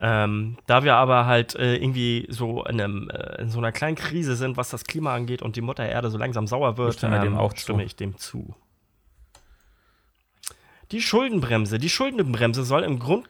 Ähm, 0.00 0.58
da 0.66 0.84
wir 0.84 0.94
aber 0.94 1.26
halt 1.26 1.56
äh, 1.56 1.76
irgendwie 1.76 2.26
so 2.28 2.64
in, 2.64 2.80
einem, 2.80 3.10
äh, 3.10 3.42
in, 3.42 3.50
so 3.50 3.58
einer 3.58 3.72
kleinen 3.72 3.96
Krise 3.96 4.36
sind, 4.36 4.56
was 4.56 4.70
das 4.70 4.84
Klima 4.84 5.14
angeht 5.14 5.42
und 5.42 5.56
die 5.56 5.60
Mutter 5.60 5.88
Erde 5.88 6.10
so 6.10 6.18
langsam 6.18 6.46
sauer 6.46 6.76
wird, 6.76 6.94
stimme, 6.94 7.16
ähm, 7.16 7.22
dem 7.22 7.36
auch 7.36 7.56
stimme 7.56 7.82
ich 7.82 7.96
dem 7.96 8.16
zu. 8.16 8.54
Die 10.92 11.02
Schuldenbremse. 11.02 11.78
Die 11.78 11.88
Schuldenbremse 11.88 12.64
soll 12.64 12.84
im 12.84 12.98
Grund. 12.98 13.28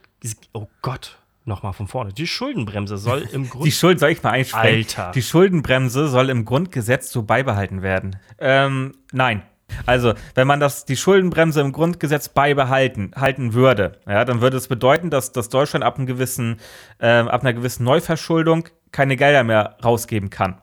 Oh 0.52 0.68
Gott, 0.82 1.18
nochmal 1.48 1.72
von 1.72 1.88
vorne. 1.88 2.12
Die 2.12 2.26
Schuldenbremse 2.26 2.98
soll 2.98 3.28
im 3.32 3.48
Grund. 3.48 3.64
Die 3.64 3.72
Schuld, 3.72 3.98
soll 3.98 4.10
ich 4.10 4.22
mal? 4.22 4.44
Alter. 4.52 5.10
Die 5.14 5.22
Schuldenbremse 5.22 6.08
soll 6.08 6.30
im 6.30 6.44
Grundgesetz 6.44 7.10
so 7.10 7.22
beibehalten 7.22 7.82
werden. 7.82 8.16
Ähm, 8.38 8.94
nein. 9.12 9.42
Also, 9.86 10.14
wenn 10.34 10.46
man 10.46 10.60
das, 10.60 10.86
die 10.86 10.96
Schuldenbremse 10.96 11.60
im 11.60 11.72
Grundgesetz 11.72 12.28
beibehalten 12.30 13.12
halten 13.14 13.52
würde, 13.52 14.00
ja, 14.06 14.24
dann 14.24 14.40
würde 14.40 14.56
es 14.56 14.68
bedeuten, 14.68 15.10
dass, 15.10 15.32
dass 15.32 15.48
Deutschland 15.48 15.84
ab, 15.84 15.96
einem 15.96 16.06
gewissen, 16.06 16.58
äh, 16.98 17.08
ab 17.08 17.42
einer 17.42 17.52
gewissen 17.52 17.84
Neuverschuldung 17.84 18.68
keine 18.92 19.16
Gelder 19.16 19.44
mehr 19.44 19.76
rausgeben 19.84 20.30
kann. 20.30 20.60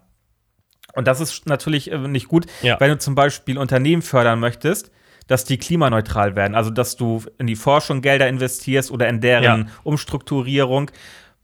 Und 0.93 1.07
das 1.07 1.19
ist 1.19 1.45
natürlich 1.45 1.91
äh, 1.91 1.97
nicht 1.97 2.27
gut, 2.27 2.47
ja. 2.61 2.79
wenn 2.79 2.89
du 2.89 2.97
zum 2.97 3.15
Beispiel 3.15 3.57
Unternehmen 3.57 4.01
fördern 4.01 4.39
möchtest, 4.39 4.91
dass 5.27 5.45
die 5.45 5.57
klimaneutral 5.57 6.35
werden. 6.35 6.55
Also, 6.55 6.69
dass 6.69 6.95
du 6.95 7.23
in 7.37 7.47
die 7.47 7.55
Forschung 7.55 8.01
Gelder 8.01 8.27
investierst 8.27 8.91
oder 8.91 9.07
in 9.07 9.21
deren 9.21 9.43
ja. 9.43 9.65
Umstrukturierung, 9.83 10.91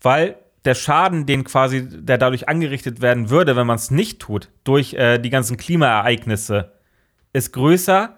weil 0.01 0.35
der 0.65 0.75
Schaden, 0.75 1.25
den 1.25 1.43
quasi, 1.43 1.87
der 1.89 2.17
dadurch 2.17 2.47
angerichtet 2.47 3.01
werden 3.01 3.29
würde, 3.29 3.55
wenn 3.55 3.65
man 3.65 3.77
es 3.77 3.89
nicht 3.89 4.19
tut, 4.19 4.49
durch 4.63 4.93
äh, 4.93 5.17
die 5.17 5.29
ganzen 5.29 5.57
Klimaereignisse, 5.57 6.73
ist 7.33 7.53
größer 7.53 8.17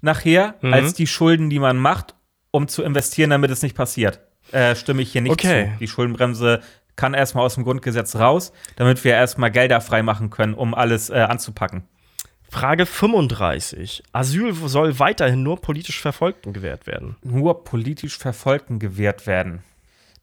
nachher 0.00 0.54
mhm. 0.60 0.72
als 0.72 0.94
die 0.94 1.06
Schulden, 1.06 1.50
die 1.50 1.58
man 1.58 1.76
macht, 1.76 2.14
um 2.50 2.68
zu 2.68 2.82
investieren, 2.82 3.30
damit 3.30 3.50
es 3.50 3.62
nicht 3.62 3.76
passiert. 3.76 4.20
Äh, 4.52 4.74
stimme 4.74 5.02
ich 5.02 5.12
hier 5.12 5.20
nicht 5.20 5.32
okay. 5.32 5.72
zu. 5.72 5.78
Die 5.80 5.88
Schuldenbremse 5.88 6.62
kann 6.94 7.12
erstmal 7.12 7.44
aus 7.44 7.54
dem 7.54 7.64
Grundgesetz 7.64 8.16
raus, 8.16 8.52
damit 8.76 9.04
wir 9.04 9.12
erstmal 9.12 9.50
Gelder 9.50 9.80
freimachen 9.80 10.30
können, 10.30 10.54
um 10.54 10.74
alles 10.74 11.10
äh, 11.10 11.14
anzupacken. 11.14 11.84
Frage 12.50 12.86
35. 12.86 14.02
Asyl 14.12 14.54
soll 14.54 14.98
weiterhin 14.98 15.42
nur 15.42 15.60
politisch 15.60 16.00
Verfolgten 16.00 16.52
gewährt 16.52 16.86
werden. 16.86 17.16
Nur 17.22 17.64
politisch 17.64 18.18
Verfolgten 18.18 18.78
gewährt 18.78 19.26
werden. 19.26 19.62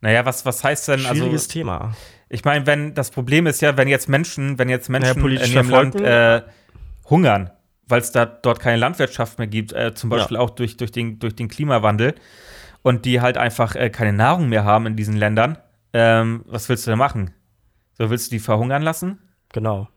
Naja, 0.02 0.26
was, 0.26 0.46
was 0.46 0.64
heißt 0.64 0.88
denn? 0.90 1.06
Also 1.06 1.16
Schwieriges 1.16 1.44
also, 1.44 1.54
Thema. 1.54 1.96
Ich 2.30 2.44
meine, 2.44 2.66
wenn 2.66 2.94
das 2.94 3.12
Problem 3.12 3.48
ist 3.48 3.62
ja, 3.62 3.78
wenn 3.78 3.88
jetzt 3.88 4.10
Menschen, 4.10 4.60
wenn 4.60 4.70
jetzt 4.70 4.90
Menschen 4.90 5.22
naja, 5.22 5.44
in 5.46 5.52
ihrem 5.52 5.70
Land 5.70 5.96
äh, 5.96 6.42
hungern, 7.10 7.52
weil 7.88 8.02
es 8.02 8.12
da 8.12 8.26
dort 8.26 8.60
keine 8.60 8.78
Landwirtschaft 8.78 9.38
mehr 9.38 9.48
gibt, 9.48 9.72
äh, 9.74 9.94
zum 9.94 10.10
Beispiel 10.10 10.36
ja. 10.36 10.42
auch 10.42 10.50
durch, 10.50 10.78
durch, 10.78 10.92
den, 10.92 11.20
durch 11.20 11.36
den 11.36 11.48
Klimawandel 11.48 12.16
und 12.82 13.06
die 13.06 13.22
halt 13.22 13.38
einfach 13.38 13.76
äh, 13.76 13.90
keine 13.90 14.14
Nahrung 14.14 14.50
mehr 14.50 14.66
haben 14.66 14.88
in 14.88 14.96
diesen 14.96 15.16
Ländern, 15.16 15.58
ähm, 15.94 16.44
was 16.48 16.68
willst 16.70 16.88
du 16.88 16.92
da 16.92 16.98
machen? 16.98 17.32
So 17.98 18.10
willst 18.10 18.32
du 18.32 18.36
die 18.36 18.40
verhungern 18.40 18.82
lassen? 18.82 19.20
Genau. 19.54 19.88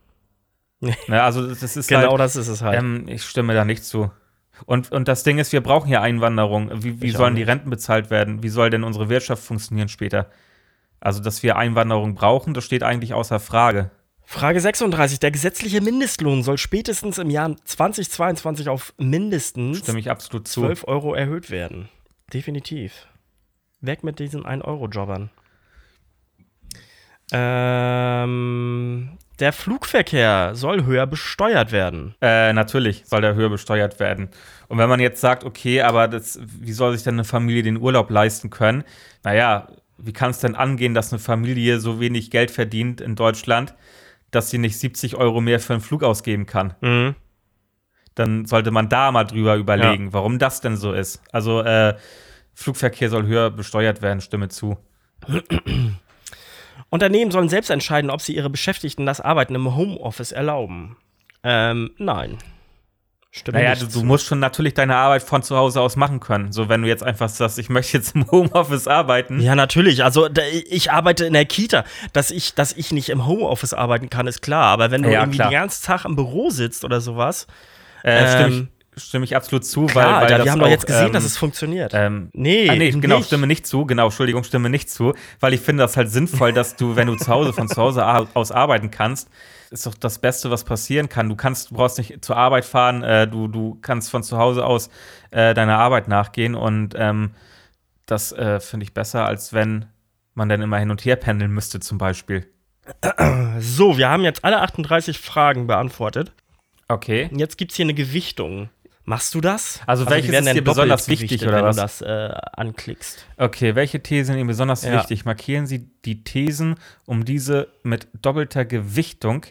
Ne, 1.09 1.22
also 1.22 1.47
das 1.47 1.76
ist 1.76 1.89
genau 1.89 2.11
halt, 2.11 2.20
das 2.20 2.37
ist 2.37 2.49
es 2.49 2.62
halt. 2.62 2.78
Ähm, 2.78 3.07
ich 3.09 3.22
stimme 3.22 3.55
da 3.55 3.64
nicht 3.64 3.84
zu. 3.84 4.11
Und, 4.64 4.91
und 4.91 5.09
das 5.09 5.22
Ding 5.22 5.39
ist, 5.39 5.53
wir 5.53 5.61
brauchen 5.61 5.91
ja 5.91 6.01
Einwanderung. 6.01 6.70
Wie, 6.82 7.01
wie 7.03 7.11
sollen 7.11 7.34
die 7.34 7.43
Renten 7.43 7.68
bezahlt 7.68 8.11
werden? 8.11 8.43
Wie 8.43 8.49
soll 8.49 8.70
denn 8.70 8.84
unsere 8.84 9.09
Wirtschaft 9.09 9.43
funktionieren 9.43 9.89
später? 9.89 10.30
Also, 11.01 11.22
dass 11.22 11.43
wir 11.43 11.57
Einwanderung 11.57 12.14
brauchen, 12.14 12.55
das 12.55 12.64
steht 12.64 12.82
eigentlich 12.82 13.12
außer 13.12 13.39
Frage. 13.39 13.91
Frage 14.24 14.61
36. 14.61 15.20
Der 15.20 15.30
gesetzliche 15.30 15.80
Mindestlohn 15.80 16.43
soll 16.43 16.59
spätestens 16.59 17.18
im 17.18 17.30
Jahr 17.30 17.55
2022 17.64 18.68
auf 18.68 18.93
mindestens 18.99 19.78
Stimme 19.78 20.01
ich 20.01 20.11
absolut 20.11 20.49
zu. 20.49 20.62
12 20.62 20.89
Euro 20.89 21.14
erhöht 21.14 21.51
werden. 21.51 21.89
Definitiv. 22.32 23.07
Weg 23.80 24.03
mit 24.03 24.18
diesen 24.18 24.45
1-Euro-Jobbern. 24.45 25.30
Ähm, 27.32 29.18
der 29.39 29.53
Flugverkehr 29.53 30.55
soll 30.55 30.84
höher 30.84 31.07
besteuert 31.07 31.72
werden. 31.72 32.14
Äh, 32.20 32.53
natürlich 32.53 33.05
soll 33.07 33.20
der 33.20 33.34
höher 33.34 33.51
besteuert 33.51 34.01
werden. 34.01 34.30
Und 34.68 34.78
wenn 34.78 34.89
man 34.89 35.01
jetzt 35.01 35.20
sagt, 35.20 35.45
okay, 35.45 35.82
aber 35.82 36.09
das, 36.09 36.39
wie 36.43 36.72
soll 36.72 36.95
sich 36.95 37.05
denn 37.05 37.14
eine 37.14 37.24
Familie 37.24 37.62
den 37.62 37.78
Urlaub 37.78 38.11
leisten 38.11 38.51
können? 38.51 38.84
Naja, 39.22 39.68
wie 39.99 40.12
kann 40.12 40.30
es 40.30 40.41
denn 40.41 40.55
angehen, 40.55 40.95
dass 40.95 41.12
eine 41.12 41.20
Familie 41.20 41.80
so 41.80 42.01
wenig 42.01 42.30
Geld 42.30 42.51
verdient 42.51 43.01
in 43.01 43.14
Deutschland, 43.14 43.74
dass 44.30 44.51
sie 44.51 44.59
nicht 44.59 44.78
70 44.78 45.16
Euro 45.16 45.41
mehr 45.41 45.61
für 45.61 45.74
einen 45.74 45.82
Flug 45.82 46.03
ausgeben 46.03 46.47
kann? 46.47 46.74
Mhm. 46.80 47.14
Dann 48.14 48.47
sollte 48.47 48.70
man 48.70 48.89
da 48.89 49.12
mal 49.12 49.24
drüber 49.24 49.57
überlegen, 49.57 50.07
ja. 50.07 50.12
warum 50.14 50.39
das 50.39 50.62
denn 50.62 50.76
so 50.76 50.93
ist. 50.93 51.22
Also, 51.32 51.61
äh, 51.61 51.95
Flugverkehr 52.55 53.11
soll 53.11 53.26
höher 53.26 53.51
besteuert 53.51 54.01
werden, 54.01 54.22
stimme 54.22 54.49
zu. 54.49 54.78
Unternehmen 56.91 57.30
sollen 57.30 57.49
selbst 57.49 57.70
entscheiden, 57.70 58.11
ob 58.11 58.20
sie 58.20 58.34
ihre 58.34 58.51
Beschäftigten 58.51 59.07
das 59.07 59.20
Arbeiten 59.20 59.55
im 59.55 59.74
Homeoffice 59.74 60.32
erlauben. 60.32 60.97
Ähm, 61.43 61.91
nein. 61.99 62.39
Stimmt 63.32 63.57
naja, 63.57 63.74
du, 63.74 63.87
du, 63.87 64.03
musst 64.03 64.26
schon 64.26 64.39
natürlich 64.41 64.72
deine 64.72 64.97
Arbeit 64.97 65.22
von 65.22 65.43
zu 65.43 65.57
Hause 65.57 65.82
aus 65.82 65.97
machen 65.97 66.20
können. 66.20 66.53
So, 66.53 66.70
wenn 66.70 66.80
du 66.80 66.89
jetzt 66.89 67.03
einfach 67.03 67.28
sagst, 67.28 67.59
ich 67.59 67.68
möchte 67.68 67.99
jetzt 67.99 68.14
im 68.14 68.30
Homeoffice 68.30 68.89
arbeiten. 68.89 69.41
Ja, 69.41 69.55
natürlich. 69.55 70.03
Also, 70.03 70.28
ich 70.70 70.91
arbeite 70.91 71.26
in 71.26 71.34
der 71.34 71.45
Kita. 71.45 71.84
Dass 72.14 72.30
ich, 72.30 72.55
dass 72.55 72.72
ich 72.72 72.93
nicht 72.93 73.11
im 73.11 73.26
Homeoffice 73.26 73.74
arbeiten 73.74 74.09
kann, 74.09 74.26
ist 74.26 74.41
klar. 74.41 74.64
Aber 74.64 74.91
wenn 74.91 75.03
du 75.03 75.11
ja, 75.11 75.20
irgendwie 75.20 75.37
klar. 75.37 75.51
den 75.51 75.59
ganzen 75.59 75.84
Tag 75.84 76.07
im 76.07 76.16
Büro 76.16 76.49
sitzt 76.49 76.82
oder 76.82 77.03
sowas. 77.03 77.47
Äh, 78.03 78.24
ähm, 78.24 78.28
stimmt 78.28 78.76
stimme 78.97 79.24
ich 79.24 79.36
absolut 79.36 79.64
zu, 79.64 79.86
Klar, 79.86 80.22
weil, 80.22 80.30
weil 80.30 80.44
wir 80.44 80.53
haben 80.53 80.61
doch 80.61 80.68
jetzt 80.68 80.86
gesehen, 80.86 81.07
ähm, 81.07 81.12
dass 81.12 81.24
es 81.24 81.36
funktioniert. 81.36 81.92
Ähm, 81.94 82.30
nee, 82.32 82.68
ah, 82.68 82.74
nee, 82.76 82.90
genau, 82.90 83.18
nicht. 83.18 83.26
stimme 83.26 83.47
nicht 83.47 83.66
zu. 83.66 83.84
Genau, 83.84 84.07
Entschuldigung, 84.07 84.44
stimme 84.44 84.70
nicht 84.70 84.90
zu, 84.90 85.14
weil 85.40 85.53
ich 85.53 85.61
finde 85.61 85.82
das 85.82 85.97
halt 85.97 86.11
sinnvoll, 86.11 86.53
dass 86.53 86.76
du, 86.76 86.97
wenn 86.97 87.07
du 87.07 87.16
zu 87.16 87.28
Hause 87.28 87.53
von 87.53 87.68
zu 87.68 87.76
Hause 87.76 88.05
aus 88.34 88.53
arbeiten 88.53 88.90
kannst, 88.90 89.28
ist 89.70 89.86
doch 89.86 89.94
das 89.94 90.18
Beste, 90.18 90.51
was 90.51 90.64
passieren 90.64 91.09
kann. 91.09 91.28
Du 91.28 91.36
kannst, 91.36 91.70
du 91.70 91.74
brauchst 91.74 91.99
nicht 91.99 92.24
zur 92.24 92.36
Arbeit 92.36 92.64
fahren, 92.64 93.03
äh, 93.03 93.28
du, 93.28 93.49
du 93.49 93.78
kannst 93.82 94.11
von 94.11 94.22
zu 94.22 94.38
Hause 94.38 94.64
aus 94.64 94.88
äh, 95.30 95.55
deiner 95.55 95.78
Arbeit 95.78 96.09
nachgehen 96.09 96.55
und 96.55 96.94
ähm, 96.97 97.32
das 98.07 98.32
äh, 98.32 98.61
finde 98.61 98.84
ich 98.84 98.94
besser, 98.94 99.26
als 99.26 99.53
wenn 99.53 99.86
man 100.34 100.49
dann 100.49 100.62
immer 100.62 100.78
hin 100.78 100.90
und 100.90 101.05
her 101.05 101.16
pendeln 101.16 101.51
müsste, 101.51 101.80
zum 101.80 101.99
Beispiel. 101.99 102.47
So, 103.59 103.99
wir 103.99 104.09
haben 104.09 104.22
jetzt 104.22 104.44
alle 104.44 104.61
38 104.61 105.18
Fragen 105.18 105.66
beantwortet. 105.66 106.32
Okay. 106.88 107.28
Jetzt 107.32 107.59
gibt 107.59 107.72
es 107.72 107.76
hier 107.76 107.84
eine 107.84 107.94
Gewichtung. 107.94 108.68
Machst 109.09 109.36
du 109.36 109.40
das? 109.40 109.80
Also, 109.86 110.04
also 110.04 110.11
welches 110.11 110.34
ist 110.34 110.52
dir 110.52 110.64
besonders 110.64 111.07
wichtig, 111.07 111.40
oder 111.44 111.59
wenn 111.59 111.64
was? 111.64 111.76
du 111.76 111.82
das 111.82 112.00
äh, 112.02 112.34
anklickst? 112.54 113.24
Okay, 113.36 113.76
welche 113.76 114.02
Thesen 114.02 114.32
sind 114.32 114.38
Ihnen 114.38 114.48
besonders 114.48 114.82
ja. 114.82 114.94
wichtig? 114.94 115.24
Markieren 115.24 115.66
Sie 115.66 115.88
die 116.04 116.24
Thesen, 116.24 116.74
um 117.04 117.24
diese 117.24 117.68
mit 117.84 118.09
doppelter 118.20 118.64
Gewichtung 118.64 119.46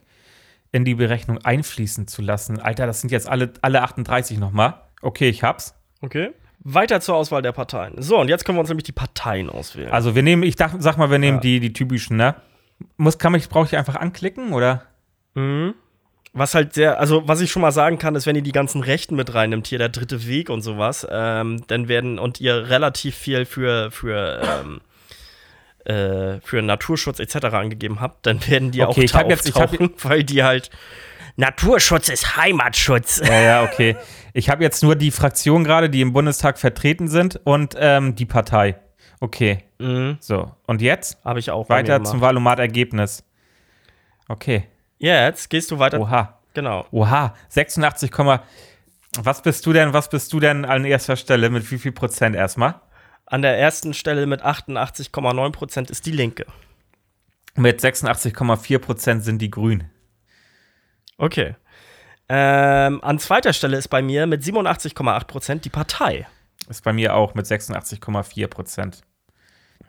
in 0.74 0.84
die 0.84 0.95
Berechnung 0.95 1.38
einfließen 1.38 2.06
zu 2.06 2.22
lassen. 2.22 2.60
Alter, 2.60 2.86
das 2.86 2.99
sind 2.99 3.12
jetzt 3.12 3.30
alle, 3.30 3.53
alle 3.62 3.82
38 3.82 4.39
nochmal. 4.39 4.82
Okay, 5.01 5.30
ich 5.30 5.41
hab's. 5.41 5.74
Okay. 6.01 6.32
Weiter 6.60 6.99
zur 6.99 7.16
Auswahl 7.16 7.41
der 7.41 7.53
Parteien. 7.53 8.01
So, 8.01 8.20
und 8.20 8.28
jetzt 8.28 8.43
können 8.43 8.58
wir 8.58 8.60
uns 8.60 8.70
nämlich 8.70 8.84
die 8.84 8.91
Parteien 8.91 9.49
auswählen. 9.49 9.89
Also 9.89 10.16
wir 10.16 10.24
nehmen, 10.24 10.43
ich 10.43 10.58
dachte, 10.58 10.82
sag 10.82 10.97
mal, 10.97 11.10
wir 11.10 11.20
nehmen 11.20 11.38
ja. 11.38 11.41
die, 11.41 11.60
die 11.62 11.72
typischen, 11.72 12.18
ne? 12.18 12.36
Muss, 12.97 13.18
kann 13.20 13.34
ich, 13.36 13.47
brauche 13.47 13.68
ich 13.68 13.78
einfach 13.78 13.95
anklicken, 13.95 14.51
oder? 14.51 14.84
Mhm. 15.34 15.76
Was 16.38 16.54
halt 16.54 16.74
sehr, 16.74 17.00
also 17.00 17.26
was 17.28 17.40
ich 17.40 17.50
schon 17.50 17.62
mal 17.62 17.72
sagen 17.72 17.98
kann, 17.98 18.14
ist, 18.14 18.26
wenn 18.26 18.36
ihr 18.36 18.42
die 18.42 18.52
ganzen 18.52 18.84
Rechten 18.84 19.16
mit 19.16 19.34
reinnimmt, 19.34 19.68
hier 19.68 19.78
der 19.78 19.88
dritte 19.88 20.28
Weg 20.28 20.50
und 20.50 20.64
sowas, 20.64 21.08
ähm, 21.10 21.64
dann 21.68 21.88
werden 21.88 22.20
und 22.20 22.42
ihr 22.42 22.70
relativ 22.70 23.16
viel 23.16 23.46
für, 23.46 23.90
für, 23.90 24.42
ähm, 24.44 24.82
äh, 25.86 26.42
für 26.42 26.62
Naturschutz 26.62 27.22
etc. 27.22 27.46
angegeben 27.54 28.02
habt, 28.02 28.26
dann 28.26 28.46
werden 28.48 28.72
die 28.72 28.82
okay, 28.82 28.90
auch 28.92 28.98
ich 28.98 29.16
hab 29.16 29.30
jetzt, 29.30 29.48
ich 29.48 29.56
hab, 29.56 29.72
weil 30.04 30.26
die 30.26 30.44
halt 30.44 30.72
Naturschutz 31.38 32.10
ist 32.10 32.36
Heimatschutz. 32.36 33.22
Ja, 33.26 33.40
ja, 33.40 33.64
okay. 33.64 33.96
Ich 34.34 34.50
habe 34.50 34.62
jetzt 34.62 34.84
nur 34.84 34.98
die 34.98 35.12
Fraktionen 35.12 35.64
gerade, 35.64 35.90
die 35.90 36.02
im 36.02 36.12
Bundestag 36.12 36.60
vertreten 36.60 37.08
sind 37.08 37.40
und 37.46 37.76
ähm, 37.80 38.16
die 38.16 38.26
Partei. 38.26 38.76
Okay. 39.22 39.60
Mhm. 39.80 40.18
So, 40.20 40.52
und 40.68 40.82
jetzt? 40.82 41.24
Habe 41.24 41.40
ich 41.40 41.50
auch. 41.50 41.70
Weiter 41.70 42.04
zum 42.04 42.20
Valomat-Ergebnis. 42.20 43.24
Okay. 44.28 44.66
Jetzt 44.98 45.50
gehst 45.50 45.72
du 45.72 45.80
weiter. 45.80 46.00
Oha. 46.00 46.39
Genau. 46.54 46.86
Oha, 46.91 47.36
86, 47.50 48.12
was 49.18 49.41
bist 49.41 49.66
du 49.66 49.74
denn, 49.74 49.93
was 49.93 50.10
bist 50.10 50.32
du 50.34 50.39
denn 50.39 50.66
an 50.66 50.86
erster 50.86 51.16
Stelle? 51.16 51.50
Mit 51.50 51.70
wie 51.70 51.78
viel 51.78 51.91
Prozent 51.91 52.36
erstmal? 52.36 52.76
An 53.26 53.41
der 53.41 53.58
ersten 53.58 53.93
Stelle 53.93 54.26
mit 54.26 54.43
88,9 54.43 55.52
Prozent 55.52 55.89
ist 55.89 56.06
die 56.06 56.12
Linke. 56.12 56.46
Mit 57.56 57.82
86,4 57.82 58.80
Prozent 58.80 59.24
sind 59.24 59.41
die 59.41 59.50
Grünen. 59.50 59.89
Okay. 61.18 61.56
Ähm, 62.28 63.04
an 63.04 63.20
zweiter 63.20 63.54
Stelle 63.54 63.78
ist 63.78 63.88
bei 63.88 64.02
mir 64.02 64.28
mit 64.28 64.43
87,8 64.43 65.26
Prozent 65.26 65.66
die 65.66 65.70
Partei. 65.70 66.28
Ist 66.70 66.84
bei 66.84 66.93
mir 66.93 67.16
auch 67.16 67.36
mit 67.36 67.46
86,4 67.46 68.48
Prozent. 68.48 69.02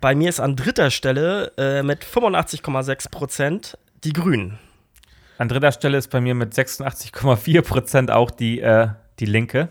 Bei 0.01 0.15
mir 0.15 0.29
ist 0.29 0.41
an 0.41 0.57
dritter 0.57 0.91
Stelle 0.91 1.53
äh, 1.57 1.83
mit 1.83 2.05
85,6 2.05 3.11
Prozent 3.11 3.79
die 4.05 4.13
Grünen. 4.13 4.59
An 5.39 5.49
dritter 5.49 5.73
Stelle 5.73 5.99
ist 5.99 6.09
bei 6.09 6.21
mir 6.21 6.35
mit 6.35 6.55
86,4 6.55 7.63
Prozent 7.63 8.11
auch 8.11 8.31
die, 8.31 8.61
äh, 8.61 8.89
die 9.19 9.27
Linke. 9.27 9.69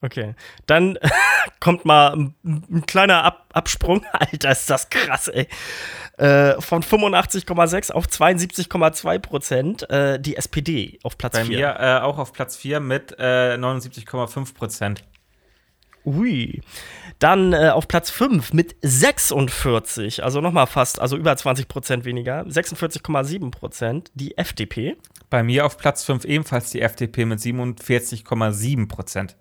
Okay. 0.00 0.34
Dann 0.66 0.98
kommt 1.60 1.84
mal 1.84 2.12
ein, 2.12 2.34
ein 2.44 2.86
kleiner 2.86 3.24
Ab 3.24 3.46
Absprung. 3.52 4.04
Alter, 4.12 4.50
ist 4.50 4.68
das 4.68 4.90
krass, 4.90 5.28
ey. 5.28 5.46
Äh, 6.18 6.60
von 6.60 6.82
85,6 6.82 7.92
auf 7.92 8.06
72,2 8.06 9.18
Prozent 9.18 9.90
äh, 9.90 10.20
die 10.20 10.36
SPD 10.36 10.98
auf 11.02 11.16
Platz 11.16 11.38
4. 11.38 11.44
Bei 11.44 11.48
mir 11.48 11.76
äh, 11.78 12.00
auch 12.00 12.18
auf 12.18 12.32
Platz 12.32 12.56
4 12.56 12.80
mit 12.80 13.16
äh, 13.18 13.54
79,5 13.56 14.54
Prozent. 14.54 15.04
Ui. 16.04 16.60
Dann 17.18 17.52
äh, 17.52 17.70
auf 17.70 17.86
Platz 17.86 18.10
5 18.10 18.52
mit 18.52 18.74
46, 18.82 20.24
also 20.24 20.40
nochmal 20.40 20.66
fast, 20.66 21.00
also 21.00 21.16
über 21.16 21.36
20 21.36 21.68
Prozent 21.68 22.04
weniger, 22.04 22.42
46,7 22.42 23.50
Prozent 23.50 24.10
die 24.14 24.36
FDP. 24.36 24.96
Bei 25.30 25.42
mir 25.42 25.64
auf 25.64 25.78
Platz 25.78 26.04
5 26.04 26.24
ebenfalls 26.24 26.70
die 26.70 26.80
FDP 26.80 27.24
mit 27.24 27.38
47,7 27.38 28.88
Prozent. 28.88 29.36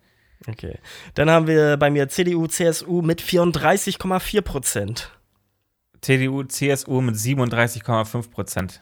Okay. 0.47 0.77
Dann 1.15 1.29
haben 1.29 1.47
wir 1.47 1.77
bei 1.77 1.89
mir 1.89 2.09
CDU, 2.09 2.47
CSU 2.47 3.01
mit 3.01 3.21
34,4 3.21 4.41
Prozent. 4.41 5.11
CDU, 6.01 6.43
CSU 6.43 7.01
mit 7.01 7.15
37,5 7.15 8.29
Prozent. 8.31 8.81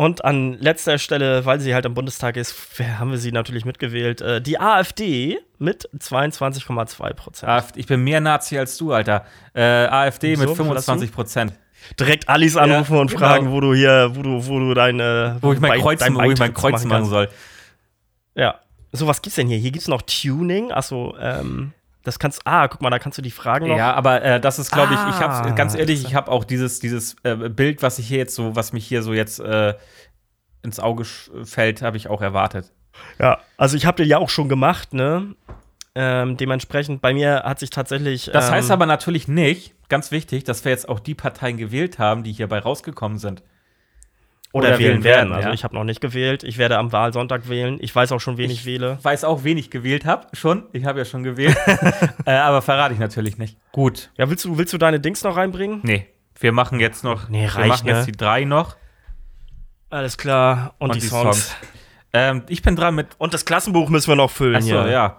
Und 0.00 0.24
an 0.24 0.54
letzter 0.54 0.96
Stelle, 0.96 1.44
weil 1.44 1.60
sie 1.60 1.74
halt 1.74 1.84
im 1.84 1.92
Bundestag 1.92 2.38
ist, 2.38 2.56
haben 2.98 3.10
wir 3.10 3.18
sie 3.18 3.32
natürlich 3.32 3.66
mitgewählt, 3.66 4.22
äh, 4.22 4.40
die 4.40 4.58
AfD 4.58 5.36
mit 5.58 5.90
22,2 5.94 7.12
Prozent. 7.12 7.62
Ich 7.76 7.86
bin 7.86 8.02
mehr 8.02 8.22
Nazi 8.22 8.56
als 8.56 8.78
du, 8.78 8.94
Alter. 8.94 9.26
Äh, 9.52 9.60
AfD 9.60 10.36
so, 10.36 10.46
mit 10.46 10.56
25 10.56 11.12
Prozent. 11.12 11.52
Direkt 11.98 12.30
Alice 12.30 12.56
anrufen 12.56 12.94
ja, 12.94 13.00
und 13.02 13.08
genau. 13.08 13.20
fragen, 13.20 13.52
wo 13.52 13.60
du 13.60 13.74
hier, 13.74 14.12
wo 14.14 14.22
du, 14.22 14.46
wo 14.46 14.58
du 14.58 14.72
deine. 14.72 15.36
Wo 15.42 15.52
ich 15.52 15.60
mein 15.60 15.78
Kreuz, 15.78 16.00
wo 16.00 16.30
ich 16.30 16.38
mein 16.38 16.54
Kreuz 16.54 16.82
machen 16.86 17.04
soll. 17.04 17.28
Ja. 18.34 18.58
So, 18.92 19.06
was 19.06 19.20
gibt's 19.20 19.36
denn 19.36 19.48
hier? 19.48 19.58
Hier 19.58 19.70
gibt's 19.70 19.86
noch 19.86 20.00
Tuning. 20.00 20.72
Achso, 20.72 21.14
ähm. 21.20 21.74
Das 22.02 22.18
kannst 22.18 22.42
ah, 22.46 22.66
guck 22.68 22.80
mal, 22.80 22.90
da 22.90 22.98
kannst 22.98 23.18
du 23.18 23.22
die 23.22 23.30
Fragen 23.30 23.68
noch. 23.68 23.76
Ja, 23.76 23.92
aber 23.94 24.22
äh, 24.22 24.40
das 24.40 24.58
ist, 24.58 24.70
glaube 24.70 24.94
ich, 24.94 25.00
ich 25.00 25.20
habe 25.20 25.34
ah, 25.34 25.50
ganz 25.50 25.74
ehrlich, 25.74 26.04
ich 26.04 26.14
habe 26.14 26.30
auch 26.30 26.44
dieses, 26.44 26.80
dieses 26.80 27.16
äh, 27.24 27.34
Bild, 27.34 27.82
was 27.82 27.98
ich 27.98 28.08
hier 28.08 28.18
jetzt 28.18 28.34
so, 28.34 28.56
was 28.56 28.72
mich 28.72 28.86
hier 28.86 29.02
so 29.02 29.12
jetzt 29.12 29.38
äh, 29.40 29.74
ins 30.62 30.80
Auge 30.80 31.04
fällt, 31.04 31.82
habe 31.82 31.96
ich 31.96 32.08
auch 32.08 32.22
erwartet. 32.22 32.72
Ja, 33.18 33.38
also 33.56 33.76
ich 33.76 33.86
habe 33.86 33.98
den 33.98 34.08
ja 34.08 34.18
auch 34.18 34.30
schon 34.30 34.48
gemacht, 34.48 34.94
ne? 34.94 35.34
Ähm, 35.94 36.36
dementsprechend, 36.36 37.02
bei 37.02 37.12
mir 37.12 37.42
hat 37.44 37.58
sich 37.58 37.70
tatsächlich. 37.70 38.30
Das 38.32 38.50
heißt 38.50 38.68
ähm, 38.68 38.74
aber 38.74 38.86
natürlich 38.86 39.26
nicht, 39.28 39.74
ganz 39.88 40.10
wichtig, 40.10 40.44
dass 40.44 40.64
wir 40.64 40.70
jetzt 40.70 40.88
auch 40.88 41.00
die 41.00 41.14
Parteien 41.14 41.56
gewählt 41.56 41.98
haben, 41.98 42.22
die 42.22 42.32
hierbei 42.32 42.60
rausgekommen 42.60 43.18
sind. 43.18 43.42
Oder, 44.52 44.68
oder 44.68 44.78
wählen 44.80 45.04
werden. 45.04 45.32
Also 45.32 45.48
ja. 45.48 45.54
ich 45.54 45.62
habe 45.62 45.74
noch 45.74 45.84
nicht 45.84 46.00
gewählt. 46.00 46.42
Ich 46.42 46.58
werde 46.58 46.76
am 46.78 46.90
Wahlsonntag 46.90 47.48
wählen. 47.48 47.78
Ich 47.80 47.94
weiß 47.94 48.10
auch 48.10 48.20
schon, 48.20 48.36
wen 48.36 48.50
ich, 48.50 48.60
ich 48.60 48.66
wähle. 48.66 48.96
Ich 48.98 49.04
weiß 49.04 49.22
auch, 49.24 49.44
wen 49.44 49.56
ich 49.58 49.70
gewählt 49.70 50.04
habe. 50.04 50.26
Schon. 50.32 50.64
Ich 50.72 50.84
habe 50.84 50.98
ja 50.98 51.04
schon 51.04 51.22
gewählt. 51.22 51.56
äh, 52.26 52.32
aber 52.32 52.60
verrate 52.60 52.92
ich 52.92 53.00
natürlich 53.00 53.38
nicht. 53.38 53.56
Gut. 53.70 54.10
Ja, 54.16 54.28
willst 54.28 54.44
du, 54.44 54.58
willst 54.58 54.72
du 54.72 54.78
deine 54.78 54.98
Dings 54.98 55.22
noch 55.22 55.36
reinbringen? 55.36 55.80
Nee. 55.84 56.06
Wir 56.38 56.52
machen 56.52 56.80
jetzt 56.80 57.04
noch. 57.04 57.28
Nee, 57.28 57.44
reicht, 57.44 57.58
wir 57.58 57.66
machen 57.66 57.86
ne? 57.86 57.92
jetzt 57.92 58.06
die 58.06 58.12
drei 58.12 58.44
noch. 58.44 58.76
Alles 59.90 60.16
klar. 60.16 60.74
Und, 60.78 60.90
Und 60.90 60.96
die, 60.96 61.00
die, 61.00 61.06
Songs. 61.06 61.48
Songs. 61.48 61.56
Ähm, 62.12 62.42
ich 62.48 62.62
bin 62.62 62.74
dran 62.74 62.94
mit. 62.94 63.08
Und 63.18 63.34
das 63.34 63.44
Klassenbuch 63.44 63.88
müssen 63.88 64.08
wir 64.08 64.16
noch 64.16 64.30
füllen 64.30 64.56
Achso, 64.56 64.68
hier. 64.82 64.88
ja. 64.88 65.18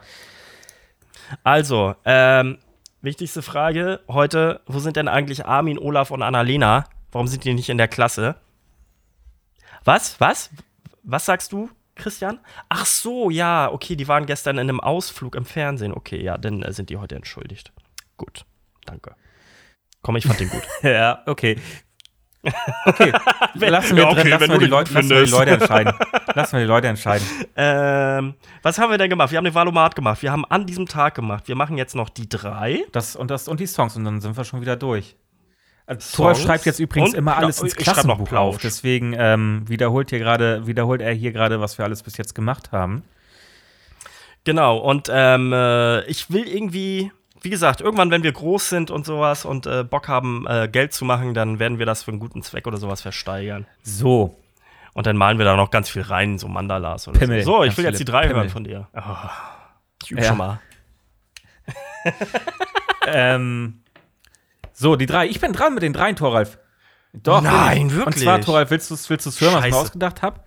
Also, 1.44 1.96
ähm, 2.04 2.58
wichtigste 3.02 3.42
Frage 3.42 4.02
heute: 4.08 4.62
Wo 4.66 4.80
sind 4.80 4.98
denn 4.98 5.08
eigentlich 5.08 5.46
Armin, 5.46 5.78
Olaf 5.78 6.12
und 6.12 6.22
Annalena? 6.22 6.86
Warum 7.12 7.28
sind 7.28 7.46
die 7.46 7.54
nicht 7.54 7.70
in 7.70 7.78
der 7.78 7.88
Klasse? 7.88 8.36
Was? 9.84 10.20
Was? 10.20 10.50
Was 11.04 11.26
sagst 11.26 11.52
du, 11.52 11.70
Christian? 11.96 12.40
Ach 12.70 12.86
so, 12.86 13.30
ja, 13.30 13.72
okay, 13.72 13.96
die 13.96 14.08
waren 14.08 14.26
gestern 14.26 14.58
in 14.58 14.70
einem 14.70 14.80
Ausflug 14.80 15.36
im 15.36 15.46
Fernsehen. 15.46 15.94
Okay, 15.94 16.22
ja, 16.22 16.38
dann 16.38 16.62
äh, 16.62 16.72
sind 16.74 16.90
die 16.90 16.98
heute 16.98 17.16
entschuldigt. 17.16 17.72
Gut, 18.18 18.46
danke. 18.86 19.16
Komm, 20.04 20.16
ich 20.16 20.26
fand 20.26 20.40
den 20.40 20.50
gut. 20.50 20.64
ja, 20.84 21.24
okay. 21.26 21.58
Okay, 22.86 23.12
lassen 23.54 23.96
wir, 23.96 24.04
ja, 24.04 24.10
okay, 24.10 24.22
drin, 24.22 24.30
lassen 24.32 24.50
wir, 24.50 24.58
die, 24.60 24.66
Leute, 24.66 24.94
lassen 24.94 25.10
wir 25.10 25.26
die 25.26 25.32
Leute 25.32 25.52
entscheiden. 25.52 25.94
Lassen 26.34 26.54
wir 26.54 26.60
die 26.62 26.68
Leute 26.68 26.88
entscheiden. 26.88 27.28
Ähm, 27.58 28.36
was 28.64 28.80
haben 28.80 28.90
wir 28.90 28.98
denn 28.98 29.10
gemacht? 29.10 29.32
Wir 29.32 29.38
haben 29.38 29.46
den 29.46 29.54
Valomat 29.54 29.96
gemacht. 29.96 30.22
Wir 30.22 30.32
haben 30.32 30.46
an 30.46 30.66
diesem 30.66 30.88
Tag 30.88 31.14
gemacht. 31.14 31.50
Wir 31.50 31.56
machen 31.56 31.78
jetzt 31.78 31.94
noch 31.94 32.08
die 32.08 32.30
drei. 32.30 32.86
Das 32.94 33.18
und, 33.18 33.30
das 33.30 33.50
und 33.50 33.60
die 33.60 33.68
Songs 33.68 33.98
und 33.98 34.06
dann 34.06 34.22
sind 34.22 34.38
wir 34.38 34.46
schon 34.46 34.62
wieder 34.62 34.78
durch. 34.78 35.18
Thor 35.98 36.36
schreibt 36.36 36.66
jetzt 36.66 36.80
übrigens 36.80 37.14
immer 37.14 37.38
alles 37.38 37.62
ins 37.62 37.76
Klassenbuch 37.76 38.32
auf. 38.34 38.58
Deswegen 38.58 39.14
ähm, 39.18 39.64
wiederholt, 39.68 40.10
hier 40.10 40.20
grade, 40.20 40.68
wiederholt 40.68 41.02
er 41.02 41.14
hier 41.14 41.32
gerade, 41.32 41.60
was 41.60 41.78
wir 41.78 41.86
alles 41.86 42.04
bis 42.04 42.18
jetzt 42.18 42.36
gemacht 42.36 42.72
haben. 42.72 43.04
Genau, 44.44 44.78
und 44.78 45.08
ähm, 45.12 45.54
äh, 45.54 46.04
ich 46.06 46.32
will 46.32 46.48
irgendwie, 46.48 47.12
wie 47.42 47.50
gesagt, 47.50 47.80
irgendwann, 47.82 48.10
wenn 48.10 48.24
wir 48.24 48.32
groß 48.32 48.70
sind 48.70 48.90
und 48.90 49.06
sowas 49.06 49.46
und 49.46 49.68
äh, 49.68 49.84
Bock 49.84 50.08
haben, 50.08 50.46
äh, 50.48 50.68
Geld 50.72 50.94
zu 50.94 51.06
machen, 51.06 51.34
dann 51.34 51.60
werden 51.60 51.78
wir 51.78 51.86
das 51.86 52.04
für 52.04 52.12
einen 52.12 52.20
guten 52.20 52.42
Zweck 52.42 52.66
oder 52.66 52.78
sowas 52.78 53.02
versteigern. 53.02 53.68
So. 53.84 54.38
Und 54.94 55.06
dann 55.06 55.16
malen 55.16 55.38
wir 55.38 55.46
da 55.46 55.56
noch 55.56 55.70
ganz 55.70 55.90
viel 55.90 56.02
rein, 56.02 56.38
so 56.38 56.48
Mandalas 56.48 57.08
oder 57.08 57.20
Pimmel, 57.20 57.44
so. 57.44 57.58
So, 57.58 57.64
ich 57.64 57.78
will 57.78 57.86
jetzt 57.86 58.00
die 58.00 58.06
drei 58.06 58.24
Pimmel. 58.24 58.38
hören 58.38 58.50
von 58.50 58.64
dir. 58.64 58.88
Oh, 58.96 59.30
ich 60.04 60.12
übe 60.12 60.22
ja. 60.22 60.28
schon 60.28 60.38
mal. 60.38 60.60
ähm, 63.08 63.82
so, 64.74 64.96
die 64.96 65.06
drei. 65.06 65.28
Ich 65.28 65.40
bin 65.40 65.54
dran 65.54 65.74
mit 65.74 65.84
den 65.84 65.94
dreien, 65.94 66.16
Toralf. 66.16 66.58
Doch. 67.14 67.42
Nein, 67.42 67.92
wirklich. 67.92 68.06
Und 68.06 68.20
zwar, 68.20 68.42
Toralf, 68.42 68.72
willst 68.72 68.90
du 68.90 68.96
es 68.96 69.10
willst 69.10 69.26
hören, 69.42 69.56
was 69.56 69.66
ich 69.66 69.72
mir 69.72 69.78
ausgedacht 69.78 70.22
habe? 70.22 70.40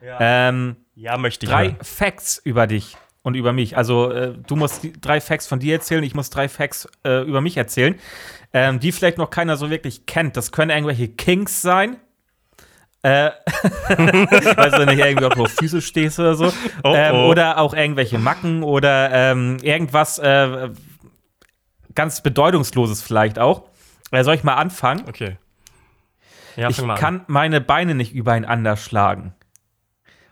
Ja. 0.00 0.48
Ähm, 0.48 0.76
ja, 0.94 1.16
möchte 1.16 1.46
ich. 1.46 1.50
Drei 1.50 1.64
hören. 1.66 1.76
Facts 1.82 2.40
über 2.44 2.66
dich 2.66 2.96
und 3.22 3.34
über 3.34 3.52
mich. 3.52 3.76
Also, 3.76 4.10
äh, 4.10 4.34
du 4.46 4.56
musst 4.56 4.86
drei 5.00 5.20
Facts 5.20 5.46
von 5.46 5.58
dir 5.58 5.74
erzählen, 5.74 6.02
ich 6.04 6.14
muss 6.14 6.30
drei 6.30 6.48
Facts 6.48 6.88
äh, 7.04 7.22
über 7.22 7.40
mich 7.40 7.56
erzählen, 7.56 7.98
ähm, 8.52 8.80
die 8.80 8.92
vielleicht 8.92 9.18
noch 9.18 9.30
keiner 9.30 9.56
so 9.56 9.70
wirklich 9.70 10.06
kennt. 10.06 10.36
Das 10.36 10.52
können 10.52 10.70
irgendwelche 10.70 11.08
Kings 11.08 11.62
sein. 11.62 11.96
Äh, 13.02 13.30
weiß 13.88 14.74
du 14.74 14.86
nicht, 14.86 15.00
irgendwie 15.00 15.24
auf 15.24 15.34
Füße 15.50 15.82
stehst 15.82 16.20
oder 16.20 16.36
so. 16.36 16.52
Oh, 16.84 16.94
ähm, 16.94 17.14
oh. 17.14 17.28
oder 17.28 17.58
auch 17.58 17.74
irgendwelche 17.74 18.18
Macken 18.18 18.62
oder 18.62 19.10
ähm, 19.12 19.56
irgendwas, 19.60 20.18
äh, 20.20 20.70
ganz 21.94 22.22
bedeutungsloses 22.22 23.02
vielleicht 23.02 23.38
auch. 23.38 23.64
Äh, 24.10 24.24
soll 24.24 24.34
ich 24.34 24.44
mal 24.44 24.54
anfangen? 24.54 25.04
Okay. 25.08 25.36
Ja, 26.56 26.68
ich 26.68 26.76
kann 26.76 27.20
an. 27.20 27.24
meine 27.28 27.60
Beine 27.60 27.94
nicht 27.94 28.12
übereinander 28.12 28.76
schlagen. 28.76 29.34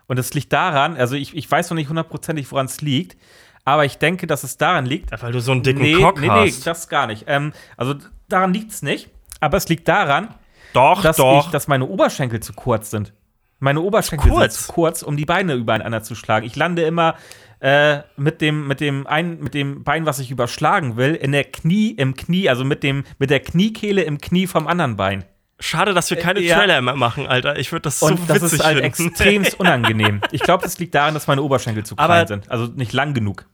Und 0.07 0.19
es 0.19 0.33
liegt 0.33 0.51
daran, 0.53 0.97
also 0.97 1.15
ich, 1.15 1.35
ich 1.35 1.49
weiß 1.49 1.69
noch 1.69 1.75
nicht 1.75 1.89
hundertprozentig, 1.89 2.51
woran 2.51 2.65
es 2.65 2.81
liegt, 2.81 3.17
aber 3.63 3.85
ich 3.85 3.97
denke, 3.97 4.27
dass 4.27 4.43
es 4.43 4.57
daran 4.57 4.85
liegt. 4.85 5.11
Ja, 5.11 5.21
weil 5.21 5.31
du 5.31 5.39
so 5.39 5.51
einen 5.51 5.63
dicken 5.63 5.81
nee, 5.81 5.95
Cock 5.95 6.19
nee, 6.19 6.29
hast. 6.29 6.43
Nee, 6.43 6.51
nee, 6.51 6.63
das 6.65 6.89
gar 6.89 7.07
nicht. 7.07 7.25
Ähm, 7.27 7.53
also 7.77 7.95
daran 8.27 8.53
liegt 8.53 8.71
es 8.71 8.81
nicht, 8.81 9.09
aber 9.39 9.57
es 9.57 9.69
liegt 9.69 9.87
daran, 9.87 10.35
doch, 10.73 11.01
dass, 11.01 11.17
doch. 11.17 11.45
Ich, 11.45 11.51
dass 11.51 11.67
meine 11.67 11.85
Oberschenkel 11.85 12.39
zu 12.41 12.53
kurz 12.53 12.91
sind. 12.91 13.13
Meine 13.59 13.81
Oberschenkel 13.81 14.33
sind 14.33 14.51
zu 14.51 14.71
kurz, 14.71 15.03
um 15.03 15.17
die 15.17 15.25
Beine 15.25 15.53
übereinander 15.53 16.01
zu 16.01 16.15
schlagen. 16.15 16.45
Ich 16.45 16.55
lande 16.55 16.81
immer 16.81 17.15
äh, 17.61 18.01
mit 18.17 18.41
dem, 18.41 18.67
mit 18.67 18.79
dem 18.81 19.05
ein, 19.05 19.39
mit 19.39 19.53
dem 19.53 19.83
Bein, 19.83 20.05
was 20.07 20.19
ich 20.19 20.31
überschlagen 20.31 20.97
will, 20.97 21.13
in 21.13 21.31
der 21.31 21.43
Knie, 21.43 21.91
im 21.91 22.15
Knie, 22.15 22.49
also 22.49 22.65
mit 22.65 22.81
dem, 22.81 23.03
mit 23.19 23.29
der 23.29 23.39
Kniekehle 23.39 24.01
im 24.01 24.19
Knie 24.19 24.47
vom 24.47 24.67
anderen 24.67 24.97
Bein. 24.97 25.23
Schade, 25.59 25.93
dass 25.93 26.09
wir 26.09 26.17
keine 26.17 26.39
äh, 26.39 26.47
ja. 26.47 26.57
Trailer 26.57 26.81
mehr 26.81 26.95
machen, 26.95 27.27
Alter. 27.27 27.59
Ich 27.59 27.71
würde 27.71 27.83
das 27.83 27.99
so 27.99 28.07
Und 28.07 28.27
das 28.27 28.41
ist 28.41 28.63
halt 28.63 28.79
finden. 28.79 29.09
extremst 29.09 29.53
unangenehm. 29.59 30.21
Ich 30.31 30.41
glaube, 30.41 30.63
das 30.63 30.79
liegt 30.79 30.95
daran, 30.95 31.13
dass 31.13 31.27
meine 31.27 31.43
Oberschenkel 31.43 31.85
zu 31.85 31.95
klein 31.95 32.09
Aber 32.09 32.27
sind. 32.27 32.49
Also 32.49 32.65
nicht 32.65 32.93
lang 32.93 33.13
genug. 33.13 33.45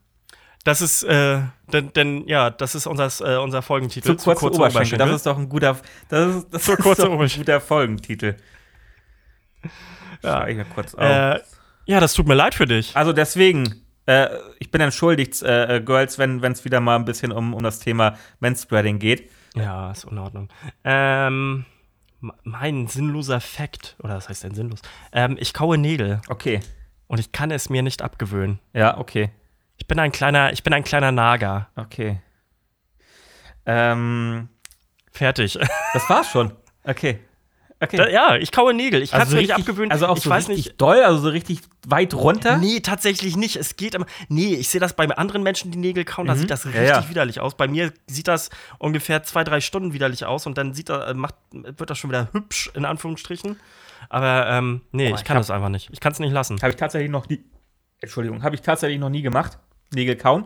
Das 0.63 0.81
ist, 0.81 1.03
äh, 1.03 1.41
denn, 1.73 1.91
denn, 1.91 2.27
ja, 2.27 2.49
das 2.49 2.75
ist 2.75 2.87
unser, 2.87 3.09
äh, 3.19 3.37
unser 3.37 3.61
Folgentitel. 3.61 4.07
Zu 4.07 4.13
kurze, 4.15 4.23
zu 4.23 4.39
kurze 4.39 4.59
Oberschenkel. 4.59 4.95
Oberschenkel. 4.95 4.97
Das 4.99 5.15
ist 5.17 5.25
doch 5.25 5.37
ein 5.37 5.49
guter, 5.49 5.77
das 6.07 6.35
ist, 6.35 6.47
das 6.51 6.67
ist 6.69 6.77
kurze 6.79 7.01
doch 7.03 7.19
ein 7.19 7.27
guter 7.27 7.59
Folgentitel. 7.59 8.37
Ja. 10.23 10.47
Ich 10.47 10.57
kurz 10.73 10.95
auf. 10.95 11.03
Äh, 11.03 11.39
ja, 11.85 11.99
das 11.99 12.13
tut 12.13 12.27
mir 12.27 12.35
leid 12.35 12.55
für 12.55 12.65
dich. 12.65 12.95
Also 12.95 13.11
deswegen, 13.11 13.86
äh, 14.07 14.29
ich 14.59 14.71
bin 14.71 14.81
entschuldigt, 14.81 15.41
äh, 15.43 15.77
äh 15.77 15.81
Girls, 15.81 16.17
wenn 16.17 16.43
es 16.43 16.65
wieder 16.65 16.79
mal 16.79 16.95
ein 16.95 17.05
bisschen 17.05 17.31
um, 17.31 17.53
um 17.53 17.61
das 17.61 17.79
Thema 17.79 18.17
Manspreading 18.39 18.99
geht. 18.99 19.29
Ja, 19.55 19.91
ist 19.91 20.05
in 20.05 20.17
Ordnung. 20.17 20.49
Ähm, 20.83 21.65
mein 22.43 22.87
sinnloser 22.87 23.39
Fakt, 23.39 23.95
oder 23.99 24.15
was 24.15 24.29
heißt 24.29 24.43
denn 24.43 24.55
sinnlos? 24.55 24.81
Ähm, 25.11 25.37
ich 25.39 25.53
kaue 25.53 25.77
Nägel. 25.77 26.21
Okay. 26.29 26.61
Und 27.07 27.19
ich 27.19 27.31
kann 27.31 27.51
es 27.51 27.69
mir 27.69 27.83
nicht 27.83 28.01
abgewöhnen. 28.01 28.59
Ja, 28.73 28.97
okay. 28.97 29.29
Ich 29.77 29.87
bin 29.87 29.99
ein 29.99 30.11
kleiner, 30.11 30.51
ich 30.51 30.63
bin 30.63 30.73
ein 30.73 30.83
kleiner 30.83 31.11
Nager. 31.11 31.69
Okay. 31.75 32.19
Ähm, 33.65 34.49
Fertig. 35.11 35.57
Das 35.93 36.09
war's 36.09 36.29
schon. 36.29 36.51
Okay. 36.83 37.19
Okay. 37.79 37.97
Da, 37.97 38.09
ja, 38.09 38.35
ich 38.35 38.51
kaue 38.51 38.73
Nägel. 38.73 39.03
Ich 39.03 39.11
kann 39.11 39.21
es 39.21 39.27
also 39.27 39.35
mir 39.35 39.43
nicht 39.43 39.53
abgewöhnen. 39.53 39.91
Also 39.91 40.07
auch 40.07 40.17
ich 40.17 40.23
so 40.23 40.29
weiß 40.31 40.49
richtig 40.49 40.65
nicht. 40.65 40.81
doll, 40.81 41.03
also 41.03 41.19
so 41.19 41.29
richtig 41.29 41.59
weit 41.87 42.15
runter? 42.15 42.57
Nee, 42.57 42.79
tatsächlich 42.79 43.37
nicht. 43.37 43.55
Es 43.55 43.75
geht 43.75 43.93
immer. 43.93 44.07
Nee, 44.29 44.55
ich 44.55 44.69
sehe 44.69 44.81
das 44.81 44.93
bei 44.93 45.07
anderen 45.09 45.43
Menschen, 45.43 45.69
die 45.69 45.77
Nägel 45.77 46.03
kauen, 46.03 46.25
mhm. 46.25 46.29
da 46.29 46.35
sieht 46.35 46.49
das 46.49 46.65
richtig 46.65 46.87
ja, 46.87 47.01
ja. 47.01 47.09
widerlich 47.09 47.39
aus. 47.39 47.55
Bei 47.55 47.67
mir 47.67 47.93
sieht 48.07 48.27
das 48.27 48.49
ungefähr 48.79 49.21
zwei, 49.23 49.43
drei 49.43 49.61
Stunden 49.61 49.93
widerlich 49.93 50.25
aus 50.25 50.47
und 50.47 50.57
dann 50.57 50.73
sieht 50.73 50.89
er, 50.89 51.13
macht, 51.13 51.35
wird 51.51 51.89
das 51.89 51.99
schon 51.99 52.09
wieder 52.09 52.29
hübsch, 52.31 52.71
in 52.73 52.83
Anführungsstrichen. 52.83 53.59
Aber 54.09 54.47
ähm, 54.49 54.81
nee, 54.91 55.11
oh, 55.11 55.15
ich 55.15 55.23
kann 55.23 55.37
ich 55.37 55.41
das 55.41 55.51
einfach 55.51 55.69
nicht. 55.69 55.89
Ich 55.91 55.99
kann 55.99 56.13
es 56.13 56.19
nicht 56.19 56.31
lassen. 56.31 56.59
Habe 56.61 56.71
ich 56.71 56.77
tatsächlich 56.77 57.11
noch 57.11 57.29
nie. 57.29 57.43
Entschuldigung, 58.01 58.41
habe 58.43 58.55
ich 58.55 58.61
tatsächlich 58.61 58.99
noch 58.99 59.09
nie 59.09 59.21
gemacht. 59.21 59.59
Nägel 59.93 60.15
kauen. 60.15 60.45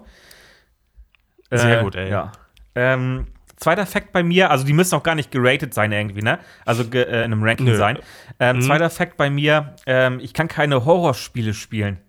Sehr 1.50 1.80
Äh, 1.80 1.84
gut, 1.84 1.96
ey. 1.96 2.10
Ja. 2.10 2.32
Ähm, 2.76 3.28
zweiter 3.62 3.86
Fact 3.86 4.12
bei 4.12 4.24
mir, 4.24 4.52
also 4.52 4.66
die 4.66 4.74
müssen 4.74 4.96
auch 4.96 5.04
gar 5.04 5.16
nicht 5.16 5.32
geratet 5.32 5.74
sein 5.74 5.92
irgendwie, 5.94 6.22
ne? 6.22 6.40
Also 6.66 6.86
ge- 6.86 7.04
äh, 7.04 7.20
in 7.20 7.32
einem 7.32 7.44
Ranking 7.44 7.68
Nö. 7.68 7.76
sein. 7.78 7.98
Ähm, 8.40 8.58
Mhm. 8.58 8.62
Zweiter 8.64 8.90
Fact 8.90 9.16
bei 9.18 9.30
mir, 9.30 9.76
ähm, 9.86 10.20
ich 10.22 10.34
kann 10.34 10.48
keine 10.50 10.84
Horrorspiele 10.84 11.54
spielen. 11.54 12.00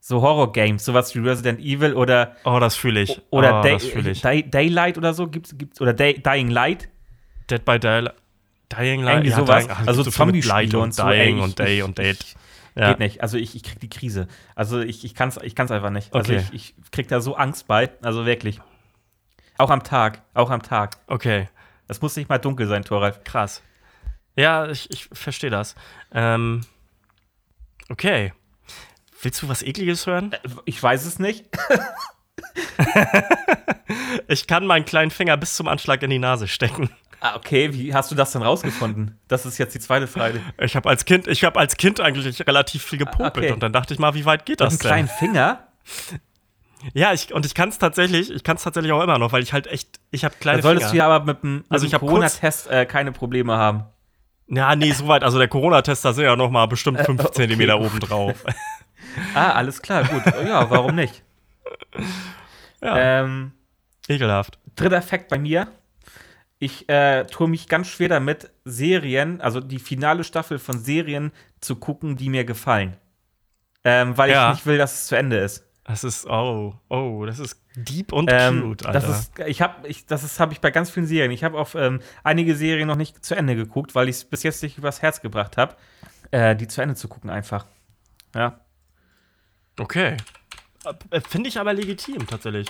So 0.00 0.22
Horror-Games, 0.22 0.84
sowas 0.84 1.14
wie 1.14 1.18
Resident 1.20 1.60
Evil 1.60 1.94
oder, 1.94 2.34
Oh, 2.44 2.58
das 2.58 2.74
fühle 2.74 3.02
ich. 3.02 3.20
oder 3.30 3.60
oh, 3.60 3.62
Day, 3.62 3.72
das 3.74 3.84
fühle 3.84 4.10
ich. 4.10 4.22
Day, 4.22 4.42
Daylight 4.42 4.96
oder 4.98 5.12
so 5.12 5.28
gibt's, 5.28 5.56
gibt's 5.56 5.80
oder 5.80 5.92
Day, 5.92 6.14
Dying 6.14 6.48
Light. 6.48 6.88
Dead 7.50 7.64
by 7.64 7.78
Daylight. 7.78 8.14
Dying 8.70 9.02
Light. 9.02 9.24
Irgendwie 9.24 9.30
sowas. 9.36 9.66
Dying, 9.66 9.76
ach, 9.78 9.86
Also 9.86 10.02
so 10.02 10.10
Zombie-Spiele 10.10 10.54
Light 10.54 10.74
und 10.74 10.80
und 10.82 10.94
so, 10.94 11.02
Dying 11.02 11.36
ey, 11.38 11.42
und 11.42 11.58
Day 11.58 11.82
und 11.82 11.98
Date. 11.98 12.24
Ja. 12.76 12.88
Geht 12.90 13.00
nicht. 13.00 13.22
Also 13.22 13.36
ich, 13.36 13.54
ich 13.56 13.62
krieg 13.64 13.80
die 13.80 13.90
Krise. 13.90 14.28
Also 14.54 14.80
ich, 14.80 15.04
ich 15.04 15.14
kann's, 15.14 15.38
ich 15.42 15.54
kann's 15.54 15.70
einfach 15.72 15.90
nicht. 15.90 16.14
Also 16.14 16.32
Okay. 16.32 16.44
ich, 16.52 16.74
ich 16.78 16.90
krieg 16.92 17.08
da 17.08 17.20
so 17.20 17.34
Angst 17.34 17.66
bei. 17.66 17.90
Also 18.00 18.24
wirklich. 18.26 18.60
Auch 19.60 19.70
am 19.70 19.82
Tag. 19.82 20.22
Auch 20.32 20.48
am 20.50 20.62
Tag. 20.62 20.96
Okay, 21.06 21.48
Es 21.86 22.00
muss 22.00 22.16
nicht 22.16 22.28
mal 22.30 22.38
dunkel 22.38 22.66
sein, 22.66 22.82
Toralf. 22.82 23.22
krass. 23.24 23.62
Ja, 24.36 24.68
ich, 24.68 24.90
ich 24.90 25.08
verstehe 25.12 25.50
das. 25.50 25.74
Ähm, 26.12 26.62
okay. 27.90 28.32
Willst 29.20 29.42
du 29.42 29.48
was 29.48 29.62
Ekliges 29.62 30.06
hören? 30.06 30.34
Ich 30.64 30.82
weiß 30.82 31.04
es 31.04 31.18
nicht. 31.18 31.44
Ich 34.28 34.46
kann 34.46 34.66
meinen 34.66 34.84
kleinen 34.84 35.10
Finger 35.10 35.36
bis 35.36 35.54
zum 35.56 35.68
Anschlag 35.68 36.02
in 36.02 36.10
die 36.10 36.18
Nase 36.18 36.48
stecken. 36.48 36.90
Ah, 37.20 37.36
okay, 37.36 37.72
wie 37.74 37.92
hast 37.92 38.10
du 38.10 38.14
das 38.14 38.32
denn 38.32 38.42
rausgefunden? 38.42 39.18
Das 39.28 39.44
ist 39.44 39.58
jetzt 39.58 39.74
die 39.74 39.80
zweite 39.80 40.06
Frage. 40.06 40.40
Ich 40.58 40.74
habe 40.76 40.88
als 40.88 41.04
Kind, 41.04 41.26
ich 41.26 41.44
habe 41.44 41.58
als 41.58 41.76
Kind 41.76 42.00
eigentlich 42.00 42.46
relativ 42.46 42.82
viel 42.84 42.98
gepopelt 42.98 43.36
okay. 43.44 43.52
und 43.52 43.62
dann 43.62 43.72
dachte 43.72 43.92
ich 43.92 44.00
mal, 44.00 44.14
wie 44.14 44.24
weit 44.24 44.46
geht 44.46 44.60
Mit 44.60 44.66
das 44.66 44.72
einem 44.74 44.78
denn? 44.78 44.88
kleinen 44.88 45.08
Finger? 45.08 45.66
Ja, 46.94 47.12
ich, 47.12 47.32
und 47.34 47.44
ich 47.46 47.54
kann 47.54 47.68
es 47.68 47.78
tatsächlich, 47.78 48.30
ich 48.30 48.42
kann 48.44 48.56
es 48.56 48.62
tatsächlich 48.62 48.92
auch 48.92 49.02
immer 49.02 49.18
noch, 49.18 49.32
weil 49.32 49.42
ich 49.42 49.52
halt 49.52 49.66
echt, 49.66 50.00
ich 50.10 50.24
habe 50.24 50.34
Da 50.34 50.40
kleine 50.40 50.62
solltest 50.62 50.90
Finger. 50.90 50.92
du 50.92 50.98
ja 51.10 51.14
aber 51.14 51.24
mit 51.26 51.42
dem, 51.42 51.64
Also 51.68 51.88
Corona-Test 51.98 52.70
äh, 52.70 52.86
keine 52.86 53.12
Probleme 53.12 53.56
haben. 53.56 53.84
Ja, 54.48 54.74
nee, 54.74 54.90
so 54.92 55.06
weit. 55.06 55.22
Also 55.22 55.38
der 55.38 55.48
Corona-Test, 55.48 56.04
da 56.04 56.12
sind 56.12 56.24
ja 56.24 56.34
noch 56.36 56.50
mal 56.50 56.66
bestimmt 56.66 57.00
5 57.00 57.20
Äh, 57.20 57.24
okay. 57.24 57.32
Zentimeter 57.34 57.80
oben 57.80 58.00
drauf. 58.00 58.44
Ah, 59.34 59.52
alles 59.52 59.82
klar, 59.82 60.04
gut. 60.04 60.22
Ja, 60.46 60.70
warum 60.70 60.94
nicht? 60.94 61.22
Ja, 62.82 63.22
Ähm, 63.22 63.52
ekelhaft. 64.08 64.58
dritter 64.76 65.02
Fakt 65.02 65.28
bei 65.28 65.38
mir. 65.38 65.68
Ich 66.58 66.88
äh, 66.88 67.24
tue 67.26 67.48
mich 67.48 67.68
ganz 67.68 67.88
schwer 67.88 68.08
damit, 68.08 68.50
Serien, 68.64 69.40
also 69.40 69.60
die 69.60 69.78
finale 69.78 70.24
Staffel 70.24 70.58
von 70.58 70.78
Serien 70.78 71.32
zu 71.60 71.76
gucken, 71.76 72.16
die 72.16 72.28
mir 72.28 72.44
gefallen. 72.44 72.96
Ähm, 73.84 74.16
weil 74.16 74.30
Ja. 74.30 74.50
ich 74.50 74.56
nicht 74.56 74.66
will, 74.66 74.78
dass 74.78 74.94
es 74.94 75.06
zu 75.06 75.16
Ende 75.16 75.38
ist. 75.38 75.66
Das 75.90 76.04
ist, 76.04 76.24
oh, 76.26 76.78
oh, 76.88 77.24
das 77.26 77.40
ist 77.40 77.60
deep 77.74 78.12
und 78.12 78.30
Ähm, 78.32 78.62
cute, 78.62 78.86
Alter. 78.86 79.00
das 79.00 79.18
ist, 79.18 79.38
ich 79.40 79.60
habe, 79.60 79.88
ich, 79.88 80.06
das 80.06 80.22
ist, 80.22 80.38
habe 80.38 80.52
ich 80.52 80.60
bei 80.60 80.70
ganz 80.70 80.88
vielen 80.88 81.04
Serien. 81.06 81.32
Ich 81.32 81.42
habe 81.42 81.58
auf 81.58 81.74
ähm, 81.74 82.00
einige 82.22 82.54
Serien 82.54 82.86
noch 82.86 82.94
nicht 82.94 83.24
zu 83.24 83.34
Ende 83.34 83.56
geguckt, 83.56 83.96
weil 83.96 84.08
ich 84.08 84.16
es 84.16 84.24
bis 84.24 84.44
jetzt 84.44 84.62
nicht 84.62 84.78
übers 84.78 85.02
Herz 85.02 85.20
gebracht 85.20 85.56
habe, 85.56 85.74
äh, 86.30 86.54
die 86.54 86.68
zu 86.68 86.80
Ende 86.80 86.94
zu 86.94 87.08
gucken 87.08 87.28
einfach. 87.28 87.66
Ja. 88.36 88.60
okay. 89.80 90.16
Äh, 91.10 91.20
Finde 91.22 91.48
ich 91.48 91.58
aber 91.58 91.72
legitim, 91.72 92.24
tatsächlich. 92.24 92.68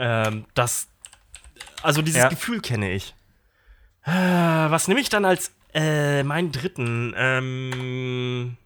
Ähm, 0.00 0.44
das, 0.54 0.88
also 1.84 2.02
dieses 2.02 2.22
Ja. 2.22 2.28
Gefühl 2.30 2.60
kenne 2.60 2.90
ich. 2.90 3.14
Äh, 4.04 4.10
was 4.10 4.88
nehme 4.88 5.00
ich 5.00 5.08
dann 5.08 5.24
als, 5.24 5.52
äh, 5.72 6.24
meinen 6.24 6.50
dritten? 6.50 7.14
Ähm, 7.16 8.56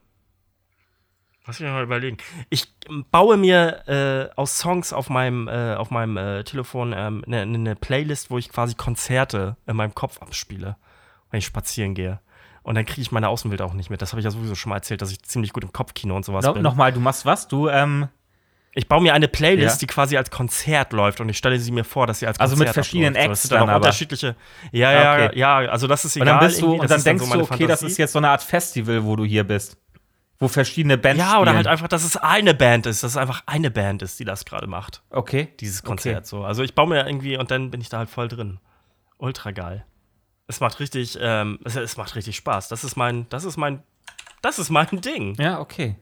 Lass 1.53 1.61
mich 1.61 1.71
mal 1.71 1.83
überlegen. 1.83 2.17
Ich 2.49 2.67
baue 3.11 3.37
mir 3.37 3.87
äh, 3.87 4.35
aus 4.41 4.59
Songs 4.59 4.95
auf 4.95 5.11
meinem, 5.11 5.49
äh, 5.49 5.75
auf 5.75 5.91
meinem 5.91 6.17
äh, 6.17 6.45
Telefon 6.45 6.95
ähm, 6.97 7.23
eine 7.27 7.47
ne 7.47 7.77
Playlist, 7.77 8.31
wo 8.31 8.39
ich 8.39 8.49
quasi 8.49 8.75
Konzerte 8.75 9.57
in 9.67 9.77
meinem 9.77 9.95
Kopf 9.95 10.23
abspiele, 10.23 10.77
wenn 11.31 11.39
ich 11.39 11.45
spazieren 11.45 11.95
gehe. 11.95 12.21
Und 12.63 12.77
dann 12.77 12.87
kriege 12.87 13.03
ich 13.03 13.13
meine 13.13 13.29
Außenwelt 13.29 13.61
auch 13.61 13.75
nicht 13.75 13.91
mit. 13.91 14.01
Das 14.01 14.13
habe 14.13 14.21
ich 14.21 14.25
ja 14.25 14.31
sowieso 14.31 14.55
schon 14.55 14.71
mal 14.71 14.77
erzählt, 14.77 15.03
dass 15.03 15.11
ich 15.13 15.23
ziemlich 15.23 15.53
gut 15.53 15.63
im 15.65 15.73
Kopfkino 15.75 16.17
und 16.17 16.25
sowas 16.25 16.45
No, 16.47 16.55
bin. 16.55 16.63
Nochmal, 16.63 16.91
du 16.93 17.01
machst 17.01 17.27
was? 17.27 17.49
Du, 17.49 17.69
ähm, 17.69 18.09
Ich 18.75 18.89
baue 18.89 19.03
mir 19.03 19.13
eine 19.13 19.29
Playlist, 19.29 19.77
Ja. 19.77 19.79
die 19.81 19.87
quasi 19.89 20.17
als 20.17 20.31
Konzert 20.31 20.95
läuft 20.95 21.21
und 21.21 21.29
ich 21.29 21.37
stelle 21.37 21.59
sie 21.59 21.73
mir 21.73 21.85
vor, 21.85 22.07
dass 22.07 22.21
sie 22.21 22.27
als 22.27 22.41
Also 22.41 22.53
Konzert 22.53 22.69
mit 22.69 22.75
verschiedenen 22.75 23.15
abläuft. 23.17 23.27
So, 23.27 23.31
Acts 23.33 23.43
sind 23.43 23.53
dann 23.53 23.67
dann 23.67 23.77
unterschiedliche. 23.77 24.37
Ja, 24.71 24.91
ja, 24.93 25.27
okay. 25.27 25.39
ja, 25.39 25.57
also 25.59 25.87
das 25.87 26.07
ist 26.07 26.17
und 26.17 26.23
egal. 26.23 26.39
dann 26.39 26.47
bist 26.49 26.63
du, 26.63 26.73
und 26.73 26.83
das 26.83 26.91
dann 26.91 27.19
denkst 27.19 27.25
so 27.27 27.35
du, 27.35 27.41
okay, 27.43 27.67
das 27.67 27.81
Fantasie. 27.81 27.87
ist 27.87 27.99
jetzt 27.99 28.13
so 28.13 28.19
eine 28.21 28.31
Art 28.31 28.43
Festival, 28.43 29.05
wo 29.05 29.17
du 29.17 29.25
hier 29.25 29.45
bist. 29.45 29.77
Wo 30.43 30.49
verschiedene 30.49 30.99
Bands 30.99 31.21
Ja, 31.21 31.27
spielen. 31.29 31.43
oder 31.43 31.55
halt 31.55 31.67
einfach, 31.69 31.87
dass 31.87 32.03
es 32.05 32.17
eine 32.17 32.53
Band 32.53 32.87
ist, 32.87 33.03
dass 33.05 33.13
es 33.13 33.17
einfach 33.17 33.43
eine 33.47 33.71
Band 33.71 34.03
ist, 34.03 34.19
die 34.19 34.25
das 34.25 34.45
gerade 34.45 34.67
macht. 34.67 35.03
Okay. 35.11 35.49
Dieses 35.61 35.83
Konzert 35.85 36.27
so. 36.27 36.45
Also 36.45 36.63
ich 36.65 36.75
baue 36.75 36.89
mir 36.89 37.07
irgendwie 37.07 37.37
und 37.37 37.51
dann 37.53 37.71
bin 37.71 37.81
ich 37.81 37.89
da 37.89 37.99
halt 37.99 38.11
voll 38.11 38.27
drin. 38.29 38.59
Ultra 39.19 39.53
geil. 39.53 39.85
Es 40.49 40.59
macht 40.59 40.81
richtig, 40.81 41.17
ähm, 41.21 41.61
es, 41.65 41.77
es 41.77 41.97
macht 41.97 42.17
richtig 42.17 42.35
Spaß. 42.37 42.69
Das 42.69 42.83
ist 42.83 42.97
mein, 42.97 43.29
das 43.29 43.45
ist 43.45 43.57
mein, 43.57 43.85
das 44.43 44.59
ist 44.59 44.71
mein 44.71 44.89
Ding. 45.01 45.37
Ja, 45.41 45.61
okay. 45.61 45.95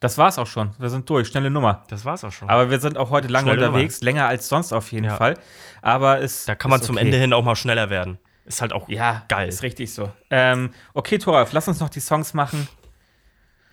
Das 0.00 0.18
war's 0.18 0.38
auch 0.38 0.46
schon. 0.46 0.74
Wir 0.78 0.88
sind 0.88 1.08
durch. 1.10 1.28
Schnelle 1.28 1.50
Nummer. 1.50 1.84
Das 1.88 2.04
war's 2.04 2.24
auch 2.24 2.32
schon. 2.32 2.48
Aber 2.48 2.70
wir 2.70 2.80
sind 2.80 2.96
auch 2.98 3.10
heute 3.10 3.28
lange 3.28 3.50
Schnelle 3.52 3.68
unterwegs, 3.68 4.00
länger 4.00 4.26
als 4.26 4.48
sonst 4.48 4.72
auf 4.72 4.90
jeden 4.92 5.04
Ja. 5.06 5.16
Fall. 5.16 5.34
Aber 5.80 6.20
es 6.20 6.44
da 6.44 6.54
kann 6.54 6.70
man 6.70 6.82
zum 6.82 6.96
okay. 6.96 7.04
Ende 7.04 7.18
hin 7.18 7.32
auch 7.32 7.44
mal 7.44 7.56
schneller 7.56 7.90
werden. 7.90 8.18
Ist 8.44 8.60
halt 8.60 8.72
auch 8.72 8.88
Ja, 8.88 9.24
geil. 9.28 9.48
Ist 9.48 9.62
richtig 9.62 9.92
so. 9.92 10.10
Ähm, 10.30 10.70
okay, 10.94 11.18
Thoralf, 11.18 11.52
lass 11.52 11.68
uns 11.68 11.78
noch 11.80 11.88
die 11.88 12.00
Songs 12.00 12.34
machen. 12.34 12.66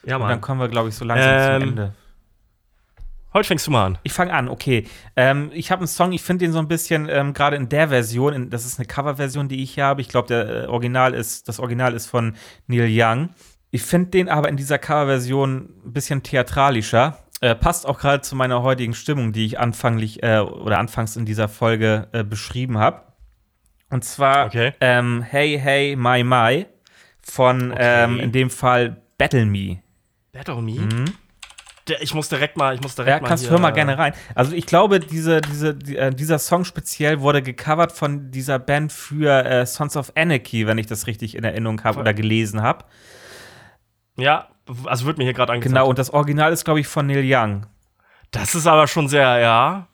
Ja, 0.06 0.16
Und 0.16 0.22
dann 0.24 0.30
Mann. 0.30 0.42
kommen 0.42 0.60
wir, 0.62 0.68
glaube 0.70 0.90
ich, 0.90 0.96
so 0.96 1.06
langsam 1.06 1.30
Ähm, 1.34 1.62
zum 1.62 1.70
Ende. 1.70 1.94
Heute 3.32 3.48
fängst 3.48 3.68
du 3.68 3.72
mal 3.72 3.86
an. 3.86 3.98
Ich 4.04 4.12
fange 4.14 4.34
an, 4.34 4.50
okay. 4.50 4.88
Ähm, 5.16 5.52
ich 5.54 5.72
habe 5.72 5.82
einen 5.82 5.88
Song, 5.88 6.14
ich 6.14 6.24
finde 6.24 6.46
den 6.46 6.52
so 6.52 6.58
ein 6.58 6.68
bisschen, 6.68 7.08
ähm, 7.10 7.34
gerade 7.34 7.58
in 7.58 7.70
der 7.70 7.90
Version, 7.90 8.34
in, 8.34 8.50
das 8.50 8.66
ist 8.66 8.80
eine 8.80 8.88
Coverversion, 8.88 9.48
die 9.48 9.62
ich 9.62 9.76
hier 9.76 9.86
habe. 9.86 10.02
Ich 10.02 10.08
glaube, 10.10 10.28
der 10.30 10.64
äh, 10.64 10.68
Original 10.68 11.14
ist, 11.14 11.48
das 11.48 11.60
Original 11.60 11.94
ist 11.94 12.08
von 12.08 12.36
Neil 12.66 12.90
Young. 12.92 13.30
Ich 13.70 13.84
finde 13.84 14.10
den 14.10 14.30
aber 14.30 14.50
in 14.50 14.58
dieser 14.58 14.80
Coverversion 14.80 15.70
ein 15.86 15.94
bisschen 15.94 16.24
theatralischer. 16.24 17.20
Äh, 17.42 17.54
passt 17.54 17.86
auch 17.86 18.00
gerade 18.00 18.22
zu 18.22 18.36
meiner 18.36 18.64
heutigen 18.64 18.96
Stimmung, 18.96 19.32
die 19.32 19.46
ich 19.46 19.60
anfanglich 19.60 20.24
äh, 20.24 20.40
oder 20.40 20.80
anfangs 20.80 21.16
in 21.16 21.26
dieser 21.26 21.48
Folge 21.48 22.08
äh, 22.12 22.24
beschrieben 22.24 22.80
habe. 22.80 23.04
Und 23.92 24.04
zwar 24.04 24.48
Okay. 24.48 24.74
ähm, 24.82 25.22
Hey 25.22 25.60
Hey 25.60 25.96
My 25.96 26.24
My 26.24 26.66
von 27.22 27.72
Okay. 27.74 27.80
ähm, 28.06 28.20
in 28.20 28.32
dem 28.32 28.50
Fall 28.50 29.02
Battle 29.20 29.46
Me. 29.46 29.78
Battle 30.32 30.62
Me? 30.62 31.06
Der, 31.88 32.02
ich 32.04 32.14
muss 32.14 32.30
direkt 32.30 32.56
mal, 32.56 32.76
ich 32.76 32.82
muss 32.82 32.96
direkt 32.96 33.10
Mhm. 33.10 33.16
Ja, 33.18 33.22
mal 33.22 33.28
kannst 33.28 33.44
hier, 33.44 33.52
hör 33.52 33.60
mal 33.60 33.70
äh, 33.70 33.74
gerne 33.74 33.98
rein. 33.98 34.14
Also 34.36 34.54
ich 34.54 34.66
glaube, 34.68 35.00
diese, 35.00 35.42
diese, 35.42 35.74
die, 35.76 35.98
äh, 35.98 36.14
dieser 36.14 36.38
Song 36.38 36.64
speziell 36.66 37.20
wurde 37.22 37.42
gecovert 37.42 37.92
von 37.92 38.30
dieser 38.32 38.60
Band 38.60 38.92
für 38.94 39.44
äh, 39.44 39.66
Sons 39.66 39.98
of 39.98 40.12
Anarchy, 40.16 40.68
wenn 40.68 40.78
ich 40.78 40.86
das 40.88 41.08
richtig 41.08 41.36
in 41.36 41.44
Erinnerung 41.44 41.84
habe 41.84 42.00
oder 42.00 42.14
gelesen 42.14 42.62
habe. 42.62 42.86
Ja, 44.18 44.50
also 44.86 45.06
wird 45.06 45.18
mir 45.18 45.24
hier 45.24 45.34
gerade 45.34 45.54
angezeigt. 45.54 45.74
Genau, 45.74 45.88
und 45.90 45.98
das 45.98 46.12
Original 46.12 46.52
ist, 46.54 46.64
glaube 46.66 46.80
ich, 46.80 46.88
von 46.88 47.08
Neil 47.08 47.24
Young. 47.26 47.66
Das 48.32 48.54
ist 48.54 48.68
aber 48.68 48.86
schon 48.88 49.08
sehr, 49.08 49.40
ja. 49.40 49.88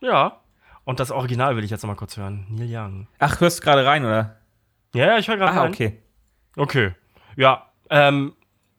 Ja. 0.00 0.40
Und 0.84 1.00
das 1.00 1.10
Original 1.10 1.56
will 1.56 1.64
ich 1.64 1.70
jetzt 1.70 1.82
noch 1.82 1.88
mal 1.88 1.96
kurz 1.96 2.16
hören. 2.16 2.46
Neil 2.50 2.68
Young. 2.70 3.08
Ach, 3.18 3.40
hörst 3.40 3.58
du 3.58 3.62
gerade 3.64 3.84
rein, 3.84 4.04
oder? 4.04 4.36
Ja, 4.94 5.06
ja, 5.06 5.18
ich 5.18 5.26
höre 5.26 5.38
gerade 5.38 5.52
Ah, 5.58 5.62
rein. 5.62 5.72
okay. 5.72 6.00
Okay. 6.56 6.94
Ja, 7.34 7.66
ähm, 7.90 8.34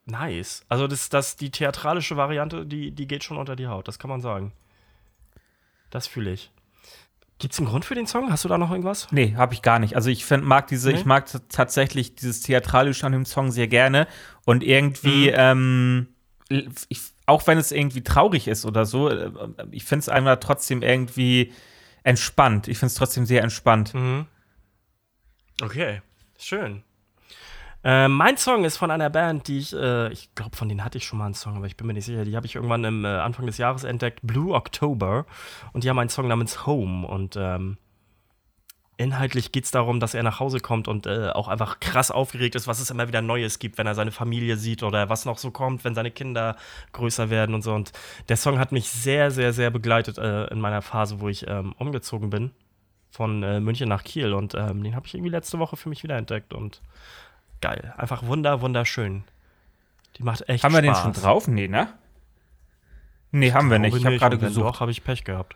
nice. 0.07 0.63
Also 0.69 0.87
das, 0.87 1.09
das, 1.09 1.35
die 1.35 1.51
theatralische 1.51 2.17
Variante, 2.17 2.65
die, 2.65 2.91
die 2.91 3.07
geht 3.07 3.23
schon 3.23 3.37
unter 3.37 3.55
die 3.55 3.67
Haut, 3.67 3.87
das 3.87 3.99
kann 3.99 4.09
man 4.09 4.21
sagen. 4.21 4.51
Das 5.89 6.07
fühle 6.07 6.31
ich. 6.33 6.51
Gibt's 7.39 7.59
einen 7.59 7.67
Grund 7.67 7.85
für 7.85 7.93
den 7.93 8.07
Song? 8.07 8.31
Hast 8.31 8.43
du 8.45 8.49
da 8.49 8.57
noch 8.57 8.71
irgendwas? 8.71 9.07
Nee, 9.11 9.35
habe 9.35 9.53
ich 9.53 9.61
gar 9.61 9.77
nicht. 9.77 9.95
Also 9.95 10.09
ich 10.09 10.25
find, 10.25 10.43
mag 10.43 10.65
diese, 10.67 10.89
Nee? 10.91 10.97
ich 10.97 11.05
mag 11.05 11.27
tatsächlich 11.49 12.15
dieses 12.15 12.41
Theatralische 12.41 13.05
an 13.05 13.11
dem 13.11 13.25
Song 13.25 13.51
sehr 13.51 13.67
gerne. 13.67 14.07
Und 14.43 14.63
irgendwie, 14.63 15.27
Mhm. 15.29 15.35
ähm, 15.37 16.07
ich, 16.89 16.99
auch 17.27 17.45
wenn 17.45 17.59
es 17.59 17.71
irgendwie 17.71 18.01
traurig 18.03 18.47
ist 18.47 18.65
oder 18.65 18.85
so, 18.85 19.09
äh, 19.09 19.31
ich 19.69 19.83
finde 19.85 19.99
es 20.01 20.09
einfach 20.09 20.37
trotzdem 20.39 20.81
irgendwie 20.81 21.53
entspannt. 22.03 22.67
Ich 22.69 22.79
finde 22.79 22.87
es 22.87 22.95
trotzdem 22.95 23.25
sehr 23.27 23.43
entspannt. 23.43 23.93
Mhm. 23.93 24.25
Okay, 25.61 26.01
schön. 26.39 26.83
Äh, 27.87 28.09
mein 28.09 28.35
Song 28.35 28.65
ist 28.65 28.75
von 28.75 28.91
einer 28.91 29.09
Band, 29.09 29.47
die 29.47 29.59
ich, 29.59 29.73
äh, 29.73 30.11
ich 30.11 30.35
glaube, 30.35 30.57
von 30.57 30.67
denen 30.67 30.83
hatte 30.83 30.97
ich 30.97 31.05
schon 31.05 31.19
mal 31.19 31.25
einen 31.25 31.35
Song, 31.35 31.55
aber 31.55 31.67
ich 31.67 31.77
bin 31.77 31.87
mir 31.87 31.93
nicht 31.93 32.03
sicher. 32.03 32.25
Die 32.25 32.35
habe 32.35 32.45
ich 32.45 32.55
irgendwann 32.55 32.83
im 32.83 33.05
äh, 33.05 33.07
Anfang 33.07 33.45
des 33.45 33.57
Jahres 33.57 33.85
entdeckt, 33.85 34.19
Blue 34.23 34.53
October. 34.53 35.25
Und 35.71 35.85
die 35.85 35.89
haben 35.89 35.97
einen 35.97 36.09
Song 36.09 36.27
namens 36.27 36.65
Home. 36.65 37.07
Und 37.07 37.37
ähm, 37.37 37.77
inhaltlich 38.97 39.53
geht 39.53 39.63
es 39.63 39.71
darum, 39.71 40.01
dass 40.01 40.15
er 40.15 40.23
nach 40.23 40.41
Hause 40.41 40.59
kommt 40.59 40.89
und 40.89 41.05
äh, 41.05 41.29
auch 41.29 41.47
einfach 41.47 41.79
krass 41.79 42.11
aufgeregt 42.11 42.55
ist, 42.55 42.67
was 42.67 42.81
es 42.81 42.89
immer 42.89 43.07
wieder 43.07 43.21
Neues 43.21 43.57
gibt, 43.57 43.77
wenn 43.77 43.87
er 43.87 43.95
seine 43.95 44.11
Familie 44.11 44.57
sieht 44.57 44.83
oder 44.83 45.07
was 45.07 45.23
noch 45.23 45.37
so 45.37 45.51
kommt, 45.51 45.85
wenn 45.85 45.95
seine 45.95 46.11
Kinder 46.11 46.57
größer 46.91 47.29
werden 47.29 47.55
und 47.55 47.61
so. 47.61 47.73
Und 47.73 47.93
der 48.27 48.35
Song 48.35 48.59
hat 48.59 48.73
mich 48.73 48.89
sehr, 48.89 49.31
sehr, 49.31 49.53
sehr 49.53 49.69
begleitet 49.69 50.17
äh, 50.17 50.47
in 50.47 50.59
meiner 50.59 50.81
Phase, 50.81 51.21
wo 51.21 51.29
ich 51.29 51.47
ähm, 51.47 51.73
umgezogen 51.77 52.31
bin 52.31 52.51
von 53.11 53.43
äh, 53.43 53.61
München 53.61 53.87
nach 53.87 54.03
Kiel 54.03 54.33
und 54.33 54.55
ähm, 54.55 54.83
den 54.83 54.93
habe 54.93 55.07
ich 55.07 55.13
irgendwie 55.13 55.31
letzte 55.31 55.57
Woche 55.57 55.77
für 55.77 55.87
mich 55.87 56.03
wiederentdeckt 56.03 56.53
und 56.53 56.81
geil. 57.61 57.93
Einfach 57.97 58.23
wunder, 58.25 58.61
wunderschön. 58.61 59.23
Die 60.17 60.23
macht 60.23 60.47
echt 60.49 60.63
Haben 60.63 60.73
wir 60.73 60.83
Spaß. 60.83 61.03
den 61.03 61.13
schon 61.13 61.21
drauf? 61.23 61.47
Nee, 61.47 61.67
ne? 61.67 61.89
Nee, 63.31 63.51
haben 63.53 63.69
wir 63.69 63.79
nicht. 63.79 63.95
Ich 63.95 64.05
habe 64.05 64.17
gerade 64.17 64.37
gesucht. 64.37 64.65
Doch, 64.65 64.79
habe 64.79 64.91
ich 64.91 65.03
Pech 65.03 65.23
gehabt. 65.23 65.55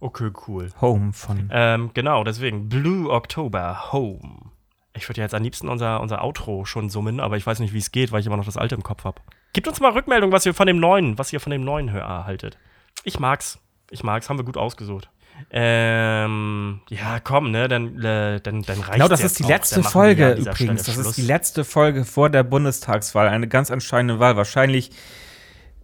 Okay, 0.00 0.30
cool. 0.46 0.70
Home 0.80 1.12
von. 1.12 1.48
Ähm, 1.52 1.90
genau, 1.94 2.24
deswegen. 2.24 2.68
Blue 2.68 3.10
October, 3.10 3.92
Home. 3.92 4.50
Ich 4.96 5.08
würde 5.08 5.20
ja 5.20 5.24
jetzt 5.24 5.34
am 5.34 5.42
liebsten 5.42 5.68
unser, 5.68 6.00
unser 6.00 6.22
Outro 6.22 6.64
schon 6.64 6.90
summen, 6.90 7.20
aber 7.20 7.36
ich 7.36 7.46
weiß 7.46 7.58
nicht, 7.60 7.72
wie 7.72 7.78
es 7.78 7.90
geht, 7.92 8.12
weil 8.12 8.20
ich 8.20 8.26
immer 8.26 8.36
noch 8.36 8.44
das 8.44 8.56
alte 8.56 8.74
im 8.74 8.82
Kopf 8.82 9.04
habe. 9.04 9.20
Gebt 9.52 9.66
uns 9.66 9.80
mal 9.80 9.92
Rückmeldung, 9.92 10.32
was 10.32 10.44
ihr 10.46 10.54
von 10.54 10.66
dem 10.66 10.78
neuen, 10.78 11.18
was 11.18 11.32
ihr 11.32 11.40
von 11.40 11.50
dem 11.50 11.64
neuen 11.64 11.90
Hör 11.90 12.26
haltet. 12.26 12.58
Ich 13.04 13.18
mag's. 13.18 13.58
Ich 13.90 14.02
mag's, 14.02 14.28
haben 14.28 14.38
wir 14.38 14.44
gut 14.44 14.56
ausgesucht. 14.56 15.08
Ähm, 15.50 16.80
ja, 16.88 17.20
komm, 17.20 17.50
ne, 17.50 17.68
dann, 17.68 18.02
äh, 18.02 18.40
dann, 18.40 18.62
dann 18.62 18.80
reicht 18.80 18.92
Genau, 18.94 19.08
das 19.08 19.22
ist 19.22 19.38
die 19.38 19.44
letzte 19.44 19.82
Folge 19.82 20.32
übrigens. 20.32 20.84
Das 20.84 20.96
ist 20.96 21.16
die 21.16 21.22
letzte 21.22 21.64
Folge 21.64 22.04
vor 22.04 22.30
der 22.30 22.42
Bundestagswahl. 22.42 23.28
Eine 23.28 23.46
ganz 23.46 23.70
entscheidende 23.70 24.18
Wahl. 24.18 24.36
Wahrscheinlich 24.36 24.90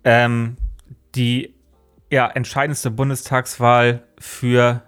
ähm, 0.04 0.56
die 1.14 1.54
ja, 2.10 2.26
entscheidendste 2.26 2.90
Bundestagswahl 2.90 4.02
für 4.18 4.82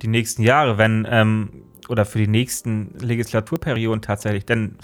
die 0.00 0.08
nächsten 0.08 0.42
Jahre, 0.42 0.78
wenn 0.78 1.06
ähm, 1.10 1.64
oder 1.88 2.04
für 2.04 2.18
die 2.18 2.28
nächsten 2.28 2.94
Legislaturperioden 2.98 4.02
tatsächlich. 4.02 4.46
Denn 4.46 4.76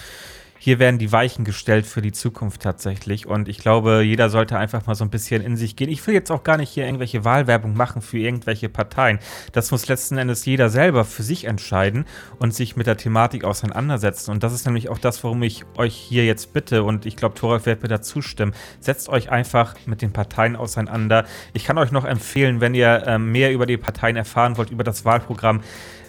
hier 0.58 0.78
werden 0.78 0.98
die 0.98 1.12
Weichen 1.12 1.44
gestellt 1.44 1.86
für 1.86 2.02
die 2.02 2.12
Zukunft 2.12 2.62
tatsächlich. 2.62 3.26
Und 3.26 3.48
ich 3.48 3.58
glaube, 3.58 4.02
jeder 4.02 4.28
sollte 4.28 4.58
einfach 4.58 4.86
mal 4.86 4.94
so 4.94 5.04
ein 5.04 5.10
bisschen 5.10 5.42
in 5.42 5.56
sich 5.56 5.76
gehen. 5.76 5.88
Ich 5.88 6.04
will 6.06 6.14
jetzt 6.14 6.30
auch 6.30 6.42
gar 6.42 6.56
nicht 6.56 6.70
hier 6.70 6.84
irgendwelche 6.84 7.24
Wahlwerbung 7.24 7.74
machen 7.74 8.02
für 8.02 8.18
irgendwelche 8.18 8.68
Parteien. 8.68 9.20
Das 9.52 9.70
muss 9.70 9.86
letzten 9.88 10.18
Endes 10.18 10.44
jeder 10.44 10.68
selber 10.68 11.04
für 11.04 11.22
sich 11.22 11.44
entscheiden 11.44 12.04
und 12.38 12.54
sich 12.54 12.76
mit 12.76 12.86
der 12.86 12.96
Thematik 12.96 13.44
auseinandersetzen. 13.44 14.32
Und 14.32 14.42
das 14.42 14.52
ist 14.52 14.66
nämlich 14.66 14.88
auch 14.88 14.98
das, 14.98 15.22
warum 15.22 15.42
ich 15.42 15.64
euch 15.76 15.94
hier 15.94 16.24
jetzt 16.24 16.52
bitte, 16.52 16.82
und 16.82 17.06
ich 17.06 17.16
glaube, 17.16 17.34
Thoralf 17.36 17.66
wird 17.66 17.82
mir 17.82 17.88
da 17.88 18.02
zustimmen, 18.02 18.52
setzt 18.80 19.08
euch 19.08 19.30
einfach 19.30 19.76
mit 19.86 20.02
den 20.02 20.12
Parteien 20.12 20.56
auseinander. 20.56 21.24
Ich 21.52 21.64
kann 21.64 21.78
euch 21.78 21.92
noch 21.92 22.04
empfehlen, 22.04 22.60
wenn 22.60 22.74
ihr 22.74 23.04
ähm, 23.06 23.30
mehr 23.30 23.52
über 23.52 23.66
die 23.66 23.76
Parteien 23.76 24.16
erfahren 24.16 24.56
wollt, 24.56 24.70
über 24.70 24.84
das 24.84 25.04
Wahlprogramm, 25.04 25.60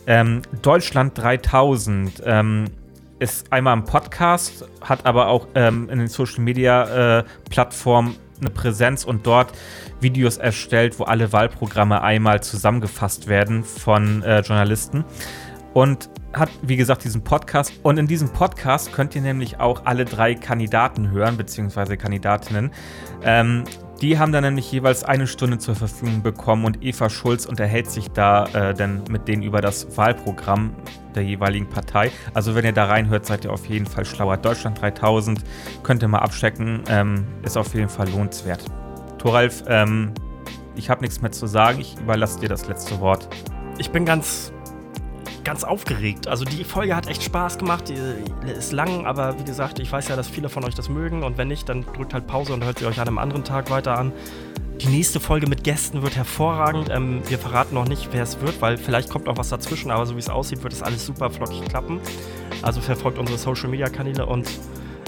ähm, 0.07 0.41
Deutschland 0.61 1.17
3000. 1.17 2.23
Ähm, 2.25 2.65
ist 3.19 3.51
einmal 3.51 3.77
im 3.77 3.83
Podcast, 3.83 4.65
hat 4.81 5.05
aber 5.05 5.27
auch 5.27 5.47
ähm, 5.55 5.89
in 5.89 5.99
den 5.99 6.07
Social 6.07 6.41
Media 6.41 7.19
äh, 7.19 7.23
Plattformen 7.49 8.15
eine 8.39 8.49
Präsenz 8.49 9.03
und 9.03 9.27
dort 9.27 9.51
Videos 9.99 10.37
erstellt, 10.37 10.99
wo 10.99 11.03
alle 11.03 11.31
Wahlprogramme 11.33 12.01
einmal 12.01 12.41
zusammengefasst 12.41 13.27
werden 13.27 13.63
von 13.63 14.23
äh, 14.23 14.39
Journalisten. 14.41 15.03
Und 15.73 16.09
hat, 16.33 16.49
wie 16.61 16.77
gesagt, 16.77 17.03
diesen 17.03 17.23
Podcast. 17.23 17.73
Und 17.83 17.97
in 17.97 18.07
diesem 18.07 18.31
Podcast 18.31 18.93
könnt 18.93 19.15
ihr 19.15 19.21
nämlich 19.21 19.59
auch 19.59 19.85
alle 19.85 20.05
drei 20.05 20.35
Kandidaten 20.35 21.11
hören, 21.11 21.37
beziehungsweise 21.37 21.97
Kandidatinnen. 21.97 22.71
Ähm, 23.23 23.63
die 24.01 24.17
haben 24.17 24.31
dann 24.31 24.43
nämlich 24.43 24.71
jeweils 24.71 25.03
eine 25.03 25.27
Stunde 25.27 25.57
zur 25.57 25.75
Verfügung 25.75 26.21
bekommen 26.21 26.65
und 26.65 26.83
Eva 26.83 27.09
Schulz 27.09 27.45
unterhält 27.45 27.89
sich 27.89 28.09
da 28.09 28.45
äh, 28.47 28.73
dann 28.73 29.03
mit 29.09 29.27
denen 29.27 29.43
über 29.43 29.61
das 29.61 29.97
Wahlprogramm 29.97 30.73
der 31.15 31.23
jeweiligen 31.23 31.67
Partei. 31.67 32.11
Also 32.33 32.55
wenn 32.55 32.65
ihr 32.65 32.71
da 32.71 32.85
reinhört, 32.85 33.25
seid 33.25 33.45
ihr 33.45 33.51
auf 33.51 33.65
jeden 33.65 33.85
Fall 33.85 34.05
schlauer. 34.05 34.37
Deutschland 34.37 34.81
3000 34.81 35.43
könnt 35.83 36.01
ihr 36.01 36.07
mal 36.07 36.19
abchecken, 36.19 36.83
ähm, 36.87 37.27
ist 37.43 37.57
auf 37.57 37.73
jeden 37.73 37.89
Fall 37.89 38.09
lohnenswert. 38.09 38.63
Thoralf, 39.17 39.63
ähm, 39.67 40.13
ich 40.75 40.89
habe 40.89 41.01
nichts 41.01 41.21
mehr 41.21 41.31
zu 41.31 41.45
sagen, 41.47 41.79
ich 41.81 41.97
überlasse 41.99 42.39
dir 42.39 42.49
das 42.49 42.67
letzte 42.67 42.99
Wort. 42.99 43.27
Ich 43.77 43.91
bin 43.91 44.05
ganz 44.05 44.53
ganz 45.49 45.63
aufgeregt. 45.63 46.27
Also 46.27 46.45
die 46.45 46.63
Folge 46.63 46.95
hat 46.95 47.07
echt 47.07 47.23
Spaß 47.23 47.57
gemacht. 47.57 47.85
Die 47.89 47.95
ist 48.51 48.71
lang, 48.71 49.07
aber 49.07 49.39
wie 49.39 49.43
gesagt, 49.43 49.79
ich 49.79 49.91
weiß 49.91 50.07
ja, 50.09 50.15
dass 50.15 50.27
viele 50.27 50.47
von 50.47 50.63
euch 50.63 50.75
das 50.75 50.89
mögen. 50.89 51.23
Und 51.23 51.39
wenn 51.39 51.47
nicht, 51.47 51.67
dann 51.69 51.85
drückt 51.95 52.13
halt 52.13 52.27
Pause 52.27 52.53
und 52.53 52.63
hört 52.63 52.77
sie 52.77 52.85
euch 52.85 52.99
an 52.99 53.07
einem 53.07 53.17
anderen 53.17 53.43
Tag 53.43 53.71
weiter 53.71 53.97
an. 53.97 54.11
Die 54.79 54.85
nächste 54.85 55.19
Folge 55.19 55.47
mit 55.47 55.63
Gästen 55.63 56.03
wird 56.03 56.15
hervorragend. 56.15 56.91
Ähm, 56.91 57.23
wir 57.27 57.39
verraten 57.39 57.73
noch 57.73 57.87
nicht, 57.87 58.09
wer 58.11 58.21
es 58.21 58.39
wird, 58.41 58.61
weil 58.61 58.77
vielleicht 58.77 59.09
kommt 59.09 59.25
noch 59.25 59.37
was 59.37 59.49
dazwischen, 59.49 59.89
aber 59.89 60.05
so 60.05 60.13
wie 60.13 60.19
es 60.19 60.29
aussieht, 60.29 60.61
wird 60.61 60.71
es 60.71 60.83
alles 60.83 61.03
super 61.03 61.31
flockig 61.31 61.65
klappen. 61.67 61.99
Also 62.61 62.79
verfolgt 62.79 63.17
unsere 63.17 63.39
Social 63.39 63.69
Media 63.69 63.89
Kanäle 63.89 64.27
und 64.27 64.47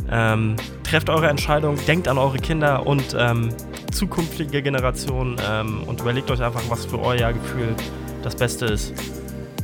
ähm, 0.09 0.55
trefft 0.81 1.11
eure 1.11 1.29
Entscheidung, 1.29 1.77
denkt 1.85 2.07
an 2.07 2.17
eure 2.17 2.39
Kinder 2.39 2.87
und 2.87 3.15
ähm, 3.15 3.49
zukünftige 3.91 4.63
Generationen 4.63 5.37
ähm, 5.47 5.83
und 5.85 6.01
überlegt 6.01 6.31
euch 6.31 6.41
einfach, 6.41 6.63
was 6.67 6.87
für 6.87 6.99
euer 6.99 7.31
Gefühl 7.31 7.75
das 8.23 8.35
Beste 8.35 8.65
ist 8.65 8.91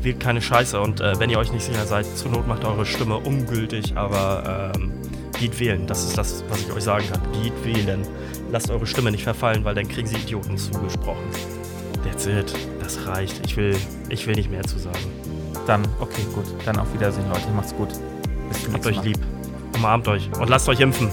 wählt 0.03 0.19
keine 0.19 0.41
Scheiße 0.41 0.80
und 0.80 1.02
äh, 1.02 1.19
wenn 1.19 1.30
ihr 1.30 1.38
euch 1.38 1.52
nicht 1.52 1.64
sicher 1.64 1.86
seid, 1.86 2.06
zur 2.18 2.32
Not 2.32 2.48
macht 2.48 2.64
eure 2.65 2.86
Stimme 2.86 3.18
ungültig, 3.18 3.95
aber 3.95 4.72
ähm, 4.76 4.91
geht 5.40 5.60
wählen. 5.60 5.88
Das 5.88 6.03
ist 6.03 6.18
das, 6.18 6.44
was 6.49 6.61
ich 6.61 6.72
euch 6.72 6.84
sagen 6.84 7.06
kann. 7.11 7.22
Geht 7.44 7.53
wählen. 7.64 8.02
Lasst 8.52 8.69
eure 8.69 8.88
Stimme 8.88 9.11
nicht 9.11 9.24
verfallen, 9.24 9.64
weil 9.64 9.76
dann 9.76 9.88
kriegen 9.88 10.07
sie 10.07 10.15
Idioten 10.15 10.57
zugesprochen. 10.57 11.24
That's 12.03 12.26
it. 12.26 12.53
Das 12.80 13.06
reicht. 13.06 13.45
Ich 13.45 13.57
will, 13.57 13.76
ich 14.10 14.26
will 14.28 14.36
nicht 14.36 14.49
mehr 14.49 14.64
zu 14.64 14.80
sagen. 14.80 14.98
Dann, 15.65 15.84
okay, 15.99 16.22
gut. 16.34 16.45
Dann 16.65 16.78
auf 16.78 16.94
Wiedersehen, 16.94 17.28
Leute. 17.28 17.49
Macht's 17.56 17.76
gut. 17.76 17.90
Bis 18.49 18.64
zum 18.64 18.74
Habt 18.74 18.86
euch 18.86 19.03
lieb. 19.03 19.19
Umarmt 19.76 20.07
euch 20.07 20.30
und 20.40 20.49
lasst 20.49 20.69
euch 20.69 20.80
impfen. 20.80 21.10